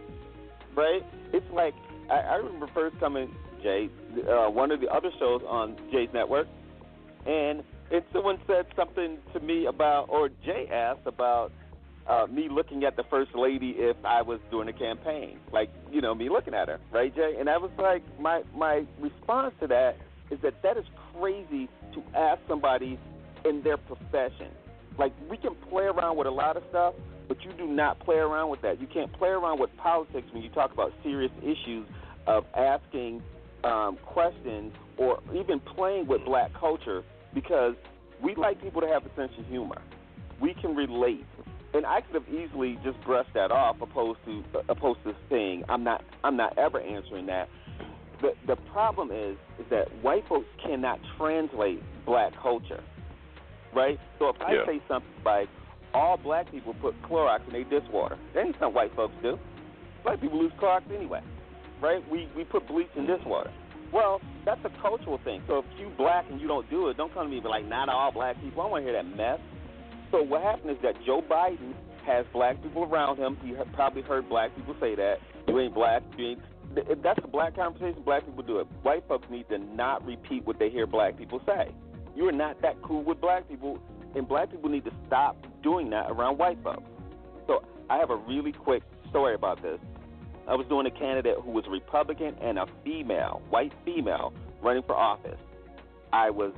Right? 0.75 1.03
It's 1.33 1.49
like 1.51 1.73
I, 2.09 2.19
I 2.19 2.35
remember 2.35 2.67
first 2.73 2.99
coming 2.99 3.33
Jay, 3.63 3.89
uh, 4.29 4.49
one 4.51 4.71
of 4.71 4.79
the 4.81 4.87
other 4.87 5.09
shows 5.17 5.41
on 5.47 5.75
Jay's 5.91 6.09
network, 6.13 6.47
and 7.25 7.63
and 7.91 8.03
someone 8.13 8.37
said 8.45 8.67
something 8.75 9.17
to 9.33 9.39
me 9.39 9.65
about, 9.65 10.09
or 10.09 10.29
Jay 10.43 10.67
asked 10.71 11.07
about 11.07 11.51
uh, 12.07 12.27
me 12.27 12.47
looking 12.49 12.83
at 12.83 12.95
the 12.95 13.03
first 13.09 13.33
lady 13.35 13.71
if 13.77 13.97
I 14.05 14.21
was 14.21 14.39
doing 14.51 14.67
a 14.67 14.73
campaign, 14.73 15.39
like 15.51 15.71
you 15.91 16.01
know 16.01 16.13
me 16.13 16.29
looking 16.29 16.53
at 16.53 16.67
her, 16.67 16.79
right, 16.91 17.13
Jay? 17.15 17.35
And 17.39 17.49
I 17.49 17.57
was 17.57 17.71
like, 17.79 18.03
my 18.19 18.43
my 18.55 18.85
response 18.99 19.55
to 19.61 19.67
that 19.67 19.97
is 20.31 20.39
that 20.41 20.61
that 20.63 20.77
is 20.77 20.85
crazy 21.13 21.69
to 21.93 22.03
ask 22.15 22.41
somebody 22.47 22.99
in 23.43 23.61
their 23.63 23.77
profession. 23.77 24.51
Like 24.97 25.13
we 25.29 25.37
can 25.37 25.55
play 25.69 25.83
around 25.83 26.17
with 26.17 26.27
a 26.27 26.31
lot 26.31 26.57
of 26.57 26.63
stuff, 26.69 26.93
but 27.27 27.43
you 27.43 27.51
do 27.53 27.67
not 27.67 27.99
play 27.99 28.17
around 28.17 28.49
with 28.49 28.61
that. 28.61 28.79
You 28.79 28.87
can't 28.87 29.11
play 29.13 29.29
around 29.29 29.59
with 29.59 29.75
politics 29.77 30.27
when 30.31 30.41
you 30.41 30.49
talk 30.49 30.71
about 30.71 30.93
serious 31.03 31.31
issues 31.41 31.87
of 32.27 32.45
asking 32.55 33.21
um, 33.63 33.97
questions 34.05 34.73
or 34.97 35.19
even 35.33 35.59
playing 35.59 36.07
with 36.07 36.23
black 36.25 36.53
culture 36.53 37.03
because 37.33 37.75
we 38.23 38.35
like 38.35 38.61
people 38.61 38.81
to 38.81 38.87
have 38.87 39.05
a 39.05 39.13
sense 39.15 39.31
of 39.37 39.45
humor. 39.47 39.81
We 40.39 40.53
can 40.53 40.75
relate. 40.75 41.25
And 41.73 41.85
I 41.85 42.01
could 42.01 42.15
have 42.15 42.33
easily 42.33 42.79
just 42.83 43.01
brushed 43.01 43.33
that 43.33 43.51
off, 43.51 43.81
opposed 43.81 44.19
to 44.25 44.43
opposed 44.69 45.03
to 45.03 45.13
saying 45.29 45.65
I'm 45.67 45.83
not 45.83 46.05
I'm 46.23 46.37
not 46.37 46.57
ever 46.57 46.79
answering 46.79 47.25
that. 47.25 47.49
The 48.21 48.33
the 48.47 48.55
problem 48.71 49.11
is 49.11 49.37
is 49.59 49.65
that 49.69 49.87
white 50.01 50.27
folks 50.27 50.47
cannot 50.65 50.99
translate 51.17 51.81
black 52.05 52.33
culture, 52.41 52.83
right? 53.73 53.99
So 54.19 54.29
if 54.29 54.41
I 54.41 54.53
Yeah. 54.53 54.65
say 54.65 54.81
something 54.87 55.11
like 55.23 55.49
all 55.93 56.17
black 56.17 56.49
people 56.51 56.73
put 56.81 56.99
Clorox 57.03 57.45
in 57.47 57.53
their 57.53 57.63
dishwater, 57.63 58.17
that 58.33 58.45
ain't 58.45 58.55
something 58.59 58.75
white 58.75 58.93
folks 58.95 59.13
do. 59.21 59.39
Black 60.03 60.19
people 60.21 60.41
use 60.41 60.51
Clorox 60.59 60.81
anyway, 60.93 61.21
right? 61.81 62.07
We 62.09 62.27
we 62.35 62.43
put 62.43 62.67
bleach 62.67 62.89
in 62.95 63.05
dishwater. 63.05 63.51
Well, 63.91 64.19
that's 64.45 64.63
a 64.65 64.69
cultural 64.81 65.19
thing. 65.23 65.41
So 65.47 65.59
if 65.59 65.65
you 65.79 65.89
black 65.97 66.25
and 66.29 66.39
you 66.41 66.47
don't 66.47 66.69
do 66.69 66.89
it, 66.89 66.97
don't 66.97 67.13
come 67.13 67.23
to 67.25 67.29
me 67.29 67.37
and 67.37 67.43
be 67.43 67.49
like, 67.49 67.65
not 67.65 67.87
all 67.87 68.11
black 68.11 68.35
people. 68.41 68.61
I 68.61 68.63
don't 68.65 68.71
want 68.71 68.85
to 68.85 68.91
hear 68.91 69.01
that 69.01 69.15
mess. 69.15 69.39
So 70.11 70.21
what 70.21 70.41
happened 70.41 70.71
is 70.71 70.77
that 70.83 70.95
Joe 71.05 71.21
Biden 71.21 71.73
has 72.05 72.25
black 72.33 72.61
people 72.61 72.83
around 72.83 73.17
him. 73.17 73.37
He 73.41 73.49
he- 73.49 73.55
probably 73.73 74.01
heard 74.01 74.27
black 74.29 74.55
people 74.55 74.75
say 74.79 74.95
that 74.95 75.19
you 75.47 75.59
ain't 75.59 75.73
black. 75.73 76.03
You 76.17 76.31
ain't. 76.31 76.39
If 76.77 77.01
that's 77.01 77.19
a 77.23 77.27
black 77.27 77.55
conversation, 77.55 78.01
black 78.03 78.25
people 78.25 78.43
do 78.43 78.59
it. 78.59 78.67
White 78.83 79.07
folks 79.07 79.27
need 79.29 79.47
to 79.49 79.57
not 79.57 80.05
repeat 80.05 80.45
what 80.45 80.59
they 80.59 80.69
hear 80.69 80.85
black 80.85 81.17
people 81.17 81.41
say. 81.45 81.71
You 82.15 82.27
are 82.27 82.33
not 82.33 82.61
that 82.61 82.81
cool 82.81 83.03
with 83.03 83.19
black 83.21 83.47
people, 83.47 83.79
and 84.15 84.27
black 84.27 84.51
people 84.51 84.69
need 84.69 84.85
to 84.85 84.91
stop 85.07 85.37
doing 85.63 85.89
that 85.91 86.09
around 86.09 86.37
white 86.37 86.61
folks. 86.63 86.83
So 87.47 87.63
I 87.89 87.97
have 87.97 88.09
a 88.09 88.15
really 88.15 88.51
quick 88.51 88.83
story 89.09 89.35
about 89.35 89.61
this. 89.61 89.79
I 90.47 90.55
was 90.55 90.67
doing 90.67 90.85
a 90.85 90.91
candidate 90.91 91.37
who 91.43 91.51
was 91.51 91.65
a 91.67 91.71
Republican 91.71 92.35
and 92.41 92.59
a 92.59 92.67
female, 92.83 93.41
white 93.49 93.73
female, 93.83 94.33
running 94.61 94.83
for 94.83 94.95
office. 94.95 95.39
I 96.13 96.29
was 96.29 96.53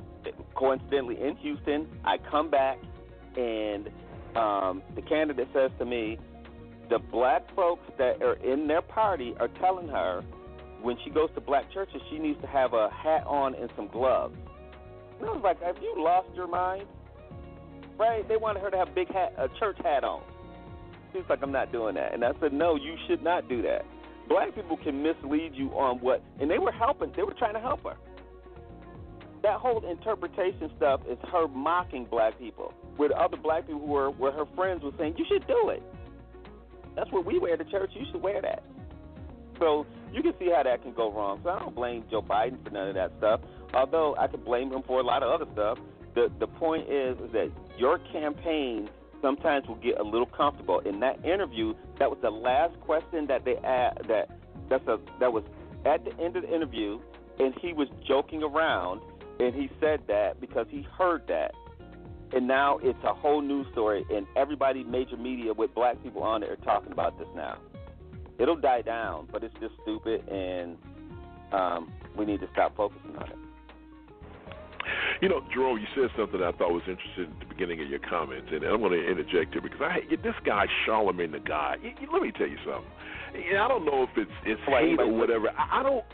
coincidentally 0.54 1.20
in 1.20 1.36
Houston. 1.36 1.88
I 2.04 2.18
come 2.18 2.50
back, 2.50 2.78
and 3.36 3.88
um, 4.36 4.82
the 4.94 5.02
candidate 5.02 5.48
says 5.52 5.70
to 5.78 5.84
me, 5.84 6.18
the 6.88 6.98
black 6.98 7.42
folks 7.54 7.84
that 7.98 8.22
are 8.22 8.34
in 8.34 8.66
their 8.66 8.82
party 8.82 9.34
are 9.40 9.48
telling 9.60 9.88
her 9.88 10.22
when 10.82 10.96
she 11.04 11.10
goes 11.10 11.28
to 11.34 11.40
black 11.40 11.70
churches, 11.72 12.00
she 12.10 12.18
needs 12.18 12.40
to 12.40 12.46
have 12.46 12.72
a 12.72 12.88
hat 12.90 13.26
on 13.26 13.54
and 13.54 13.70
some 13.76 13.88
gloves. 13.88 14.36
And 15.20 15.28
I 15.28 15.32
was 15.32 15.42
like, 15.42 15.60
have 15.62 15.76
you 15.82 15.94
lost 15.98 16.28
your 16.34 16.46
mind? 16.46 16.86
Right? 17.98 18.26
They 18.28 18.36
wanted 18.36 18.62
her 18.62 18.70
to 18.70 18.76
have 18.76 18.94
big 18.94 19.12
hat, 19.12 19.34
a 19.36 19.48
church 19.58 19.76
hat 19.82 20.04
on. 20.04 20.22
She 21.12 21.18
was 21.18 21.26
like, 21.28 21.40
I'm 21.42 21.52
not 21.52 21.72
doing 21.72 21.96
that. 21.96 22.14
And 22.14 22.24
I 22.24 22.32
said, 22.40 22.52
no, 22.52 22.76
you 22.76 22.96
should 23.08 23.22
not 23.22 23.48
do 23.48 23.62
that. 23.62 23.84
Black 24.28 24.54
people 24.54 24.76
can 24.76 25.02
mislead 25.02 25.52
you 25.54 25.70
on 25.70 25.98
what, 25.98 26.22
and 26.38 26.50
they 26.50 26.58
were 26.58 26.70
helping, 26.70 27.12
they 27.16 27.22
were 27.22 27.34
trying 27.34 27.54
to 27.54 27.60
help 27.60 27.82
her. 27.82 27.96
That 29.42 29.58
whole 29.58 29.88
interpretation 29.88 30.70
stuff 30.76 31.00
is 31.08 31.18
her 31.32 31.48
mocking 31.48 32.04
black 32.04 32.38
people, 32.38 32.74
where 32.96 33.08
the 33.08 33.16
other 33.16 33.36
black 33.36 33.66
people 33.66 33.80
who 33.80 33.86
were, 33.86 34.10
were 34.10 34.32
her 34.32 34.44
friends 34.54 34.82
were 34.82 34.92
saying, 34.98 35.14
you 35.16 35.24
should 35.28 35.46
do 35.46 35.70
it. 35.70 35.82
That's 36.98 37.12
what 37.12 37.24
we 37.24 37.38
wear 37.38 37.56
to 37.56 37.64
church. 37.64 37.92
You 37.94 38.04
should 38.10 38.20
wear 38.20 38.42
that. 38.42 38.64
So 39.60 39.86
you 40.12 40.20
can 40.20 40.32
see 40.38 40.50
how 40.54 40.64
that 40.64 40.82
can 40.82 40.92
go 40.94 41.12
wrong. 41.12 41.40
So 41.44 41.50
I 41.50 41.60
don't 41.60 41.74
blame 41.74 42.04
Joe 42.10 42.22
Biden 42.22 42.62
for 42.64 42.70
none 42.70 42.88
of 42.88 42.94
that 42.96 43.12
stuff. 43.18 43.40
Although 43.72 44.16
I 44.18 44.26
could 44.26 44.44
blame 44.44 44.72
him 44.72 44.82
for 44.84 44.98
a 44.98 45.04
lot 45.04 45.22
of 45.22 45.30
other 45.30 45.50
stuff. 45.52 45.78
The 46.16 46.28
the 46.40 46.48
point 46.48 46.90
is, 46.90 47.16
is 47.20 47.30
that 47.32 47.52
your 47.76 47.98
campaign 48.10 48.90
sometimes 49.22 49.68
will 49.68 49.76
get 49.76 50.00
a 50.00 50.02
little 50.02 50.26
comfortable. 50.26 50.80
In 50.80 50.98
that 51.00 51.24
interview, 51.24 51.74
that 52.00 52.10
was 52.10 52.18
the 52.20 52.30
last 52.30 52.78
question 52.80 53.28
that 53.28 53.44
they 53.44 53.56
asked. 53.58 54.08
That 54.08 54.28
that's 54.68 54.86
a 54.88 54.98
that 55.20 55.32
was 55.32 55.44
at 55.86 56.04
the 56.04 56.10
end 56.20 56.34
of 56.34 56.42
the 56.42 56.52
interview, 56.52 56.98
and 57.38 57.54
he 57.60 57.72
was 57.72 57.86
joking 58.08 58.42
around, 58.42 59.02
and 59.38 59.54
he 59.54 59.70
said 59.80 60.00
that 60.08 60.40
because 60.40 60.66
he 60.68 60.82
heard 60.98 61.22
that. 61.28 61.54
And 62.32 62.46
now 62.46 62.78
it's 62.82 63.02
a 63.04 63.14
whole 63.14 63.40
news 63.40 63.66
story, 63.72 64.04
and 64.10 64.26
everybody, 64.36 64.84
major 64.84 65.16
media 65.16 65.52
with 65.52 65.74
black 65.74 66.02
people 66.02 66.22
on 66.22 66.42
it, 66.42 66.50
are 66.50 66.56
talking 66.56 66.92
about 66.92 67.18
this 67.18 67.28
now. 67.34 67.58
It'll 68.38 68.56
die 68.56 68.82
down, 68.82 69.28
but 69.32 69.42
it's 69.42 69.54
just 69.60 69.74
stupid, 69.82 70.28
and 70.28 70.76
um, 71.52 71.92
we 72.16 72.24
need 72.26 72.40
to 72.40 72.48
stop 72.52 72.76
focusing 72.76 73.16
on 73.16 73.28
it. 73.28 73.38
You 75.20 75.28
know, 75.28 75.42
Jerome, 75.52 75.78
you 75.78 75.86
said 75.94 76.10
something 76.16 76.40
I 76.42 76.52
thought 76.52 76.70
was 76.70 76.86
interesting 76.86 77.34
at 77.34 77.40
the 77.40 77.46
beginning 77.46 77.80
of 77.82 77.88
your 77.88 77.98
comments, 77.98 78.48
and 78.52 78.62
I'm 78.62 78.80
going 78.80 78.92
to 78.92 79.10
interject 79.10 79.52
here 79.52 79.62
because 79.62 79.80
I 79.80 80.00
this 80.22 80.34
guy 80.44 80.66
Charlamagne 80.86 81.32
the 81.32 81.40
guy. 81.40 81.76
Let 82.12 82.22
me 82.22 82.30
tell 82.30 82.46
you 82.46 82.58
something. 82.64 82.90
I 83.58 83.68
don't 83.68 83.84
know 83.84 84.04
if 84.04 84.10
it's 84.16 84.30
it's 84.44 84.60
hate 84.66 85.00
or 85.00 85.12
whatever. 85.12 85.48
I 85.56 85.82
don't. 85.82 86.04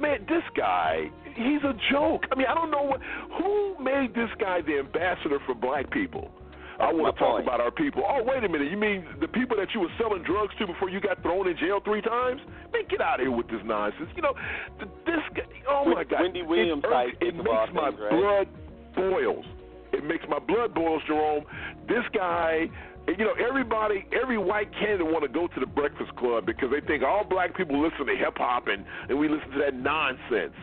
Man, 0.00 0.26
this 0.28 0.42
guy, 0.56 1.10
he's 1.34 1.62
a 1.64 1.74
joke. 1.90 2.24
I 2.30 2.34
mean, 2.36 2.46
I 2.48 2.54
don't 2.54 2.70
know 2.70 2.82
what 2.82 3.00
who 3.38 3.82
made 3.82 4.14
this 4.14 4.30
guy 4.38 4.60
the 4.60 4.78
ambassador 4.78 5.38
for 5.46 5.54
black 5.54 5.90
people. 5.90 6.30
I 6.78 6.92
want 6.92 7.16
to 7.16 7.18
talk 7.18 7.40
point. 7.40 7.46
about 7.48 7.60
our 7.60 7.70
people. 7.70 8.04
Oh, 8.06 8.22
wait 8.22 8.44
a 8.44 8.48
minute. 8.48 8.70
You 8.70 8.76
mean 8.76 9.06
the 9.20 9.28
people 9.28 9.56
that 9.56 9.68
you 9.72 9.80
were 9.80 9.92
selling 9.98 10.22
drugs 10.24 10.52
to 10.58 10.66
before 10.66 10.90
you 10.90 11.00
got 11.00 11.22
thrown 11.22 11.48
in 11.48 11.56
jail 11.56 11.80
three 11.82 12.02
times? 12.02 12.40
Man, 12.72 12.82
get 12.90 13.00
out 13.00 13.20
of 13.20 13.24
here 13.24 13.30
with 13.30 13.48
this 13.48 13.60
nonsense. 13.64 14.10
You 14.14 14.22
know, 14.22 14.34
th- 14.78 14.90
this 15.06 15.24
guy. 15.34 15.48
Oh 15.68 15.84
my 15.86 16.04
God. 16.04 16.20
Wendy 16.20 16.42
Williams 16.42 16.84
it, 16.84 16.90
type 16.90 17.14
it 17.20 17.34
makes 17.34 17.72
my 17.72 17.90
things, 17.90 18.00
right? 18.00 18.10
blood 18.12 18.48
boils. 18.94 19.44
It 19.92 20.04
makes 20.04 20.24
my 20.28 20.38
blood 20.38 20.74
boils, 20.74 21.02
Jerome. 21.06 21.44
This 21.88 22.04
guy. 22.12 22.68
You 23.08 23.24
know, 23.24 23.34
everybody, 23.38 24.04
every 24.20 24.36
white 24.36 24.72
candidate 24.72 25.06
want 25.06 25.22
to 25.22 25.28
go 25.28 25.46
to 25.46 25.60
the 25.60 25.66
Breakfast 25.66 26.14
Club 26.16 26.44
because 26.44 26.70
they 26.72 26.84
think 26.86 27.04
all 27.04 27.24
black 27.24 27.56
people 27.56 27.80
listen 27.80 28.06
to 28.06 28.16
hip 28.16 28.36
hop 28.36 28.66
and, 28.66 28.84
and 29.08 29.18
we 29.18 29.28
listen 29.28 29.50
to 29.52 29.58
that 29.60 29.74
nonsense. 29.74 30.54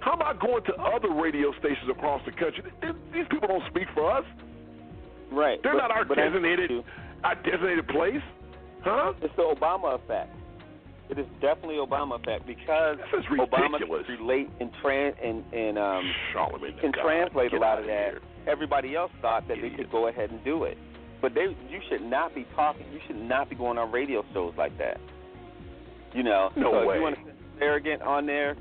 How 0.00 0.12
about 0.12 0.38
going 0.40 0.62
to 0.64 0.74
other 0.74 1.10
radio 1.12 1.52
stations 1.58 1.88
across 1.90 2.20
the 2.26 2.32
country? 2.32 2.62
These 3.14 3.24
people 3.30 3.48
don't 3.48 3.64
speak 3.70 3.88
for 3.94 4.12
us. 4.12 4.24
Right. 5.32 5.58
They're 5.62 5.72
but- 5.72 5.88
not 5.88 5.90
our 5.90 6.04
designated, 6.04 6.70
our 7.24 7.34
designated 7.36 7.88
place. 7.88 8.22
Huh? 8.84 9.14
It's 9.22 9.34
the 9.36 9.42
Obama 9.42 9.94
effect. 9.96 10.32
It 11.08 11.18
is 11.18 11.26
definitely 11.40 11.76
Obama 11.76 12.20
effect 12.20 12.46
because 12.46 12.98
Obama 13.38 13.78
can 13.78 13.88
relate 14.18 14.50
and 14.60 14.70
tran 14.82 15.14
and 15.22 15.44
and 15.52 15.78
um 15.78 16.12
Charlamagne 16.34 16.80
can 16.80 16.90
God, 16.90 17.02
translate 17.02 17.52
get 17.52 17.58
a 17.58 17.60
lot 17.60 17.78
of 17.78 17.86
that. 17.86 18.14
Everybody 18.46 18.96
else 18.96 19.12
thought 19.22 19.46
that 19.48 19.58
they 19.60 19.70
could 19.70 19.90
go 19.90 20.08
ahead 20.08 20.30
and 20.30 20.42
do 20.44 20.64
it, 20.64 20.76
but 21.20 21.34
they 21.34 21.56
you 21.68 21.80
should 21.88 22.02
not 22.02 22.34
be 22.34 22.46
talking. 22.54 22.86
You 22.92 23.00
should 23.06 23.20
not 23.20 23.48
be 23.50 23.56
going 23.56 23.78
on 23.78 23.90
radio 23.92 24.24
shows 24.32 24.54
like 24.56 24.76
that. 24.78 25.00
You 26.14 26.22
know, 26.22 26.50
No 26.56 26.72
so 26.72 26.86
way. 26.86 26.94
if 26.94 26.98
you 26.98 27.02
want 27.02 27.16
to 27.16 27.24
send 27.24 27.36
arrogant 27.60 28.02
on 28.02 28.26
there, 28.26 28.56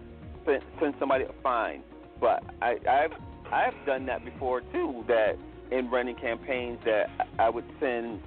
send, 0.46 0.62
send 0.80 0.94
somebody 1.00 1.26
fine. 1.44 1.82
But 2.20 2.44
I 2.62 2.78
I've 2.90 3.12
I've 3.52 3.86
done 3.86 4.06
that 4.08 4.24
before 4.26 4.62
too. 4.62 5.04
That 5.08 5.38
in 5.72 5.90
running 5.90 6.16
campaigns 6.16 6.80
that 6.86 7.10
I 7.40 7.50
would 7.50 7.66
send 7.80 8.22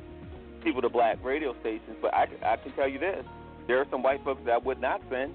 people 0.63 0.83
to 0.83 0.89
black 0.89 1.23
radio 1.25 1.55
stations. 1.61 1.97
But 2.01 2.15
I 2.15 2.27
I 2.45 2.57
can 2.57 2.73
tell 2.73 2.89
you 2.89 2.99
this: 2.99 3.25
there 3.67 3.79
are 3.79 3.87
some 3.91 4.03
white 4.03 4.23
folks 4.25 4.43
that 4.45 4.53
I 4.53 4.59
would 4.59 4.81
not 4.81 5.01
send 5.11 5.35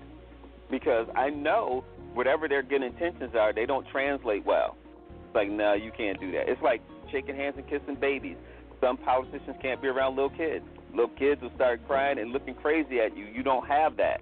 because 0.69 1.07
I 1.15 1.29
know 1.29 1.83
whatever 2.13 2.47
their 2.47 2.63
good 2.63 2.83
intentions 2.83 3.35
are, 3.35 3.53
they 3.53 3.65
don't 3.65 3.87
translate 3.91 4.45
well. 4.45 4.75
It's 5.27 5.35
like, 5.35 5.49
no, 5.49 5.73
you 5.73 5.91
can't 5.95 6.19
do 6.19 6.31
that. 6.33 6.47
It's 6.47 6.61
like 6.61 6.81
shaking 7.11 7.35
hands 7.35 7.55
and 7.57 7.67
kissing 7.67 7.95
babies. 7.99 8.37
Some 8.83 8.97
politicians 8.97 9.55
can't 9.61 9.81
be 9.81 9.87
around 9.87 10.17
little 10.17 10.29
kids. 10.29 10.65
Little 10.91 11.15
kids 11.17 11.41
will 11.41 11.55
start 11.55 11.79
crying 11.87 12.19
and 12.19 12.31
looking 12.31 12.53
crazy 12.53 12.99
at 12.99 13.15
you. 13.15 13.25
You 13.25 13.41
don't 13.41 13.65
have 13.65 13.95
that, 13.95 14.19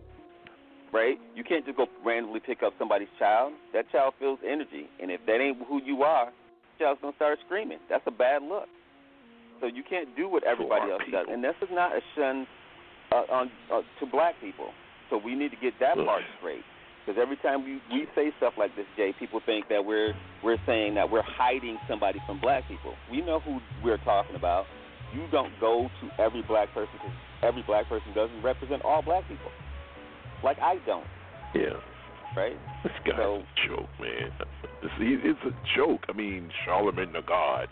right? 0.93 1.17
You 1.35 1.43
can't 1.43 1.65
just 1.65 1.77
go 1.77 1.87
randomly 2.05 2.41
pick 2.45 2.61
up 2.61 2.73
somebody's 2.77 3.09
child. 3.17 3.53
That 3.73 3.89
child 3.91 4.13
feels 4.19 4.37
energy, 4.47 4.85
and 5.01 5.09
if 5.09 5.19
that 5.25 5.41
ain't 5.41 5.57
who 5.67 5.81
you 5.81 6.03
are, 6.03 6.27
the 6.27 6.85
child's 6.85 7.01
gonna 7.01 7.15
start 7.15 7.39
screaming. 7.45 7.79
That's 7.89 8.03
a 8.05 8.11
bad 8.11 8.43
look. 8.43 8.69
So 9.61 9.65
you 9.65 9.81
can't 9.87 10.15
do 10.15 10.29
what 10.29 10.43
everybody 10.43 10.91
else 10.91 11.01
does, 11.11 11.25
and 11.29 11.43
this 11.43 11.55
is 11.61 11.69
not 11.71 11.91
a 11.91 11.99
shun 12.15 12.45
uh, 13.11 13.33
on 13.33 13.51
uh, 13.73 13.81
to 13.99 14.05
black 14.05 14.35
people. 14.39 14.69
So 15.09 15.17
we 15.17 15.33
need 15.33 15.49
to 15.49 15.57
get 15.57 15.73
that 15.79 15.95
part 15.95 16.21
straight. 16.37 16.63
Because 17.05 17.19
every 17.21 17.37
time 17.37 17.63
we, 17.63 17.81
we 17.91 18.05
say 18.15 18.31
stuff 18.37 18.53
like 18.57 18.75
this, 18.75 18.85
Jay, 18.95 19.13
people 19.17 19.41
think 19.45 19.67
that 19.69 19.83
we're 19.83 20.13
we're 20.43 20.57
saying 20.65 20.95
that 20.95 21.09
we're 21.09 21.23
hiding 21.25 21.77
somebody 21.89 22.19
from 22.27 22.39
black 22.39 22.67
people. 22.67 22.93
We 23.11 23.21
know 23.21 23.39
who 23.39 23.59
we're 23.83 23.97
talking 23.99 24.35
about. 24.35 24.65
You 25.13 25.25
don't 25.31 25.51
go 25.59 25.89
to 26.01 26.23
every 26.23 26.41
black 26.43 26.73
person 26.73 26.93
because 26.93 27.11
every 27.43 27.63
black 27.63 27.89
person 27.89 28.13
doesn't 28.15 28.41
represent 28.43 28.83
all 28.83 29.01
black 29.01 29.27
people. 29.27 29.51
Like 30.43 30.57
I 30.59 30.77
don't, 30.85 31.05
Yeah. 31.53 31.73
right? 32.37 32.57
This 32.83 32.93
guy's 33.05 33.19
a 33.19 33.43
joke, 33.67 33.89
man. 33.99 34.31
It's, 34.83 34.93
he- 34.97 35.29
it's 35.29 35.39
a 35.45 35.53
joke. 35.77 36.01
I 36.09 36.13
mean, 36.13 36.49
Charlamagne 36.65 37.13
the 37.13 37.21
God. 37.21 37.67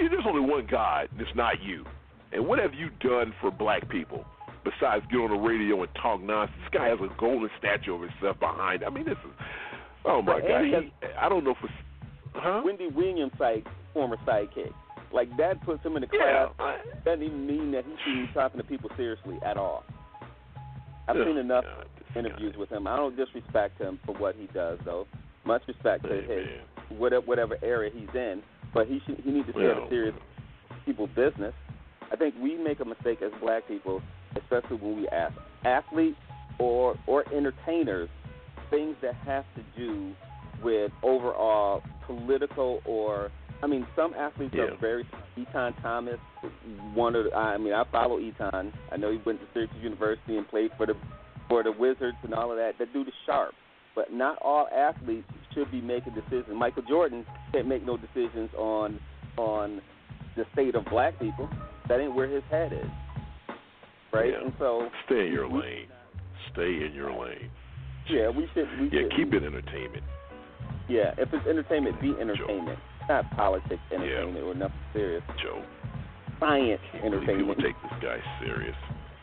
There's 0.00 0.24
only 0.26 0.40
one 0.40 0.66
God, 0.70 1.08
and 1.12 1.20
it's 1.20 1.34
not 1.36 1.62
you. 1.62 1.84
And 2.32 2.46
what 2.46 2.58
have 2.58 2.72
you 2.72 2.88
done 3.00 3.34
for 3.40 3.50
black 3.50 3.86
people 3.90 4.24
besides 4.64 5.04
get 5.10 5.18
on 5.18 5.30
the 5.30 5.36
radio 5.36 5.82
and 5.82 5.90
talk 6.00 6.20
nonsense? 6.22 6.58
This 6.64 6.80
guy 6.80 6.88
has 6.88 6.98
a 7.00 7.08
golden 7.18 7.50
statue 7.58 7.94
of 7.94 8.00
himself 8.02 8.38
behind. 8.40 8.84
I 8.84 8.90
mean, 8.90 9.04
this 9.04 9.18
is. 9.24 9.32
Oh 10.04 10.22
my 10.22 10.40
But 10.40 10.48
God! 10.48 10.64
He, 10.64 10.74
I 11.18 11.28
don't 11.28 11.44
know 11.44 11.52
if 11.52 11.56
it's. 11.62 11.72
Huh? 12.34 12.62
Wendy 12.64 12.88
Williams' 12.88 13.32
like 13.40 13.66
former 13.92 14.16
sidekick. 14.26 14.72
Like 15.12 15.34
that 15.38 15.64
puts 15.64 15.84
him 15.84 15.96
in 15.96 16.02
the 16.02 16.06
class. 16.06 16.50
Doesn't 17.04 17.22
even 17.22 17.46
mean 17.46 17.72
that 17.72 17.84
he 17.84 17.94
should 18.04 18.26
be 18.28 18.34
talking 18.34 18.60
to 18.60 18.66
people 18.66 18.90
seriously 18.96 19.38
at 19.44 19.56
all. 19.56 19.84
I've 21.08 21.16
seen 21.16 21.38
enough 21.38 21.64
interviews 22.14 22.54
with 22.58 22.68
him. 22.68 22.86
I 22.86 22.96
don't 22.96 23.16
disrespect 23.16 23.80
him 23.80 23.98
for 24.04 24.14
what 24.14 24.36
he 24.36 24.46
does, 24.52 24.78
though. 24.84 25.06
Much 25.44 25.62
respect 25.66 26.04
to 26.04 26.14
his 26.14 26.98
whatever, 26.98 27.24
whatever 27.24 27.56
area 27.62 27.90
he's 27.94 28.08
in, 28.14 28.42
but 28.74 28.86
he 28.86 29.00
should 29.06 29.18
he 29.24 29.30
needs 29.30 29.46
to 29.46 29.52
stay 29.52 29.70
out 29.70 29.80
Well. 29.80 29.88
serious 29.88 30.14
people 30.84 31.06
business. 31.06 31.54
I 32.12 32.16
think 32.16 32.34
we 32.42 32.56
make 32.56 32.80
a 32.80 32.84
mistake 32.84 33.22
as 33.22 33.30
black 33.40 33.66
people, 33.66 34.02
especially 34.36 34.76
when 34.76 34.96
we 34.96 35.08
ask 35.08 35.34
athletes 35.64 36.18
or 36.58 36.96
or 37.06 37.24
entertainers 37.34 38.08
things 38.70 38.96
that 39.02 39.14
have 39.14 39.44
to 39.56 39.62
do 39.76 40.12
with 40.62 40.90
overall 41.02 41.82
political 42.06 42.80
or 42.84 43.30
I 43.62 43.66
mean 43.66 43.86
some 43.96 44.14
athletes 44.14 44.54
Yeah. 44.56 44.64
are 44.64 44.76
very 44.80 45.06
Etan 45.36 45.80
Thomas 45.82 46.18
one 46.94 47.14
of 47.16 47.24
the, 47.24 47.34
I 47.34 47.58
mean 47.58 47.72
I 47.72 47.84
follow 47.90 48.18
Etan. 48.18 48.72
I 48.92 48.96
know 48.96 49.10
he 49.10 49.18
went 49.24 49.40
to 49.40 49.46
Syracuse 49.52 49.82
University 49.82 50.36
and 50.36 50.46
played 50.48 50.70
for 50.76 50.86
the 50.86 50.94
for 51.48 51.62
the 51.62 51.72
Wizards 51.72 52.16
and 52.22 52.34
all 52.34 52.50
of 52.50 52.58
that. 52.58 52.72
That 52.78 52.92
dude 52.92 53.08
is 53.08 53.14
sharp. 53.26 53.54
But 53.94 54.12
not 54.12 54.38
all 54.42 54.68
athletes 54.68 55.26
should 55.54 55.70
be 55.72 55.80
making 55.80 56.14
decisions. 56.14 56.54
Michael 56.54 56.82
Jordan 56.88 57.24
can't 57.52 57.66
make 57.66 57.84
no 57.84 57.96
decisions 57.96 58.50
on 58.56 59.00
on 59.36 59.80
the 60.36 60.44
state 60.52 60.74
of 60.74 60.84
black 60.86 61.18
people. 61.18 61.48
That 61.88 62.00
ain't 62.00 62.14
where 62.14 62.28
his 62.28 62.42
head 62.50 62.72
is. 62.72 62.88
Right? 64.12 64.32
Yeah. 64.32 64.44
And 64.44 64.52
so 64.58 64.88
Stay 65.06 65.26
in 65.26 65.32
your 65.32 65.48
lane. 65.48 65.88
Stay 66.52 66.84
in 66.86 66.92
your 66.94 67.12
lane. 67.12 67.50
yeah, 68.08 68.28
we 68.28 68.48
should 68.54 68.66
we 68.80 68.88
Yeah, 68.92 69.02
should, 69.02 69.16
keep 69.16 69.34
it 69.34 69.42
entertainment. 69.44 70.02
Yeah, 70.88 71.12
if 71.18 71.28
it's 71.32 71.46
entertainment, 71.46 72.00
be 72.00 72.14
entertainment. 72.20 72.78
Not 73.08 73.30
politics 73.36 73.80
entertainment 73.92 74.44
or 74.44 74.54
nothing 74.54 74.76
serious. 74.92 75.22
Joe. 75.42 75.62
Science 76.40 76.80
People 76.92 77.06
entertainment. 77.06 77.58
take 77.60 77.74
this 77.82 77.92
guy 78.00 78.18
serious. 78.40 78.76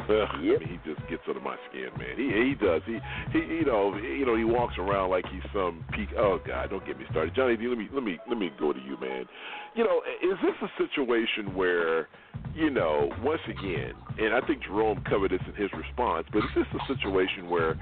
Ugh, 0.07 0.27
I 0.31 0.37
mean, 0.37 0.59
he 0.61 0.77
just 0.85 1.01
gets 1.09 1.23
under 1.27 1.41
my 1.41 1.55
skin, 1.69 1.89
man. 1.97 2.15
He 2.17 2.29
he 2.29 2.55
does. 2.55 2.81
He 2.85 2.99
he 3.31 3.39
you 3.39 3.65
know 3.65 3.95
you 3.95 4.25
know 4.25 4.35
he 4.35 4.43
walks 4.43 4.75
around 4.77 5.09
like 5.09 5.25
he's 5.31 5.43
some 5.53 5.83
peak. 5.93 6.09
Oh 6.17 6.39
God, 6.45 6.69
don't 6.69 6.85
get 6.85 6.97
me 6.97 7.05
started, 7.09 7.33
Johnny. 7.35 7.57
D, 7.57 7.67
let 7.67 7.77
me 7.77 7.89
let 7.93 8.03
me 8.03 8.19
let 8.29 8.37
me 8.37 8.51
go 8.59 8.71
to 8.71 8.79
you, 8.79 8.97
man. 9.01 9.25
You 9.73 9.83
know, 9.83 10.01
is 10.23 10.37
this 10.43 10.55
a 10.61 10.69
situation 10.77 11.55
where 11.55 12.07
you 12.53 12.69
know 12.69 13.09
once 13.23 13.41
again, 13.49 13.93
and 14.19 14.33
I 14.33 14.45
think 14.45 14.63
Jerome 14.63 15.03
covered 15.09 15.31
this 15.31 15.41
in 15.47 15.55
his 15.55 15.71
response, 15.73 16.27
but 16.31 16.39
is 16.39 16.51
this 16.55 16.67
a 16.73 16.93
situation 16.93 17.49
where 17.49 17.79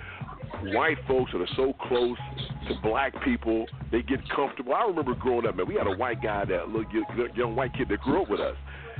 white 0.74 0.98
folks 1.08 1.32
that 1.34 1.42
are 1.42 1.56
so 1.56 1.74
close 1.88 2.18
to 2.68 2.76
black 2.82 3.14
people, 3.24 3.66
they 3.92 4.02
get 4.02 4.20
comfortable. 4.30 4.74
I 4.74 4.86
remember 4.86 5.14
growing 5.14 5.46
up, 5.46 5.58
man. 5.58 5.68
We 5.68 5.76
had 5.76 5.88
a 5.88 5.96
white 5.96 6.22
guy 6.22 6.46
that 6.46 6.70
little 6.70 6.86
young 7.36 7.56
white 7.56 7.74
kid 7.76 7.90
that 7.90 8.00
grew 8.00 8.24
up 8.24 8.30
with 8.30 8.40
us. 8.40 8.56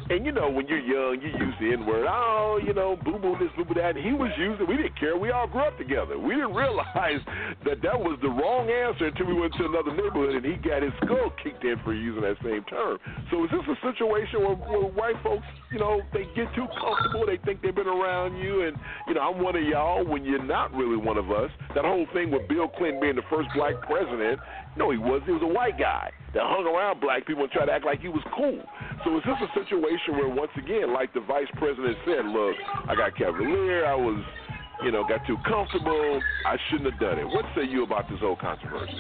And 0.10 0.26
you 0.26 0.32
know, 0.32 0.50
when 0.50 0.68
you're 0.68 0.80
young, 0.80 1.22
you 1.22 1.30
use 1.30 1.56
the 1.60 1.74
N 1.74 1.86
word. 1.86 2.06
Oh, 2.10 2.60
you 2.64 2.74
know, 2.74 2.98
boo 3.04 3.18
boo 3.20 3.36
this, 3.40 3.50
boo 3.56 3.66
boo 3.66 3.74
that. 3.76 3.96
And 3.96 4.06
he 4.06 4.12
was 4.12 4.32
using. 4.38 4.68
We 4.68 4.78
didn't 4.78 5.00
care. 5.00 5.18
We 5.18 5.32
all 5.32 5.48
grew 5.48 5.62
up 5.62 5.78
together. 5.78 6.20
We 6.20 6.36
didn't 6.36 6.54
realize 6.54 7.22
that 7.66 7.82
that 7.82 7.98
was 7.98 8.20
the 8.22 8.30
wrong 8.30 8.70
answer 8.70 9.08
until 9.08 9.28
we 9.28 9.34
went 9.34 9.54
to 9.56 9.66
another 9.66 9.96
neighborhood 9.96 10.36
and 10.36 10.46
he 10.46 10.56
got 10.60 10.84
his 10.84 10.92
skull 11.04 11.32
kicked 11.42 11.64
in 11.64 11.80
for 11.84 11.94
using 11.94 12.22
that 12.22 12.38
same 12.44 12.64
term. 12.66 13.00
So 13.32 13.46
is 13.46 13.52
this 13.52 13.64
a 13.64 13.78
situation 13.92 14.42
where, 14.42 14.56
where 14.56 14.92
white 14.92 15.16
folks, 15.24 15.46
you 15.72 15.80
know, 15.80 16.02
they 16.12 16.28
get 16.36 16.52
too 16.54 16.68
comfortable? 16.78 17.26
They 17.26 17.40
think 17.46 17.62
they've 17.62 17.74
been 17.74 17.88
around 17.88 18.38
you, 18.38 18.68
and 18.68 18.78
you 19.08 19.14
know, 19.16 19.22
I'm 19.22 19.42
one 19.42 19.56
of 19.56 19.64
y'all 19.64 20.06
when 20.06 20.24
you're 20.26 20.44
not 20.44 20.74
really 20.74 20.98
one 20.98 21.18
of 21.18 21.32
us. 21.32 21.50
That 21.76 21.86
whole 21.86 22.06
thing 22.14 22.30
with 22.30 22.48
Bill 22.48 22.68
Clinton 22.68 23.00
being 23.00 23.16
the 23.16 23.28
first 23.30 23.50
black 23.56 23.80
president. 23.88 24.40
No, 24.76 24.90
he 24.90 24.98
wasn't. 24.98 25.26
He 25.26 25.32
was 25.34 25.44
a 25.44 25.54
white 25.54 25.78
guy 25.78 26.10
that 26.34 26.42
hung 26.44 26.66
around 26.66 27.00
black 27.00 27.28
people 27.28 27.44
and 27.44 27.52
tried 27.52 27.66
to 27.68 27.72
act 27.72 27.86
like 27.86 28.02
he 28.02 28.10
was 28.10 28.24
cool. 28.36 28.62
So 29.06 29.18
is 29.18 29.24
this 29.26 29.38
a 29.38 29.52
situation 29.54 30.18
where, 30.18 30.30
once 30.30 30.52
again, 30.58 30.94
like 30.94 31.14
the 31.14 31.22
vice 31.22 31.50
president 31.58 31.98
said, 32.06 32.26
look, 32.26 32.56
I 32.90 32.96
got 32.96 33.16
cavalier, 33.16 33.86
I 33.86 33.94
was, 33.96 34.24
you 34.84 34.92
know, 34.92 35.04
got 35.08 35.26
too 35.28 35.38
comfortable, 35.48 36.22
I 36.48 36.58
shouldn't 36.70 36.92
have 36.92 37.00
done 37.00 37.20
it. 37.20 37.26
What 37.26 37.46
say 37.56 37.66
you 37.70 37.84
about 37.84 38.10
this 38.10 38.20
whole 38.20 38.36
controversy? 38.36 38.98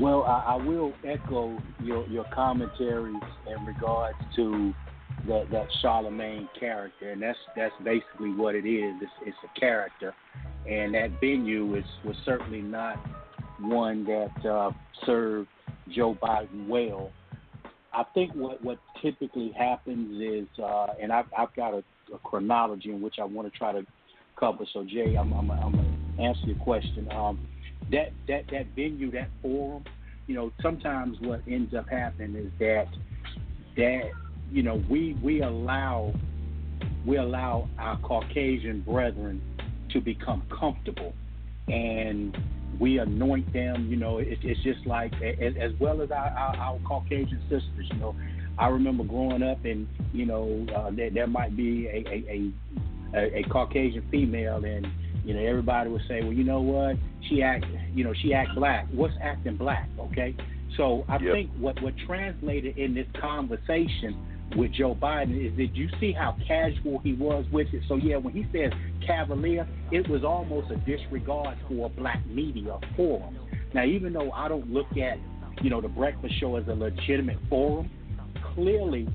Well, 0.00 0.24
I, 0.24 0.54
I 0.54 0.56
will 0.56 0.92
echo 1.06 1.56
your, 1.82 2.06
your 2.08 2.24
commentaries 2.34 3.22
in 3.46 3.64
regards 3.66 4.18
to 4.36 4.72
that 5.26 5.50
that 5.50 5.66
Charlamagne 5.82 6.48
character, 6.58 7.10
and 7.10 7.22
that's 7.22 7.38
that's 7.56 7.74
basically 7.82 8.32
what 8.32 8.54
it 8.54 8.66
is. 8.66 8.94
It's, 9.00 9.12
it's 9.26 9.36
a 9.44 9.60
character, 9.60 10.14
and 10.68 10.94
that 10.94 11.20
venue 11.20 11.76
is 11.76 11.84
was 12.04 12.16
certainly 12.24 12.60
not 12.60 12.98
one 13.60 14.04
that 14.04 14.46
uh, 14.46 14.70
served 15.06 15.48
Joe 15.94 16.16
Biden 16.22 16.68
well. 16.68 17.10
I 17.92 18.04
think 18.14 18.34
what 18.34 18.62
what 18.62 18.78
typically 19.00 19.52
happens 19.56 20.20
is, 20.20 20.48
uh, 20.62 20.88
and 21.00 21.12
I've 21.12 21.26
I've 21.36 21.54
got 21.54 21.74
a, 21.74 21.82
a 22.14 22.18
chronology 22.22 22.90
in 22.90 23.00
which 23.00 23.16
I 23.20 23.24
want 23.24 23.50
to 23.50 23.56
try 23.56 23.72
to 23.72 23.86
cover. 24.38 24.64
So 24.72 24.84
Jay, 24.84 25.16
I'm 25.16 25.32
I'm, 25.32 25.50
I'm 25.50 25.72
gonna 25.72 26.22
answer 26.22 26.46
your 26.46 26.56
question. 26.56 27.10
Um, 27.12 27.46
that 27.90 28.12
that 28.28 28.44
that 28.50 28.66
venue, 28.74 29.10
that 29.12 29.28
forum, 29.42 29.84
you 30.26 30.34
know, 30.34 30.50
sometimes 30.62 31.16
what 31.20 31.40
ends 31.48 31.74
up 31.74 31.88
happening 31.88 32.34
is 32.36 32.52
that 32.58 32.86
that 33.76 34.10
you 34.54 34.62
know 34.62 34.82
we 34.88 35.16
we 35.20 35.42
allow 35.42 36.14
we 37.04 37.16
allow 37.16 37.68
our 37.78 37.98
Caucasian 37.98 38.80
brethren 38.80 39.42
to 39.90 40.00
become 40.00 40.44
comfortable, 40.58 41.12
and 41.68 42.36
we 42.78 42.98
anoint 42.98 43.52
them. 43.52 43.88
You 43.90 43.96
know, 43.96 44.18
it, 44.18 44.38
it's 44.42 44.62
just 44.62 44.86
like 44.86 45.12
as, 45.22 45.54
as 45.60 45.72
well 45.80 46.00
as 46.02 46.10
our, 46.10 46.28
our, 46.28 46.56
our 46.56 46.78
Caucasian 46.86 47.40
sisters. 47.42 47.88
You 47.92 47.98
know, 47.98 48.14
I 48.56 48.68
remember 48.68 49.02
growing 49.02 49.42
up, 49.42 49.64
and 49.64 49.88
you 50.12 50.24
know, 50.24 50.64
uh, 50.74 50.90
there, 50.94 51.10
there 51.10 51.26
might 51.26 51.56
be 51.56 51.88
a 51.88 52.04
a, 52.08 52.52
a 53.16 53.38
a, 53.40 53.42
Caucasian 53.50 54.06
female, 54.10 54.64
and 54.64 54.86
you 55.24 55.34
know, 55.34 55.40
everybody 55.40 55.90
would 55.90 56.02
say, 56.08 56.22
well, 56.22 56.32
you 56.32 56.44
know 56.44 56.60
what, 56.60 56.96
she 57.28 57.42
act, 57.42 57.64
you 57.92 58.04
know, 58.04 58.12
she 58.22 58.34
act 58.34 58.54
black. 58.54 58.86
What's 58.92 59.14
acting 59.20 59.56
black? 59.56 59.88
Okay, 59.98 60.36
so 60.76 61.04
I 61.08 61.18
Yep. 61.18 61.32
think 61.32 61.50
what 61.58 61.82
what 61.82 61.94
translated 62.06 62.78
in 62.78 62.94
this 62.94 63.06
conversation 63.20 64.33
with 64.56 64.72
Joe 64.72 64.94
Biden 64.94 65.50
is 65.50 65.56
that 65.56 65.74
you 65.74 65.88
see 66.00 66.12
how 66.12 66.36
casual 66.46 67.00
he 67.00 67.14
was 67.14 67.44
with 67.52 67.68
it. 67.72 67.82
So 67.88 67.96
yeah, 67.96 68.16
when 68.16 68.34
he 68.34 68.46
says 68.52 68.72
cavalier, 69.06 69.66
it 69.90 70.08
was 70.08 70.24
almost 70.24 70.70
a 70.70 70.76
disregard 70.76 71.58
for 71.68 71.90
black 71.90 72.24
media 72.26 72.78
forums. 72.96 73.38
Now, 73.74 73.84
even 73.84 74.12
though 74.12 74.30
I 74.30 74.48
don't 74.48 74.70
look 74.70 74.96
at 74.96 75.18
you 75.62 75.70
know 75.70 75.80
the 75.80 75.88
Breakfast 75.88 76.34
Show 76.40 76.56
as 76.56 76.66
a 76.68 76.74
legitimate 76.74 77.38
forum, 77.48 77.90
clearly 78.54 79.08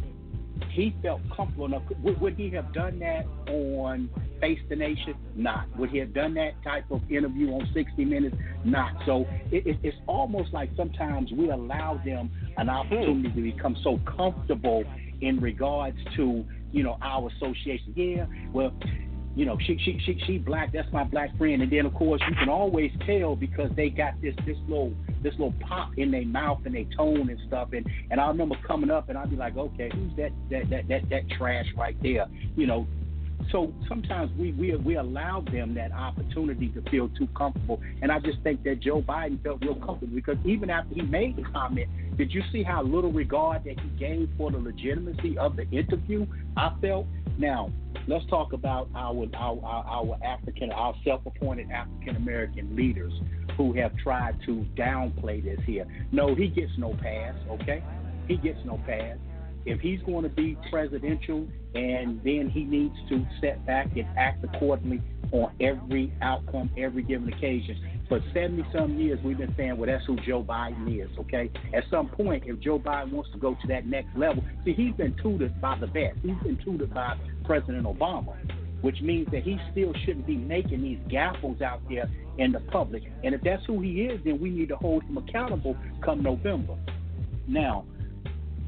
he 0.71 0.95
felt 1.01 1.21
comfortable 1.35 1.65
enough. 1.65 1.83
Would, 2.03 2.19
would 2.21 2.35
he 2.35 2.49
have 2.51 2.73
done 2.73 2.99
that 2.99 3.25
on 3.49 4.09
Face 4.41 4.59
the 4.69 4.75
Nation? 4.75 5.15
Not. 5.35 5.65
Would 5.77 5.89
he 5.89 5.97
have 5.99 6.13
done 6.13 6.33
that 6.35 6.61
type 6.63 6.85
of 6.91 7.01
interview 7.09 7.51
on 7.51 7.69
60 7.73 8.05
Minutes? 8.05 8.35
Not. 8.65 8.93
So 9.05 9.25
it, 9.51 9.65
it, 9.65 9.77
it's 9.83 9.97
almost 10.07 10.53
like 10.53 10.69
sometimes 10.75 11.31
we 11.31 11.49
allow 11.49 12.01
them 12.05 12.29
an 12.57 12.69
opportunity 12.69 13.29
hmm. 13.29 13.35
to 13.35 13.41
become 13.41 13.77
so 13.83 13.99
comfortable 14.05 14.83
in 15.21 15.39
regards 15.39 15.97
to 16.15 16.45
you 16.71 16.83
know 16.83 16.97
our 17.01 17.29
association. 17.29 17.93
Yeah, 17.95 18.25
well, 18.53 18.73
you 19.35 19.45
know, 19.45 19.57
she 19.59 19.77
she 19.83 19.99
she 20.05 20.21
she 20.25 20.37
black. 20.37 20.73
That's 20.73 20.91
my 20.91 21.03
black 21.03 21.37
friend. 21.37 21.61
And 21.61 21.71
then 21.71 21.85
of 21.85 21.93
course 21.93 22.21
you 22.27 22.35
can 22.35 22.49
always 22.49 22.91
tell 23.05 23.35
because 23.35 23.71
they 23.75 23.89
got 23.89 24.19
this 24.21 24.35
this 24.45 24.57
little 24.67 24.93
this 25.21 25.33
little 25.33 25.53
pop 25.61 25.97
in 25.97 26.11
their 26.11 26.25
mouth 26.25 26.59
and 26.65 26.75
their 26.75 26.85
tone 26.97 27.29
and 27.29 27.39
stuff. 27.47 27.69
And 27.73 27.85
and 28.11 28.19
I 28.19 28.27
remember 28.27 28.55
coming 28.67 28.91
up 28.91 29.09
and 29.09 29.17
I'd 29.17 29.29
be 29.29 29.35
like, 29.35 29.55
okay, 29.55 29.89
who's 29.93 30.15
that 30.17 30.31
that 30.49 30.69
that 30.69 30.87
that 30.89 31.09
that 31.09 31.29
trash 31.37 31.67
right 31.77 31.95
there? 32.01 32.27
You 32.55 32.67
know, 32.67 32.87
so 33.51 33.73
sometimes 33.87 34.31
we, 34.37 34.51
we 34.53 34.75
we 34.75 34.95
allow 34.95 35.41
them 35.51 35.73
that 35.73 35.91
opportunity 35.91 36.69
to 36.69 36.81
feel 36.89 37.09
too 37.09 37.27
comfortable, 37.35 37.81
and 38.01 38.11
I 38.11 38.19
just 38.19 38.41
think 38.43 38.63
that 38.63 38.79
Joe 38.81 39.01
Biden 39.01 39.41
felt 39.43 39.61
real 39.61 39.75
comfortable 39.75 40.13
because 40.13 40.37
even 40.45 40.69
after 40.69 40.93
he 40.93 41.01
made 41.01 41.35
the 41.35 41.43
comment, 41.43 41.89
did 42.17 42.31
you 42.31 42.43
see 42.51 42.63
how 42.63 42.83
little 42.83 43.11
regard 43.11 43.63
that 43.63 43.79
he 43.79 43.89
gave 43.97 44.29
for 44.37 44.51
the 44.51 44.57
legitimacy 44.57 45.37
of 45.37 45.55
the 45.55 45.67
interview? 45.71 46.25
I 46.57 46.75
felt. 46.81 47.07
Now 47.37 47.71
let's 48.07 48.25
talk 48.27 48.53
about 48.53 48.89
our 48.95 49.25
our 49.35 49.59
our, 49.63 50.17
African, 50.23 50.71
our 50.71 50.93
self-appointed 51.03 51.71
African 51.71 52.17
American 52.17 52.75
leaders 52.75 53.13
who 53.57 53.73
have 53.73 53.95
tried 53.97 54.37
to 54.45 54.65
downplay 54.75 55.43
this 55.43 55.59
here. 55.65 55.87
No, 56.11 56.35
he 56.35 56.49
gets 56.49 56.71
no 56.77 56.93
pass. 57.01 57.35
Okay, 57.49 57.83
he 58.27 58.37
gets 58.37 58.59
no 58.65 58.79
pass 58.85 59.17
if 59.65 59.79
he's 59.79 60.01
going 60.03 60.23
to 60.23 60.29
be 60.29 60.57
presidential 60.69 61.47
and 61.75 62.21
then 62.23 62.49
he 62.51 62.63
needs 62.63 62.95
to 63.09 63.25
step 63.37 63.63
back 63.65 63.87
and 63.95 64.07
act 64.17 64.43
accordingly 64.43 65.01
on 65.31 65.53
every 65.59 66.11
outcome, 66.21 66.69
every 66.77 67.03
given 67.03 67.31
occasion. 67.31 67.77
For 68.07 68.19
70 68.33 68.65
some 68.73 68.97
years, 68.97 69.19
we've 69.23 69.37
been 69.37 69.53
saying, 69.55 69.77
well, 69.77 69.87
that's 69.87 70.03
who 70.05 70.15
Joe 70.17 70.43
Biden 70.43 70.87
is, 70.99 71.15
okay? 71.19 71.51
At 71.75 71.83
some 71.91 72.09
point, 72.09 72.43
if 72.47 72.59
Joe 72.59 72.79
Biden 72.79 73.11
wants 73.11 73.29
to 73.33 73.37
go 73.37 73.51
to 73.51 73.67
that 73.67 73.85
next 73.85 74.17
level, 74.17 74.43
see, 74.65 74.73
he's 74.73 74.95
been 74.95 75.15
tutored 75.21 75.61
by 75.61 75.77
the 75.77 75.85
best. 75.85 76.17
He's 76.23 76.41
been 76.41 76.57
tutored 76.63 76.91
by 76.91 77.15
President 77.45 77.85
Obama, 77.85 78.35
which 78.81 78.99
means 79.01 79.27
that 79.31 79.43
he 79.43 79.59
still 79.71 79.93
shouldn't 80.05 80.25
be 80.25 80.37
making 80.37 80.81
these 80.81 80.97
gaffles 81.07 81.61
out 81.61 81.81
there 81.87 82.09
in 82.39 82.51
the 82.51 82.61
public. 82.71 83.03
And 83.23 83.35
if 83.35 83.41
that's 83.41 83.63
who 83.65 83.79
he 83.81 84.01
is, 84.03 84.19
then 84.25 84.39
we 84.41 84.49
need 84.49 84.69
to 84.69 84.77
hold 84.77 85.03
him 85.03 85.17
accountable 85.17 85.77
come 86.03 86.23
November. 86.23 86.75
Now, 87.47 87.85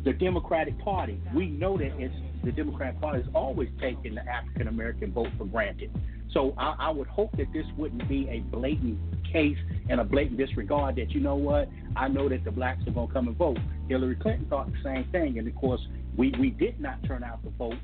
the 0.03 0.13
Democratic 0.13 0.77
Party, 0.79 1.19
we 1.33 1.47
know 1.47 1.77
that 1.77 1.91
it's 1.99 2.13
the 2.43 2.51
Democratic 2.51 2.99
Party 2.99 3.21
has 3.21 3.31
always 3.33 3.69
taken 3.79 4.15
the 4.15 4.27
African 4.27 4.67
American 4.67 5.11
vote 5.11 5.29
for 5.37 5.45
granted. 5.45 5.91
So 6.31 6.53
I, 6.57 6.75
I, 6.79 6.89
would 6.89 7.07
hope 7.07 7.35
that 7.37 7.51
this 7.51 7.65
wouldn't 7.77 8.07
be 8.07 8.27
a 8.29 8.39
blatant 8.55 8.97
case 9.31 9.57
and 9.89 9.99
a 9.99 10.03
blatant 10.03 10.37
disregard 10.37 10.95
that 10.95 11.11
you 11.11 11.19
know 11.19 11.35
what 11.35 11.69
I 11.95 12.07
know 12.07 12.29
that 12.29 12.45
the 12.45 12.51
blacks 12.51 12.87
are 12.87 12.91
going 12.91 13.07
to 13.07 13.13
come 13.13 13.27
and 13.27 13.37
vote. 13.37 13.57
Hillary 13.89 14.15
Clinton 14.15 14.45
thought 14.49 14.71
the 14.71 14.77
same 14.81 15.03
thing, 15.11 15.37
and 15.39 15.47
of 15.47 15.55
course 15.55 15.81
we 16.15 16.33
we 16.39 16.49
did 16.49 16.79
not 16.79 17.03
turn 17.03 17.23
out 17.23 17.43
to 17.43 17.49
vote 17.51 17.75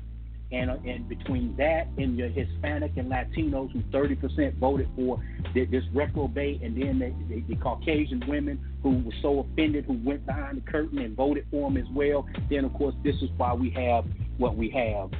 and, 0.50 0.70
and 0.70 1.08
between 1.08 1.54
that 1.56 1.88
and 1.98 2.16
your 2.16 2.28
Hispanic 2.28 2.96
and 2.96 3.10
Latinos 3.10 3.70
who 3.72 3.80
30% 3.96 4.56
voted 4.58 4.88
for 4.96 5.22
this 5.54 5.84
reprobate, 5.92 6.62
and 6.62 6.80
then 6.80 6.98
the, 6.98 7.34
the, 7.34 7.40
the, 7.42 7.56
Caucasian 7.56 8.22
women 8.26 8.58
who 8.82 8.98
were 8.98 9.12
so 9.20 9.40
offended 9.40 9.84
who 9.84 9.98
went 10.04 10.24
behind 10.24 10.56
the 10.56 10.70
curtain 10.70 10.98
and 10.98 11.14
voted 11.16 11.46
for 11.50 11.68
him 11.68 11.76
as 11.76 11.86
well, 11.92 12.26
then 12.48 12.64
of 12.64 12.72
course 12.74 12.94
this 13.04 13.16
is 13.16 13.28
why 13.36 13.52
we 13.52 13.70
have 13.70 14.06
what 14.38 14.56
we 14.56 14.70
have. 14.70 15.10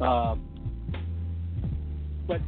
Uh, 0.00 0.36
but 2.26 2.40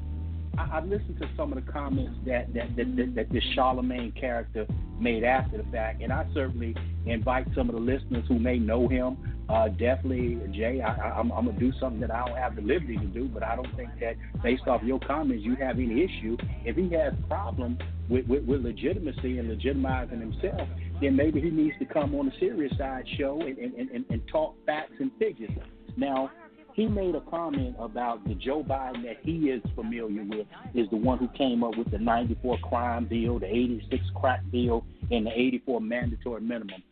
I, 0.56 0.78
I 0.78 0.80
listened 0.84 1.18
to 1.20 1.28
some 1.36 1.52
of 1.52 1.64
the 1.64 1.70
comments 1.70 2.18
that 2.26 2.54
that, 2.54 2.74
that, 2.76 2.96
that, 2.96 3.14
that 3.16 3.30
this 3.30 3.44
Charlamagne 3.54 4.18
character 4.18 4.66
made 4.98 5.24
after 5.24 5.58
the 5.58 5.64
fact, 5.64 6.02
and 6.02 6.12
I 6.12 6.26
certainly 6.32 6.74
invite 7.04 7.46
some 7.54 7.68
of 7.68 7.74
the 7.74 7.80
listeners 7.80 8.24
who 8.28 8.38
may 8.38 8.58
know 8.58 8.88
him 8.88 9.16
uh, 9.50 9.68
definitely, 9.68 10.38
Jay, 10.52 10.80
I, 10.80 10.92
I'm, 11.18 11.32
I'm, 11.32 11.46
gonna 11.46 11.58
do 11.58 11.72
something 11.80 12.00
that 12.00 12.12
I 12.12 12.24
don't 12.24 12.36
have 12.36 12.54
the 12.54 12.62
liberty 12.62 12.96
to 12.96 13.06
do, 13.06 13.26
but 13.26 13.42
I 13.42 13.56
don't 13.56 13.74
think 13.76 13.90
that 14.00 14.14
based 14.44 14.68
off 14.68 14.80
your 14.84 15.00
comments 15.00 15.44
you 15.44 15.56
have 15.56 15.76
any 15.76 16.04
issue. 16.04 16.36
If 16.64 16.76
he 16.76 16.88
has 16.94 17.14
problem 17.28 17.76
with, 18.08 18.26
with, 18.28 18.44
with 18.44 18.62
legitimacy 18.62 19.38
and 19.38 19.50
legitimizing 19.50 20.20
himself, 20.20 20.68
then 21.00 21.16
maybe 21.16 21.40
he 21.40 21.50
needs 21.50 21.74
to 21.80 21.84
come 21.84 22.14
on 22.14 22.26
the 22.26 22.32
serious 22.38 22.72
side 22.78 23.04
show 23.18 23.40
and, 23.40 23.58
and, 23.58 23.90
and, 23.90 24.04
and 24.08 24.22
talk 24.28 24.54
facts 24.66 24.94
and 25.00 25.10
figures. 25.18 25.50
Now, 25.96 26.30
he 26.74 26.86
made 26.86 27.16
a 27.16 27.20
comment 27.22 27.74
about 27.80 28.24
the 28.28 28.34
Joe 28.34 28.62
Biden 28.62 29.02
that 29.02 29.16
he 29.22 29.50
is 29.50 29.62
familiar 29.74 30.22
with 30.22 30.46
is 30.74 30.88
the 30.90 30.96
one 30.96 31.18
who 31.18 31.26
came 31.36 31.64
up 31.64 31.76
with 31.76 31.90
the 31.90 31.98
94 31.98 32.58
crime 32.58 33.06
bill, 33.06 33.40
the 33.40 33.46
86 33.46 34.00
crack 34.14 34.42
bill, 34.52 34.84
and 35.10 35.26
the 35.26 35.32
84 35.32 35.80
mandatory 35.80 36.40
minimum 36.40 36.84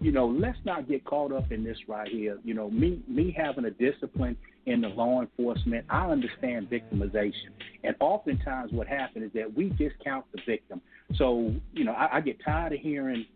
you 0.00 0.12
know, 0.12 0.26
let's 0.26 0.58
not 0.64 0.88
get 0.88 1.04
caught 1.04 1.30
up 1.30 1.52
in 1.52 1.62
this 1.62 1.76
right 1.86 2.08
here. 2.08 2.38
You 2.42 2.54
know, 2.54 2.70
me 2.70 3.02
me 3.06 3.34
having 3.36 3.66
a 3.66 3.70
discipline 3.70 4.36
in 4.66 4.80
the 4.80 4.88
law 4.88 5.20
enforcement, 5.20 5.84
I 5.90 6.06
understand 6.10 6.70
victimization, 6.70 7.50
and 7.84 7.94
oftentimes 8.00 8.72
what 8.72 8.86
happens 8.86 9.26
is 9.26 9.32
that 9.34 9.54
we 9.54 9.68
discount 9.70 10.24
the 10.32 10.40
victim. 10.46 10.80
So, 11.16 11.54
you 11.72 11.84
know, 11.84 11.92
I, 11.92 12.16
I 12.16 12.20
get 12.20 12.42
tired 12.44 12.72
of 12.72 12.80
hearing 12.80 13.26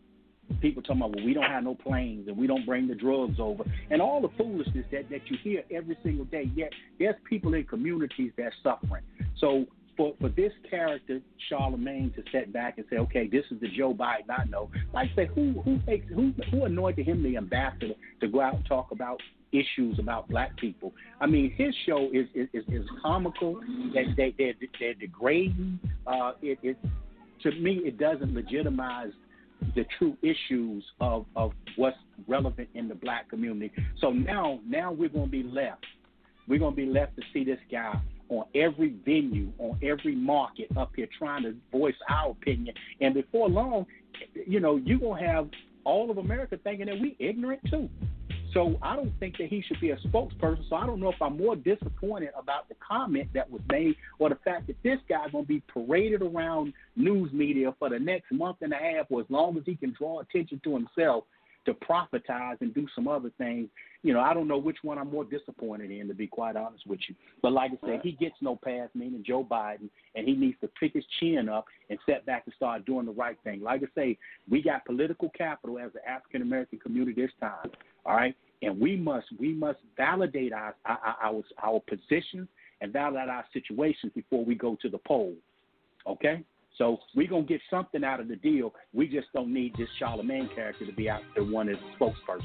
people 0.60 0.82
talking 0.82 1.00
about 1.00 1.16
well 1.16 1.24
we 1.24 1.34
don't 1.34 1.50
have 1.50 1.64
no 1.64 1.74
planes 1.74 2.28
and 2.28 2.36
we 2.36 2.46
don't 2.46 2.66
bring 2.66 2.86
the 2.86 2.94
drugs 2.94 3.36
over 3.38 3.64
and 3.90 4.02
all 4.02 4.20
the 4.20 4.28
foolishness 4.36 4.84
that 4.92 5.08
that 5.08 5.20
you 5.30 5.38
hear 5.42 5.62
every 5.70 5.96
single 6.02 6.26
day 6.26 6.50
yet 6.54 6.70
there's 6.98 7.14
people 7.28 7.54
in 7.54 7.64
communities 7.64 8.30
that's 8.36 8.54
suffering 8.62 9.02
so 9.38 9.64
for 9.96 10.14
for 10.20 10.28
this 10.28 10.52
character 10.68 11.20
Charlamagne 11.50 12.14
to 12.14 12.22
set 12.32 12.52
back 12.52 12.78
and 12.78 12.86
say, 12.90 12.96
okay, 12.96 13.28
this 13.28 13.44
is 13.50 13.60
the 13.60 13.68
Joe 13.68 13.94
Biden 13.94 14.30
I 14.30 14.44
know. 14.44 14.70
Like 14.92 15.10
say, 15.16 15.26
who 15.34 15.60
who 15.64 15.78
makes 15.86 16.06
who 16.08 16.32
who 16.50 16.64
anointed 16.64 17.06
him 17.06 17.22
the 17.22 17.36
ambassador 17.36 17.94
to 18.20 18.28
go 18.28 18.40
out 18.40 18.54
and 18.54 18.66
talk 18.66 18.90
about 18.90 19.20
issues 19.52 19.98
about 19.98 20.28
black 20.28 20.56
people? 20.56 20.92
I 21.20 21.26
mean, 21.26 21.52
his 21.56 21.74
show 21.86 22.08
is 22.12 22.26
is, 22.34 22.48
is, 22.52 22.64
is 22.68 22.86
comical. 23.02 23.60
They 23.92 24.06
they 24.16 24.34
they're, 24.36 24.54
they're 24.80 24.94
degrading. 24.94 25.78
Uh, 26.06 26.32
it, 26.42 26.58
it 26.62 26.76
to 27.42 27.50
me 27.52 27.80
it 27.84 27.98
doesn't 27.98 28.34
legitimize 28.34 29.12
the 29.74 29.84
true 29.98 30.16
issues 30.22 30.84
of 31.00 31.26
of 31.36 31.52
what's 31.76 31.96
relevant 32.26 32.68
in 32.74 32.88
the 32.88 32.94
black 32.94 33.28
community. 33.28 33.72
So 34.00 34.10
now 34.10 34.60
now 34.66 34.92
we're 34.92 35.08
going 35.08 35.26
to 35.26 35.30
be 35.30 35.42
left. 35.42 35.84
We're 36.46 36.58
going 36.58 36.72
to 36.72 36.76
be 36.76 36.86
left 36.86 37.16
to 37.16 37.22
see 37.32 37.42
this 37.42 37.58
guy 37.70 37.98
on 38.28 38.44
every 38.54 38.94
venue, 39.04 39.52
on 39.58 39.78
every 39.82 40.14
market 40.14 40.68
up 40.76 40.92
here 40.96 41.08
trying 41.18 41.42
to 41.42 41.54
voice 41.70 41.94
our 42.08 42.30
opinion. 42.30 42.74
And 43.00 43.14
before 43.14 43.48
long, 43.48 43.86
you 44.46 44.60
know, 44.60 44.76
you're 44.76 44.98
going 44.98 45.22
to 45.22 45.28
have 45.28 45.50
all 45.84 46.10
of 46.10 46.18
America 46.18 46.58
thinking 46.62 46.86
that 46.86 46.98
we 46.98 47.16
ignorant 47.18 47.60
too. 47.70 47.88
So 48.54 48.78
I 48.82 48.94
don't 48.94 49.12
think 49.18 49.36
that 49.38 49.48
he 49.48 49.62
should 49.66 49.80
be 49.80 49.90
a 49.90 49.96
spokesperson. 49.96 50.68
So 50.70 50.76
I 50.76 50.86
don't 50.86 51.00
know 51.00 51.10
if 51.10 51.20
I'm 51.20 51.36
more 51.36 51.56
disappointed 51.56 52.30
about 52.38 52.68
the 52.68 52.76
comment 52.76 53.28
that 53.34 53.50
was 53.50 53.60
made 53.70 53.96
or 54.20 54.28
the 54.28 54.38
fact 54.44 54.68
that 54.68 54.76
this 54.84 54.98
guy's 55.08 55.32
going 55.32 55.44
to 55.44 55.48
be 55.48 55.60
paraded 55.62 56.22
around 56.22 56.72
news 56.94 57.32
media 57.32 57.74
for 57.80 57.90
the 57.90 57.98
next 57.98 58.30
month 58.30 58.58
and 58.60 58.72
a 58.72 58.76
half 58.76 59.06
or 59.10 59.20
as 59.20 59.26
long 59.28 59.56
as 59.56 59.64
he 59.66 59.74
can 59.74 59.92
draw 59.98 60.20
attention 60.20 60.60
to 60.62 60.72
himself 60.72 61.24
to 61.66 61.74
profitize 61.74 62.60
and 62.60 62.74
do 62.74 62.86
some 62.94 63.08
other 63.08 63.30
things. 63.38 63.68
You 64.02 64.12
know, 64.12 64.20
I 64.20 64.34
don't 64.34 64.48
know 64.48 64.58
which 64.58 64.78
one 64.82 64.98
I'm 64.98 65.10
more 65.10 65.24
disappointed 65.24 65.90
in, 65.90 66.08
to 66.08 66.14
be 66.14 66.26
quite 66.26 66.56
honest 66.56 66.86
with 66.86 67.00
you. 67.08 67.14
But 67.42 67.52
like 67.52 67.72
I 67.72 67.86
said, 67.86 68.00
he 68.02 68.12
gets 68.12 68.34
no 68.40 68.56
pass, 68.56 68.88
meaning 68.94 69.24
Joe 69.26 69.46
Biden, 69.48 69.88
and 70.14 70.28
he 70.28 70.34
needs 70.34 70.58
to 70.60 70.68
pick 70.78 70.92
his 70.92 71.04
chin 71.20 71.48
up 71.48 71.64
and 71.88 71.98
step 72.02 72.26
back 72.26 72.42
and 72.44 72.54
start 72.54 72.84
doing 72.84 73.06
the 73.06 73.12
right 73.12 73.38
thing. 73.44 73.62
Like 73.62 73.82
I 73.82 73.86
say, 73.94 74.18
we 74.50 74.62
got 74.62 74.84
political 74.84 75.30
capital 75.30 75.78
as 75.78 75.92
the 75.92 76.06
African 76.08 76.42
American 76.42 76.78
community 76.78 77.22
this 77.22 77.32
time. 77.40 77.70
All 78.04 78.14
right, 78.14 78.36
and 78.62 78.78
we 78.78 78.96
must 78.96 79.26
we 79.38 79.54
must 79.54 79.78
validate 79.96 80.52
our 80.52 80.74
our 80.84 81.16
our, 81.22 81.42
our 81.62 81.80
positions 81.80 82.48
and 82.80 82.92
validate 82.92 83.30
our 83.30 83.44
situations 83.52 84.12
before 84.14 84.44
we 84.44 84.54
go 84.54 84.76
to 84.82 84.90
the 84.90 84.98
polls. 84.98 85.38
Okay. 86.06 86.44
So 86.76 86.98
we're 87.14 87.28
gonna 87.28 87.44
get 87.44 87.60
something 87.70 88.02
out 88.04 88.20
of 88.20 88.28
the 88.28 88.36
deal. 88.36 88.74
We 88.92 89.08
just 89.08 89.28
don't 89.32 89.52
need 89.52 89.74
this 89.76 89.88
Charlamagne 90.00 90.54
character 90.54 90.86
to 90.86 90.92
be 90.92 91.08
out 91.08 91.22
there 91.34 91.44
one 91.44 91.68
as 91.68 91.76
a 91.76 92.02
spokesperson. 92.02 92.42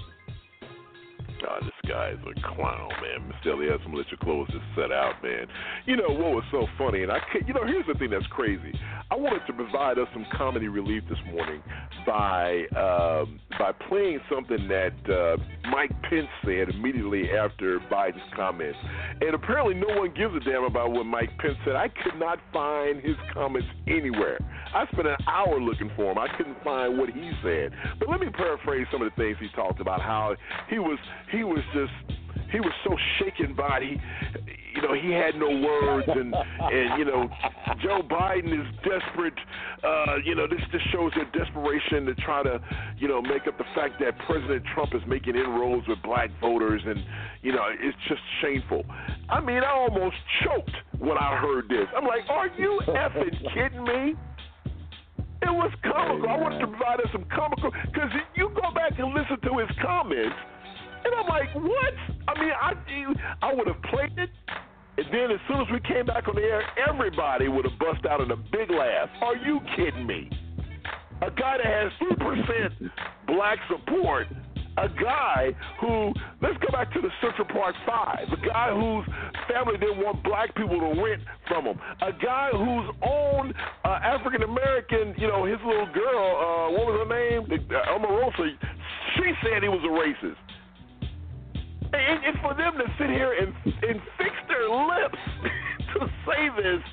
Guy 1.90 2.12
is 2.12 2.20
a 2.22 2.54
clown, 2.54 2.90
man. 3.02 3.34
Mr. 3.34 3.54
Elias, 3.54 3.82
I'm 3.84 3.92
gonna 3.92 3.98
let 3.98 4.12
your 4.12 4.20
clothes 4.22 4.48
just 4.52 4.64
set 4.76 4.92
out, 4.92 5.16
man. 5.24 5.48
You 5.86 5.98
know 5.98 6.10
what 6.10 6.38
was 6.38 6.44
so 6.52 6.68
funny, 6.78 7.02
and 7.02 7.12
I, 7.12 7.18
you 7.48 7.54
know, 7.54 7.66
here's 7.66 7.88
the 7.88 7.96
thing 7.96 8.12
that's 8.12 8.28
crazy. 8.28 8.78
I 9.10 9.16
wanted 9.16 9.42
to 9.48 9.54
provide 9.54 9.98
us 9.98 10.08
some 10.14 10.26
comedy 10.38 10.68
relief 10.68 11.02
this 11.10 11.18
morning 11.34 11.64
by 12.06 12.66
um, 12.78 13.40
by 13.58 13.72
playing 13.90 14.20
something 14.32 14.68
that 14.68 14.94
uh, 15.10 15.38
Mike 15.72 15.90
Pence 16.04 16.28
said 16.46 16.70
immediately 16.70 17.32
after 17.32 17.80
Biden's 17.92 18.22
comments. 18.36 18.78
And 19.22 19.34
apparently, 19.34 19.74
no 19.74 19.88
one 20.00 20.14
gives 20.14 20.36
a 20.36 20.40
damn 20.42 20.64
about 20.64 20.92
what 20.92 21.06
Mike 21.06 21.36
Pence 21.40 21.58
said. 21.66 21.76
I 21.76 21.88
could 21.88 22.20
not 22.20 22.38
find 22.54 23.02
his 23.02 23.16
comments 23.34 23.68
anywhere. 23.88 24.38
I 24.76 24.86
spent 24.92 25.08
an 25.08 25.18
hour 25.28 25.60
looking 25.60 25.90
for 25.96 26.12
him. 26.12 26.20
I 26.20 26.28
couldn't 26.38 26.64
find 26.64 27.00
what 27.00 27.10
he 27.10 27.32
said. 27.44 27.72
But 27.98 28.10
let 28.10 28.20
me 28.20 28.28
paraphrase 28.30 28.86
some 28.92 29.02
of 29.02 29.10
the 29.10 29.16
things 29.16 29.38
he 29.40 29.48
talked 29.56 29.82
about. 29.82 30.02
How 30.02 30.36
he 30.70 30.78
was 30.78 31.00
he 31.32 31.44
was 31.44 31.64
just 31.74 31.79
he 32.52 32.60
was 32.60 32.74
so 32.84 32.96
shaken 33.20 33.56
by 33.56 33.80
he 33.82 33.98
you 34.76 34.82
know 34.82 34.94
he 34.94 35.12
had 35.12 35.36
no 35.36 35.50
words 35.50 36.08
and 36.08 36.34
and 36.34 37.00
you 37.00 37.06
know 37.06 37.30
Joe 37.82 38.02
Biden 38.02 38.54
is 38.54 38.68
desperate 38.84 39.38
uh 39.84 40.16
you 40.24 40.36
know 40.36 40.48
this 40.48 40.62
just 40.72 40.92
shows 40.92 41.12
their 41.16 41.30
desperation 41.32 42.06
to 42.06 42.16
try 42.16 42.44
to 42.44 42.60
you 42.98 43.08
know 43.08 43.22
make 43.22 43.48
up 43.48 43.58
the 43.58 43.70
fact 43.76 44.00
that 44.00 44.18
President 44.26 44.64
Trump 44.74 44.94
is 44.94 45.02
making 45.08 45.36
inroads 45.36 45.88
with 45.88 46.02
black 46.04 46.30
voters 46.42 46.82
and 46.86 47.00
you 47.42 47.52
know 47.52 47.66
it's 47.70 47.98
just 48.08 48.22
shameful. 48.42 48.86
I 49.30 49.42
mean 49.42 49.64
I 49.64 49.72
almost 49.72 50.18
choked 50.44 50.76
when 50.98 51.18
I 51.18 51.38
heard 51.38 51.70
this. 51.70 51.88
I'm 51.96 52.06
like 52.06 52.30
are 52.30 52.48
you 52.58 52.80
effing 52.88 53.54
kidding 53.54 53.84
me? 53.84 54.16
It 55.42 55.56
was 55.56 55.72
comical. 55.84 56.30
I 56.30 56.36
wanted 56.36 56.60
to 56.60 56.68
provide 56.68 57.00
us 57.00 57.08
some 57.14 57.26
comical 57.34 57.72
because 57.72 58.10
if 58.14 58.28
you 58.36 58.50
go 58.50 58.74
back 58.76 59.00
and 59.00 59.14
listen 59.14 59.40
to 59.42 59.58
his 59.58 59.70
comments 59.82 60.36
and 61.06 61.14
I'm 61.16 61.28
like, 61.28 61.54
what? 61.56 61.94
I 62.28 62.40
mean, 62.40 62.52
I 62.52 62.74
I 63.42 63.54
would 63.54 63.68
have 63.68 63.82
played 63.84 64.18
it, 64.18 64.30
and 64.98 65.08
then 65.12 65.32
as 65.32 65.40
soon 65.48 65.62
as 65.62 65.68
we 65.72 65.80
came 65.82 66.06
back 66.06 66.28
on 66.28 66.36
the 66.36 66.42
air, 66.42 66.64
everybody 66.88 67.48
would 67.48 67.66
have 67.66 67.80
bust 67.80 68.06
out 68.06 68.22
in 68.22 68.32
a 68.32 68.38
big 68.38 68.70
laugh. 68.70 69.10
Are 69.22 69.36
you 69.36 69.60
kidding 69.76 70.06
me? 70.06 70.30
A 71.22 71.32
guy 71.32 71.58
that 71.58 71.66
has 71.66 71.92
three 72.00 72.16
percent 72.16 72.92
black 73.28 73.60
support. 73.70 74.28
A 74.78 74.88
guy 74.88 75.52
who, 75.82 76.14
let's 76.42 76.56
go 76.64 76.72
back 76.72 76.94
to 76.94 77.02
the 77.02 77.10
Central 77.20 77.46
Park 77.48 77.76
Five. 77.86 78.32
A 78.32 78.48
guy 78.48 78.72
whose 78.72 79.04
family 79.52 79.78
didn't 79.78 79.98
want 79.98 80.24
black 80.24 80.56
people 80.56 80.80
to 80.80 81.02
rent 81.04 81.22
from 81.50 81.66
him. 81.66 81.78
A 82.00 82.14
guy 82.14 82.52
whose 82.54 82.88
own 83.04 83.54
uh, 83.84 84.00
African 84.02 84.44
American, 84.44 85.16
you 85.18 85.28
know, 85.28 85.44
his 85.44 85.58
little 85.68 85.90
girl, 85.92 86.24
uh, 86.40 86.72
what 86.72 86.88
was 86.88 86.96
her 86.96 87.10
name? 87.12 87.44
Uh, 87.52 87.92
Omarosa. 87.92 88.56
She 89.18 89.34
said 89.44 89.64
he 89.64 89.68
was 89.68 89.84
a 89.84 89.92
racist. 89.92 90.40
And, 91.92 92.24
and 92.24 92.36
for 92.42 92.54
them 92.54 92.74
to 92.78 92.86
sit 92.98 93.10
here 93.10 93.34
and 93.34 93.54
and 93.66 94.02
fix 94.18 94.32
their 94.48 94.70
lips 94.70 95.18
to 95.94 96.08
say 96.26 96.50
this 96.56 96.84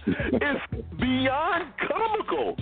is 0.41 0.85
beyond 0.99 1.73
comical. 1.87 2.57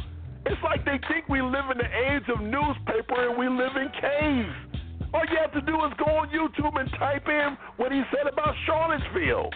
It's 0.47 0.61
like 0.63 0.85
they 0.85 0.99
think 1.09 1.29
we 1.29 1.41
live 1.41 1.71
in 1.73 1.79
the 1.79 1.91
age 2.11 2.29
of 2.29 2.41
newspaper 2.43 3.29
and 3.29 3.39
we 3.39 3.49
live 3.49 3.77
in 3.77 3.89
caves. 4.01 4.75
All 5.15 5.23
you 5.31 5.39
have 5.41 5.53
to 5.53 5.61
do 5.61 5.77
is 5.87 5.93
go 5.97 6.11
on 6.11 6.29
YouTube 6.29 6.79
and 6.79 6.91
type 6.99 7.29
in 7.29 7.57
what 7.77 7.93
he 7.93 8.03
said 8.11 8.31
about 8.31 8.55
Charlottesville. 8.67 9.51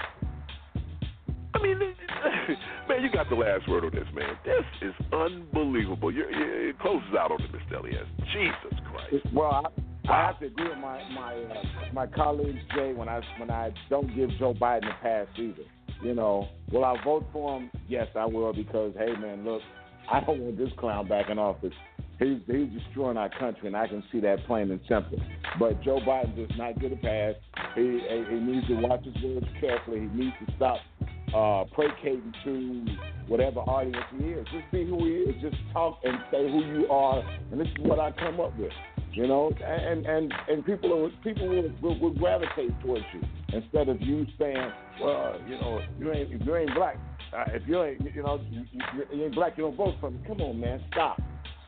I 1.55 1.63
mean, 1.63 1.79
man, 2.89 3.03
you 3.03 3.11
got 3.13 3.29
the 3.29 3.35
last 3.35 3.69
word 3.69 3.85
on 3.85 3.91
this, 3.91 4.07
man. 4.15 4.39
This 4.45 4.65
is 4.83 4.95
unbelievable. 5.13 6.13
You're, 6.13 6.31
you're, 6.31 6.69
it 6.71 6.79
closes 6.79 7.09
out 7.19 7.33
on 7.33 7.43
it, 7.43 7.51
Mr. 7.53 7.81
Elias. 7.81 8.07
Jesus 8.33 8.79
Christ. 8.93 9.27
Well, 9.35 9.67
I, 9.67 9.81
I 10.09 10.27
have 10.27 10.41
to 10.41 10.47
agree 10.47 10.69
with 10.71 10.79
my 10.79 11.03
my 11.11 11.35
uh, 11.35 11.93
my 11.93 12.07
colleagues, 12.07 12.61
Jay, 12.75 12.95
when 12.95 13.11
I 13.11 13.21
when 13.39 13.51
I 13.51 13.71
don't 13.91 14.15
give 14.15 14.31
Joe 14.39 14.55
Biden 14.55 14.89
a 14.89 15.03
pass 15.03 15.27
either. 15.37 15.65
You 16.03 16.15
know, 16.15 16.49
will 16.73 16.85
I 16.85 16.97
vote 17.05 17.27
for 17.33 17.59
him? 17.59 17.71
Yes, 17.89 18.07
I 18.17 18.25
will 18.25 18.55
because 18.55 18.95
hey, 18.97 19.13
man, 19.21 19.45
look, 19.45 19.61
I 20.11 20.21
don't 20.21 20.41
want 20.41 20.57
this 20.57 20.71
clown 20.79 21.09
back 21.09 21.29
in 21.29 21.39
office. 21.39 21.75
He's 22.19 22.39
he's 22.47 22.69
destroying 22.71 23.19
our 23.19 23.29
country, 23.39 23.67
and 23.67 23.77
I 23.77 23.87
can 23.87 24.03
see 24.11 24.21
that 24.21 24.47
plain 24.47 24.71
and 24.71 24.81
simple. 24.89 25.21
But 25.59 25.83
Joe 25.83 26.01
Biden 26.01 26.35
does 26.37 26.57
not 26.57 26.81
get 26.81 26.93
a 26.93 26.97
pass. 26.97 27.35
He 27.75 27.83
he, 27.83 28.25
he 28.31 28.41
needs 28.41 28.67
to 28.69 28.75
watch 28.77 29.05
his 29.05 29.23
words 29.23 29.47
carefully. 29.61 30.01
He 30.01 30.07
needs 30.07 30.37
to 30.47 30.55
stop 30.57 30.79
uh, 31.35 31.65
placating 31.75 32.33
to 32.45 32.87
whatever 33.27 33.61
audience 33.61 34.07
he 34.19 34.25
is. 34.25 34.47
Just 34.47 34.73
be 34.73 34.87
who 34.87 35.05
he 35.05 35.31
is. 35.31 35.43
Just 35.43 35.57
talk 35.75 36.01
and 36.03 36.17
say 36.33 36.51
who 36.51 36.65
you 36.65 36.89
are. 36.89 37.23
And 37.53 37.61
this 37.61 37.69
is 37.69 37.77
what 37.81 38.01
I 38.01 38.11
come 38.13 38.41
up 38.41 38.59
with. 38.59 38.73
You 39.19 39.27
know, 39.27 39.51
and 39.51 40.07
and 40.07 40.33
and 40.49 40.65
people 40.65 40.93
are, 40.95 41.11
people 41.25 41.49
will, 41.49 41.73
will, 41.83 41.99
will 41.99 42.15
gravitate 42.15 42.71
towards 42.81 43.05
you 43.13 43.21
instead 43.53 43.89
of 43.89 44.01
you 44.01 44.25
saying, 44.39 44.71
well, 45.03 45.41
you 45.45 45.57
know, 45.57 45.81
you 45.99 46.13
ain't 46.13 46.33
if 46.33 46.47
you 46.47 46.55
ain't 46.55 46.73
black, 46.73 46.99
uh, 47.37 47.47
if 47.49 47.67
you 47.67 47.83
ain't 47.83 48.01
you 48.15 48.23
know 48.23 48.41
you, 48.49 48.63
you, 48.71 49.03
you 49.13 49.25
ain't 49.25 49.35
black, 49.35 49.59
you 49.59 49.65
don't 49.65 49.77
vote 49.77 49.97
for 50.01 50.13
me. 50.13 50.21
Come 50.25 50.41
on, 50.41 50.61
man, 50.61 50.81
stop, 50.93 51.21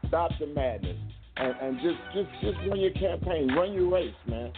stop 0.06 0.30
the 0.38 0.46
madness, 0.46 0.96
and 1.38 1.56
and 1.60 1.80
just 1.82 1.98
just 2.14 2.30
just 2.40 2.56
run 2.68 2.78
your 2.78 2.92
campaign, 2.92 3.48
run 3.48 3.72
your 3.72 3.90
race, 3.90 4.14
man, 4.28 4.52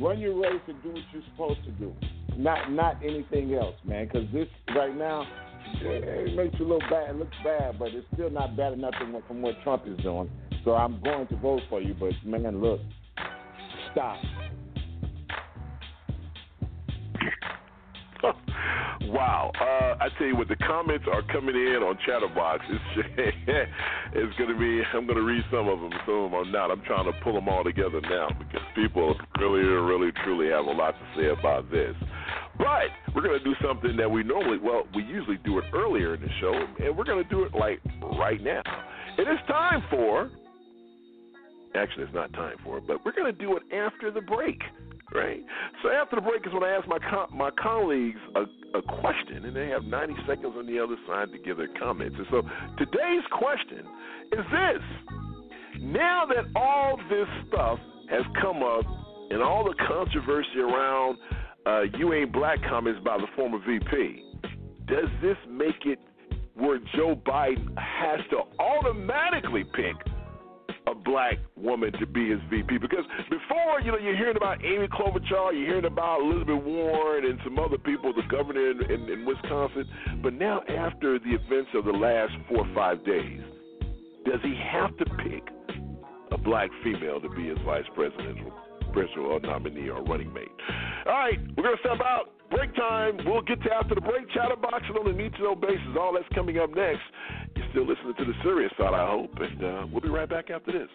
run 0.00 0.18
your 0.18 0.40
race 0.40 0.62
and 0.68 0.82
do 0.82 0.88
what 0.88 1.02
you're 1.12 1.22
supposed 1.32 1.62
to 1.64 1.70
do, 1.72 1.94
not 2.38 2.72
not 2.72 2.96
anything 3.04 3.52
else, 3.52 3.76
man, 3.84 4.06
because 4.06 4.26
this 4.32 4.48
right 4.74 4.96
now. 4.96 5.26
It 5.84 6.34
makes 6.36 6.58
you 6.58 6.66
look 6.66 6.82
bad, 6.90 7.16
looks 7.16 7.36
bad, 7.44 7.78
but 7.78 7.88
it's 7.88 8.06
still 8.12 8.30
not 8.30 8.56
bad 8.56 8.72
enough 8.74 8.94
from 9.26 9.42
what 9.42 9.54
Trump 9.62 9.84
is 9.86 9.96
doing. 10.02 10.28
So 10.64 10.74
I'm 10.74 11.00
going 11.02 11.26
to 11.26 11.36
vote 11.36 11.62
for 11.68 11.80
you, 11.80 11.94
but 11.98 12.12
man, 12.24 12.60
look, 12.60 12.80
stop. 13.92 14.16
wow. 19.02 19.50
Uh, 19.60 19.96
I 20.00 20.08
tell 20.18 20.28
you 20.28 20.36
what, 20.36 20.48
the 20.48 20.56
comments 20.56 21.06
are 21.12 21.22
coming 21.32 21.56
in 21.56 21.82
on 21.82 21.98
Chatterbox. 22.06 22.64
It's, 24.14 24.28
it's 24.28 24.38
going 24.38 24.52
to 24.52 24.58
be, 24.58 24.82
I'm 24.94 25.06
going 25.06 25.16
to 25.16 25.24
read 25.24 25.42
some 25.50 25.68
of 25.68 25.80
them, 25.80 25.90
some 26.04 26.14
of 26.14 26.30
them 26.30 26.34
are 26.34 26.44
not. 26.44 26.70
I'm 26.70 26.82
trying 26.82 27.10
to 27.10 27.18
pull 27.24 27.32
them 27.32 27.48
all 27.48 27.64
together 27.64 28.00
now 28.02 28.28
because 28.38 28.60
people 28.74 29.16
really, 29.40 29.60
really, 29.60 30.12
truly 30.22 30.50
have 30.50 30.66
a 30.66 30.70
lot 30.70 30.92
to 30.92 31.20
say 31.20 31.28
about 31.28 31.70
this. 31.70 31.94
But 32.58 32.92
we're 33.14 33.22
going 33.22 33.38
to 33.38 33.44
do 33.44 33.54
something 33.66 33.96
that 33.96 34.10
we 34.10 34.22
normally, 34.22 34.58
well, 34.58 34.82
we 34.94 35.02
usually 35.02 35.38
do 35.38 35.58
it 35.58 35.64
earlier 35.72 36.14
in 36.14 36.20
the 36.20 36.28
show, 36.40 36.52
and 36.84 36.96
we're 36.96 37.04
going 37.04 37.24
to 37.24 37.30
do 37.30 37.44
it 37.44 37.54
like 37.54 37.80
right 38.18 38.42
now. 38.42 38.62
It 39.18 39.22
is 39.22 39.38
time 39.48 39.82
for 39.90 40.30
Actually, 41.74 42.04
it's 42.04 42.14
not 42.14 42.32
time 42.34 42.56
for 42.64 42.78
it, 42.78 42.84
but 42.86 43.04
we're 43.04 43.12
going 43.12 43.32
to 43.32 43.38
do 43.38 43.56
it 43.56 43.62
after 43.74 44.10
the 44.10 44.20
break, 44.20 44.60
right? 45.14 45.42
So 45.82 45.88
after 45.88 46.16
the 46.16 46.22
break 46.22 46.46
is 46.46 46.52
when 46.52 46.62
I 46.62 46.76
ask 46.76 46.86
my 46.86 46.98
co- 46.98 47.34
my 47.34 47.50
colleagues 47.50 48.20
a, 48.34 48.42
a 48.76 48.82
question, 48.82 49.46
and 49.46 49.56
they 49.56 49.68
have 49.68 49.84
90 49.84 50.14
seconds 50.26 50.54
on 50.56 50.66
the 50.66 50.78
other 50.78 50.96
side 51.06 51.32
to 51.32 51.38
give 51.38 51.56
their 51.56 51.72
comments. 51.78 52.16
And 52.18 52.26
so 52.30 52.42
today's 52.76 53.24
question 53.32 53.86
is 54.32 54.44
this: 54.52 54.82
Now 55.80 56.24
that 56.28 56.44
all 56.54 56.98
this 57.08 57.28
stuff 57.48 57.78
has 58.10 58.22
come 58.40 58.62
up, 58.62 58.84
and 59.30 59.42
all 59.42 59.64
the 59.64 59.74
controversy 59.88 60.60
around 60.60 61.16
uh, 61.64 61.82
"You 61.96 62.12
Ain't 62.12 62.32
Black" 62.32 62.58
comments 62.68 63.00
by 63.02 63.16
the 63.16 63.26
former 63.34 63.58
VP, 63.66 64.24
does 64.86 65.08
this 65.22 65.38
make 65.48 65.86
it 65.86 65.98
where 66.54 66.78
Joe 66.94 67.16
Biden 67.16 67.74
has 67.78 68.20
to 68.30 68.42
automatically 68.60 69.64
pick 69.64 69.96
a 70.92 70.94
black 70.94 71.38
woman 71.56 71.90
to 71.98 72.06
be 72.06 72.30
his 72.30 72.40
VP. 72.50 72.78
Because 72.78 73.04
before, 73.30 73.80
you 73.80 73.90
know, 73.90 73.98
you're 73.98 74.16
hearing 74.16 74.36
about 74.36 74.64
Amy 74.64 74.86
Klobuchar, 74.88 75.52
you're 75.52 75.66
hearing 75.66 75.86
about 75.86 76.20
Elizabeth 76.20 76.62
Warren 76.62 77.24
and 77.24 77.38
some 77.42 77.58
other 77.58 77.78
people, 77.78 78.12
the 78.12 78.22
governor 78.30 78.70
in, 78.70 78.82
in, 78.90 79.08
in 79.08 79.26
Wisconsin. 79.26 79.88
But 80.22 80.34
now, 80.34 80.60
after 80.68 81.18
the 81.18 81.32
events 81.32 81.70
of 81.74 81.84
the 81.84 81.92
last 81.92 82.32
four 82.48 82.66
or 82.66 82.74
five 82.74 83.04
days, 83.04 83.40
does 84.26 84.40
he 84.42 84.54
have 84.70 84.96
to 84.98 85.04
pick 85.24 85.42
a 86.30 86.38
black 86.38 86.70
female 86.84 87.20
to 87.20 87.28
be 87.30 87.48
his 87.48 87.58
vice 87.64 87.84
presidential 87.94 88.52
presidential 88.92 89.26
or 89.26 89.40
nominee 89.40 89.88
or 89.88 90.02
running 90.04 90.32
mate? 90.32 90.48
All 91.06 91.12
right, 91.12 91.38
we're 91.56 91.64
going 91.64 91.76
to 91.76 91.80
step 91.80 92.00
out. 92.04 92.30
Break 92.50 92.74
time. 92.76 93.18
We'll 93.24 93.40
get 93.42 93.62
to 93.62 93.72
after 93.72 93.94
the 93.94 94.00
break. 94.02 94.28
Chatterbox 94.30 94.84
on 94.98 95.08
a 95.08 95.12
need 95.12 95.32
to 95.34 95.42
know 95.42 95.54
basis. 95.54 95.96
All 95.98 96.12
that's 96.12 96.28
coming 96.34 96.58
up 96.58 96.70
next. 96.74 97.00
You're 97.56 97.66
still 97.70 97.86
listening 97.86 98.14
to 98.18 98.24
the 98.24 98.34
serious 98.42 98.70
side, 98.76 98.92
I 98.92 99.10
hope, 99.10 99.32
and 99.40 99.64
uh, 99.64 99.86
we'll 99.90 100.02
be 100.02 100.10
right 100.10 100.28
back 100.28 100.50
after 100.50 100.72
this. 100.72 100.88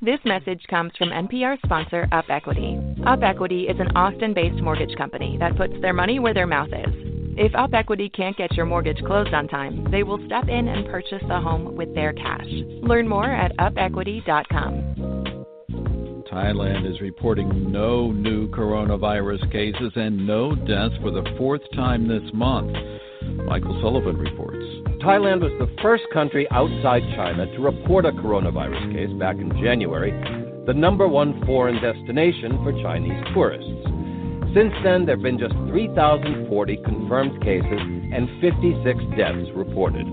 This 0.00 0.20
message 0.24 0.62
comes 0.70 0.92
from 0.96 1.08
NPR 1.08 1.58
sponsor 1.64 2.08
Up 2.12 2.26
Equity. 2.28 2.78
Up 3.04 3.20
Equity 3.22 3.62
is 3.64 3.80
an 3.80 3.88
Austin 3.96 4.32
based 4.32 4.62
mortgage 4.62 4.96
company 4.96 5.36
that 5.40 5.56
puts 5.56 5.74
their 5.82 5.92
money 5.92 6.20
where 6.20 6.32
their 6.32 6.46
mouth 6.46 6.68
is. 6.68 6.94
If 7.36 7.54
Up 7.54 7.70
Equity 7.74 8.08
can't 8.08 8.36
get 8.36 8.52
your 8.56 8.66
mortgage 8.66 8.98
closed 9.04 9.34
on 9.34 9.48
time, 9.48 9.86
they 9.90 10.04
will 10.04 10.24
step 10.26 10.48
in 10.48 10.68
and 10.68 10.86
purchase 10.86 11.22
the 11.28 11.40
home 11.40 11.76
with 11.76 11.94
their 11.94 12.12
cash. 12.12 12.46
Learn 12.82 13.08
more 13.08 13.30
at 13.30 13.56
upequity.com. 13.58 14.87
Thailand 16.30 16.90
is 16.90 17.00
reporting 17.00 17.72
no 17.72 18.12
new 18.12 18.48
coronavirus 18.48 19.50
cases 19.50 19.92
and 19.96 20.26
no 20.26 20.54
deaths 20.54 20.94
for 21.00 21.10
the 21.10 21.24
fourth 21.38 21.62
time 21.74 22.06
this 22.06 22.22
month. 22.34 22.76
Michael 23.46 23.78
Sullivan 23.80 24.18
reports. 24.18 24.62
Thailand 25.02 25.40
was 25.40 25.52
the 25.58 25.74
first 25.80 26.04
country 26.12 26.46
outside 26.50 27.02
China 27.16 27.46
to 27.46 27.60
report 27.60 28.04
a 28.04 28.12
coronavirus 28.12 28.92
case 28.92 29.18
back 29.18 29.36
in 29.36 29.50
January, 29.62 30.12
the 30.66 30.74
number 30.74 31.08
one 31.08 31.42
foreign 31.46 31.80
destination 31.80 32.62
for 32.62 32.72
Chinese 32.82 33.24
tourists. 33.32 33.88
Since 34.54 34.74
then, 34.84 35.06
there 35.06 35.16
have 35.16 35.22
been 35.22 35.38
just 35.38 35.54
3,040 35.68 36.76
confirmed 36.84 37.42
cases 37.42 37.80
and 38.12 38.28
56 38.42 39.00
deaths 39.16 39.48
reported. 39.54 40.06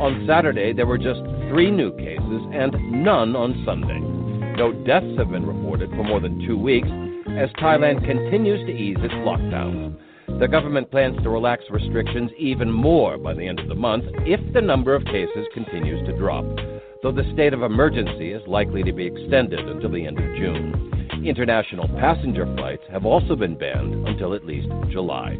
On 0.00 0.24
Saturday, 0.26 0.72
there 0.72 0.86
were 0.86 0.96
just 0.96 1.20
three 1.50 1.70
new 1.70 1.92
cases 1.96 2.40
and 2.54 2.72
none 3.04 3.36
on 3.36 3.62
Sunday. 3.66 4.29
No 4.60 4.72
deaths 4.72 5.16
have 5.16 5.30
been 5.30 5.46
reported 5.46 5.88
for 5.88 6.04
more 6.04 6.20
than 6.20 6.46
two 6.46 6.58
weeks 6.58 6.86
as 7.28 7.48
Thailand 7.52 8.04
continues 8.04 8.60
to 8.66 8.70
ease 8.70 8.98
its 9.00 9.14
lockdowns. 9.24 9.98
The 10.38 10.48
government 10.48 10.90
plans 10.90 11.16
to 11.22 11.30
relax 11.30 11.64
restrictions 11.70 12.30
even 12.36 12.70
more 12.70 13.16
by 13.16 13.32
the 13.32 13.48
end 13.48 13.58
of 13.58 13.68
the 13.68 13.74
month 13.74 14.04
if 14.26 14.38
the 14.52 14.60
number 14.60 14.94
of 14.94 15.02
cases 15.06 15.46
continues 15.54 16.06
to 16.06 16.12
drop, 16.18 16.44
though 17.02 17.12
the 17.12 17.30
state 17.32 17.52
of 17.52 17.62
emergency 17.62 18.32
is 18.32 18.46
likely 18.46 18.82
to 18.82 18.92
be 18.92 19.06
extended 19.06 19.60
until 19.60 19.90
the 19.90 20.06
end 20.06 20.18
of 20.18 20.36
June. 20.36 21.00
International 21.24 21.88
passenger 21.98 22.46
flights 22.56 22.82
have 22.90 23.04
also 23.04 23.36
been 23.36 23.56
banned 23.56 24.08
until 24.08 24.34
at 24.34 24.46
least 24.46 24.68
July. 24.90 25.36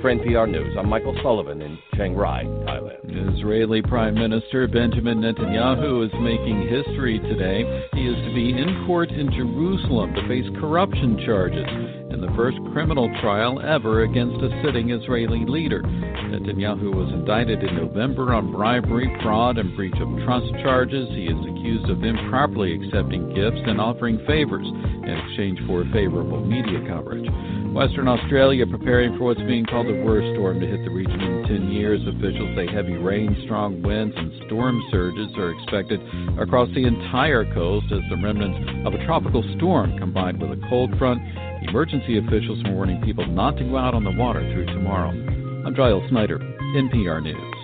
For 0.00 0.14
NPR 0.14 0.50
News, 0.50 0.74
I'm 0.78 0.88
Michael 0.88 1.16
Sullivan 1.22 1.60
in 1.60 1.78
Chiang 1.94 2.16
Rai, 2.16 2.44
Thailand. 2.44 3.36
Israeli 3.36 3.82
Prime 3.82 4.14
Minister 4.14 4.66
Benjamin 4.66 5.20
Netanyahu 5.20 6.06
is 6.06 6.12
making 6.20 6.68
history 6.68 7.18
today. 7.18 7.62
He 7.92 8.06
is 8.06 8.16
to 8.16 8.34
be 8.34 8.50
in 8.50 8.86
court 8.86 9.10
in 9.10 9.30
Jerusalem 9.30 10.14
to 10.14 10.26
face 10.26 10.46
corruption 10.58 11.20
charges 11.26 11.66
in 12.10 12.20
the 12.20 12.32
first 12.34 12.58
criminal 12.72 13.08
trial 13.20 13.60
ever 13.60 14.02
against 14.02 14.42
a 14.42 14.62
sitting 14.64 14.90
Israeli 14.90 15.44
leader. 15.46 15.82
Netanyahu 15.82 16.94
was 16.94 17.12
indicted 17.12 17.62
in 17.62 17.76
November 17.76 18.34
on 18.34 18.52
bribery, 18.52 19.14
fraud, 19.22 19.58
and 19.58 19.76
breach 19.76 19.94
of 20.00 20.08
trust 20.24 20.50
charges. 20.62 20.99
He 21.08 21.24
is 21.24 21.40
accused 21.48 21.88
of 21.88 22.04
improperly 22.04 22.76
accepting 22.76 23.32
gifts 23.34 23.62
and 23.64 23.80
offering 23.80 24.20
favors 24.26 24.66
in 24.66 25.08
exchange 25.08 25.58
for 25.66 25.84
favorable 25.92 26.44
media 26.44 26.84
coverage. 26.86 27.24
Western 27.72 28.08
Australia 28.08 28.66
preparing 28.66 29.16
for 29.16 29.32
what's 29.32 29.40
being 29.48 29.64
called 29.64 29.86
the 29.86 30.02
worst 30.04 30.26
storm 30.34 30.60
to 30.60 30.66
hit 30.66 30.84
the 30.84 30.90
region 30.90 31.20
in 31.20 31.46
10 31.48 31.70
years. 31.70 32.00
Officials 32.06 32.50
say 32.56 32.66
heavy 32.66 32.98
rain, 32.98 33.36
strong 33.44 33.80
winds, 33.80 34.14
and 34.16 34.32
storm 34.46 34.82
surges 34.90 35.30
are 35.38 35.52
expected 35.52 36.00
across 36.38 36.68
the 36.74 36.84
entire 36.84 37.46
coast 37.54 37.86
as 37.92 38.02
the 38.10 38.20
remnants 38.22 38.58
of 38.84 38.92
a 38.92 39.04
tropical 39.06 39.44
storm 39.56 39.96
combined 39.98 40.40
with 40.40 40.50
a 40.50 40.60
cold 40.68 40.90
front 40.98 41.22
Emergency 41.62 42.16
officials 42.18 42.58
are 42.64 42.72
warning 42.72 43.00
people 43.02 43.26
not 43.26 43.56
to 43.58 43.64
go 43.64 43.76
out 43.76 43.94
on 43.94 44.02
the 44.02 44.10
water 44.10 44.40
through 44.52 44.66
tomorrow. 44.66 45.10
I'm 45.10 45.74
Giles 45.74 46.08
Snyder, 46.08 46.38
NPR 46.38 47.22
News. 47.22 47.59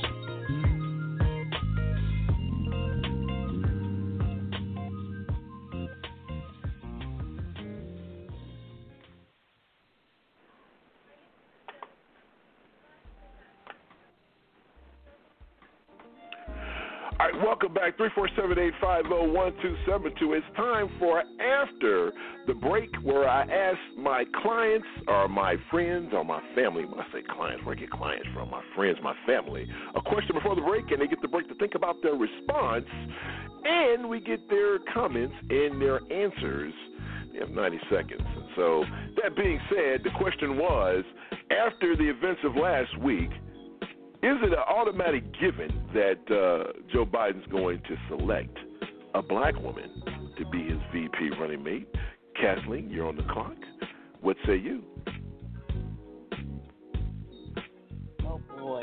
All 17.26 17.32
right, 17.32 17.42
welcome 17.42 17.74
back. 17.74 17.98
347-850-1272. 17.98 20.36
It's 20.36 20.46
time 20.54 20.88
for 21.00 21.24
After 21.40 22.12
the 22.46 22.54
Break 22.54 22.94
where 23.02 23.28
I 23.28 23.42
ask 23.42 23.80
my 23.98 24.22
clients 24.42 24.86
or 25.08 25.26
my 25.26 25.56
friends 25.68 26.12
or 26.12 26.24
my 26.24 26.40
family, 26.54 26.84
when 26.84 27.00
I 27.00 27.06
say 27.12 27.22
clients, 27.28 27.64
where 27.64 27.74
I 27.74 27.78
get 27.80 27.90
clients 27.90 28.28
from, 28.32 28.50
my 28.50 28.62
friends, 28.76 28.98
my 29.02 29.16
family, 29.26 29.66
a 29.96 30.02
question 30.02 30.36
before 30.36 30.54
the 30.54 30.60
break 30.60 30.88
and 30.92 31.00
they 31.00 31.08
get 31.08 31.20
the 31.20 31.26
break 31.26 31.48
to 31.48 31.56
think 31.56 31.74
about 31.74 32.00
their 32.00 32.14
response 32.14 32.86
and 33.64 34.08
we 34.08 34.20
get 34.20 34.48
their 34.48 34.78
comments 34.94 35.34
and 35.50 35.82
their 35.82 36.00
answers. 36.12 36.72
They 37.32 37.40
have 37.40 37.50
90 37.50 37.80
seconds. 37.90 38.22
And 38.22 38.44
so, 38.54 38.84
that 39.20 39.34
being 39.34 39.58
said, 39.68 40.04
the 40.04 40.10
question 40.16 40.58
was, 40.58 41.02
after 41.50 41.96
the 41.96 42.08
events 42.08 42.42
of 42.44 42.54
last 42.54 42.96
week, 43.02 43.30
is 44.22 44.38
it 44.42 44.52
an 44.52 44.58
automatic 44.58 45.24
given 45.38 45.70
that 45.92 46.20
uh, 46.30 46.72
Joe 46.92 47.04
Biden's 47.04 47.46
going 47.50 47.80
to 47.82 47.96
select 48.08 48.56
a 49.14 49.22
black 49.22 49.54
woman 49.60 49.90
to 50.38 50.46
be 50.46 50.64
his 50.64 50.78
VP 50.92 51.30
running 51.38 51.62
mate? 51.62 51.88
Kathleen, 52.40 52.90
you're 52.90 53.06
on 53.06 53.16
the 53.16 53.22
clock. 53.24 53.56
What 54.20 54.36
say 54.46 54.56
you? 54.56 54.82
Oh 58.24 58.40
boy, 58.58 58.82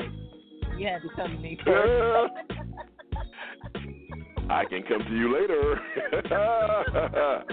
you 0.78 0.86
had 0.86 1.02
to 1.02 1.08
come 1.16 1.32
to 1.32 1.38
me 1.38 1.58
first. 1.64 2.32
I 4.48 4.64
can 4.66 4.82
come 4.82 5.02
to 5.02 5.16
you 5.16 5.34
later. 5.34 5.80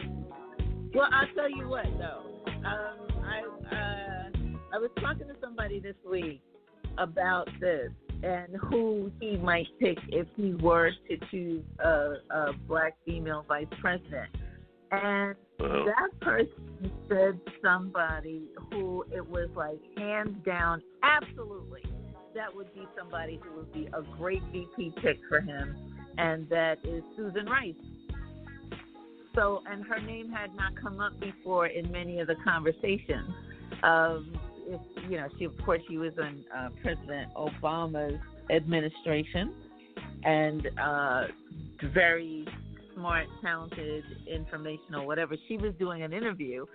well, 0.93 1.09
I'll 1.11 1.27
tell 1.35 1.49
you 1.49 1.67
what 1.67 1.85
though. 1.97 2.27
Um, 2.47 3.23
I 3.23 3.41
uh, 3.71 4.29
I 4.73 4.77
was 4.77 4.91
talking 4.99 5.27
to 5.27 5.35
somebody 5.41 5.79
this 5.79 5.95
week 6.09 6.41
about 6.97 7.47
this 7.59 7.91
and 8.23 8.55
who 8.69 9.11
he 9.19 9.37
might 9.37 9.67
pick 9.79 9.97
if 10.09 10.27
he 10.35 10.53
were 10.55 10.91
to 11.09 11.17
choose 11.31 11.63
a, 11.79 12.13
a 12.29 12.53
black 12.67 12.95
female 13.05 13.43
vice 13.47 13.65
president. 13.79 14.29
And 14.91 15.35
that 15.59 16.19
person 16.19 16.91
said 17.09 17.39
somebody 17.63 18.43
who 18.71 19.05
it 19.11 19.27
was 19.27 19.49
like 19.55 19.79
hands 19.97 20.35
down, 20.45 20.81
absolutely, 21.01 21.81
that 22.35 22.53
would 22.53 22.73
be 22.73 22.85
somebody 22.97 23.39
who 23.41 23.57
would 23.57 23.73
be 23.73 23.87
a 23.93 24.01
great 24.17 24.41
VP 24.51 24.93
pick 25.01 25.17
for 25.29 25.41
him, 25.41 25.75
and 26.17 26.47
that 26.49 26.77
is 26.83 27.03
Susan 27.15 27.45
Rice. 27.45 27.73
So, 29.35 29.61
and 29.65 29.85
her 29.85 29.99
name 30.01 30.29
had 30.29 30.53
not 30.55 30.73
come 30.81 30.99
up 30.99 31.17
before 31.19 31.67
in 31.67 31.89
many 31.91 32.19
of 32.19 32.27
the 32.27 32.35
conversations. 32.43 33.29
Um, 33.83 34.37
you 35.09 35.17
know, 35.17 35.27
she 35.37 35.45
of 35.45 35.53
course 35.65 35.81
she 35.89 35.97
was 35.97 36.13
in 36.17 36.43
uh, 36.55 36.69
President 36.81 37.33
Obama's 37.35 38.19
administration, 38.49 39.53
and 40.23 40.69
uh, 40.79 41.23
very 41.93 42.47
smart, 42.95 43.25
talented, 43.41 44.03
informational, 44.27 45.05
whatever. 45.05 45.35
She 45.47 45.57
was 45.57 45.73
doing 45.79 46.03
an 46.03 46.13
interview, 46.13 46.65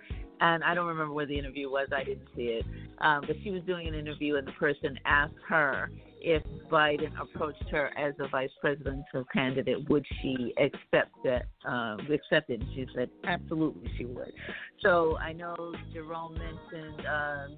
and 0.41 0.63
I 0.63 0.73
don't 0.73 0.87
remember 0.87 1.13
where 1.13 1.25
the 1.25 1.37
interview 1.37 1.69
was. 1.69 1.87
I 1.95 2.03
didn't 2.03 2.27
see 2.35 2.59
it, 2.59 2.65
um, 2.99 3.21
but 3.27 3.35
she 3.43 3.51
was 3.51 3.61
doing 3.63 3.87
an 3.87 3.93
interview, 3.93 4.35
and 4.35 4.47
the 4.47 4.51
person 4.53 4.97
asked 5.05 5.33
her 5.47 5.91
if 6.19 6.43
Biden 6.69 7.11
approached 7.19 7.63
her 7.71 7.91
as 7.97 8.13
a 8.19 8.27
vice 8.27 8.49
presidential 8.61 9.25
candidate, 9.33 9.89
would 9.89 10.05
she 10.21 10.53
accept 10.57 11.11
that? 11.23 11.45
Um, 11.65 11.99
accept 12.11 12.49
it? 12.49 12.61
And 12.61 12.69
she 12.73 12.87
said 12.95 13.09
absolutely 13.25 13.89
she 13.97 14.05
would. 14.05 14.33
So 14.81 15.17
I 15.17 15.33
know 15.33 15.73
Jerome 15.93 16.33
mentioned 16.33 17.05
um, 17.07 17.57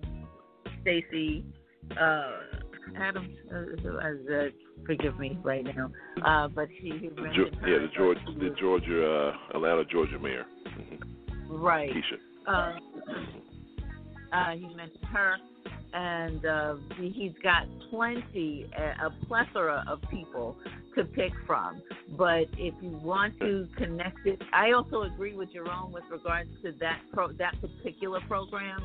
Stacey 0.82 1.46
uh, 2.00 2.32
Adams. 2.98 3.36
Uh, 3.52 3.90
uh, 3.90 4.46
forgive 4.86 5.20
me 5.20 5.38
right 5.44 5.64
now, 5.64 5.92
uh, 6.26 6.48
but 6.48 6.68
she 6.80 6.92
he 7.00 7.10
The 7.10 7.16
Ge- 7.16 7.22
mentioned 7.22 7.58
yeah, 7.62 7.80
the 7.80 7.90
Georgia, 7.96 8.22
the 8.40 8.50
Georgia, 8.60 9.12
uh, 9.12 9.56
Atlanta, 9.56 9.86
Georgia 9.86 10.20
mayor, 10.20 10.46
right. 11.50 11.92
Keisha. 11.92 12.18
Um, 12.48 12.80
uh, 14.32 14.52
he 14.52 14.74
mentioned 14.76 15.06
her, 15.12 15.36
and 15.94 16.46
uh, 16.46 16.76
he- 16.98 17.10
he's 17.10 17.34
got 17.44 17.64
plenty, 17.90 18.66
a 18.76 19.10
plethora 19.28 19.84
of 19.88 20.02
people 20.10 20.56
to 20.96 21.04
pick 21.04 21.32
from. 21.48 21.82
But 22.18 22.46
if 22.58 22.74
you 22.82 22.90
want 23.04 23.40
to 23.40 23.68
connect 23.78 24.26
it, 24.26 24.42
I 24.54 24.72
also 24.72 25.04
agree 25.04 25.36
with 25.36 25.52
Jerome 25.54 25.92
with 25.92 26.04
regards 26.12 26.50
to 26.64 26.72
that 26.80 27.00
pro, 27.14 27.32
that 27.34 27.56
particular 27.62 28.20
program. 28.28 28.80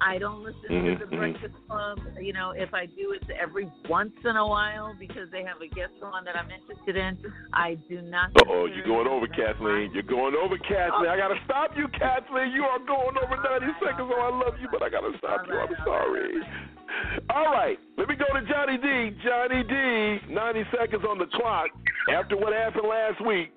I 0.00 0.18
don't 0.18 0.42
listen 0.42 0.68
Mhm, 0.70 0.98
to 0.98 1.06
the 1.06 1.10
mhm. 1.10 1.18
Breakfast 1.18 1.54
Club. 1.68 1.98
You 2.20 2.32
know, 2.32 2.50
if 2.52 2.72
I 2.72 2.86
do 2.86 3.12
it 3.12 3.22
every 3.30 3.68
once 3.88 4.12
in 4.24 4.36
a 4.36 4.46
while 4.46 4.94
because 4.98 5.28
they 5.30 5.42
have 5.42 5.60
a 5.60 5.66
guest 5.68 5.92
on 6.02 6.24
that 6.24 6.36
I'm 6.36 6.50
interested 6.50 6.96
in, 6.96 7.18
I 7.52 7.74
do 7.88 8.00
not. 8.02 8.30
Uh 8.36 8.44
oh, 8.48 8.64
you're 8.66 8.84
going 8.86 9.08
over, 9.08 9.26
Kathleen. 9.26 9.90
You're 9.92 10.02
going 10.04 10.34
over, 10.36 10.56
Kathleen. 10.58 11.10
I 11.10 11.16
gotta 11.16 11.40
stop 11.44 11.76
you, 11.76 11.88
Kathleen. 11.88 12.52
You 12.52 12.64
are 12.64 12.78
going 12.78 13.16
over 13.18 13.36
90 13.36 13.66
seconds. 13.80 14.10
Oh, 14.12 14.20
I 14.20 14.30
love 14.44 14.54
you, 14.60 14.68
but 14.70 14.82
I 14.82 14.88
gotta 14.88 15.16
stop 15.18 15.46
you. 15.46 15.58
I'm 15.58 15.74
sorry. 15.84 16.42
All 17.30 17.52
right, 17.52 17.78
let 17.96 18.08
me 18.08 18.14
go 18.16 18.24
to 18.32 18.46
Johnny 18.46 18.78
D. 18.78 19.10
Johnny 19.22 19.62
D. 19.62 20.32
90 20.32 20.64
seconds 20.76 21.04
on 21.04 21.18
the 21.18 21.26
clock. 21.26 21.68
After 22.10 22.36
what 22.36 22.52
happened 22.52 22.88
last 22.88 23.20
week, 23.26 23.52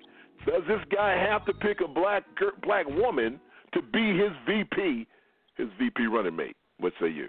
does 0.46 0.62
this 0.68 0.80
guy 0.94 1.16
have 1.16 1.44
to 1.46 1.54
pick 1.54 1.80
a 1.80 1.88
black 1.88 2.24
black 2.62 2.86
woman 2.88 3.40
to 3.72 3.80
be 3.80 4.18
his 4.18 4.32
VP, 4.46 5.06
his 5.56 5.68
VP 5.78 6.06
running 6.06 6.36
mate? 6.36 6.56
What 6.78 6.92
say 7.00 7.08
you? 7.08 7.28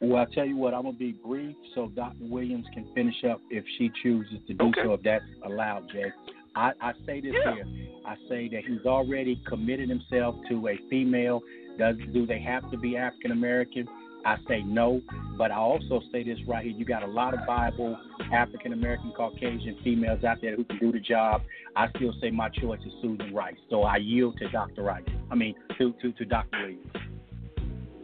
Well, 0.00 0.22
I 0.22 0.32
tell 0.32 0.46
you 0.46 0.56
what, 0.56 0.74
I'm 0.74 0.82
gonna 0.84 0.96
be 0.96 1.12
brief 1.12 1.56
so 1.74 1.88
Dr. 1.88 2.16
Williams 2.20 2.66
can 2.72 2.86
finish 2.94 3.24
up 3.28 3.40
if 3.50 3.64
she 3.76 3.90
chooses 4.02 4.38
to 4.46 4.54
do 4.54 4.66
Okay. 4.66 4.82
so, 4.84 4.92
if 4.94 5.02
that's 5.02 5.24
allowed, 5.44 5.90
Jay. 5.90 6.12
I, 6.54 6.72
I 6.80 6.92
say 7.04 7.20
this 7.20 7.34
Yeah. 7.44 7.54
here. 7.54 7.66
I 8.06 8.16
say 8.28 8.48
that 8.48 8.64
he's 8.66 8.86
already 8.86 9.40
committed 9.46 9.88
himself 9.88 10.36
to 10.48 10.68
a 10.68 10.76
female. 10.88 11.42
Does 11.78 11.96
do 12.12 12.26
they 12.26 12.40
have 12.40 12.68
to 12.70 12.76
be 12.76 12.96
African 12.96 13.32
American? 13.32 13.88
I 14.28 14.36
say 14.46 14.62
no, 14.62 15.00
but 15.38 15.50
I 15.50 15.56
also 15.56 16.02
say 16.12 16.22
this 16.22 16.38
right 16.46 16.62
here. 16.62 16.74
You 16.74 16.84
got 16.84 17.02
a 17.02 17.06
lot 17.06 17.32
of 17.32 17.46
Bible 17.46 17.98
African 18.30 18.74
American 18.74 19.10
Caucasian 19.16 19.78
females 19.82 20.22
out 20.22 20.42
there 20.42 20.54
who 20.54 20.64
can 20.64 20.78
do 20.78 20.92
the 20.92 21.00
job. 21.00 21.40
I 21.74 21.88
still 21.96 22.12
say 22.20 22.30
my 22.30 22.50
choice 22.50 22.80
is 22.84 22.92
Susan 23.00 23.32
Rice. 23.34 23.56
So 23.70 23.84
I 23.84 23.96
yield 23.96 24.36
to 24.40 24.50
Dr. 24.50 24.82
Rice. 24.82 25.04
I 25.30 25.34
mean 25.34 25.54
to 25.78 25.94
to, 26.02 26.12
to 26.12 26.24
Dr. 26.26 26.58
Williams. 26.60 26.92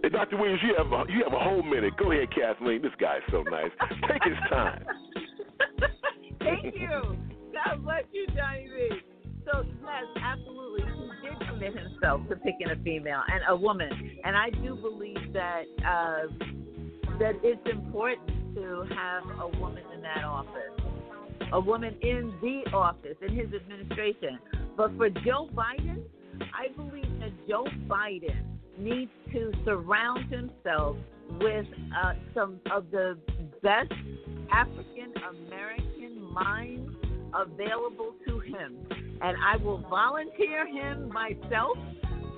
Hey, 0.02 0.08
Dr. 0.08 0.38
Williams, 0.38 0.60
you 0.62 0.74
have 0.78 0.92
a, 0.92 1.04
you 1.12 1.22
have 1.24 1.34
a 1.34 1.38
whole 1.38 1.62
minute. 1.62 1.92
Go 1.98 2.10
ahead, 2.10 2.28
Kathleen. 2.34 2.80
This 2.80 2.92
guy's 2.98 3.20
so 3.30 3.42
nice. 3.42 3.70
Take 4.08 4.24
his 4.24 4.38
time. 4.48 4.84
Thank 6.40 6.74
you. 6.74 7.18
God 7.52 7.84
bless 7.84 8.04
you, 8.12 8.26
Johnny 8.34 8.66
B. 8.74 8.96
So 9.44 9.62
yes, 9.62 10.04
absolutely, 10.22 10.84
commit 11.64 11.82
himself 11.82 12.20
to 12.28 12.36
picking 12.36 12.70
a 12.70 12.76
female 12.82 13.20
and 13.32 13.42
a 13.48 13.56
woman, 13.56 13.90
and 14.24 14.36
I 14.36 14.50
do 14.50 14.76
believe 14.76 15.32
that 15.32 15.64
uh, 15.86 16.26
that 17.18 17.34
it's 17.42 17.66
important 17.70 18.54
to 18.54 18.86
have 18.94 19.24
a 19.40 19.58
woman 19.58 19.82
in 19.94 20.02
that 20.02 20.24
office, 20.24 20.72
a 21.52 21.60
woman 21.60 21.96
in 22.02 22.32
the 22.40 22.70
office 22.72 23.16
in 23.26 23.34
his 23.34 23.46
administration. 23.54 24.38
But 24.76 24.96
for 24.96 25.08
Joe 25.08 25.48
Biden, 25.54 26.02
I 26.40 26.68
believe 26.76 27.20
that 27.20 27.32
Joe 27.48 27.66
Biden 27.88 28.44
needs 28.78 29.10
to 29.32 29.52
surround 29.64 30.32
himself 30.32 30.96
with 31.40 31.66
uh, 31.96 32.14
some 32.34 32.60
of 32.72 32.90
the 32.90 33.16
best 33.62 33.92
African 34.52 35.14
American 35.46 36.20
minds 36.20 36.90
available 37.34 38.14
to 38.26 38.40
him. 38.40 38.86
And 39.20 39.36
I 39.42 39.56
will 39.56 39.78
volunteer 39.88 40.66
him 40.66 41.12
myself, 41.12 41.76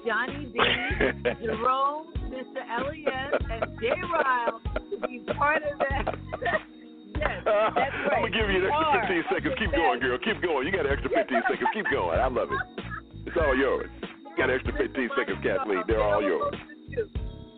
Johnny 0.07 0.47
D, 0.53 0.59
Jerome, 1.45 2.13
Mr. 2.31 2.63
Elias, 2.79 3.43
and 3.51 3.81
Jay 3.81 4.01
Ryle 4.13 4.61
to 4.91 5.09
be 5.09 5.25
part 5.35 5.63
of 5.63 5.79
that. 5.79 6.05
yes, 6.43 7.43
that's 7.45 7.77
right. 7.77 8.13
I'm 8.13 8.23
gonna 8.23 8.31
give 8.31 8.51
you 8.51 8.67
an 8.67 8.71
extra 8.71 9.01
15 9.09 9.25
seconds. 9.35 9.55
Keep 9.59 9.73
going, 9.73 10.01
girl. 10.01 10.19
Keep 10.19 10.43
going. 10.43 10.67
You 10.67 10.73
got 10.73 10.87
an 10.87 10.93
extra 10.93 11.11
15 11.11 11.43
seconds. 11.51 11.71
Keep 11.75 11.87
going. 11.91 12.19
I 12.19 12.29
love 12.29 12.49
it. 12.53 12.85
It's 13.27 13.37
all 13.37 13.57
yours. 13.57 13.91
You 14.03 14.37
got 14.37 14.51
an 14.51 14.57
extra 14.57 14.73
15 14.77 15.11
seconds, 15.17 15.39
Kathleen. 15.43 15.83
They're 15.89 16.03
all 16.03 16.23
yours. 16.23 16.55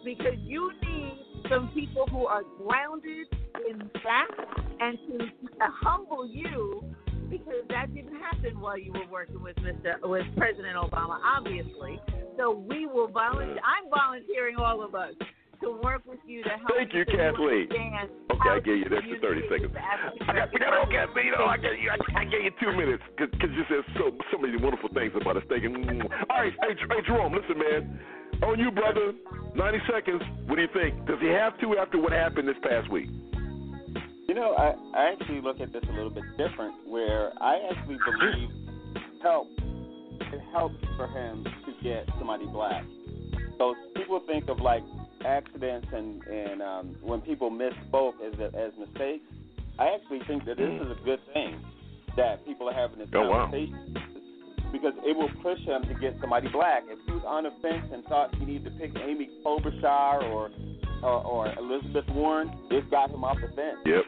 Because 0.04 0.38
you 0.40 0.72
need 0.82 1.18
some 1.50 1.70
people 1.74 2.06
who 2.10 2.26
are 2.26 2.42
grounded 2.62 3.26
in 3.68 3.90
fact 4.02 4.32
and 4.80 4.98
to 5.08 5.66
humble 5.82 6.26
you 6.26 6.82
because 7.30 7.62
that 7.68 7.94
didn't 7.94 8.16
happen 8.20 8.60
while 8.60 8.78
you 8.78 8.92
were 8.92 9.06
working 9.10 9.42
with 9.42 9.56
Mr. 9.56 9.96
with 10.02 10.26
President 10.36 10.76
Obama, 10.76 11.18
obviously. 11.24 12.00
So 12.36 12.52
we 12.52 12.86
will 12.86 13.08
volunteer. 13.08 13.60
I'm 13.64 13.90
volunteering 13.90 14.56
all 14.56 14.82
of 14.82 14.94
us 14.94 15.14
to 15.62 15.80
work 15.82 16.02
with 16.06 16.20
you 16.26 16.42
to 16.44 16.50
help. 16.50 16.70
Thank 16.76 16.94
you, 16.94 17.04
Kathleen. 17.04 17.68
Okay, 17.68 18.50
I 18.50 18.60
gave 18.60 18.78
you 18.78 18.86
extra 18.86 19.08
use 19.08 19.18
30 19.20 19.42
seconds. 19.50 19.74
I 19.74 20.32
got, 20.34 20.52
we 20.52 20.58
got 20.60 20.74
okay, 20.86 21.02
Kathleen. 21.02 21.34
I 21.34 21.56
gave 21.56 21.78
you, 21.82 21.90
I, 21.90 21.98
I 22.20 22.24
gave 22.24 22.42
you 22.46 22.54
two 22.62 22.72
minutes 22.76 23.02
because 23.18 23.50
you 23.50 23.64
said 23.68 23.82
so 23.98 24.14
so 24.30 24.38
many 24.38 24.56
wonderful 24.56 24.88
things 24.94 25.12
about 25.20 25.36
us. 25.36 25.42
Thinking, 25.48 25.74
mm. 25.74 26.06
all 26.30 26.42
right, 26.42 26.54
hey, 26.62 26.74
hey, 26.78 27.02
Jerome, 27.06 27.34
listen, 27.34 27.58
man. 27.58 27.98
On 28.42 28.58
you, 28.58 28.70
brother. 28.70 29.12
90 29.56 29.78
seconds. 29.90 30.22
What 30.46 30.56
do 30.56 30.62
you 30.62 30.68
think? 30.72 31.06
Does 31.06 31.18
he 31.20 31.26
have 31.28 31.58
to 31.60 31.78
after 31.78 31.98
what 31.98 32.12
happened 32.12 32.46
this 32.46 32.56
past 32.62 32.90
week? 32.90 33.08
You 34.28 34.34
know, 34.34 34.52
I, 34.52 34.74
I 34.94 35.12
actually 35.12 35.40
look 35.40 35.58
at 35.60 35.72
this 35.72 35.82
a 35.88 35.92
little 35.92 36.10
bit 36.10 36.24
different, 36.36 36.86
where 36.86 37.32
I 37.42 37.58
actually 37.72 37.96
believe 38.04 38.50
help 39.22 39.48
it 40.20 40.40
helps 40.52 40.76
for 40.96 41.06
him 41.06 41.44
to 41.44 41.72
get 41.82 42.06
somebody 42.18 42.44
black. 42.46 42.84
So 43.56 43.74
people 43.96 44.20
think 44.26 44.48
of 44.48 44.60
like 44.60 44.82
accidents 45.24 45.88
and 45.92 46.22
and 46.24 46.62
um, 46.62 46.96
when 47.00 47.22
people 47.22 47.50
misspoke 47.50 48.14
as 48.24 48.34
as 48.54 48.72
mistakes. 48.78 49.24
I 49.78 49.94
actually 49.94 50.20
think 50.26 50.44
that 50.44 50.56
this 50.58 50.68
is 50.82 50.88
a 50.90 51.04
good 51.04 51.20
thing 51.32 51.58
that 52.16 52.44
people 52.44 52.68
are 52.68 52.74
having 52.74 52.98
this 52.98 53.08
Oh, 53.14 53.28
wow. 53.30 53.46
conversation 53.46 53.94
because 54.72 54.92
it 55.06 55.16
will 55.16 55.30
push 55.40 55.60
him 55.60 55.82
to 55.84 55.94
get 56.00 56.16
somebody 56.20 56.48
black. 56.48 56.82
If 56.88 56.98
he 57.06 57.12
was 57.12 57.22
on 57.24 57.44
the 57.44 57.50
fence 57.62 57.86
and 57.92 58.04
thought 58.04 58.34
he 58.34 58.44
needed 58.44 58.64
to 58.64 58.70
pick 58.72 58.90
Amy 59.00 59.30
Klobuchar 59.44 60.30
or 60.32 60.50
or, 61.02 61.24
or 61.24 61.52
Elizabeth 61.58 62.04
Warren, 62.10 62.50
this 62.68 62.82
got 62.90 63.10
him 63.10 63.22
off 63.24 63.38
the 63.40 63.46
fence 63.54 63.78
Yep. 63.86 64.02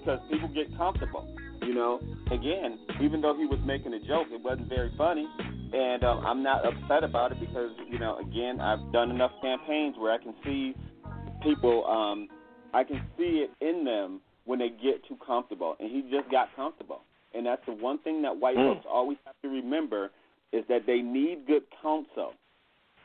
Because 0.00 0.20
people 0.30 0.48
get 0.48 0.66
comfortable. 0.76 1.24
You 1.62 1.74
know, 1.74 2.00
again, 2.32 2.78
even 3.02 3.20
though 3.20 3.36
he 3.36 3.44
was 3.44 3.58
making 3.66 3.92
a 3.92 4.00
joke, 4.00 4.28
it 4.32 4.42
wasn't 4.42 4.68
very 4.68 4.90
funny, 4.96 5.26
and 5.72 6.02
um, 6.04 6.20
I'm 6.24 6.42
not 6.42 6.64
upset 6.64 7.04
about 7.04 7.32
it 7.32 7.40
because 7.40 7.70
you 7.88 7.98
know, 7.98 8.16
again, 8.18 8.60
I've 8.60 8.92
done 8.92 9.10
enough 9.10 9.32
campaigns 9.42 9.96
where 9.98 10.12
I 10.12 10.18
can 10.18 10.34
see 10.44 10.74
people, 11.42 11.86
um, 11.86 12.28
I 12.72 12.84
can 12.84 13.00
see 13.16 13.44
it 13.46 13.50
in 13.60 13.84
them 13.84 14.20
when 14.46 14.58
they 14.58 14.70
get 14.70 15.06
too 15.06 15.18
comfortable, 15.24 15.76
and 15.78 15.90
he 15.90 16.02
just 16.10 16.30
got 16.30 16.48
comfortable, 16.56 17.02
and 17.34 17.44
that's 17.44 17.62
the 17.66 17.72
one 17.72 17.98
thing 17.98 18.22
that 18.22 18.36
white 18.36 18.56
Mm. 18.56 18.74
folks 18.74 18.86
always 18.88 19.18
have 19.26 19.34
to 19.42 19.48
remember 19.48 20.10
is 20.52 20.64
that 20.68 20.86
they 20.86 21.02
need 21.02 21.46
good 21.46 21.62
counsel, 21.82 22.32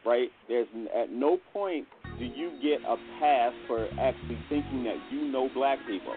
right? 0.05 0.31
There's 0.47 0.67
at 0.95 1.11
no 1.11 1.37
point 1.51 1.87
do 2.17 2.25
you 2.25 2.51
get 2.61 2.79
a 2.87 2.95
pass 3.19 3.53
for 3.67 3.87
actually 3.99 4.39
thinking 4.47 4.83
that 4.85 4.95
you 5.11 5.25
know 5.25 5.49
black 5.49 5.77
people. 5.85 6.15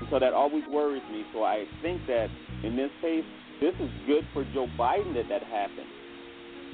And 0.00 0.08
so 0.10 0.18
that 0.18 0.32
always 0.32 0.64
worries 0.70 1.02
me. 1.10 1.24
So 1.32 1.44
I 1.44 1.64
think 1.82 2.06
that 2.06 2.28
in 2.64 2.76
this 2.76 2.90
case, 3.00 3.24
this 3.60 3.74
is 3.80 3.90
good 4.06 4.24
for 4.32 4.44
Joe 4.54 4.66
Biden 4.78 5.14
that 5.14 5.28
that 5.28 5.42
happened. 5.44 5.86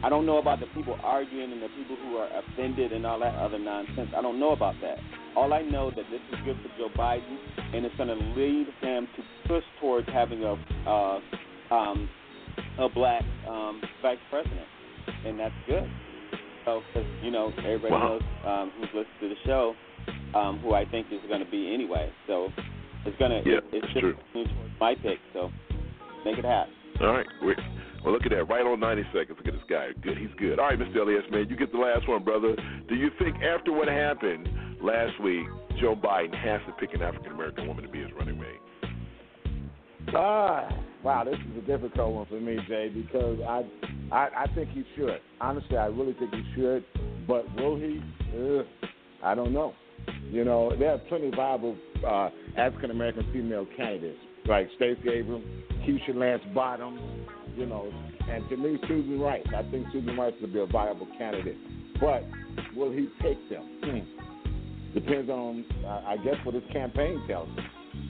I 0.05 0.09
don't 0.09 0.27
know 0.27 0.39
about 0.39 0.61
the 0.61 0.66
people 0.66 0.97
arguing 1.03 1.53
and 1.53 1.62
the 1.62 1.69
people 1.69 1.97
who 1.97 2.16
are 2.16 2.28
offended 2.39 2.93
and 2.93 3.07
all 3.07 3.19
that 3.20 3.35
other 3.35 3.59
nonsense. 3.59 4.11
I 4.16 4.20
don't 4.23 4.39
know 4.39 4.53
about 4.53 4.74
that. 4.82 4.98
All 5.35 5.53
I 5.53 5.62
know 5.62 5.90
that 5.90 6.05
this 6.11 6.20
is 6.32 6.39
good 6.44 6.57
for 6.62 6.69
Joe 6.78 6.90
Biden, 6.97 7.36
and 7.74 7.85
it's 7.85 7.94
going 7.97 8.09
to 8.09 8.15
lead 8.15 8.66
him 8.82 9.09
to 9.16 9.23
push 9.48 9.65
towards 9.81 10.07
having 10.09 10.44
a 10.44 10.55
uh, 10.89 11.20
um, 11.74 12.09
a 12.78 12.89
black 12.90 13.24
um, 13.48 13.81
vice 14.03 14.19
president, 14.31 14.69
and 15.27 15.40
that's 15.40 15.55
good. 15.66 15.90
So, 16.66 16.82
because 16.93 17.09
you 17.23 17.31
know 17.31 17.53
everybody 17.59 17.93
Wow. 17.94 18.19
knows 18.19 18.23
um, 18.47 18.73
who's 18.77 18.89
listened 18.94 19.20
to 19.20 19.28
the 19.28 19.35
show, 19.47 19.74
um, 20.35 20.59
who 20.62 20.74
I 20.74 20.85
think 20.85 21.07
is 21.11 21.20
going 21.28 21.44
to 21.44 21.51
be 21.51 21.73
anyway. 21.73 22.11
So 22.27 22.51
it's 23.07 23.19
going 23.19 23.31
to 23.31 23.49
Yeah, 23.49 23.59
it, 23.59 23.65
it's 23.73 23.87
just 23.93 24.01
true. 24.01 24.15
my 24.81 24.95
pick. 24.95 25.19
So 25.33 25.51
make 26.24 26.39
it 26.39 26.45
happen. 26.45 26.73
All 27.01 27.12
right. 27.12 27.27
We're, 27.43 27.57
well, 28.05 28.12
look 28.15 28.24
at 28.24 28.31
that. 28.31 28.45
Right 28.45 28.62
on 28.65 28.81
90 28.81 29.03
seconds. 29.12 29.37
Look 29.39 29.47
at 29.47 29.55
this 29.55 29.69
guy. 29.69 29.89
Good. 30.03 30.16
He's 30.19 30.31
good. 30.39 30.59
All 30.59 30.66
right, 30.66 30.78
Mr. 30.78 30.97
Elias, 30.97 31.24
man. 31.31 31.47
You 31.49 31.57
get 31.57 31.73
the 31.73 31.78
last 31.78 32.09
one, 32.09 32.23
brother. 32.24 32.55
Do 32.89 32.95
you 32.95 33.11
think 33.19 33.37
after 33.43 33.73
what 33.73 33.89
happened 33.89 34.49
last 34.81 35.20
week, 35.23 35.47
Joe 35.81 35.95
Biden 35.97 36.35
has 36.39 36.61
to 36.66 36.73
pick 36.81 36.95
an 36.95 37.03
African 37.03 37.33
American 37.33 37.66
woman 37.66 37.85
to 37.85 37.91
be 37.91 37.99
his 38.01 38.12
running 38.19 38.39
mate? 38.39 38.91
Ah, 40.15 40.69
wow, 41.03 41.24
this 41.24 41.35
is 41.35 41.65
a 41.65 41.66
difficult 41.66 42.12
one 42.15 42.27
for 42.27 42.41
me, 42.41 42.59
Jay, 42.69 42.89
because 42.95 43.39
I, 43.47 43.62
I, 44.15 44.45
I 44.45 44.47
think 44.55 44.69
he 44.70 44.85
should. 44.97 45.19
Honestly, 45.41 45.77
I 45.77 45.87
really 45.87 46.15
think 46.15 46.33
he 46.33 46.45
should. 46.55 46.85
But 47.27 47.45
will 47.57 47.77
he? 47.77 48.01
Ugh, 48.39 48.65
I 49.23 49.35
don't 49.35 49.53
know. 49.53 49.74
You 50.31 50.45
know, 50.45 50.73
there 50.77 50.93
are 50.93 50.99
plenty 51.09 51.28
of 51.28 51.35
viable 51.35 51.77
uh, 52.07 52.31
African 52.57 52.91
American 52.91 53.27
female 53.33 53.66
candidates, 53.77 54.19
like 54.47 54.69
Stacey 54.77 55.09
Abrams, 55.09 55.45
Keisha 55.87 56.15
Lance 56.15 56.43
Bottoms, 56.55 57.01
you 57.57 57.66
know, 57.66 57.93
and 58.28 58.49
to 58.49 58.57
me, 58.57 58.78
Susan 58.89 59.20
Rice. 59.20 59.47
I 59.57 59.62
think 59.70 59.87
Susan 59.93 60.16
Rice 60.16 60.35
would 60.41 60.53
be 60.53 60.61
a 60.61 60.66
viable 60.66 61.07
candidate. 61.16 61.57
But 62.01 62.24
will 62.74 62.93
he 62.93 63.09
take 63.23 63.39
them? 63.49 63.78
Hmm. 63.83 64.95
Depends 64.95 65.31
on, 65.31 65.65
I 65.87 66.15
I 66.15 66.16
guess, 66.19 66.35
what 66.45 66.55
his 66.55 66.65
campaign 66.73 67.23
tells 67.28 67.49
him. 67.49 67.65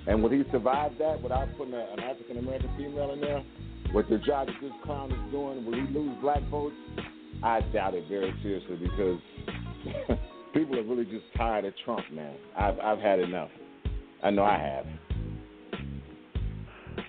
And 0.06 0.22
would 0.22 0.32
he 0.32 0.42
survive 0.50 0.92
that 0.98 1.20
without 1.22 1.48
putting 1.56 1.74
a, 1.74 1.86
an 1.92 2.00
African 2.00 2.38
American 2.38 2.70
female 2.76 3.12
in 3.12 3.20
there? 3.20 3.42
With 3.94 4.08
the 4.08 4.18
job 4.18 4.48
that 4.48 4.56
this 4.60 4.72
clown 4.84 5.12
is 5.12 5.30
doing, 5.30 5.64
will 5.64 5.74
he 5.74 5.92
lose 5.92 6.16
black 6.20 6.42
votes? 6.48 6.74
I 7.42 7.60
doubt 7.72 7.94
it 7.94 8.08
very 8.08 8.34
seriously 8.42 8.76
because 8.76 10.18
people 10.56 10.78
are 10.78 10.82
really 10.82 11.04
just 11.04 11.24
tired 11.36 11.64
of 11.66 11.74
Trump, 11.84 12.04
man. 12.10 12.34
I've 12.58 12.78
I've 12.80 12.98
had 12.98 13.20
enough. 13.20 13.50
I 14.22 14.30
know 14.30 14.44
I 14.44 14.58
have. 14.58 14.86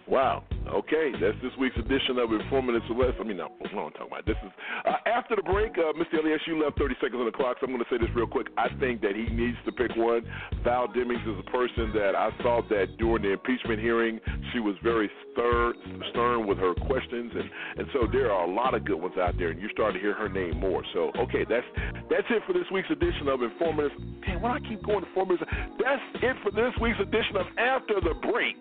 Wow. 0.07 0.43
Okay, 0.67 1.11
that's 1.19 1.37
this 1.41 1.51
week's 1.59 1.77
edition 1.77 2.19
of 2.19 2.31
Informative 2.31 2.81
Celeste. 2.87 3.15
I 3.19 3.23
mean, 3.23 3.37
no, 3.37 3.47
what 3.59 3.71
am 3.71 3.79
I 3.79 3.89
talking 3.91 4.07
about? 4.07 4.25
This 4.25 4.35
is 4.43 4.51
uh, 4.85 4.99
after 5.07 5.35
the 5.35 5.41
break. 5.41 5.71
Uh, 5.77 5.95
Mr. 5.95 6.19
Elias, 6.19 6.41
you 6.45 6.61
left 6.61 6.77
30 6.77 6.95
seconds 6.99 7.19
on 7.19 7.25
the 7.25 7.31
clock, 7.31 7.57
so 7.59 7.67
I'm 7.67 7.71
going 7.71 7.83
to 7.83 7.89
say 7.91 7.97
this 7.97 8.11
real 8.15 8.27
quick. 8.27 8.47
I 8.57 8.67
think 8.79 8.99
that 9.01 9.15
he 9.15 9.31
needs 9.31 9.55
to 9.63 9.71
pick 9.71 9.95
one. 9.95 10.27
Val 10.63 10.87
Demings 10.87 11.23
is 11.23 11.39
a 11.39 11.49
person 11.51 11.91
that 11.95 12.15
I 12.15 12.31
saw 12.43 12.61
that 12.69 12.97
during 12.99 13.23
the 13.23 13.31
impeachment 13.31 13.79
hearing, 13.79 14.19
she 14.51 14.59
was 14.59 14.75
very 14.83 15.09
stern, 15.31 15.75
stern 16.11 16.47
with 16.47 16.57
her 16.57 16.73
questions, 16.75 17.31
and 17.35 17.47
and 17.79 17.87
so 17.93 18.07
there 18.11 18.31
are 18.31 18.43
a 18.43 18.51
lot 18.51 18.73
of 18.75 18.83
good 18.83 18.99
ones 18.99 19.15
out 19.17 19.37
there, 19.37 19.51
and 19.51 19.59
you're 19.59 19.71
starting 19.71 19.99
to 19.99 20.03
hear 20.03 20.15
her 20.15 20.27
name 20.27 20.59
more. 20.59 20.83
So 20.93 21.11
okay, 21.15 21.47
that's 21.47 21.67
that's 22.11 22.27
it 22.29 22.43
for 22.45 22.51
this 22.51 22.67
week's 22.71 22.91
edition 22.91 23.27
of 23.27 23.41
Informative. 23.41 23.91
Man, 24.27 24.41
why 24.41 24.59
do 24.59 24.65
I 24.65 24.67
keep 24.67 24.83
going 24.83 25.01
to 25.01 25.07
Informative? 25.07 25.47
That's 25.79 26.03
it 26.15 26.35
for 26.43 26.51
this 26.51 26.75
week's 26.81 26.99
edition 26.99 27.39
of 27.39 27.47
After 27.55 28.03
the 28.03 28.15
Break 28.19 28.59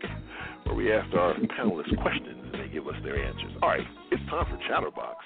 where 0.66 0.74
we 0.74 0.93
asked 0.93 1.14
our 1.14 1.35
panelists 1.44 1.92
questions 2.00 2.40
and 2.52 2.54
they 2.62 2.68
give 2.72 2.86
us 2.88 2.96
their 3.04 3.16
answers. 3.20 3.52
All 3.62 3.68
right, 3.68 3.84
it's 4.10 4.22
time 4.30 4.46
for 4.48 4.58
Chatterbox. 4.68 5.16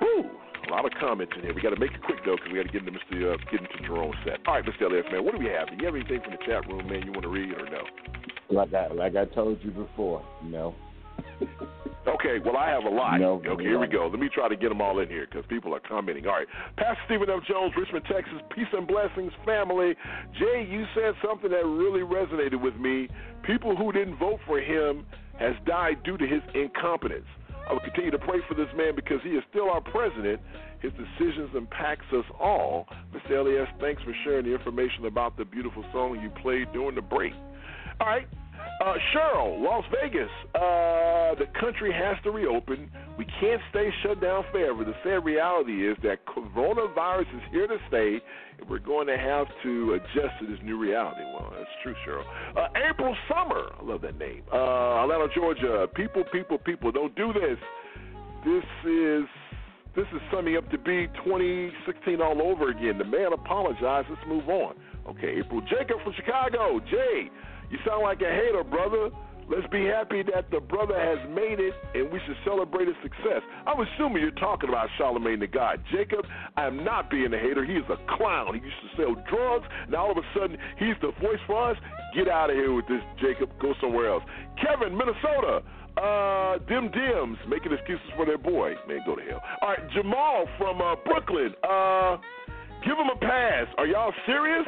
Woo! 0.00 0.30
A 0.66 0.70
lot 0.70 0.84
of 0.84 0.92
comments 0.98 1.32
in 1.36 1.42
here. 1.42 1.54
We 1.54 1.62
got 1.62 1.70
to 1.70 1.80
make 1.80 1.92
it 1.92 2.02
quick 2.02 2.18
though, 2.24 2.36
because 2.36 2.50
we 2.52 2.58
got 2.58 2.66
to 2.66 2.72
get 2.72 2.86
into 2.86 2.98
Mr. 2.98 3.34
Uh, 3.34 3.36
get 3.50 3.60
into 3.60 3.86
Jerome's 3.86 4.16
set. 4.24 4.38
All 4.46 4.54
right, 4.54 4.64
Mr. 4.64 4.86
Elias, 4.86 5.06
man, 5.12 5.24
what 5.24 5.34
do 5.34 5.38
we 5.38 5.46
have? 5.46 5.68
Do 5.68 5.76
you 5.78 5.86
have 5.86 5.94
anything 5.94 6.20
from 6.22 6.32
the 6.32 6.42
chat 6.46 6.66
room, 6.66 6.86
man? 6.88 7.06
You 7.06 7.12
want 7.12 7.22
to 7.22 7.28
read 7.28 7.52
or 7.52 7.66
no? 7.70 7.82
Like 8.50 8.74
I 8.74 8.92
like 8.92 9.16
I 9.16 9.24
told 9.26 9.58
you 9.62 9.70
before, 9.70 10.22
know. 10.44 10.74
Okay, 12.06 12.38
well, 12.44 12.56
I 12.56 12.70
have 12.70 12.84
a 12.84 12.88
lot. 12.88 13.18
No, 13.18 13.42
okay, 13.44 13.64
here 13.64 13.80
we 13.80 13.88
go. 13.88 14.06
Let 14.06 14.20
me 14.20 14.28
try 14.32 14.48
to 14.48 14.56
get 14.56 14.68
them 14.68 14.80
all 14.80 15.00
in 15.00 15.08
here 15.08 15.26
because 15.28 15.44
people 15.48 15.74
are 15.74 15.80
commenting. 15.80 16.26
All 16.26 16.34
right. 16.34 16.46
Pastor 16.76 17.02
Stephen 17.06 17.28
F. 17.28 17.42
Jones, 17.48 17.74
Richmond, 17.76 18.04
Texas. 18.06 18.38
Peace 18.54 18.70
and 18.72 18.86
blessings, 18.86 19.32
family. 19.44 19.94
Jay, 20.38 20.66
you 20.70 20.84
said 20.94 21.14
something 21.26 21.50
that 21.50 21.66
really 21.66 22.06
resonated 22.06 22.62
with 22.62 22.76
me. 22.76 23.08
People 23.42 23.76
who 23.76 23.90
didn't 23.90 24.18
vote 24.18 24.38
for 24.46 24.60
him 24.60 25.04
has 25.40 25.54
died 25.66 26.02
due 26.04 26.16
to 26.16 26.26
his 26.26 26.42
incompetence. 26.54 27.26
I 27.68 27.72
will 27.72 27.80
continue 27.80 28.12
to 28.12 28.18
pray 28.18 28.38
for 28.48 28.54
this 28.54 28.68
man 28.76 28.94
because 28.94 29.18
he 29.24 29.30
is 29.30 29.42
still 29.50 29.68
our 29.68 29.80
president. 29.80 30.40
His 30.80 30.92
decisions 30.92 31.50
impacts 31.56 32.06
us 32.12 32.24
all. 32.38 32.86
Mr. 33.12 33.40
Elias, 33.40 33.68
thanks 33.80 34.02
for 34.04 34.14
sharing 34.22 34.46
the 34.46 34.54
information 34.54 35.06
about 35.06 35.36
the 35.36 35.44
beautiful 35.44 35.84
song 35.92 36.20
you 36.22 36.30
played 36.40 36.72
during 36.72 36.94
the 36.94 37.02
break. 37.02 37.32
All 38.00 38.06
right. 38.06 38.28
Uh, 38.80 38.94
Cheryl, 39.14 39.62
Las 39.62 39.84
Vegas. 40.02 40.28
Uh, 40.54 41.34
the 41.40 41.46
country 41.58 41.92
has 41.92 42.16
to 42.24 42.30
reopen. 42.30 42.90
We 43.16 43.24
can't 43.40 43.60
stay 43.70 43.88
shut 44.02 44.20
down 44.20 44.44
forever. 44.52 44.84
The 44.84 44.94
sad 45.02 45.24
reality 45.24 45.88
is 45.88 45.96
that 46.02 46.26
coronavirus 46.26 47.34
is 47.36 47.42
here 47.50 47.66
to 47.66 47.78
stay, 47.88 48.20
and 48.58 48.68
we're 48.68 48.78
going 48.78 49.06
to 49.06 49.16
have 49.16 49.46
to 49.62 49.94
adjust 49.94 50.40
to 50.40 50.46
this 50.46 50.58
new 50.62 50.78
reality. 50.78 51.22
Well, 51.24 51.54
that's 51.56 51.70
true, 51.82 51.94
Cheryl. 52.06 52.24
Uh, 52.54 52.68
April 52.90 53.16
Summer. 53.28 53.72
I 53.80 53.82
love 53.82 54.02
that 54.02 54.18
name. 54.18 54.42
Uh, 54.52 55.02
Atlanta, 55.02 55.28
Georgia. 55.34 55.86
People, 55.94 56.24
people, 56.30 56.58
people, 56.58 56.92
don't 56.92 57.14
do 57.16 57.32
this. 57.32 57.58
This 58.44 58.64
is 58.84 59.24
this 59.96 60.06
is 60.12 60.20
summing 60.30 60.58
up 60.58 60.70
to 60.70 60.76
be 60.76 61.08
2016 61.24 62.20
all 62.20 62.42
over 62.42 62.68
again. 62.68 62.98
The 62.98 63.04
man 63.04 63.32
apologized. 63.32 64.08
Let's 64.10 64.20
move 64.28 64.46
on. 64.50 64.76
Okay, 65.08 65.40
April 65.40 65.62
Jacob 65.62 65.96
from 66.04 66.12
Chicago. 66.14 66.78
Jay, 66.90 67.30
you 67.70 67.78
sound 67.86 68.02
like 68.02 68.20
a 68.20 68.30
hater, 68.30 68.64
brother. 68.64 69.10
Let's 69.48 69.66
be 69.70 69.86
happy 69.86 70.24
that 70.34 70.50
the 70.50 70.58
brother 70.58 70.98
has 70.98 71.22
made 71.30 71.60
it, 71.60 71.72
and 71.94 72.10
we 72.10 72.18
should 72.26 72.34
celebrate 72.44 72.88
his 72.88 72.96
success. 73.00 73.46
I'm 73.64 73.78
assuming 73.78 74.22
you're 74.22 74.32
talking 74.32 74.68
about 74.68 74.88
Charlamagne 74.98 75.38
the 75.38 75.46
God. 75.46 75.78
Jacob, 75.92 76.26
I 76.56 76.66
am 76.66 76.82
not 76.82 77.10
being 77.10 77.32
a 77.32 77.38
hater. 77.38 77.64
He 77.64 77.74
is 77.74 77.86
a 77.88 77.96
clown. 78.16 78.54
He 78.54 78.60
used 78.60 78.82
to 78.82 78.96
sell 78.96 79.14
drugs. 79.30 79.66
Now 79.88 80.06
all 80.06 80.10
of 80.10 80.18
a 80.18 80.26
sudden, 80.34 80.58
he's 80.78 80.98
the 81.00 81.12
voice 81.22 81.38
for 81.46 81.70
us. 81.70 81.76
Get 82.12 82.26
out 82.26 82.50
of 82.50 82.56
here 82.56 82.72
with 82.72 82.88
this, 82.88 83.02
Jacob. 83.20 83.50
Go 83.60 83.74
somewhere 83.80 84.10
else. 84.10 84.24
Kevin, 84.58 84.96
Minnesota. 84.96 85.62
Uh, 85.96 86.58
Dim 86.68 86.90
Dims 86.90 87.38
making 87.48 87.72
excuses 87.72 88.04
for 88.16 88.26
their 88.26 88.36
boy. 88.36 88.74
Man, 88.88 88.98
go 89.06 89.14
to 89.14 89.22
hell. 89.22 89.40
All 89.62 89.68
right, 89.68 89.90
Jamal 89.94 90.46
from 90.58 90.82
uh, 90.82 90.96
Brooklyn. 91.06 91.54
Uh, 91.62 92.18
give 92.84 92.98
him 92.98 93.08
a 93.14 93.18
pass. 93.18 93.66
Are 93.78 93.86
y'all 93.86 94.12
serious? 94.26 94.66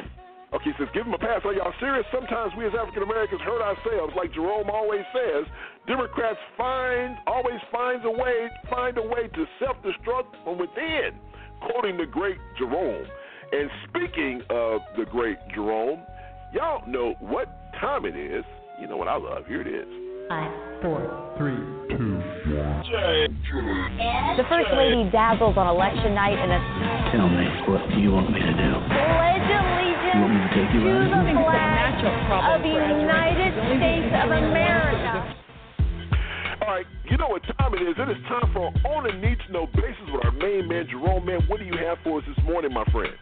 Okay, 0.51 0.71
says, 0.79 0.87
give 0.93 1.05
him 1.05 1.13
a 1.13 1.17
pass. 1.19 1.41
Are 1.45 1.53
y'all 1.53 1.73
serious? 1.79 2.05
Sometimes 2.11 2.53
we 2.57 2.65
as 2.65 2.73
African 2.73 3.03
Americans 3.03 3.41
hurt 3.41 3.61
ourselves, 3.61 4.13
like 4.17 4.33
Jerome 4.33 4.69
always 4.69 5.05
says. 5.13 5.45
Democrats 5.85 6.39
find 6.57 7.17
always 7.27 7.61
finds 7.71 8.03
a 8.05 8.09
way 8.09 8.49
find 8.69 8.97
a 8.97 9.01
way 9.01 9.27
to 9.27 9.45
self-destruct 9.59 10.33
from 10.43 10.57
within, 10.57 11.13
quoting 11.61 11.97
the 11.97 12.05
great 12.05 12.37
Jerome. 12.57 13.05
And 13.51 13.69
speaking 13.89 14.41
of 14.49 14.81
the 14.97 15.05
great 15.05 15.37
Jerome, 15.53 16.01
y'all 16.51 16.81
know 16.87 17.13
what 17.19 17.47
time 17.79 18.05
it 18.05 18.15
is. 18.15 18.43
You 18.81 18.87
know 18.87 18.97
what 18.97 19.07
I 19.07 19.17
love. 19.17 19.45
Here 19.47 19.61
it 19.61 19.67
is. 19.67 20.08
Five, 20.29 20.53
four, 20.85 21.33
three, 21.41 21.57
two, 21.89 22.21
one. 22.53 22.85
The 24.37 24.45
First 24.45 24.69
Lady 24.77 25.09
dazzles 25.09 25.57
on 25.57 25.65
election 25.65 26.13
night 26.13 26.37
in 26.37 26.53
a 26.53 26.61
Tell 27.09 27.25
me, 27.25 27.49
what 27.65 27.81
do 27.89 27.97
you 27.97 28.13
want 28.13 28.29
me 28.29 28.37
to 28.37 28.53
do? 28.53 28.69
pledge 28.93 29.49
allegiance 29.49 30.13
You 30.13 30.21
want 30.21 30.29
me 30.29 30.41
to 30.45 30.51
take 30.53 30.69
you 30.69 30.85
to 30.85 31.01
the 31.17 31.33
flag 31.33 31.97
of 32.45 32.61
the 32.61 32.69
United 32.69 33.57
States 33.73 34.13
of 34.21 34.29
America. 34.29 35.33
All 36.61 36.77
right, 36.77 36.85
you 37.09 37.17
know 37.17 37.33
what 37.33 37.41
time 37.57 37.73
it 37.73 37.81
is. 37.81 37.97
It 37.97 38.09
is 38.13 38.21
time 38.29 38.53
for 38.53 38.69
On 38.85 39.09
a 39.09 39.13
Need 39.17 39.41
to 39.47 39.51
Know 39.51 39.65
basis 39.65 40.13
with 40.13 40.29
our 40.29 40.31
main 40.31 40.67
man, 40.67 40.85
Jerome. 40.93 41.25
Man, 41.25 41.41
what 41.49 41.57
do 41.57 41.65
you 41.65 41.73
have 41.81 41.97
for 42.03 42.19
us 42.21 42.23
this 42.29 42.37
morning, 42.45 42.71
my 42.71 42.85
friend? 42.93 43.17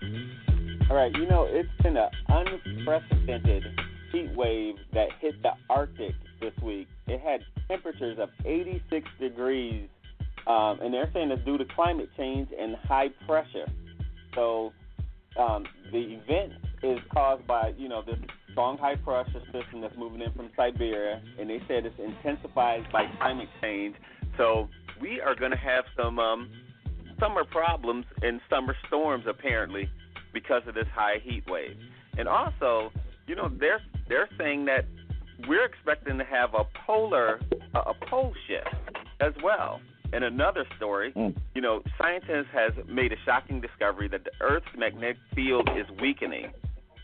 All 0.92 0.98
right, 0.98 1.16
you 1.16 1.26
know, 1.26 1.48
it's 1.48 1.72
been 1.82 1.96
an 1.96 2.12
unprecedented 2.28 3.64
heat 4.12 4.32
wave 4.36 4.76
that 4.94 5.10
hit 5.20 5.42
the 5.42 5.52
Arctic 5.70 6.16
this 6.42 6.54
week. 6.62 6.88
It 7.08 7.20
had 7.22 7.42
temperatures 7.68 8.18
of 8.20 8.30
86 8.46 9.08
degrees, 9.20 9.88
um, 10.46 10.80
and 10.82 10.94
they're 10.94 11.10
saying 11.14 11.32
it's 11.32 11.44
due 11.46 11.58
to 11.58 11.66
climate 11.66 12.10
change 12.18 12.50
and 12.58 12.76
high 12.76 13.10
pressure. 13.26 13.68
So 14.36 14.72
um, 15.38 15.66
the 15.92 16.20
event 16.20 16.54
is 16.84 17.00
caused 17.14 17.46
by, 17.48 17.74
you 17.78 17.90
know, 17.90 18.02
this 18.02 18.18
strong 18.52 18.78
high 18.78 18.96
pressure 18.96 19.42
system 19.52 19.82
that's 19.82 19.98
moving 19.98 20.22
in 20.22 20.32
from 20.34 20.50
Siberia, 20.56 21.22
and 21.40 21.50
they 21.50 21.62
said 21.68 21.86
it's 21.86 22.00
intensified 22.00 22.92
by 22.92 23.06
climate 23.18 23.50
change. 23.62 23.96
So 24.38 24.70
we 25.02 25.22
are 25.22 25.36
going 25.36 25.52
to 25.52 25.58
have 25.58 25.86
some 25.96 26.20
um, 26.20 26.50
summer 27.20 27.44
problems 27.44 28.06
and 28.22 28.40
summer 28.50 28.76
storms 28.88 29.26
apparently 29.28 29.90
because 30.34 30.64
of 30.68 30.76
this 30.76 30.88
high 30.94 31.20
heat 31.24 31.44
wave. 31.48 31.78
And 32.18 32.28
also, 32.28 32.92
you 33.28 33.36
know, 33.36 33.50
they're 33.60 33.82
they're 34.10 34.30
saying 34.38 34.66
that 34.66 34.86
we're 35.48 35.66
expecting 35.66 36.18
to 36.18 36.24
have 36.24 36.54
a 36.54 36.64
polar 36.86 37.40
a, 37.74 37.80
a 37.80 37.94
pole 38.10 38.34
shift 38.48 38.98
as 39.20 39.34
well. 39.44 39.80
In 40.14 40.24
another 40.24 40.66
story, 40.78 41.12
you 41.54 41.62
know, 41.62 41.82
scientists 41.98 42.48
has 42.54 42.72
made 42.88 43.12
a 43.12 43.18
shocking 43.26 43.60
discovery 43.60 44.08
that 44.08 44.24
the 44.24 44.32
Earth's 44.40 44.66
magnetic 44.78 45.18
field 45.36 45.70
is 45.76 45.86
weakening. 46.02 46.52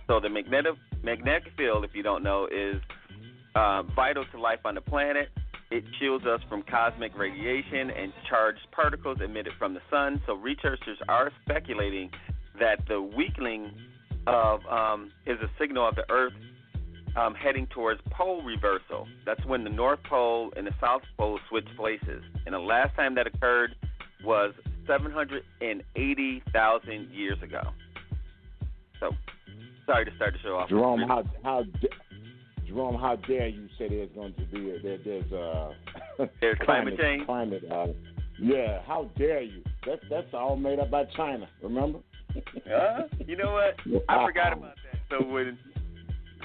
So 0.07 0.19
the 0.21 0.30
magnetic 0.30 0.75
magnetic 1.03 1.51
field, 1.57 1.84
if 1.84 1.91
you 1.93 2.01
don't 2.01 2.23
know, 2.23 2.47
is 2.47 2.81
uh, 3.55 3.84
vital 3.95 4.23
to 4.31 4.39
life 4.39 4.59
on 4.63 4.75
the 4.75 4.81
planet. 4.81 5.30
It 5.69 5.84
shields 5.99 6.25
us 6.25 6.39
from 6.47 6.63
cosmic 6.63 7.17
radiation 7.17 7.89
and 7.89 8.13
charged 8.30 8.59
particles 8.71 9.17
emitted 9.23 9.53
from 9.59 9.73
the 9.73 9.81
sun. 9.89 10.21
So 10.25 10.35
researchers 10.35 10.97
are 11.09 11.31
speculating 11.43 12.09
that 12.59 12.88
the 12.88 13.01
weakening 13.01 13.71
of 14.27 14.61
um, 14.67 15.11
is 15.25 15.39
a 15.41 15.49
signal 15.59 15.89
of 15.89 15.95
the 15.95 16.09
Earth 16.09 16.34
um, 17.15 17.34
heading 17.35 17.68
towards 17.68 18.02
pole 18.11 18.44
reversal. 18.44 19.07
That's 19.26 19.45
when 19.45 19.64
the 19.64 19.69
North 19.69 20.03
Pole 20.03 20.52
and 20.56 20.68
the 20.68 20.73
South 20.81 21.03
Pole 21.18 21.40
switch 21.49 21.68
places. 21.77 22.22
And 22.45 22.53
the 22.53 22.60
last 22.60 22.94
time 22.95 23.15
that 23.15 23.26
occurred 23.27 23.76
was 24.23 24.53
780,000 24.88 27.10
years 27.11 27.41
ago. 27.41 27.61
So, 28.99 29.11
sorry 29.85 30.03
to 30.06 30.15
start 30.15 30.34
the 30.34 30.40
show 30.40 30.57
off. 30.57 30.69
Jerome, 30.69 31.02
how 31.07 31.23
how 31.44 31.64
Jerome, 32.65 32.95
how 32.95 33.18
dare 33.18 33.48
you 33.48 33.68
say 33.77 33.90
there's 33.90 34.10
going 34.15 34.34
to 34.34 34.45
be 34.45 34.72
a, 34.72 34.80
there, 34.81 34.98
there's 35.03 35.31
uh 35.31 35.73
There's 36.41 36.57
climate 36.64 36.98
change? 36.99 37.26
Climate, 37.26 37.64
uh, 37.72 37.88
yeah, 38.40 38.81
how 38.88 39.10
dare 39.18 39.41
you? 39.41 39.61
That's 39.85 40.02
that's 40.10 40.34
all 40.34 40.56
made 40.56 40.80
up 40.80 40.90
by 40.90 41.06
China. 41.15 41.48
Remember? 41.61 41.99
Uh, 42.35 43.03
you 43.26 43.35
know 43.35 43.53
what? 43.53 43.76
I 44.10 44.26
forgot 44.26 44.53
about 44.57 44.76
that. 44.76 44.99
So 45.10 45.23
when 45.26 45.57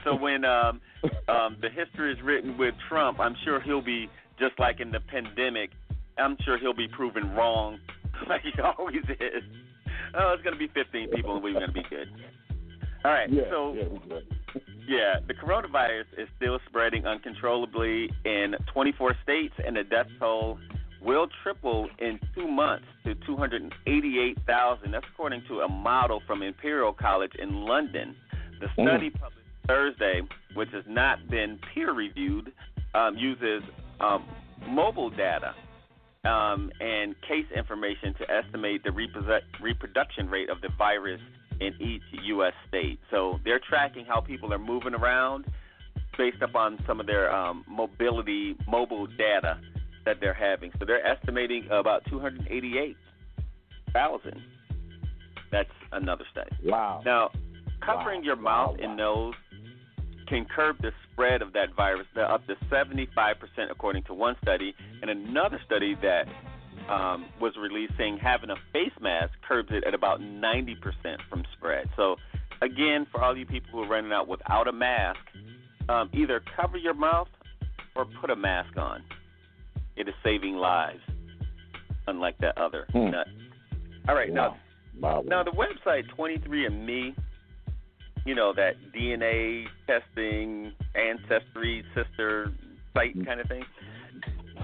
so 0.04 0.14
when 0.14 0.44
um 0.44 0.80
um 1.28 1.56
the 1.60 1.68
history 1.68 2.12
is 2.12 2.18
written 2.22 2.56
with 2.56 2.74
Trump, 2.88 3.20
I'm 3.20 3.36
sure 3.44 3.60
he'll 3.60 3.82
be 3.82 4.08
just 4.38 4.58
like 4.58 4.80
in 4.80 4.90
the 4.90 5.00
pandemic. 5.00 5.70
I'm 6.18 6.36
sure 6.44 6.58
he'll 6.58 6.74
be 6.74 6.88
proven 6.88 7.34
wrong, 7.34 7.78
like 8.28 8.42
he 8.42 8.60
always 8.60 9.04
is. 9.20 9.42
Oh, 10.14 10.32
it's 10.32 10.42
gonna 10.42 10.56
be 10.56 10.68
15 10.68 11.10
people, 11.10 11.34
and 11.34 11.42
we're 11.42 11.52
gonna 11.52 11.72
be 11.72 11.84
good. 11.88 12.08
All 13.04 13.12
right. 13.12 13.30
Yeah, 13.30 13.42
so 13.50 13.74
yeah, 13.74 14.18
yeah, 14.88 15.14
the 15.26 15.34
coronavirus 15.34 16.06
is 16.16 16.28
still 16.36 16.58
spreading 16.68 17.06
uncontrollably 17.06 18.10
in 18.24 18.54
24 18.72 19.14
states, 19.22 19.54
and 19.64 19.76
the 19.76 19.84
death 19.84 20.06
toll 20.18 20.58
will 21.00 21.28
triple 21.42 21.88
in 21.98 22.18
two 22.34 22.48
months 22.48 22.86
to 23.04 23.14
288,000. 23.26 24.90
That's 24.90 25.04
according 25.12 25.42
to 25.48 25.60
a 25.60 25.68
model 25.68 26.22
from 26.26 26.42
Imperial 26.42 26.92
College 26.92 27.32
in 27.38 27.66
London. 27.66 28.16
The 28.60 28.68
study 28.72 29.10
published 29.10 29.37
Thursday, 29.68 30.22
which 30.54 30.70
has 30.72 30.84
not 30.88 31.28
been 31.30 31.60
peer 31.72 31.92
reviewed, 31.92 32.52
um, 32.94 33.16
uses 33.16 33.62
um, 34.00 34.24
mobile 34.66 35.10
data 35.10 35.54
um, 36.24 36.72
and 36.80 37.14
case 37.22 37.46
information 37.56 38.12
to 38.14 38.28
estimate 38.30 38.82
the 38.82 38.90
reprodu- 38.90 39.40
reproduction 39.62 40.28
rate 40.28 40.50
of 40.50 40.60
the 40.62 40.68
virus 40.76 41.20
in 41.60 41.74
each 41.80 42.02
U.S. 42.24 42.52
state. 42.68 42.98
So 43.10 43.38
they're 43.44 43.60
tracking 43.60 44.04
how 44.04 44.20
people 44.20 44.52
are 44.52 44.58
moving 44.58 44.94
around 44.94 45.44
based 46.16 46.42
upon 46.42 46.78
some 46.86 47.00
of 47.00 47.06
their 47.06 47.32
um, 47.34 47.64
mobility, 47.68 48.56
mobile 48.66 49.06
data 49.06 49.58
that 50.04 50.18
they're 50.20 50.34
having. 50.34 50.70
So 50.78 50.84
they're 50.84 51.04
estimating 51.06 51.66
about 51.70 52.04
288,000. 52.10 54.42
That's 55.50 55.70
another 55.92 56.24
study. 56.32 56.50
Wow. 56.64 57.02
Now, 57.04 57.30
covering 57.84 58.20
Wow. 58.20 58.24
your 58.26 58.36
mouth 58.36 58.76
Wow, 58.78 58.84
and 58.84 58.96
nose 58.96 59.34
can 60.28 60.44
curb 60.44 60.76
the 60.80 60.92
spread 61.12 61.42
of 61.42 61.52
that 61.54 61.74
virus 61.74 62.06
to 62.14 62.20
up 62.22 62.46
to 62.46 62.54
75%, 62.70 63.34
according 63.70 64.02
to 64.04 64.14
one 64.14 64.36
study, 64.42 64.74
and 65.02 65.10
another 65.10 65.60
study 65.64 65.96
that 66.02 66.26
um, 66.88 67.26
was 67.40 67.54
released 67.56 67.92
saying 67.98 68.18
having 68.18 68.50
a 68.50 68.56
face 68.72 68.92
mask 69.00 69.32
curbs 69.46 69.70
it 69.72 69.84
at 69.84 69.94
about 69.94 70.20
90% 70.20 70.76
from 71.28 71.44
spread. 71.56 71.88
So, 71.96 72.16
again, 72.62 73.06
for 73.10 73.22
all 73.22 73.36
you 73.36 73.46
people 73.46 73.70
who 73.72 73.82
are 73.82 73.88
running 73.88 74.12
out 74.12 74.28
without 74.28 74.68
a 74.68 74.72
mask, 74.72 75.20
um, 75.88 76.10
either 76.12 76.40
cover 76.56 76.76
your 76.76 76.94
mouth 76.94 77.28
or 77.96 78.04
put 78.20 78.30
a 78.30 78.36
mask 78.36 78.76
on. 78.76 79.02
It 79.96 80.08
is 80.08 80.14
saving 80.22 80.56
lives, 80.56 81.00
unlike 82.06 82.38
that 82.38 82.56
other 82.56 82.86
Hmm. 82.92 83.10
nut. 83.10 83.26
All 84.08 84.14
right, 84.14 84.32
now 84.32 84.56
Wow. 85.00 85.22
now 85.26 85.42
the 85.42 85.50
website 85.50 86.06
23andMe, 86.16 87.14
you 88.28 88.34
know 88.34 88.52
that 88.52 88.74
DNA 88.94 89.64
testing, 89.86 90.72
ancestry, 90.94 91.82
sister 91.94 92.52
site 92.92 93.14
kind 93.24 93.40
of 93.40 93.48
thing. 93.48 93.64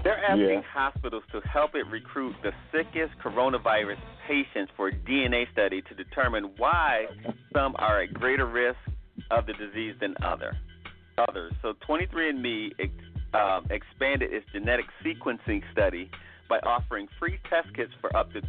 They're 0.03 0.23
asking 0.23 0.49
Yeah. 0.49 0.61
hospitals 0.61 1.23
to 1.31 1.41
help 1.41 1.73
it 1.73 1.87
recruit 1.87 2.35
the 2.43 2.53
sickest 2.71 3.17
coronavirus 3.17 3.97
patients 4.27 4.71
for 4.75 4.89
a 4.89 4.91
DNA 4.91 5.47
study 5.51 5.81
to 5.81 5.95
determine 5.95 6.55
why 6.57 7.07
some 7.53 7.75
are 7.79 8.01
at 8.01 8.13
greater 8.13 8.45
risk 8.45 8.77
of 9.31 9.47
the 9.47 9.53
disease 9.53 9.95
than 9.99 10.15
other 10.21 10.55
others. 11.17 11.51
So 11.63 11.73
23andMe 11.87 12.71
ex, 12.77 12.91
um, 13.33 13.65
expanded 13.71 14.31
its 14.31 14.45
genetic 14.51 14.85
sequencing 15.03 15.63
study 15.71 16.11
by 16.49 16.59
offering 16.59 17.07
free 17.17 17.39
test 17.49 17.73
kits 17.73 17.93
for 17.99 18.15
up 18.15 18.31
to 18.33 18.41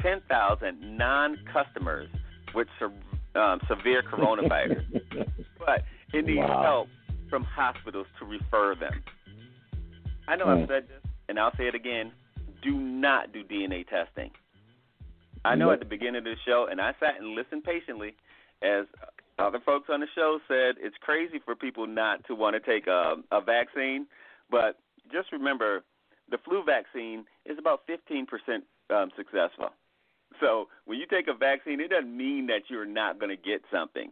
10,000 0.00 0.96
non-customers 0.96 2.08
with 2.54 2.68
se- 2.78 2.86
um, 3.34 3.60
severe 3.68 4.02
coronavirus. 4.02 4.84
but 5.58 5.84
it 6.12 6.24
needs 6.26 6.38
Wow. 6.38 6.62
help 6.62 6.88
from 7.30 7.44
hospitals 7.44 8.06
to 8.18 8.24
refer 8.26 8.74
them. 8.74 9.02
I 10.28 10.36
know 10.36 10.44
Hmm. 10.44 10.62
I've 10.62 10.68
said 10.68 10.88
this, 10.88 11.02
and 11.28 11.38
I'll 11.38 11.54
say 11.56 11.66
it 11.66 11.74
again. 11.74 12.12
Do 12.62 12.72
not 12.76 13.32
do 13.32 13.42
DNA 13.42 13.86
testing. 13.88 14.30
I 15.44 15.56
know 15.56 15.70
at 15.72 15.80
the 15.80 15.84
beginning 15.84 16.16
of 16.18 16.24
the 16.24 16.36
show, 16.46 16.68
and 16.70 16.80
I 16.80 16.92
sat 17.00 17.18
and 17.18 17.34
listened 17.34 17.64
patiently 17.64 18.14
as 18.62 18.86
other 19.38 19.58
folks 19.64 19.88
on 19.90 19.98
the 20.00 20.06
show 20.14 20.38
said 20.46 20.76
it's 20.78 20.96
crazy 21.00 21.40
for 21.44 21.56
people 21.56 21.86
not 21.86 22.24
to 22.26 22.34
want 22.36 22.54
to 22.54 22.60
take 22.60 22.86
a, 22.86 23.16
a 23.32 23.40
vaccine. 23.40 24.06
But 24.50 24.78
just 25.10 25.32
remember, 25.32 25.82
the 26.30 26.38
flu 26.38 26.62
vaccine 26.64 27.24
is 27.44 27.58
about 27.58 27.80
15% 27.88 28.26
um, 28.94 29.10
successful. 29.16 29.70
So 30.40 30.68
when 30.84 30.98
you 30.98 31.06
take 31.06 31.28
a 31.28 31.34
vaccine, 31.34 31.80
it 31.80 31.90
doesn't 31.90 32.16
mean 32.16 32.46
that 32.46 32.62
you're 32.68 32.86
not 32.86 33.18
going 33.18 33.30
to 33.30 33.36
get 33.36 33.62
something. 33.72 34.10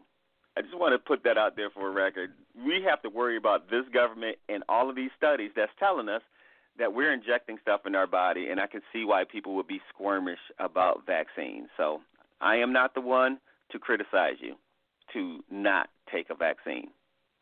I 0.57 0.63
just 0.63 0.77
want 0.77 0.93
to 0.93 0.99
put 0.99 1.23
that 1.25 1.39
out 1.39 1.57
there 1.57 1.71
for 1.71 1.89
a 1.89 1.93
record. 1.93 2.33
We 2.55 2.85
have 2.89 3.01
to 3.03 3.09
worry 3.09 3.37
about 3.37 3.71
this 3.71 3.85
government 3.95 4.37
and 4.49 4.63
all 4.69 4.91
of 4.91 4.97
these 4.97 5.11
studies 5.17 5.51
that's 5.55 5.73
telling 5.79 6.09
us 6.09 6.23
that 6.79 6.93
we're 6.93 7.13
injecting 7.13 7.59
stuff 7.63 7.83
in 7.87 7.95
our 7.95 8.07
body, 8.07 8.49
and 8.51 8.61
I 8.61 8.67
can 8.67 8.81
see 8.93 9.05
why 9.05 9.25
people 9.31 9.55
would 9.57 9.67
be 9.67 9.81
squirmish 9.95 10.41
about 10.59 11.07
vaccines. 11.07 11.69
So 11.77 12.01
I 12.41 12.57
am 12.57 12.73
not 12.73 12.95
the 12.95 13.01
one 13.01 13.39
to 13.71 13.79
criticize 13.79 14.37
you 14.41 14.55
to 15.13 15.41
not 15.51 15.89
take 16.13 16.31
a 16.31 16.35
vaccine. 16.35 16.89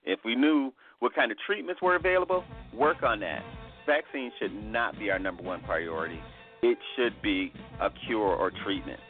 If 0.04 0.20
we 0.24 0.34
knew 0.34 0.72
what 1.00 1.14
kind 1.14 1.30
of 1.30 1.38
treatments 1.46 1.82
were 1.82 1.96
available, 1.96 2.44
work 2.74 3.02
on 3.02 3.20
that. 3.20 3.42
Vaccines 3.86 4.32
should 4.38 4.52
not 4.52 4.98
be 4.98 5.10
our 5.10 5.18
number 5.18 5.42
one 5.42 5.60
priority. 5.62 6.20
It 6.62 6.78
should 6.96 7.20
be 7.22 7.52
a 7.80 7.90
cure 8.06 8.34
or 8.34 8.50
treatment. 8.64 9.00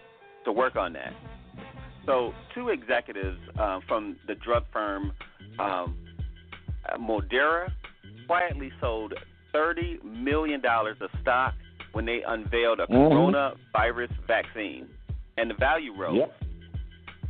So 0.44 0.52
work 0.52 0.76
on 0.76 0.92
that. 0.94 1.12
So, 2.06 2.32
two 2.54 2.70
executives 2.70 3.38
uh, 3.58 3.80
from 3.86 4.16
the 4.26 4.34
drug 4.34 4.64
firm 4.72 5.12
um, 5.58 5.94
Moderna 6.98 7.70
quietly 8.26 8.70
sold 8.80 9.12
$30 9.54 10.02
million 10.04 10.62
of 10.64 11.10
stock 11.20 11.54
when 11.92 12.06
they 12.06 12.22
unveiled 12.26 12.80
a 12.80 12.86
Mhm. 12.86 13.10
coronavirus 13.74 14.10
vaccine, 14.26 14.88
and 15.36 15.50
the 15.50 15.54
value 15.54 15.92
rose. 15.94 16.16
Yep. 16.16 16.42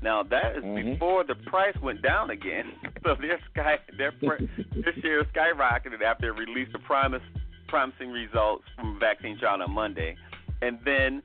Now 0.03 0.23
that 0.23 0.57
is 0.57 0.63
Mhm. 0.65 0.93
before 0.93 1.25
the 1.25 1.35
price 1.35 1.77
went 1.83 2.03
down 2.03 2.31
again. 2.31 2.73
So 3.05 3.15
their 3.15 3.39
sky 3.51 3.79
their 3.97 4.13
their 4.21 4.93
shares 5.01 5.27
skyrocketed 5.33 6.03
after 6.03 6.29
it 6.29 6.37
released 6.37 6.73
the 6.73 6.79
promise 6.81 7.23
promising 7.69 8.11
results 8.11 8.65
from 8.77 8.99
vaccine 8.99 9.39
trial 9.39 9.63
on 9.63 9.71
Monday, 9.71 10.17
and 10.63 10.79
then 10.85 11.23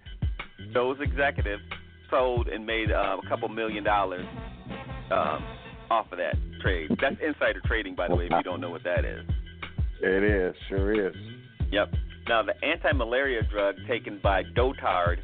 those 0.74 0.98
executives 1.02 1.64
sold 2.10 2.48
and 2.48 2.66
made 2.66 2.92
uh, 2.92 3.18
a 3.24 3.28
couple 3.28 3.50
million 3.50 3.84
dollars 3.84 4.26
um, 5.12 5.44
off 5.90 6.12
of 6.12 6.18
that 6.18 6.36
trade. 6.62 6.90
That's 7.02 7.16
insider 7.26 7.62
trading, 7.66 7.96
by 7.96 8.08
the 8.08 8.16
way, 8.16 8.26
if 8.26 8.32
you 8.32 8.44
don't 8.44 8.62
know 8.62 8.70
what 8.70 8.84
that 8.84 9.06
is. 9.06 9.26
It 10.02 10.24
is, 10.24 10.56
sure 10.70 11.08
is. 11.08 11.16
Yep. 11.72 11.94
Now 12.28 12.44
the 12.44 12.54
anti-malaria 12.64 13.44
drug 13.52 13.76
taken 13.88 14.20
by 14.22 14.44
Dotard 14.56 15.18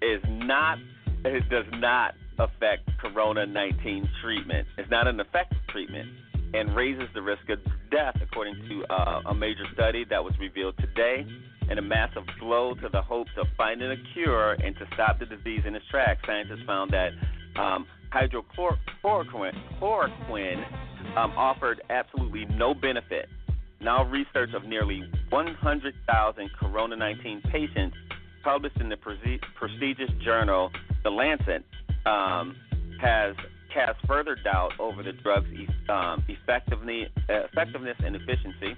is 0.00 0.20
not. 0.28 0.78
It 1.24 1.48
does 1.50 1.66
not 1.74 2.14
affect 2.38 2.88
Corona 3.00 3.46
19 3.46 4.08
treatment. 4.22 4.66
It's 4.76 4.90
not 4.90 5.06
an 5.06 5.20
effective 5.20 5.58
treatment 5.68 6.08
and 6.54 6.74
raises 6.76 7.08
the 7.14 7.22
risk 7.22 7.48
of 7.48 7.58
death, 7.90 8.16
according 8.20 8.54
to 8.68 8.84
uh, 8.92 9.22
a 9.26 9.34
major 9.34 9.64
study 9.72 10.04
that 10.10 10.22
was 10.22 10.34
revealed 10.38 10.74
today. 10.78 11.26
In 11.70 11.78
a 11.78 11.82
massive 11.82 12.24
blow 12.40 12.74
to 12.74 12.88
the 12.90 13.00
hopes 13.00 13.30
of 13.38 13.46
finding 13.56 13.90
a 13.90 13.96
cure 14.12 14.52
and 14.52 14.76
to 14.76 14.86
stop 14.94 15.18
the 15.18 15.26
disease 15.26 15.62
in 15.64 15.74
its 15.74 15.86
tracks, 15.90 16.20
scientists 16.26 16.66
found 16.66 16.90
that 16.90 17.12
um, 17.58 17.86
hydrochloroquine 18.12 19.52
chloroquine, 19.80 20.64
um, 21.16 21.32
offered 21.32 21.80
absolutely 21.90 22.46
no 22.46 22.74
benefit. 22.74 23.28
Now, 23.80 24.04
research 24.04 24.50
of 24.54 24.64
nearly 24.64 25.02
100,000 25.30 26.50
Corona 26.58 26.96
19 26.96 27.42
patients 27.50 27.96
published 28.44 28.76
in 28.80 28.88
the 28.88 28.96
prestigious 28.96 30.10
journal 30.24 30.70
The 31.04 31.10
Lancet 31.10 31.64
um, 32.06 32.56
has 33.00 33.34
cast 33.72 33.98
further 34.06 34.36
doubt 34.42 34.72
over 34.78 35.02
the 35.02 35.12
drug's 35.12 35.48
um, 35.88 36.24
effectiveness, 36.28 37.08
and 37.28 38.16
efficiency, 38.16 38.76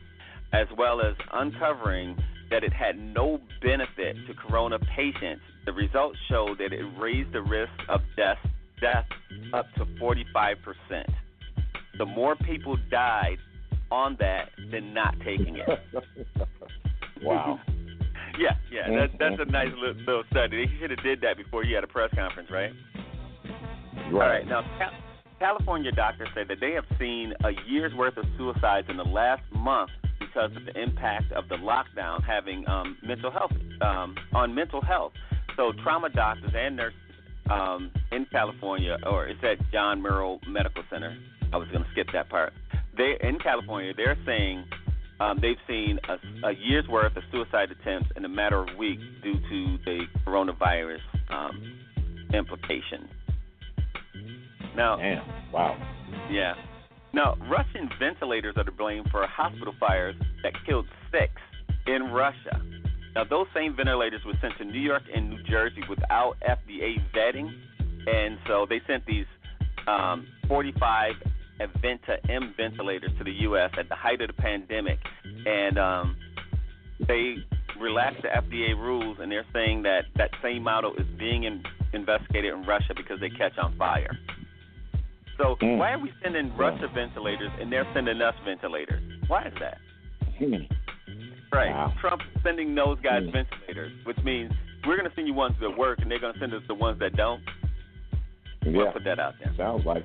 as 0.52 0.66
well 0.76 1.00
as 1.00 1.14
uncovering 1.32 2.16
that 2.50 2.62
it 2.62 2.72
had 2.72 2.98
no 2.98 3.40
benefit 3.62 4.16
to 4.26 4.34
corona 4.34 4.78
patients. 4.94 5.42
The 5.66 5.72
results 5.72 6.18
showed 6.28 6.58
that 6.58 6.72
it 6.72 6.84
raised 6.98 7.32
the 7.32 7.42
risk 7.42 7.72
of 7.88 8.00
death, 8.16 8.38
death 8.80 9.06
up 9.52 9.66
to 9.76 9.84
45%. 10.00 10.56
The 11.98 12.06
more 12.06 12.36
people 12.36 12.76
died 12.90 13.38
on 13.90 14.16
that 14.20 14.50
than 14.70 14.92
not 14.92 15.14
taking 15.24 15.56
it. 15.56 15.68
wow. 17.22 17.60
Yeah, 18.36 18.50
yeah, 18.68 18.90
that, 18.90 19.10
that's 19.20 19.36
a 19.38 19.44
nice 19.44 19.68
little, 19.78 19.94
little 19.94 20.24
study. 20.28 20.66
They 20.66 20.72
should 20.80 20.90
have 20.90 21.04
did 21.04 21.20
that 21.20 21.36
before 21.36 21.62
you 21.62 21.76
had 21.76 21.84
a 21.84 21.86
press 21.86 22.10
conference, 22.16 22.50
right? 22.50 22.72
All 24.12 24.18
right. 24.18 24.46
Now, 24.46 24.62
Cal- 24.78 24.92
California 25.38 25.92
doctors 25.92 26.28
say 26.34 26.44
that 26.48 26.58
they 26.60 26.72
have 26.72 26.84
seen 26.98 27.32
a 27.44 27.50
year's 27.68 27.94
worth 27.94 28.16
of 28.16 28.24
suicides 28.36 28.88
in 28.88 28.96
the 28.96 29.04
last 29.04 29.42
month 29.52 29.90
because 30.18 30.50
of 30.56 30.64
the 30.64 30.80
impact 30.80 31.32
of 31.32 31.48
the 31.48 31.56
lockdown 31.56 32.22
having 32.24 32.66
um, 32.68 32.96
mental 33.04 33.30
health 33.30 33.52
um, 33.80 34.14
on 34.32 34.54
mental 34.54 34.80
health. 34.80 35.12
So, 35.56 35.72
trauma 35.82 36.08
doctors 36.08 36.52
and 36.56 36.76
nurses 36.76 36.98
um, 37.50 37.90
in 38.12 38.26
California, 38.30 38.96
or 39.06 39.26
it's 39.26 39.42
at 39.42 39.58
John 39.70 40.02
Muir 40.02 40.38
Medical 40.48 40.82
Center. 40.90 41.16
I 41.52 41.56
was 41.56 41.68
going 41.68 41.84
to 41.84 41.90
skip 41.92 42.08
that 42.12 42.28
part. 42.28 42.52
They 42.96 43.16
in 43.20 43.38
California, 43.38 43.92
they're 43.96 44.16
saying 44.24 44.64
um, 45.20 45.38
they've 45.40 45.56
seen 45.68 45.98
a, 46.08 46.48
a 46.48 46.52
year's 46.52 46.86
worth 46.88 47.16
of 47.16 47.22
suicide 47.30 47.70
attempts 47.70 48.10
in 48.16 48.24
a 48.24 48.28
matter 48.28 48.62
of 48.62 48.76
weeks 48.76 49.02
due 49.22 49.34
to 49.34 49.78
the 49.84 50.00
coronavirus 50.26 51.00
um, 51.30 51.80
implications. 52.32 53.08
Now, 54.76 54.96
Damn. 54.96 55.22
Wow. 55.52 55.76
yeah. 56.30 56.54
Now, 57.12 57.36
Russian 57.48 57.88
ventilators 57.98 58.54
are 58.56 58.64
to 58.64 58.72
blame 58.72 59.04
for 59.10 59.24
hospital 59.26 59.74
fires 59.78 60.16
that 60.42 60.52
killed 60.66 60.86
six 61.12 61.32
in 61.86 62.10
Russia. 62.10 62.60
Now, 63.14 63.22
those 63.22 63.46
same 63.54 63.76
ventilators 63.76 64.22
were 64.26 64.34
sent 64.40 64.54
to 64.58 64.64
New 64.64 64.80
York 64.80 65.02
and 65.14 65.30
New 65.30 65.42
Jersey 65.44 65.82
without 65.88 66.34
FDA 66.40 66.96
vetting, 67.14 67.52
and 68.06 68.38
so 68.48 68.66
they 68.68 68.80
sent 68.88 69.06
these 69.06 69.26
um, 69.86 70.26
45 70.48 71.12
Aventa 71.60 72.18
M 72.28 72.52
ventilators 72.56 73.12
to 73.18 73.24
the 73.24 73.32
U.S. 73.42 73.70
at 73.78 73.88
the 73.88 73.94
height 73.94 74.20
of 74.20 74.26
the 74.26 74.32
pandemic, 74.42 74.98
and 75.46 75.78
um, 75.78 76.16
they 77.06 77.36
relaxed 77.80 78.22
the 78.22 78.28
FDA 78.28 78.76
rules, 78.76 79.18
and 79.20 79.30
they're 79.30 79.46
saying 79.52 79.82
that 79.84 80.06
that 80.16 80.30
same 80.42 80.64
model 80.64 80.94
is 80.96 81.06
being 81.16 81.44
in, 81.44 81.62
investigated 81.92 82.52
in 82.52 82.64
Russia 82.64 82.94
because 82.96 83.20
they 83.20 83.30
catch 83.30 83.56
on 83.58 83.76
fire. 83.76 84.10
So 85.36 85.56
Mm. 85.56 85.78
why 85.78 85.92
are 85.92 85.98
we 85.98 86.12
sending 86.22 86.56
Russia 86.56 86.88
ventilators 86.88 87.50
and 87.60 87.72
they're 87.72 87.86
sending 87.92 88.20
us 88.22 88.34
ventilators? 88.44 89.02
Why 89.26 89.42
is 89.44 89.54
that? 89.60 89.78
Hmm. 90.38 90.64
Right. 91.52 91.70
Wow. 91.70 91.92
Trump 92.00 92.22
sending 92.42 92.74
those 92.74 92.98
guys 93.00 93.22
Mm. 93.24 93.32
ventilators, 93.32 93.92
which 94.04 94.18
means 94.24 94.52
we're 94.86 94.96
going 94.96 95.08
to 95.08 95.14
send 95.14 95.26
you 95.26 95.34
ones 95.34 95.56
that 95.60 95.76
work 95.76 96.00
and 96.00 96.10
they're 96.10 96.18
going 96.18 96.32
to 96.34 96.38
send 96.38 96.52
us 96.52 96.62
the 96.66 96.74
ones 96.74 96.98
that 96.98 97.16
don't. 97.16 97.42
We'll 98.64 98.86
Yeah. 98.86 98.92
put 98.92 99.04
that 99.04 99.18
out 99.18 99.34
there. 99.38 99.52
Sounds 99.54 99.84
like. 99.84 100.04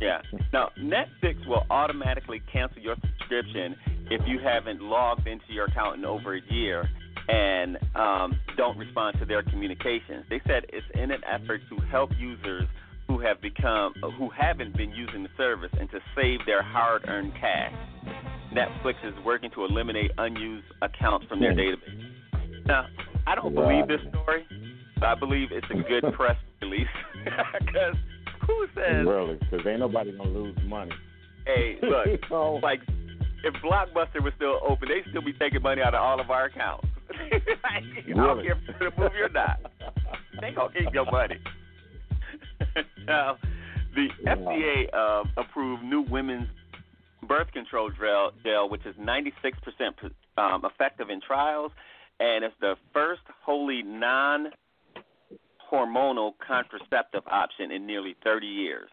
Yeah. 0.00 0.20
Now, 0.52 0.70
Netflix 0.78 1.44
will 1.46 1.66
automatically 1.70 2.40
cancel 2.40 2.80
your 2.80 2.96
subscription 2.96 3.76
if 4.10 4.26
you 4.26 4.38
haven't 4.38 4.80
logged 4.80 5.26
into 5.26 5.52
your 5.52 5.66
account 5.66 5.96
in 5.98 6.04
over 6.04 6.34
a 6.34 6.40
year 6.42 6.88
and 7.28 7.76
um, 7.94 8.38
don't 8.56 8.78
respond 8.78 9.18
to 9.18 9.24
their 9.24 9.42
communications. 9.42 10.24
They 10.28 10.40
said 10.46 10.66
it's 10.70 10.86
in 10.94 11.10
an 11.10 11.22
effort 11.24 11.60
to 11.68 11.76
help 11.90 12.10
users 12.18 12.66
who 13.08 13.18
have 13.20 13.40
become 13.40 13.94
who 14.18 14.28
haven't 14.30 14.76
been 14.76 14.90
using 14.90 15.22
the 15.24 15.28
service 15.36 15.70
and 15.80 15.90
to 15.90 15.98
save 16.14 16.40
their 16.46 16.62
hard-earned 16.62 17.32
cash. 17.40 17.72
Netflix 18.52 18.94
is 19.04 19.14
working 19.24 19.50
to 19.54 19.64
eliminate 19.64 20.10
unused 20.18 20.66
accounts 20.82 21.26
from 21.26 21.40
their 21.40 21.52
Hmm. 21.52 21.58
database. 21.60 22.66
Now, 22.66 22.86
I 23.26 23.34
don't 23.34 23.54
believe 23.54 23.88
this 23.88 24.00
story, 24.10 24.46
but 25.00 25.04
I 25.08 25.14
believe 25.14 25.48
it's 25.52 25.66
a 25.70 25.82
good 25.88 26.12
press 26.14 26.36
release 26.62 26.86
because 27.24 27.96
who 28.46 28.66
says 28.74 29.06
Really, 29.06 29.36
because 29.36 29.66
ain't 29.66 29.80
nobody 29.80 30.12
gonna 30.16 30.30
lose 30.30 30.56
money. 30.66 30.92
Hey, 31.46 31.78
look, 31.82 32.06
Oh. 32.30 32.60
like 32.62 32.80
if 33.44 33.54
Blockbuster 33.62 34.22
was 34.22 34.32
still 34.36 34.60
open, 34.68 34.88
they'd 34.88 35.08
still 35.10 35.22
be 35.22 35.32
taking 35.34 35.62
money 35.62 35.80
out 35.82 35.94
of 35.94 36.00
all 36.02 36.20
of 36.20 36.30
our 36.30 36.46
accounts. 36.46 36.86
I 37.64 37.80
don't 38.06 38.42
care 38.42 38.52
if 38.52 38.58
you're 38.80 38.88
in 38.88 38.92
a 38.92 39.00
movie 39.00 39.20
or 39.20 39.28
not. 39.30 39.60
They 40.40 40.50
gonna 40.52 40.72
keep 40.72 40.92
your 40.92 41.06
money. 41.10 41.36
now, 43.06 43.36
the 43.94 44.08
FDA 44.26 44.92
uh, 44.94 45.24
approved 45.36 45.82
new 45.82 46.02
women's 46.02 46.48
birth 47.26 47.50
control 47.52 47.90
gel, 47.90 48.32
gel 48.44 48.68
which 48.68 48.84
is 48.86 48.94
96% 48.96 49.22
um, 50.36 50.64
effective 50.64 51.10
in 51.10 51.20
trials, 51.20 51.72
and 52.20 52.44
it's 52.44 52.54
the 52.60 52.74
first 52.92 53.22
wholly 53.44 53.82
non 53.82 54.48
hormonal 55.70 56.32
contraceptive 56.46 57.22
option 57.26 57.70
in 57.70 57.86
nearly 57.86 58.16
30 58.24 58.46
years. 58.46 58.88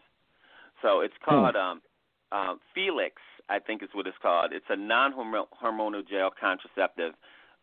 So 0.82 1.00
it's 1.00 1.14
called 1.24 1.54
hmm. 1.54 1.60
um, 1.60 1.82
um, 2.32 2.60
Felix, 2.74 3.14
I 3.48 3.58
think 3.58 3.82
is 3.82 3.88
what 3.92 4.06
it's 4.06 4.16
called. 4.20 4.52
It's 4.52 4.66
a 4.68 4.76
non 4.76 5.12
hormonal 5.12 6.08
gel 6.08 6.30
contraceptive, 6.38 7.12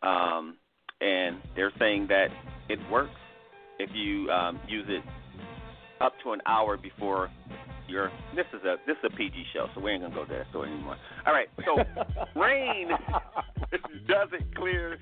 um, 0.01 0.57
and 1.01 1.37
they're 1.55 1.73
saying 1.77 2.07
that 2.07 2.29
it 2.69 2.79
works 2.89 3.11
if 3.79 3.89
you 3.93 4.29
um, 4.31 4.59
use 4.67 4.85
it 4.87 5.03
up 6.03 6.13
to 6.23 6.33
an 6.33 6.41
hour 6.45 6.77
before 6.77 7.31
your. 7.87 8.11
This 8.35 8.45
is 8.53 8.63
a 8.63 8.75
this 8.85 8.97
is 9.03 9.11
a 9.11 9.15
PG 9.15 9.45
show, 9.53 9.67
so 9.73 9.81
we 9.81 9.91
ain't 9.91 10.03
gonna 10.03 10.13
go 10.13 10.25
to 10.25 10.33
that 10.33 10.49
story 10.49 10.69
anymore. 10.71 10.97
All 11.25 11.33
right, 11.33 11.47
so 11.65 11.83
rain 12.39 12.89
doesn't 14.07 14.55
clear 14.55 14.97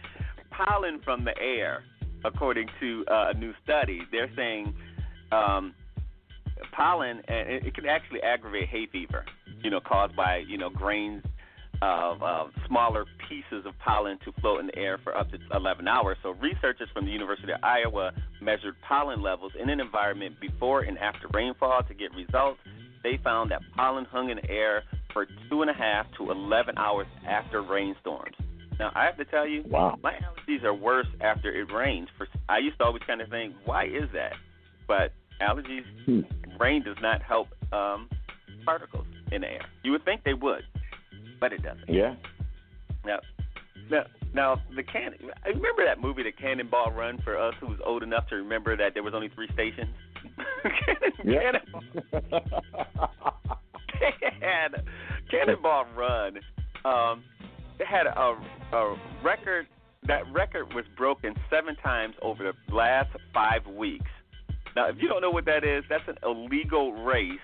pollen 0.52 1.02
from 1.04 1.26
the 1.26 1.38
air, 1.40 1.84
according 2.24 2.68
to 2.80 3.04
uh, 3.10 3.32
a 3.32 3.34
new 3.34 3.54
study. 3.64 4.02
They're 4.12 4.32
saying 4.36 4.74
um, 5.32 5.74
pollen, 6.72 7.22
and 7.28 7.50
it, 7.50 7.66
it 7.68 7.76
can 7.76 7.88
actually 7.88 8.22
aggravate 8.22 8.70
hay 8.70 8.88
fever. 8.92 9.26
You 9.64 9.70
know, 9.70 9.80
caused 9.80 10.16
by 10.16 10.44
you 10.48 10.58
know 10.58 10.70
grains 10.70 11.24
of 11.82 12.22
uh, 12.22 12.46
smaller 12.68 13.06
pieces 13.28 13.66
of 13.66 13.74
pollen 13.80 14.20
to 14.24 14.32
float 14.40 14.60
in 14.60 14.68
the 14.68 14.78
air 14.78 15.00
for 15.04 15.18
up 15.18 15.32
to 15.32 15.38
11 15.54 15.88
hours. 15.88 16.18
So, 16.22 16.32
researchers 16.32 16.90
from 16.94 17.06
the 17.06 17.12
University 17.12 17.52
of 17.52 17.60
Iowa 17.64 18.12
measured 18.42 18.76
pollen 18.88 19.22
levels 19.22 19.54
in 19.60 19.70
an 19.70 19.80
environment 19.80 20.36
before 20.40 20.82
and 20.82 20.98
after 21.00 21.28
rainfall 21.34 21.82
to 21.88 21.94
get 21.94 22.14
results. 22.14 22.60
They 23.04 23.20
found 23.24 23.50
that 23.50 23.62
pollen 23.76 24.06
hung 24.06 24.30
in 24.30 24.38
the 24.38 24.50
air 24.50 24.84
for 25.12 25.26
two 25.50 25.62
and 25.62 25.72
a 25.72 25.74
half 25.74 26.06
to 26.18 26.30
11 26.32 26.78
hours 26.78 27.08
after 27.28 27.64
rainstorms. 27.64 28.36
Now, 28.80 28.92
I 28.96 29.06
have 29.06 29.18
to 29.18 29.26
tell 29.26 29.48
you, 29.48 29.64
wow. 29.68 29.98
my 30.02 30.14
allergies 30.14 30.64
are 30.64 30.74
worse 30.74 31.08
after 31.20 31.52
it 31.52 31.72
rains. 31.72 32.10
For 32.18 32.28
I 32.48 32.60
used 32.60 32.78
to 32.78 32.86
always 32.86 33.04
kind 33.06 33.22
of 33.22 33.30
think, 33.30 33.56
why 33.66 33.86
is 33.86 34.10
that? 34.14 34.34
But 34.88 35.14
allergies, 35.42 35.84
hmm. 36.06 36.22
rain 36.60 36.84
does 36.84 36.98
not 37.02 37.22
help 37.22 37.48
um, 37.74 38.10
particles 38.66 39.06
in 39.32 39.42
the 39.42 39.48
air. 39.48 39.66
You 39.84 39.92
would 39.92 40.06
think 40.06 40.24
they 40.24 40.34
would, 40.34 40.64
but 41.42 41.52
it 41.52 41.62
doesn't. 41.64 41.90
Yeah. 41.90 42.16
Now, 43.04 43.20
now, 43.90 44.04
now 44.34 44.62
the 44.74 44.84
can. 44.84 45.16
I 45.44 45.50
remember 45.50 45.84
that 45.86 46.00
movie, 46.00 46.24
The 46.24 46.32
Cannonball 46.32 46.92
Run, 46.92 47.20
for 47.24 47.38
us 47.38 47.56
who 47.60 47.68
was 47.68 47.80
old 47.86 48.04
enough 48.04 48.28
to 48.30 48.36
remember 48.36 48.78
that 48.78 48.94
there 48.94 49.04
was 49.04 49.14
only 49.14 49.30
three 49.36 49.50
stations. 49.54 49.94
yeah. 51.26 51.52
Cannonball. 51.52 51.82
Can, 54.40 54.70
Cannonball 55.30 55.86
Run. 55.98 56.40
Um, 56.86 57.24
it 57.80 57.88
had 57.88 58.06
a, 58.08 58.38
a 58.74 58.96
record. 59.24 59.68
That 60.08 60.32
record 60.32 60.74
was 60.74 60.86
broken 60.98 61.36
seven 61.50 61.76
times 61.78 62.16
over 62.22 62.44
the 62.44 62.76
last 62.76 63.10
five 63.34 63.66
weeks. 63.68 64.10
Now, 64.76 64.88
if 64.90 64.96
you 65.00 65.08
don't 65.08 65.22
know 65.22 65.30
what 65.30 65.46
that 65.46 65.64
is, 65.64 65.84
that's 65.90 66.08
an 66.08 66.18
illegal 66.24 66.94
race 67.04 67.40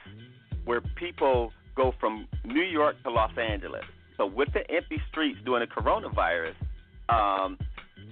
where 0.66 0.82
people 0.82 1.52
go 1.78 1.94
from 2.00 2.28
New 2.44 2.64
York 2.64 3.02
to 3.04 3.12
Los 3.12 3.32
Angeles. 3.38 3.86
So 4.18 4.26
with 4.26 4.50
the 4.52 4.70
empty 4.70 5.00
streets 5.10 5.38
during 5.46 5.66
the 5.66 5.74
coronavirus, 5.74 6.56
um, 7.08 7.58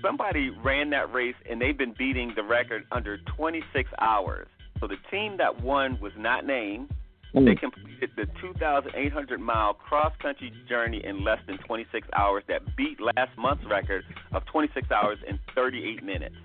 somebody 0.01 0.51
ran 0.63 0.91
that 0.91 1.11
race 1.11 1.35
and 1.49 1.59
they've 1.59 1.77
been 1.77 1.95
beating 1.97 2.31
the 2.35 2.43
record 2.43 2.85
under 2.91 3.17
26 3.35 3.89
hours. 3.99 4.47
So 4.79 4.87
the 4.87 4.97
team 5.09 5.37
that 5.37 5.63
won 5.63 5.99
was 5.99 6.13
not 6.15 6.45
named. 6.45 6.91
Mm. 7.33 7.45
They 7.45 7.55
completed 7.55 8.11
the 8.15 8.27
2,800 8.39 9.39
mile 9.39 9.73
cross 9.73 10.13
country 10.21 10.53
journey 10.69 11.03
in 11.03 11.23
less 11.23 11.39
than 11.47 11.57
26 11.57 12.07
hours 12.13 12.43
that 12.47 12.61
beat 12.77 12.99
last 13.01 13.35
month's 13.37 13.65
record 13.65 14.05
of 14.31 14.45
26 14.45 14.89
hours 14.91 15.17
and 15.27 15.39
38 15.55 16.03
minutes. 16.03 16.35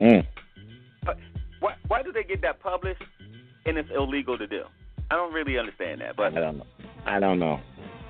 Mm. 0.00 0.26
But 1.04 1.18
why, 1.58 1.74
why 1.88 2.02
do 2.02 2.12
they 2.12 2.22
get 2.22 2.40
that 2.42 2.60
published 2.60 3.02
and 3.66 3.76
it's 3.76 3.90
illegal 3.94 4.38
to 4.38 4.46
do? 4.46 4.62
I 5.10 5.16
don't 5.16 5.32
really 5.32 5.58
understand 5.58 6.00
that, 6.00 6.16
but 6.16 6.36
I 6.36 6.40
don't 6.40 6.58
know. 6.58 6.66
I 7.06 7.20
don't 7.20 7.38
know. 7.38 7.60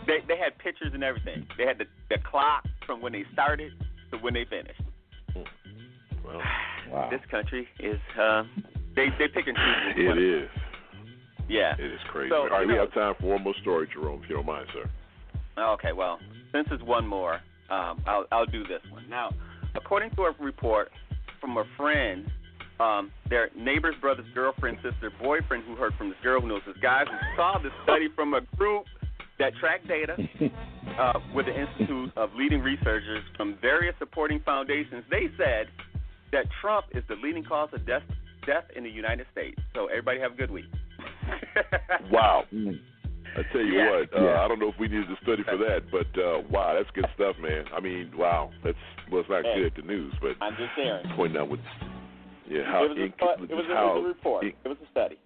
They 0.07 0.19
they 0.29 0.37
had 0.37 0.59
pictures 0.59 0.93
and 0.93 1.03
everything. 1.03 1.47
They 1.57 1.65
had 1.67 1.79
the 1.79 1.87
the 2.09 2.19
clock 2.23 2.65
from 2.87 3.01
when 3.01 3.13
they 3.13 3.25
started 3.33 3.73
to 4.11 4.19
when 4.19 4.35
they 4.35 4.45
finished. 4.45 4.83
Well, 6.25 6.41
wow. 6.91 7.09
This 7.11 7.21
country 7.31 7.69
is 7.79 7.99
uh, 8.21 8.43
they 8.95 9.07
they 9.19 9.29
pick 9.29 9.47
and 9.47 9.57
choose. 9.57 9.97
It 9.97 10.19
is. 10.19 10.49
Yeah. 11.49 11.75
It 11.79 11.93
is 11.93 12.01
crazy. 12.09 12.31
So, 12.31 12.43
All 12.43 12.49
right, 12.49 12.63
you 12.63 12.69
we 12.69 12.75
know, 12.75 12.81
have 12.83 12.95
time 12.95 13.15
for 13.21 13.27
one 13.27 13.43
more 13.43 13.55
story, 13.61 13.89
Jerome, 13.93 14.23
if 14.23 14.31
you 14.31 14.37
don't 14.37 14.47
mind, 14.47 14.67
sir. 14.73 14.89
Okay, 15.59 15.93
well, 15.93 16.21
since 16.53 16.69
it's 16.71 16.83
one 16.85 17.07
more, 17.07 17.41
um, 17.71 18.01
I'll 18.07 18.25
I'll 18.31 18.47
do 18.47 18.63
this 18.63 18.81
one. 18.91 19.09
Now, 19.09 19.31
according 19.75 20.11
to 20.13 20.23
a 20.23 20.33
report 20.41 20.91
from 21.41 21.57
a 21.57 21.65
friend 21.77 22.31
um, 22.81 23.11
their 23.29 23.51
neighbor's 23.57 23.95
brother's 24.01 24.27
girlfriend, 24.35 24.79
sister, 24.83 25.11
boyfriend 25.23 25.65
who 25.65 25.77
heard 25.77 25.93
from 25.95 26.09
this 26.09 26.19
girl 26.23 26.41
who 26.41 26.49
knows 26.49 26.63
this 26.67 26.77
guy 26.83 27.05
who 27.05 27.17
saw 27.37 27.59
this 27.63 27.73
study 27.85 28.09
from 28.15 28.35
a 28.35 28.41
group 28.57 28.87
that 29.39 29.53
tracked 29.61 29.87
data 29.89 30.17
uh, 30.99 31.13
with 31.35 31.47
the 31.47 31.59
Institute 31.59 32.11
of 32.17 32.31
Leading 32.35 32.61
Researchers 32.61 33.23
from 33.37 33.57
various 33.61 33.95
supporting 33.99 34.41
foundations. 34.41 35.05
They 35.11 35.29
said 35.37 35.67
that 36.33 36.45
Trump 36.61 36.87
is 36.93 37.03
the 37.09 37.17
leading 37.17 37.45
cause 37.45 37.69
of 37.73 37.87
death, 37.87 38.03
death 38.47 38.65
in 38.77 38.85
the 38.85 38.91
United 38.91 39.27
States. 39.33 39.59
So 39.75 39.87
everybody 39.87 40.21
have 40.21 40.33
a 40.33 40.37
good 40.37 40.51
week. 40.51 40.67
wow. 42.11 42.45
I 42.53 43.43
tell 43.53 43.61
you 43.63 43.75
Yeah. 43.79 43.91
what, 43.91 44.15
uh, 44.15 44.25
Yeah. 44.25 44.41
I 44.45 44.49
don't 44.49 44.59
know 44.59 44.69
if 44.69 44.79
we 44.79 44.89
needed 44.89 45.09
to 45.09 45.17
study 45.23 45.43
for 45.45 45.57
that, 45.59 45.91
but 45.91 46.09
uh, 46.21 46.41
wow, 46.51 46.75
that's 46.75 46.91
good 46.95 47.07
stuff, 47.15 47.37
man. 47.39 47.65
I 47.75 47.81
mean, 47.81 48.11
wow, 48.17 48.51
that's 48.65 48.77
well, 49.11 49.21
it's 49.21 49.31
not 49.31 49.45
Hey. 49.45 49.63
good 49.63 49.75
the 49.77 49.83
news, 49.83 50.13
but 50.21 50.37
I'm 50.41 50.57
just 50.57 50.71
sharing. 50.77 51.09
pointing 51.17 51.41
out 51.41 51.49
what, 51.49 51.61
yeah, 52.51 52.65
how 52.67 52.85
it 52.85 52.89
was, 52.91 52.99
a, 52.99 53.01
inc- 53.01 53.15
stu- 53.17 53.45
it 53.45 53.57
was, 53.57 53.67
a, 53.67 53.73
it 53.73 53.75
was 53.75 54.05
a 54.05 54.09
report. 54.09 54.45
in- 54.45 54.53
It 54.65 54.69
was 54.69 54.79
a 54.85 54.91
study. 54.91 55.19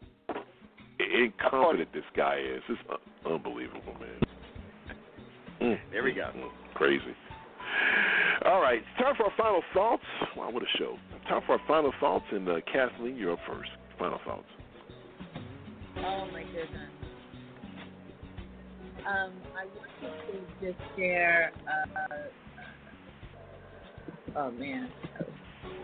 incompetent 1.01 1.93
this 1.93 2.05
guy 2.17 2.37
is. 2.39 2.63
It's 2.69 2.81
un- 2.91 3.33
unbelievable, 3.35 3.95
man. 3.99 4.21
Mm, 5.61 5.79
There 5.91 6.05
we 6.05 6.13
go. 6.13 6.31
mm, 6.37 6.51
crazy. 6.75 7.15
All 8.45 8.61
right, 8.61 8.79
it's 8.79 9.03
time 9.03 9.15
for 9.17 9.25
our 9.25 9.33
final 9.37 9.63
thoughts. 9.73 10.03
Wow, 10.37 10.51
what 10.51 10.63
a 10.63 10.67
show! 10.79 10.97
Time 11.29 11.41
for 11.47 11.53
our 11.55 11.61
final 11.67 11.93
thoughts, 11.99 12.27
and 12.31 12.47
uh, 12.49 12.61
Kathleen, 12.71 13.17
you're 13.17 13.33
up 13.33 13.39
first. 13.49 13.71
Final 13.99 14.19
thoughts. 14.27 14.45
Oh 15.97 16.29
my 16.33 16.43
goodness. 16.43 16.91
Um, 19.07 19.33
I 19.57 19.65
wanted 19.67 20.15
to 20.61 20.67
just 20.67 20.79
share. 20.97 21.53
Uh, 21.67 22.15
oh 24.37 24.51
man, 24.53 24.91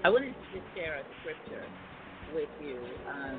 I 0.03 0.09
wanted 0.09 0.29
to 0.29 0.59
just 0.59 0.65
share 0.75 0.97
a 0.97 1.03
scripture 1.21 1.67
with 2.35 2.49
you 2.59 2.79
um, 3.13 3.39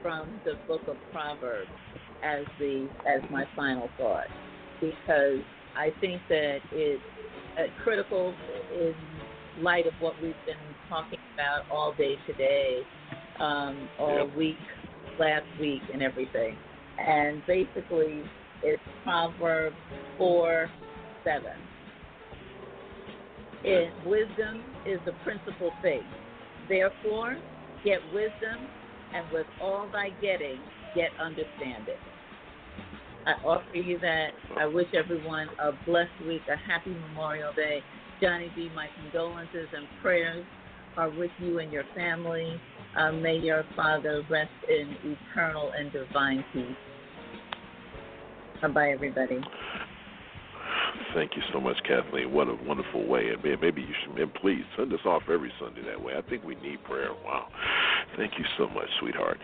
from 0.00 0.40
the 0.44 0.54
book 0.66 0.80
of 0.88 0.96
Proverbs 1.12 1.68
as 2.22 2.44
the 2.58 2.88
as 3.06 3.20
my 3.30 3.44
final 3.54 3.90
thought, 3.98 4.28
because 4.80 5.40
I 5.76 5.92
think 6.00 6.22
that 6.30 6.60
it's 6.72 7.02
uh, 7.58 7.64
critical 7.82 8.34
in 8.74 8.94
light 9.62 9.86
of 9.86 9.92
what 10.00 10.14
we've 10.22 10.34
been 10.46 10.56
talking 10.88 11.18
about 11.34 11.70
all 11.70 11.92
day 11.98 12.16
today, 12.26 12.80
um, 13.38 13.86
all 13.98 14.30
week, 14.34 14.56
last 15.18 15.44
week, 15.60 15.82
and 15.92 16.02
everything. 16.02 16.56
And 16.98 17.42
basically, 17.46 18.24
it's 18.62 18.82
Proverbs 19.04 19.76
4 20.16 20.70
7. 21.24 21.42
It, 23.62 23.92
wisdom 24.06 24.62
is 24.86 25.00
the 25.04 25.12
principal 25.24 25.70
thing. 25.82 26.02
Therefore, 26.68 27.36
get 27.84 28.00
wisdom, 28.12 28.68
and 29.14 29.30
with 29.30 29.46
all 29.60 29.88
thy 29.92 30.10
getting, 30.22 30.60
get 30.94 31.10
understanding. 31.20 31.96
I 33.26 33.32
offer 33.44 33.76
you 33.76 33.98
that. 34.00 34.28
I 34.56 34.66
wish 34.66 34.88
everyone 34.94 35.48
a 35.58 35.72
blessed 35.86 36.10
week, 36.26 36.42
a 36.48 36.56
happy 36.70 36.90
Memorial 36.90 37.52
Day. 37.54 37.82
Johnny 38.22 38.50
B, 38.54 38.70
my 38.74 38.88
condolences 39.00 39.68
and 39.74 39.86
prayers 40.02 40.44
are 40.96 41.10
with 41.10 41.30
you 41.38 41.58
and 41.58 41.72
your 41.72 41.84
family. 41.94 42.60
Uh, 42.96 43.12
may 43.12 43.36
your 43.36 43.64
father 43.76 44.22
rest 44.28 44.50
in 44.68 44.96
eternal 45.04 45.72
and 45.78 45.92
divine 45.92 46.44
peace. 46.52 46.64
Bye 48.60 48.68
bye, 48.68 48.90
everybody. 48.90 49.40
Thank 51.14 51.32
you 51.36 51.42
so 51.52 51.60
much, 51.60 51.76
Kathleen. 51.86 52.32
What 52.32 52.48
a 52.48 52.54
wonderful 52.66 53.06
way. 53.06 53.28
And 53.28 53.42
man, 53.42 53.58
maybe 53.60 53.82
you 53.82 53.94
should, 54.04 54.18
and 54.18 54.32
please 54.34 54.62
send 54.76 54.92
us 54.92 55.00
off 55.04 55.22
every 55.32 55.52
Sunday 55.60 55.82
that 55.86 56.00
way. 56.00 56.14
I 56.16 56.22
think 56.28 56.44
we 56.44 56.54
need 56.56 56.82
prayer. 56.84 57.10
Wow. 57.24 57.48
Thank 58.16 58.32
you 58.38 58.44
so 58.58 58.68
much, 58.68 58.88
sweetheart. 59.00 59.38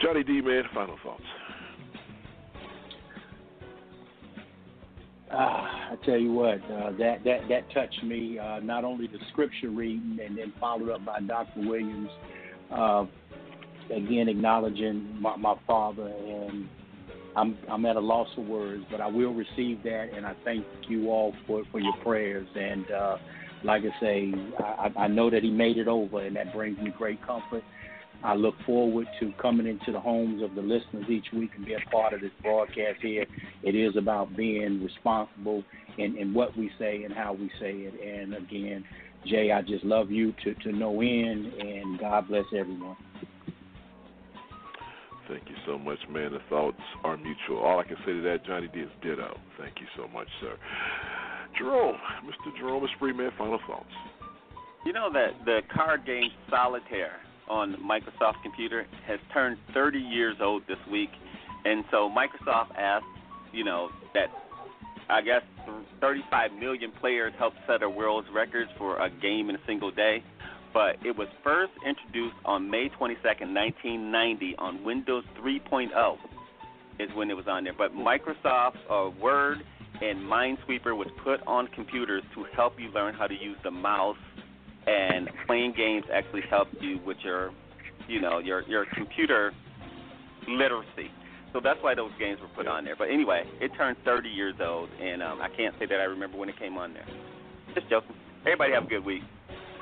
Johnny 0.00 0.22
D, 0.22 0.40
man, 0.40 0.64
final 0.74 0.96
thoughts. 1.02 1.22
Uh, 5.32 5.36
I 5.36 5.96
tell 6.04 6.16
you 6.16 6.32
what, 6.32 6.62
uh, 6.70 6.92
that 6.98 7.24
that 7.24 7.48
that 7.48 7.70
touched 7.74 8.02
me. 8.04 8.38
Uh, 8.38 8.60
not 8.60 8.84
only 8.84 9.08
the 9.08 9.18
scripture 9.32 9.70
reading, 9.70 10.18
and 10.24 10.38
then 10.38 10.52
followed 10.60 10.90
up 10.90 11.04
by 11.04 11.20
Dr. 11.20 11.68
Williams, 11.68 12.10
uh, 12.70 13.04
again 13.94 14.28
acknowledging 14.28 15.20
my, 15.20 15.34
my 15.36 15.56
father, 15.66 16.06
and 16.06 16.68
I'm 17.36 17.56
I'm 17.70 17.84
at 17.84 17.96
a 17.96 18.00
loss 18.00 18.28
of 18.36 18.46
words, 18.46 18.84
but 18.90 19.00
I 19.00 19.06
will 19.06 19.34
receive 19.34 19.82
that, 19.84 20.08
and 20.16 20.24
I 20.24 20.34
thank 20.44 20.64
you 20.88 21.10
all 21.10 21.34
for 21.46 21.62
for 21.70 21.78
your 21.78 21.94
prayers. 22.02 22.48
And 22.54 22.90
uh, 22.90 23.16
like 23.62 23.82
I 23.82 24.00
say, 24.00 24.32
I, 24.58 24.90
I 24.96 25.06
know 25.08 25.30
that 25.30 25.42
he 25.42 25.50
made 25.50 25.76
it 25.76 25.86
over, 25.86 26.24
and 26.24 26.34
that 26.36 26.52
brings 26.54 26.78
me 26.78 26.92
great 26.96 27.24
comfort. 27.26 27.62
I 28.24 28.34
look 28.34 28.54
forward 28.64 29.06
to 29.20 29.32
coming 29.40 29.66
into 29.66 29.92
the 29.92 30.00
homes 30.00 30.42
of 30.42 30.54
the 30.54 30.62
listeners 30.62 31.04
each 31.08 31.26
week 31.34 31.50
and 31.56 31.66
being 31.66 31.78
part 31.92 32.14
of 32.14 32.22
this 32.22 32.30
broadcast 32.42 33.00
here. 33.02 33.26
It 33.62 33.74
is 33.74 33.96
about 33.96 34.34
being 34.34 34.82
responsible 34.82 35.62
in, 35.98 36.16
in 36.16 36.32
what 36.32 36.56
we 36.56 36.70
say 36.78 37.04
and 37.04 37.12
how 37.12 37.34
we 37.34 37.50
say 37.60 37.72
it. 37.72 37.94
And 38.02 38.34
again, 38.34 38.84
Jay, 39.26 39.52
I 39.52 39.60
just 39.60 39.84
love 39.84 40.10
you 40.10 40.32
to, 40.44 40.54
to 40.54 40.72
no 40.72 41.02
end, 41.02 41.46
and 41.60 41.98
God 41.98 42.28
bless 42.28 42.46
everyone. 42.56 42.96
Thank 45.28 45.48
you 45.48 45.56
so 45.66 45.78
much, 45.78 45.98
man. 46.08 46.32
The 46.32 46.40
thoughts 46.48 46.80
are 47.04 47.16
mutual. 47.16 47.58
All 47.58 47.80
I 47.80 47.84
can 47.84 47.96
say 48.06 48.12
to 48.12 48.22
that, 48.22 48.46
Johnny 48.46 48.68
D, 48.72 48.80
is 48.80 48.90
ditto. 49.02 49.38
Thank 49.58 49.74
you 49.80 49.86
so 49.96 50.06
much, 50.08 50.28
sir. 50.40 50.56
Jerome, 51.58 51.96
Mr. 52.24 52.56
Jerome 52.58 52.84
Esprit, 52.84 53.14
man, 53.14 53.30
final 53.36 53.58
thoughts. 53.66 53.90
You 54.84 54.92
know 54.92 55.10
that 55.12 55.44
the 55.44 55.60
card 55.74 56.06
game 56.06 56.30
Solitaire 56.48 57.16
on 57.48 57.76
Microsoft 57.76 58.42
computer 58.42 58.86
has 59.06 59.18
turned 59.32 59.56
30 59.74 59.98
years 59.98 60.36
old 60.40 60.62
this 60.68 60.78
week, 60.90 61.10
and 61.64 61.84
so 61.90 62.08
Microsoft 62.08 62.76
asked, 62.76 63.04
you 63.52 63.64
know, 63.64 63.88
that 64.14 64.28
I 65.08 65.22
guess 65.22 65.42
35 66.00 66.52
million 66.52 66.92
players 67.00 67.32
helped 67.38 67.56
set 67.66 67.82
a 67.82 67.88
world's 67.88 68.28
records 68.34 68.70
for 68.76 68.98
a 68.98 69.10
game 69.10 69.50
in 69.50 69.56
a 69.56 69.60
single 69.66 69.90
day. 69.90 70.22
But 70.76 70.96
it 71.02 71.16
was 71.16 71.26
first 71.42 71.72
introduced 71.86 72.36
on 72.44 72.70
May 72.70 72.90
22nd, 73.00 73.48
1990, 73.54 74.56
on 74.58 74.84
Windows 74.84 75.24
3.0, 75.40 76.16
is 77.00 77.08
when 77.14 77.30
it 77.30 77.34
was 77.34 77.46
on 77.48 77.64
there. 77.64 77.72
But 77.72 77.94
Microsoft 77.94 78.76
uh, 78.90 79.08
Word 79.18 79.64
and 80.02 80.18
Minesweeper 80.18 80.94
was 80.94 81.08
put 81.24 81.40
on 81.46 81.68
computers 81.68 82.22
to 82.34 82.44
help 82.54 82.74
you 82.78 82.90
learn 82.90 83.14
how 83.14 83.26
to 83.26 83.32
use 83.32 83.56
the 83.64 83.70
mouse 83.70 84.18
and 84.86 85.30
playing 85.46 85.72
games 85.74 86.04
actually 86.12 86.42
helped 86.50 86.76
you 86.82 87.00
with 87.06 87.16
your, 87.24 87.52
you 88.06 88.20
know, 88.20 88.38
your 88.38 88.60
your 88.68 88.84
computer 88.92 89.54
literacy. 90.46 91.10
So 91.54 91.60
that's 91.64 91.78
why 91.80 91.94
those 91.94 92.12
games 92.18 92.38
were 92.42 92.54
put 92.54 92.66
on 92.68 92.84
there. 92.84 92.96
But 92.96 93.08
anyway, 93.08 93.44
it 93.62 93.70
turned 93.78 93.96
30 94.04 94.28
years 94.28 94.56
old, 94.60 94.90
and 95.00 95.22
um, 95.22 95.40
I 95.40 95.48
can't 95.56 95.74
say 95.78 95.86
that 95.86 96.00
I 96.00 96.04
remember 96.04 96.36
when 96.36 96.50
it 96.50 96.58
came 96.58 96.76
on 96.76 96.92
there. 96.92 97.06
Just 97.74 97.88
joking. 97.88 98.14
Everybody 98.42 98.74
have 98.74 98.84
a 98.84 98.88
good 98.88 99.06
week. 99.06 99.22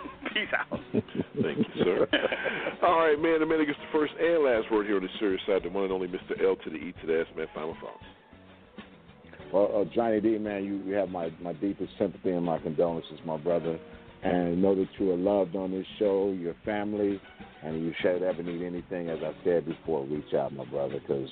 Peace 0.32 0.48
out. 0.56 0.80
Thank 0.92 1.58
you, 1.58 1.84
sir. 1.84 2.08
All 2.82 2.98
right, 3.00 3.18
man. 3.18 3.40
The 3.40 3.46
man 3.46 3.64
gets 3.66 3.78
the 3.78 3.98
first 3.98 4.12
and 4.18 4.44
last 4.44 4.70
word 4.70 4.86
here 4.86 4.96
on 4.96 5.02
the 5.02 5.08
serious 5.18 5.40
side. 5.46 5.62
The 5.62 5.70
one 5.70 5.84
and 5.84 5.92
only 5.92 6.08
Mr. 6.08 6.42
L 6.42 6.56
to 6.56 6.70
the 6.70 6.76
E 6.76 6.94
to 7.00 7.06
the 7.06 7.20
S, 7.20 7.26
man. 7.36 7.46
Final 7.54 7.76
thoughts. 7.80 8.04
Well, 9.52 9.70
uh, 9.82 9.94
Johnny 9.94 10.20
D, 10.20 10.38
man, 10.38 10.64
you, 10.64 10.82
you 10.84 10.94
have 10.94 11.08
my, 11.10 11.30
my 11.40 11.52
deepest 11.52 11.92
sympathy 11.98 12.30
and 12.30 12.44
my 12.44 12.58
condolences, 12.58 13.18
my 13.24 13.36
brother 13.36 13.78
and 14.24 14.60
know 14.60 14.74
that 14.74 14.88
you 14.98 15.12
are 15.12 15.16
loved 15.16 15.54
on 15.54 15.70
this 15.70 15.86
show, 15.98 16.32
your 16.32 16.54
family, 16.64 17.20
and 17.62 17.84
you 17.84 17.92
should 18.00 18.22
ever 18.22 18.42
need 18.42 18.64
anything, 18.64 19.10
as 19.10 19.18
I 19.22 19.32
said 19.44 19.66
before, 19.66 20.04
reach 20.06 20.32
out, 20.34 20.52
my 20.54 20.64
brother, 20.64 20.98
because 20.98 21.28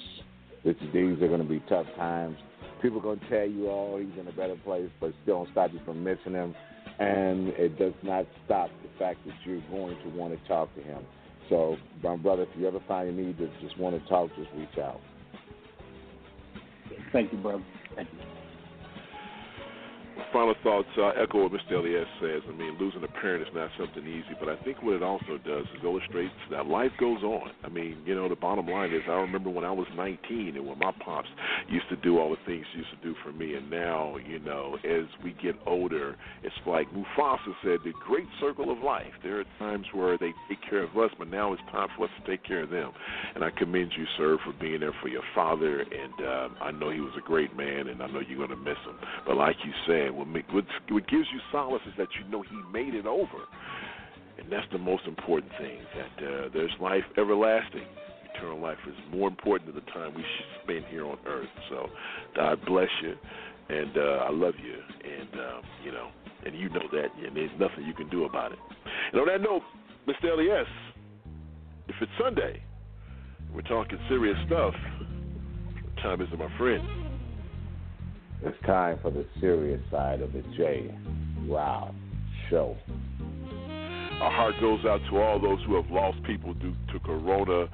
these 0.65 1.23
are 1.23 1.29
going 1.29 1.43
to 1.43 1.49
be 1.49 1.63
tough 1.69 1.87
times. 1.97 2.37
People 2.83 2.99
are 2.99 3.03
going 3.03 3.21
to 3.21 3.29
tell 3.31 3.49
you, 3.49 3.69
oh, 3.71 3.99
he's 3.99 4.21
in 4.21 4.29
a 4.29 4.33
better 4.33 4.57
place, 4.63 4.91
but 5.01 5.13
still 5.23 5.45
don't 5.45 5.53
stop 5.53 5.73
you 5.73 5.81
from 5.87 6.05
missing 6.05 6.33
him. 6.35 6.55
And 7.03 7.49
it 7.49 7.79
does 7.79 7.95
not 8.03 8.27
stop 8.45 8.71
the 8.83 8.99
fact 8.99 9.19
that 9.27 9.35
you're 9.45 9.61
going 9.71 9.97
to 10.03 10.09
want 10.11 10.39
to 10.39 10.49
talk 10.49 10.75
to 10.77 10.83
him. 10.83 11.03
So, 11.49 11.77
my 12.03 12.17
brother, 12.17 12.43
if 12.43 12.49
you 12.57 12.67
ever 12.67 12.81
find 12.87 13.09
a 13.09 13.13
need 13.13 13.39
to 13.39 13.49
just 13.61 13.79
want 13.79 14.01
to 14.01 14.09
talk, 14.09 14.31
just 14.37 14.51
reach 14.57 14.79
out. 14.79 15.01
Thank 17.13 17.33
you, 17.33 17.39
brother. 17.39 17.65
Thank 17.95 18.09
you 18.13 18.32
final 20.33 20.55
thoughts 20.63 20.89
uh, 20.99 21.09
echo 21.21 21.43
what 21.43 21.53
Mr. 21.53 21.79
Elias 21.79 22.09
says. 22.21 22.43
I 22.49 22.53
mean, 22.53 22.77
losing 22.79 23.03
a 23.05 23.09
parent 23.21 23.43
is 23.43 23.55
not 23.55 23.71
something 23.79 24.07
easy, 24.07 24.35
but 24.39 24.49
I 24.49 24.57
think 24.65 24.83
what 24.83 24.95
it 24.95 25.03
also 25.03 25.39
does 25.45 25.65
is 25.77 25.85
illustrates 25.85 26.33
that 26.51 26.67
life 26.67 26.93
goes 26.99 27.23
on. 27.23 27.51
I 27.65 27.69
mean, 27.69 27.99
you 28.05 28.15
know, 28.15 28.29
the 28.29 28.37
bottom 28.37 28.67
line 28.67 28.93
is 28.93 29.03
I 29.09 29.13
remember 29.13 29.51
when 29.51 29.65
I 29.65 29.71
was 29.71 29.87
19 29.97 30.57
and 30.57 30.67
when 30.67 30.79
my 30.79 30.93
pops 31.05 31.29
used 31.69 31.89
to 31.91 31.97
do 31.97 32.19
all 32.19 32.31
the 32.31 32.41
things 32.47 32.65
he 32.73 32.79
used 32.79 32.91
to 32.91 33.09
do 33.09 33.15
for 33.23 33.33
me, 33.33 33.55
and 33.55 33.71
now, 33.71 34.17
you 34.17 34.39
know, 34.39 34.77
as 34.85 35.07
we 35.25 35.35
get 35.43 35.55
older, 35.67 36.17
it's 36.43 36.55
like 36.67 36.89
Mufasa 36.93 37.53
said, 37.63 37.79
the 37.85 37.93
great 38.07 38.29
circle 38.41 38.71
of 38.73 38.79
life. 38.79 39.13
There 39.23 39.41
are 39.41 39.45
times 39.59 39.87
where 39.93 40.19
they 40.19 40.33
take 40.49 40.59
care 40.69 40.83
of 40.83 40.97
us, 40.97 41.11
but 41.19 41.29
now 41.29 41.53
it's 41.53 41.63
time 41.71 41.89
for 41.97 42.05
us 42.05 42.11
to 42.23 42.31
take 42.31 42.45
care 42.45 42.63
of 42.63 42.71
them. 42.71 42.93
And 43.35 43.45
I 43.45 43.51
commend 43.51 43.93
you, 43.97 44.05
sir, 44.17 44.39
for 44.45 44.53
being 44.61 44.81
there 44.81 44.95
for 45.01 45.09
your 45.09 45.23
father, 45.35 45.81
and 45.81 46.15
uh, 46.27 46.65
I 46.65 46.71
know 46.73 46.91
he 46.91 47.01
was 47.01 47.13
a 47.19 47.27
great 47.27 47.57
man, 47.57 47.89
and 47.89 48.03
I 48.03 48.07
know 48.09 48.21
you're 48.21 48.39
going 48.39 48.51
to 48.51 48.57
miss 48.57 48.79
him. 48.87 48.97
But 49.27 49.37
like 49.37 49.57
you 49.65 49.73
said, 49.87 50.02
what, 50.11 50.27
what, 50.29 50.65
what 50.91 51.09
gives 51.09 51.27
you 51.33 51.41
solace 51.51 51.83
is 51.87 51.95
that 51.99 52.09
you 52.19 52.31
know 52.31 52.43
He 52.43 52.57
made 52.73 52.95
it 52.95 53.07
over, 53.07 53.47
and 54.39 54.51
that's 54.51 54.67
the 54.73 54.79
most 54.79 55.05
important 55.07 55.53
thing. 55.59 55.79
That 55.97 56.27
uh, 56.27 56.49
there's 56.53 56.73
life 56.81 57.05
everlasting. 57.17 57.87
Eternal 58.35 58.61
life 58.61 58.79
is 58.89 58.95
more 59.11 59.29
important 59.29 59.75
than 59.75 59.85
the 59.85 59.91
time 59.93 60.15
we 60.15 60.25
spend 60.63 60.87
here 60.87 61.05
on 61.05 61.19
earth. 61.27 61.49
So, 61.69 61.89
God 62.35 62.59
bless 62.67 62.89
you, 63.03 63.15
and 63.69 63.97
uh, 63.97 64.27
I 64.27 64.31
love 64.31 64.55
you, 64.63 64.75
and 64.75 65.35
um, 65.35 65.63
you 65.85 65.93
know, 65.93 66.09
and 66.47 66.59
you 66.59 66.69
know 66.71 66.83
that, 66.93 67.09
and 67.25 67.37
there's 67.37 67.51
nothing 67.59 67.85
you 67.87 67.95
can 67.95 68.09
do 68.09 68.25
about 68.25 68.53
it. 68.53 68.59
And 69.13 69.21
on 69.21 69.27
that 69.27 69.41
note, 69.43 69.63
Mr. 70.09 70.33
Elias, 70.33 70.67
if 71.89 71.95
it's 72.01 72.13
Sunday, 72.19 72.63
we're 73.55 73.63
talking 73.63 73.99
serious 74.09 74.37
stuff. 74.47 74.75
Time 76.03 76.21
is 76.21 76.29
my 76.37 76.49
friend? 76.59 77.12
It's 78.45 78.59
time 78.67 78.99
for 79.01 79.13
the 79.13 79.25
serious 79.41 79.81
side 79.91 80.21
of 80.21 80.33
the 80.33 80.43
J. 80.57 80.93
Wow 81.47 81.95
show. 82.51 82.77
Our 84.21 84.31
heart 84.31 84.55
goes 84.61 84.85
out 84.85 85.01
to 85.11 85.19
all 85.19 85.41
those 85.41 85.59
who 85.67 85.75
have 85.75 85.91
lost 85.91 86.23
people 86.25 86.55
due 86.55 86.75
to 86.93 86.99
corona, 87.01 87.67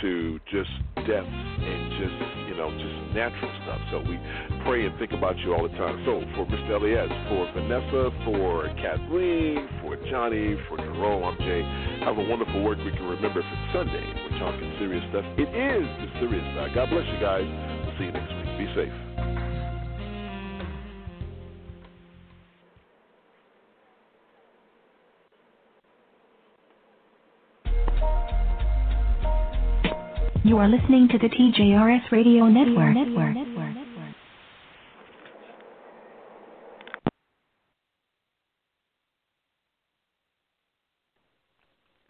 to 0.00 0.40
just 0.50 0.70
death 1.06 1.26
and 1.26 1.82
just 1.98 2.18
you 2.46 2.54
know 2.54 2.70
just 2.70 3.14
natural 3.14 3.50
stuff. 3.62 3.80
So 3.90 3.98
we 3.98 4.14
pray 4.62 4.86
and 4.86 4.98
think 4.98 5.10
about 5.10 5.38
you 5.38 5.54
all 5.54 5.62
the 5.62 5.74
time. 5.74 6.02
So 6.06 6.22
for 6.34 6.46
Mr. 6.46 6.78
Elias, 6.78 7.10
for 7.26 7.46
Vanessa, 7.54 8.10
for 8.24 8.66
Kathleen, 8.78 9.68
for 9.82 9.98
Johnny, 10.10 10.54
for 10.68 10.78
Jerome, 10.78 11.22
I'm 11.22 11.38
Jay. 11.38 11.62
Have 12.06 12.18
a 12.18 12.26
wonderful 12.30 12.62
work 12.62 12.78
week. 12.78 12.94
And 12.94 13.10
remember, 13.10 13.40
if 13.40 13.46
it's 13.46 13.66
Sunday, 13.74 14.06
we're 14.22 14.38
talking 14.38 14.70
serious 14.78 15.02
stuff. 15.10 15.26
It 15.38 15.50
is 15.50 15.86
the 15.98 16.08
serious 16.18 16.46
side. 16.54 16.74
God 16.74 16.90
bless 16.90 17.06
you 17.10 17.18
guys. 17.18 17.46
We'll 17.46 17.94
see 17.98 18.06
you 18.06 18.14
next 18.14 18.30
week. 18.30 18.58
Be 18.58 18.66
safe. 18.74 19.11
You 30.44 30.58
are 30.58 30.68
listening 30.68 31.06
to 31.12 31.18
the 31.18 31.28
TJRS 31.28 32.10
Radio 32.10 32.48
Network. 32.48 32.94
Network. 32.96 33.81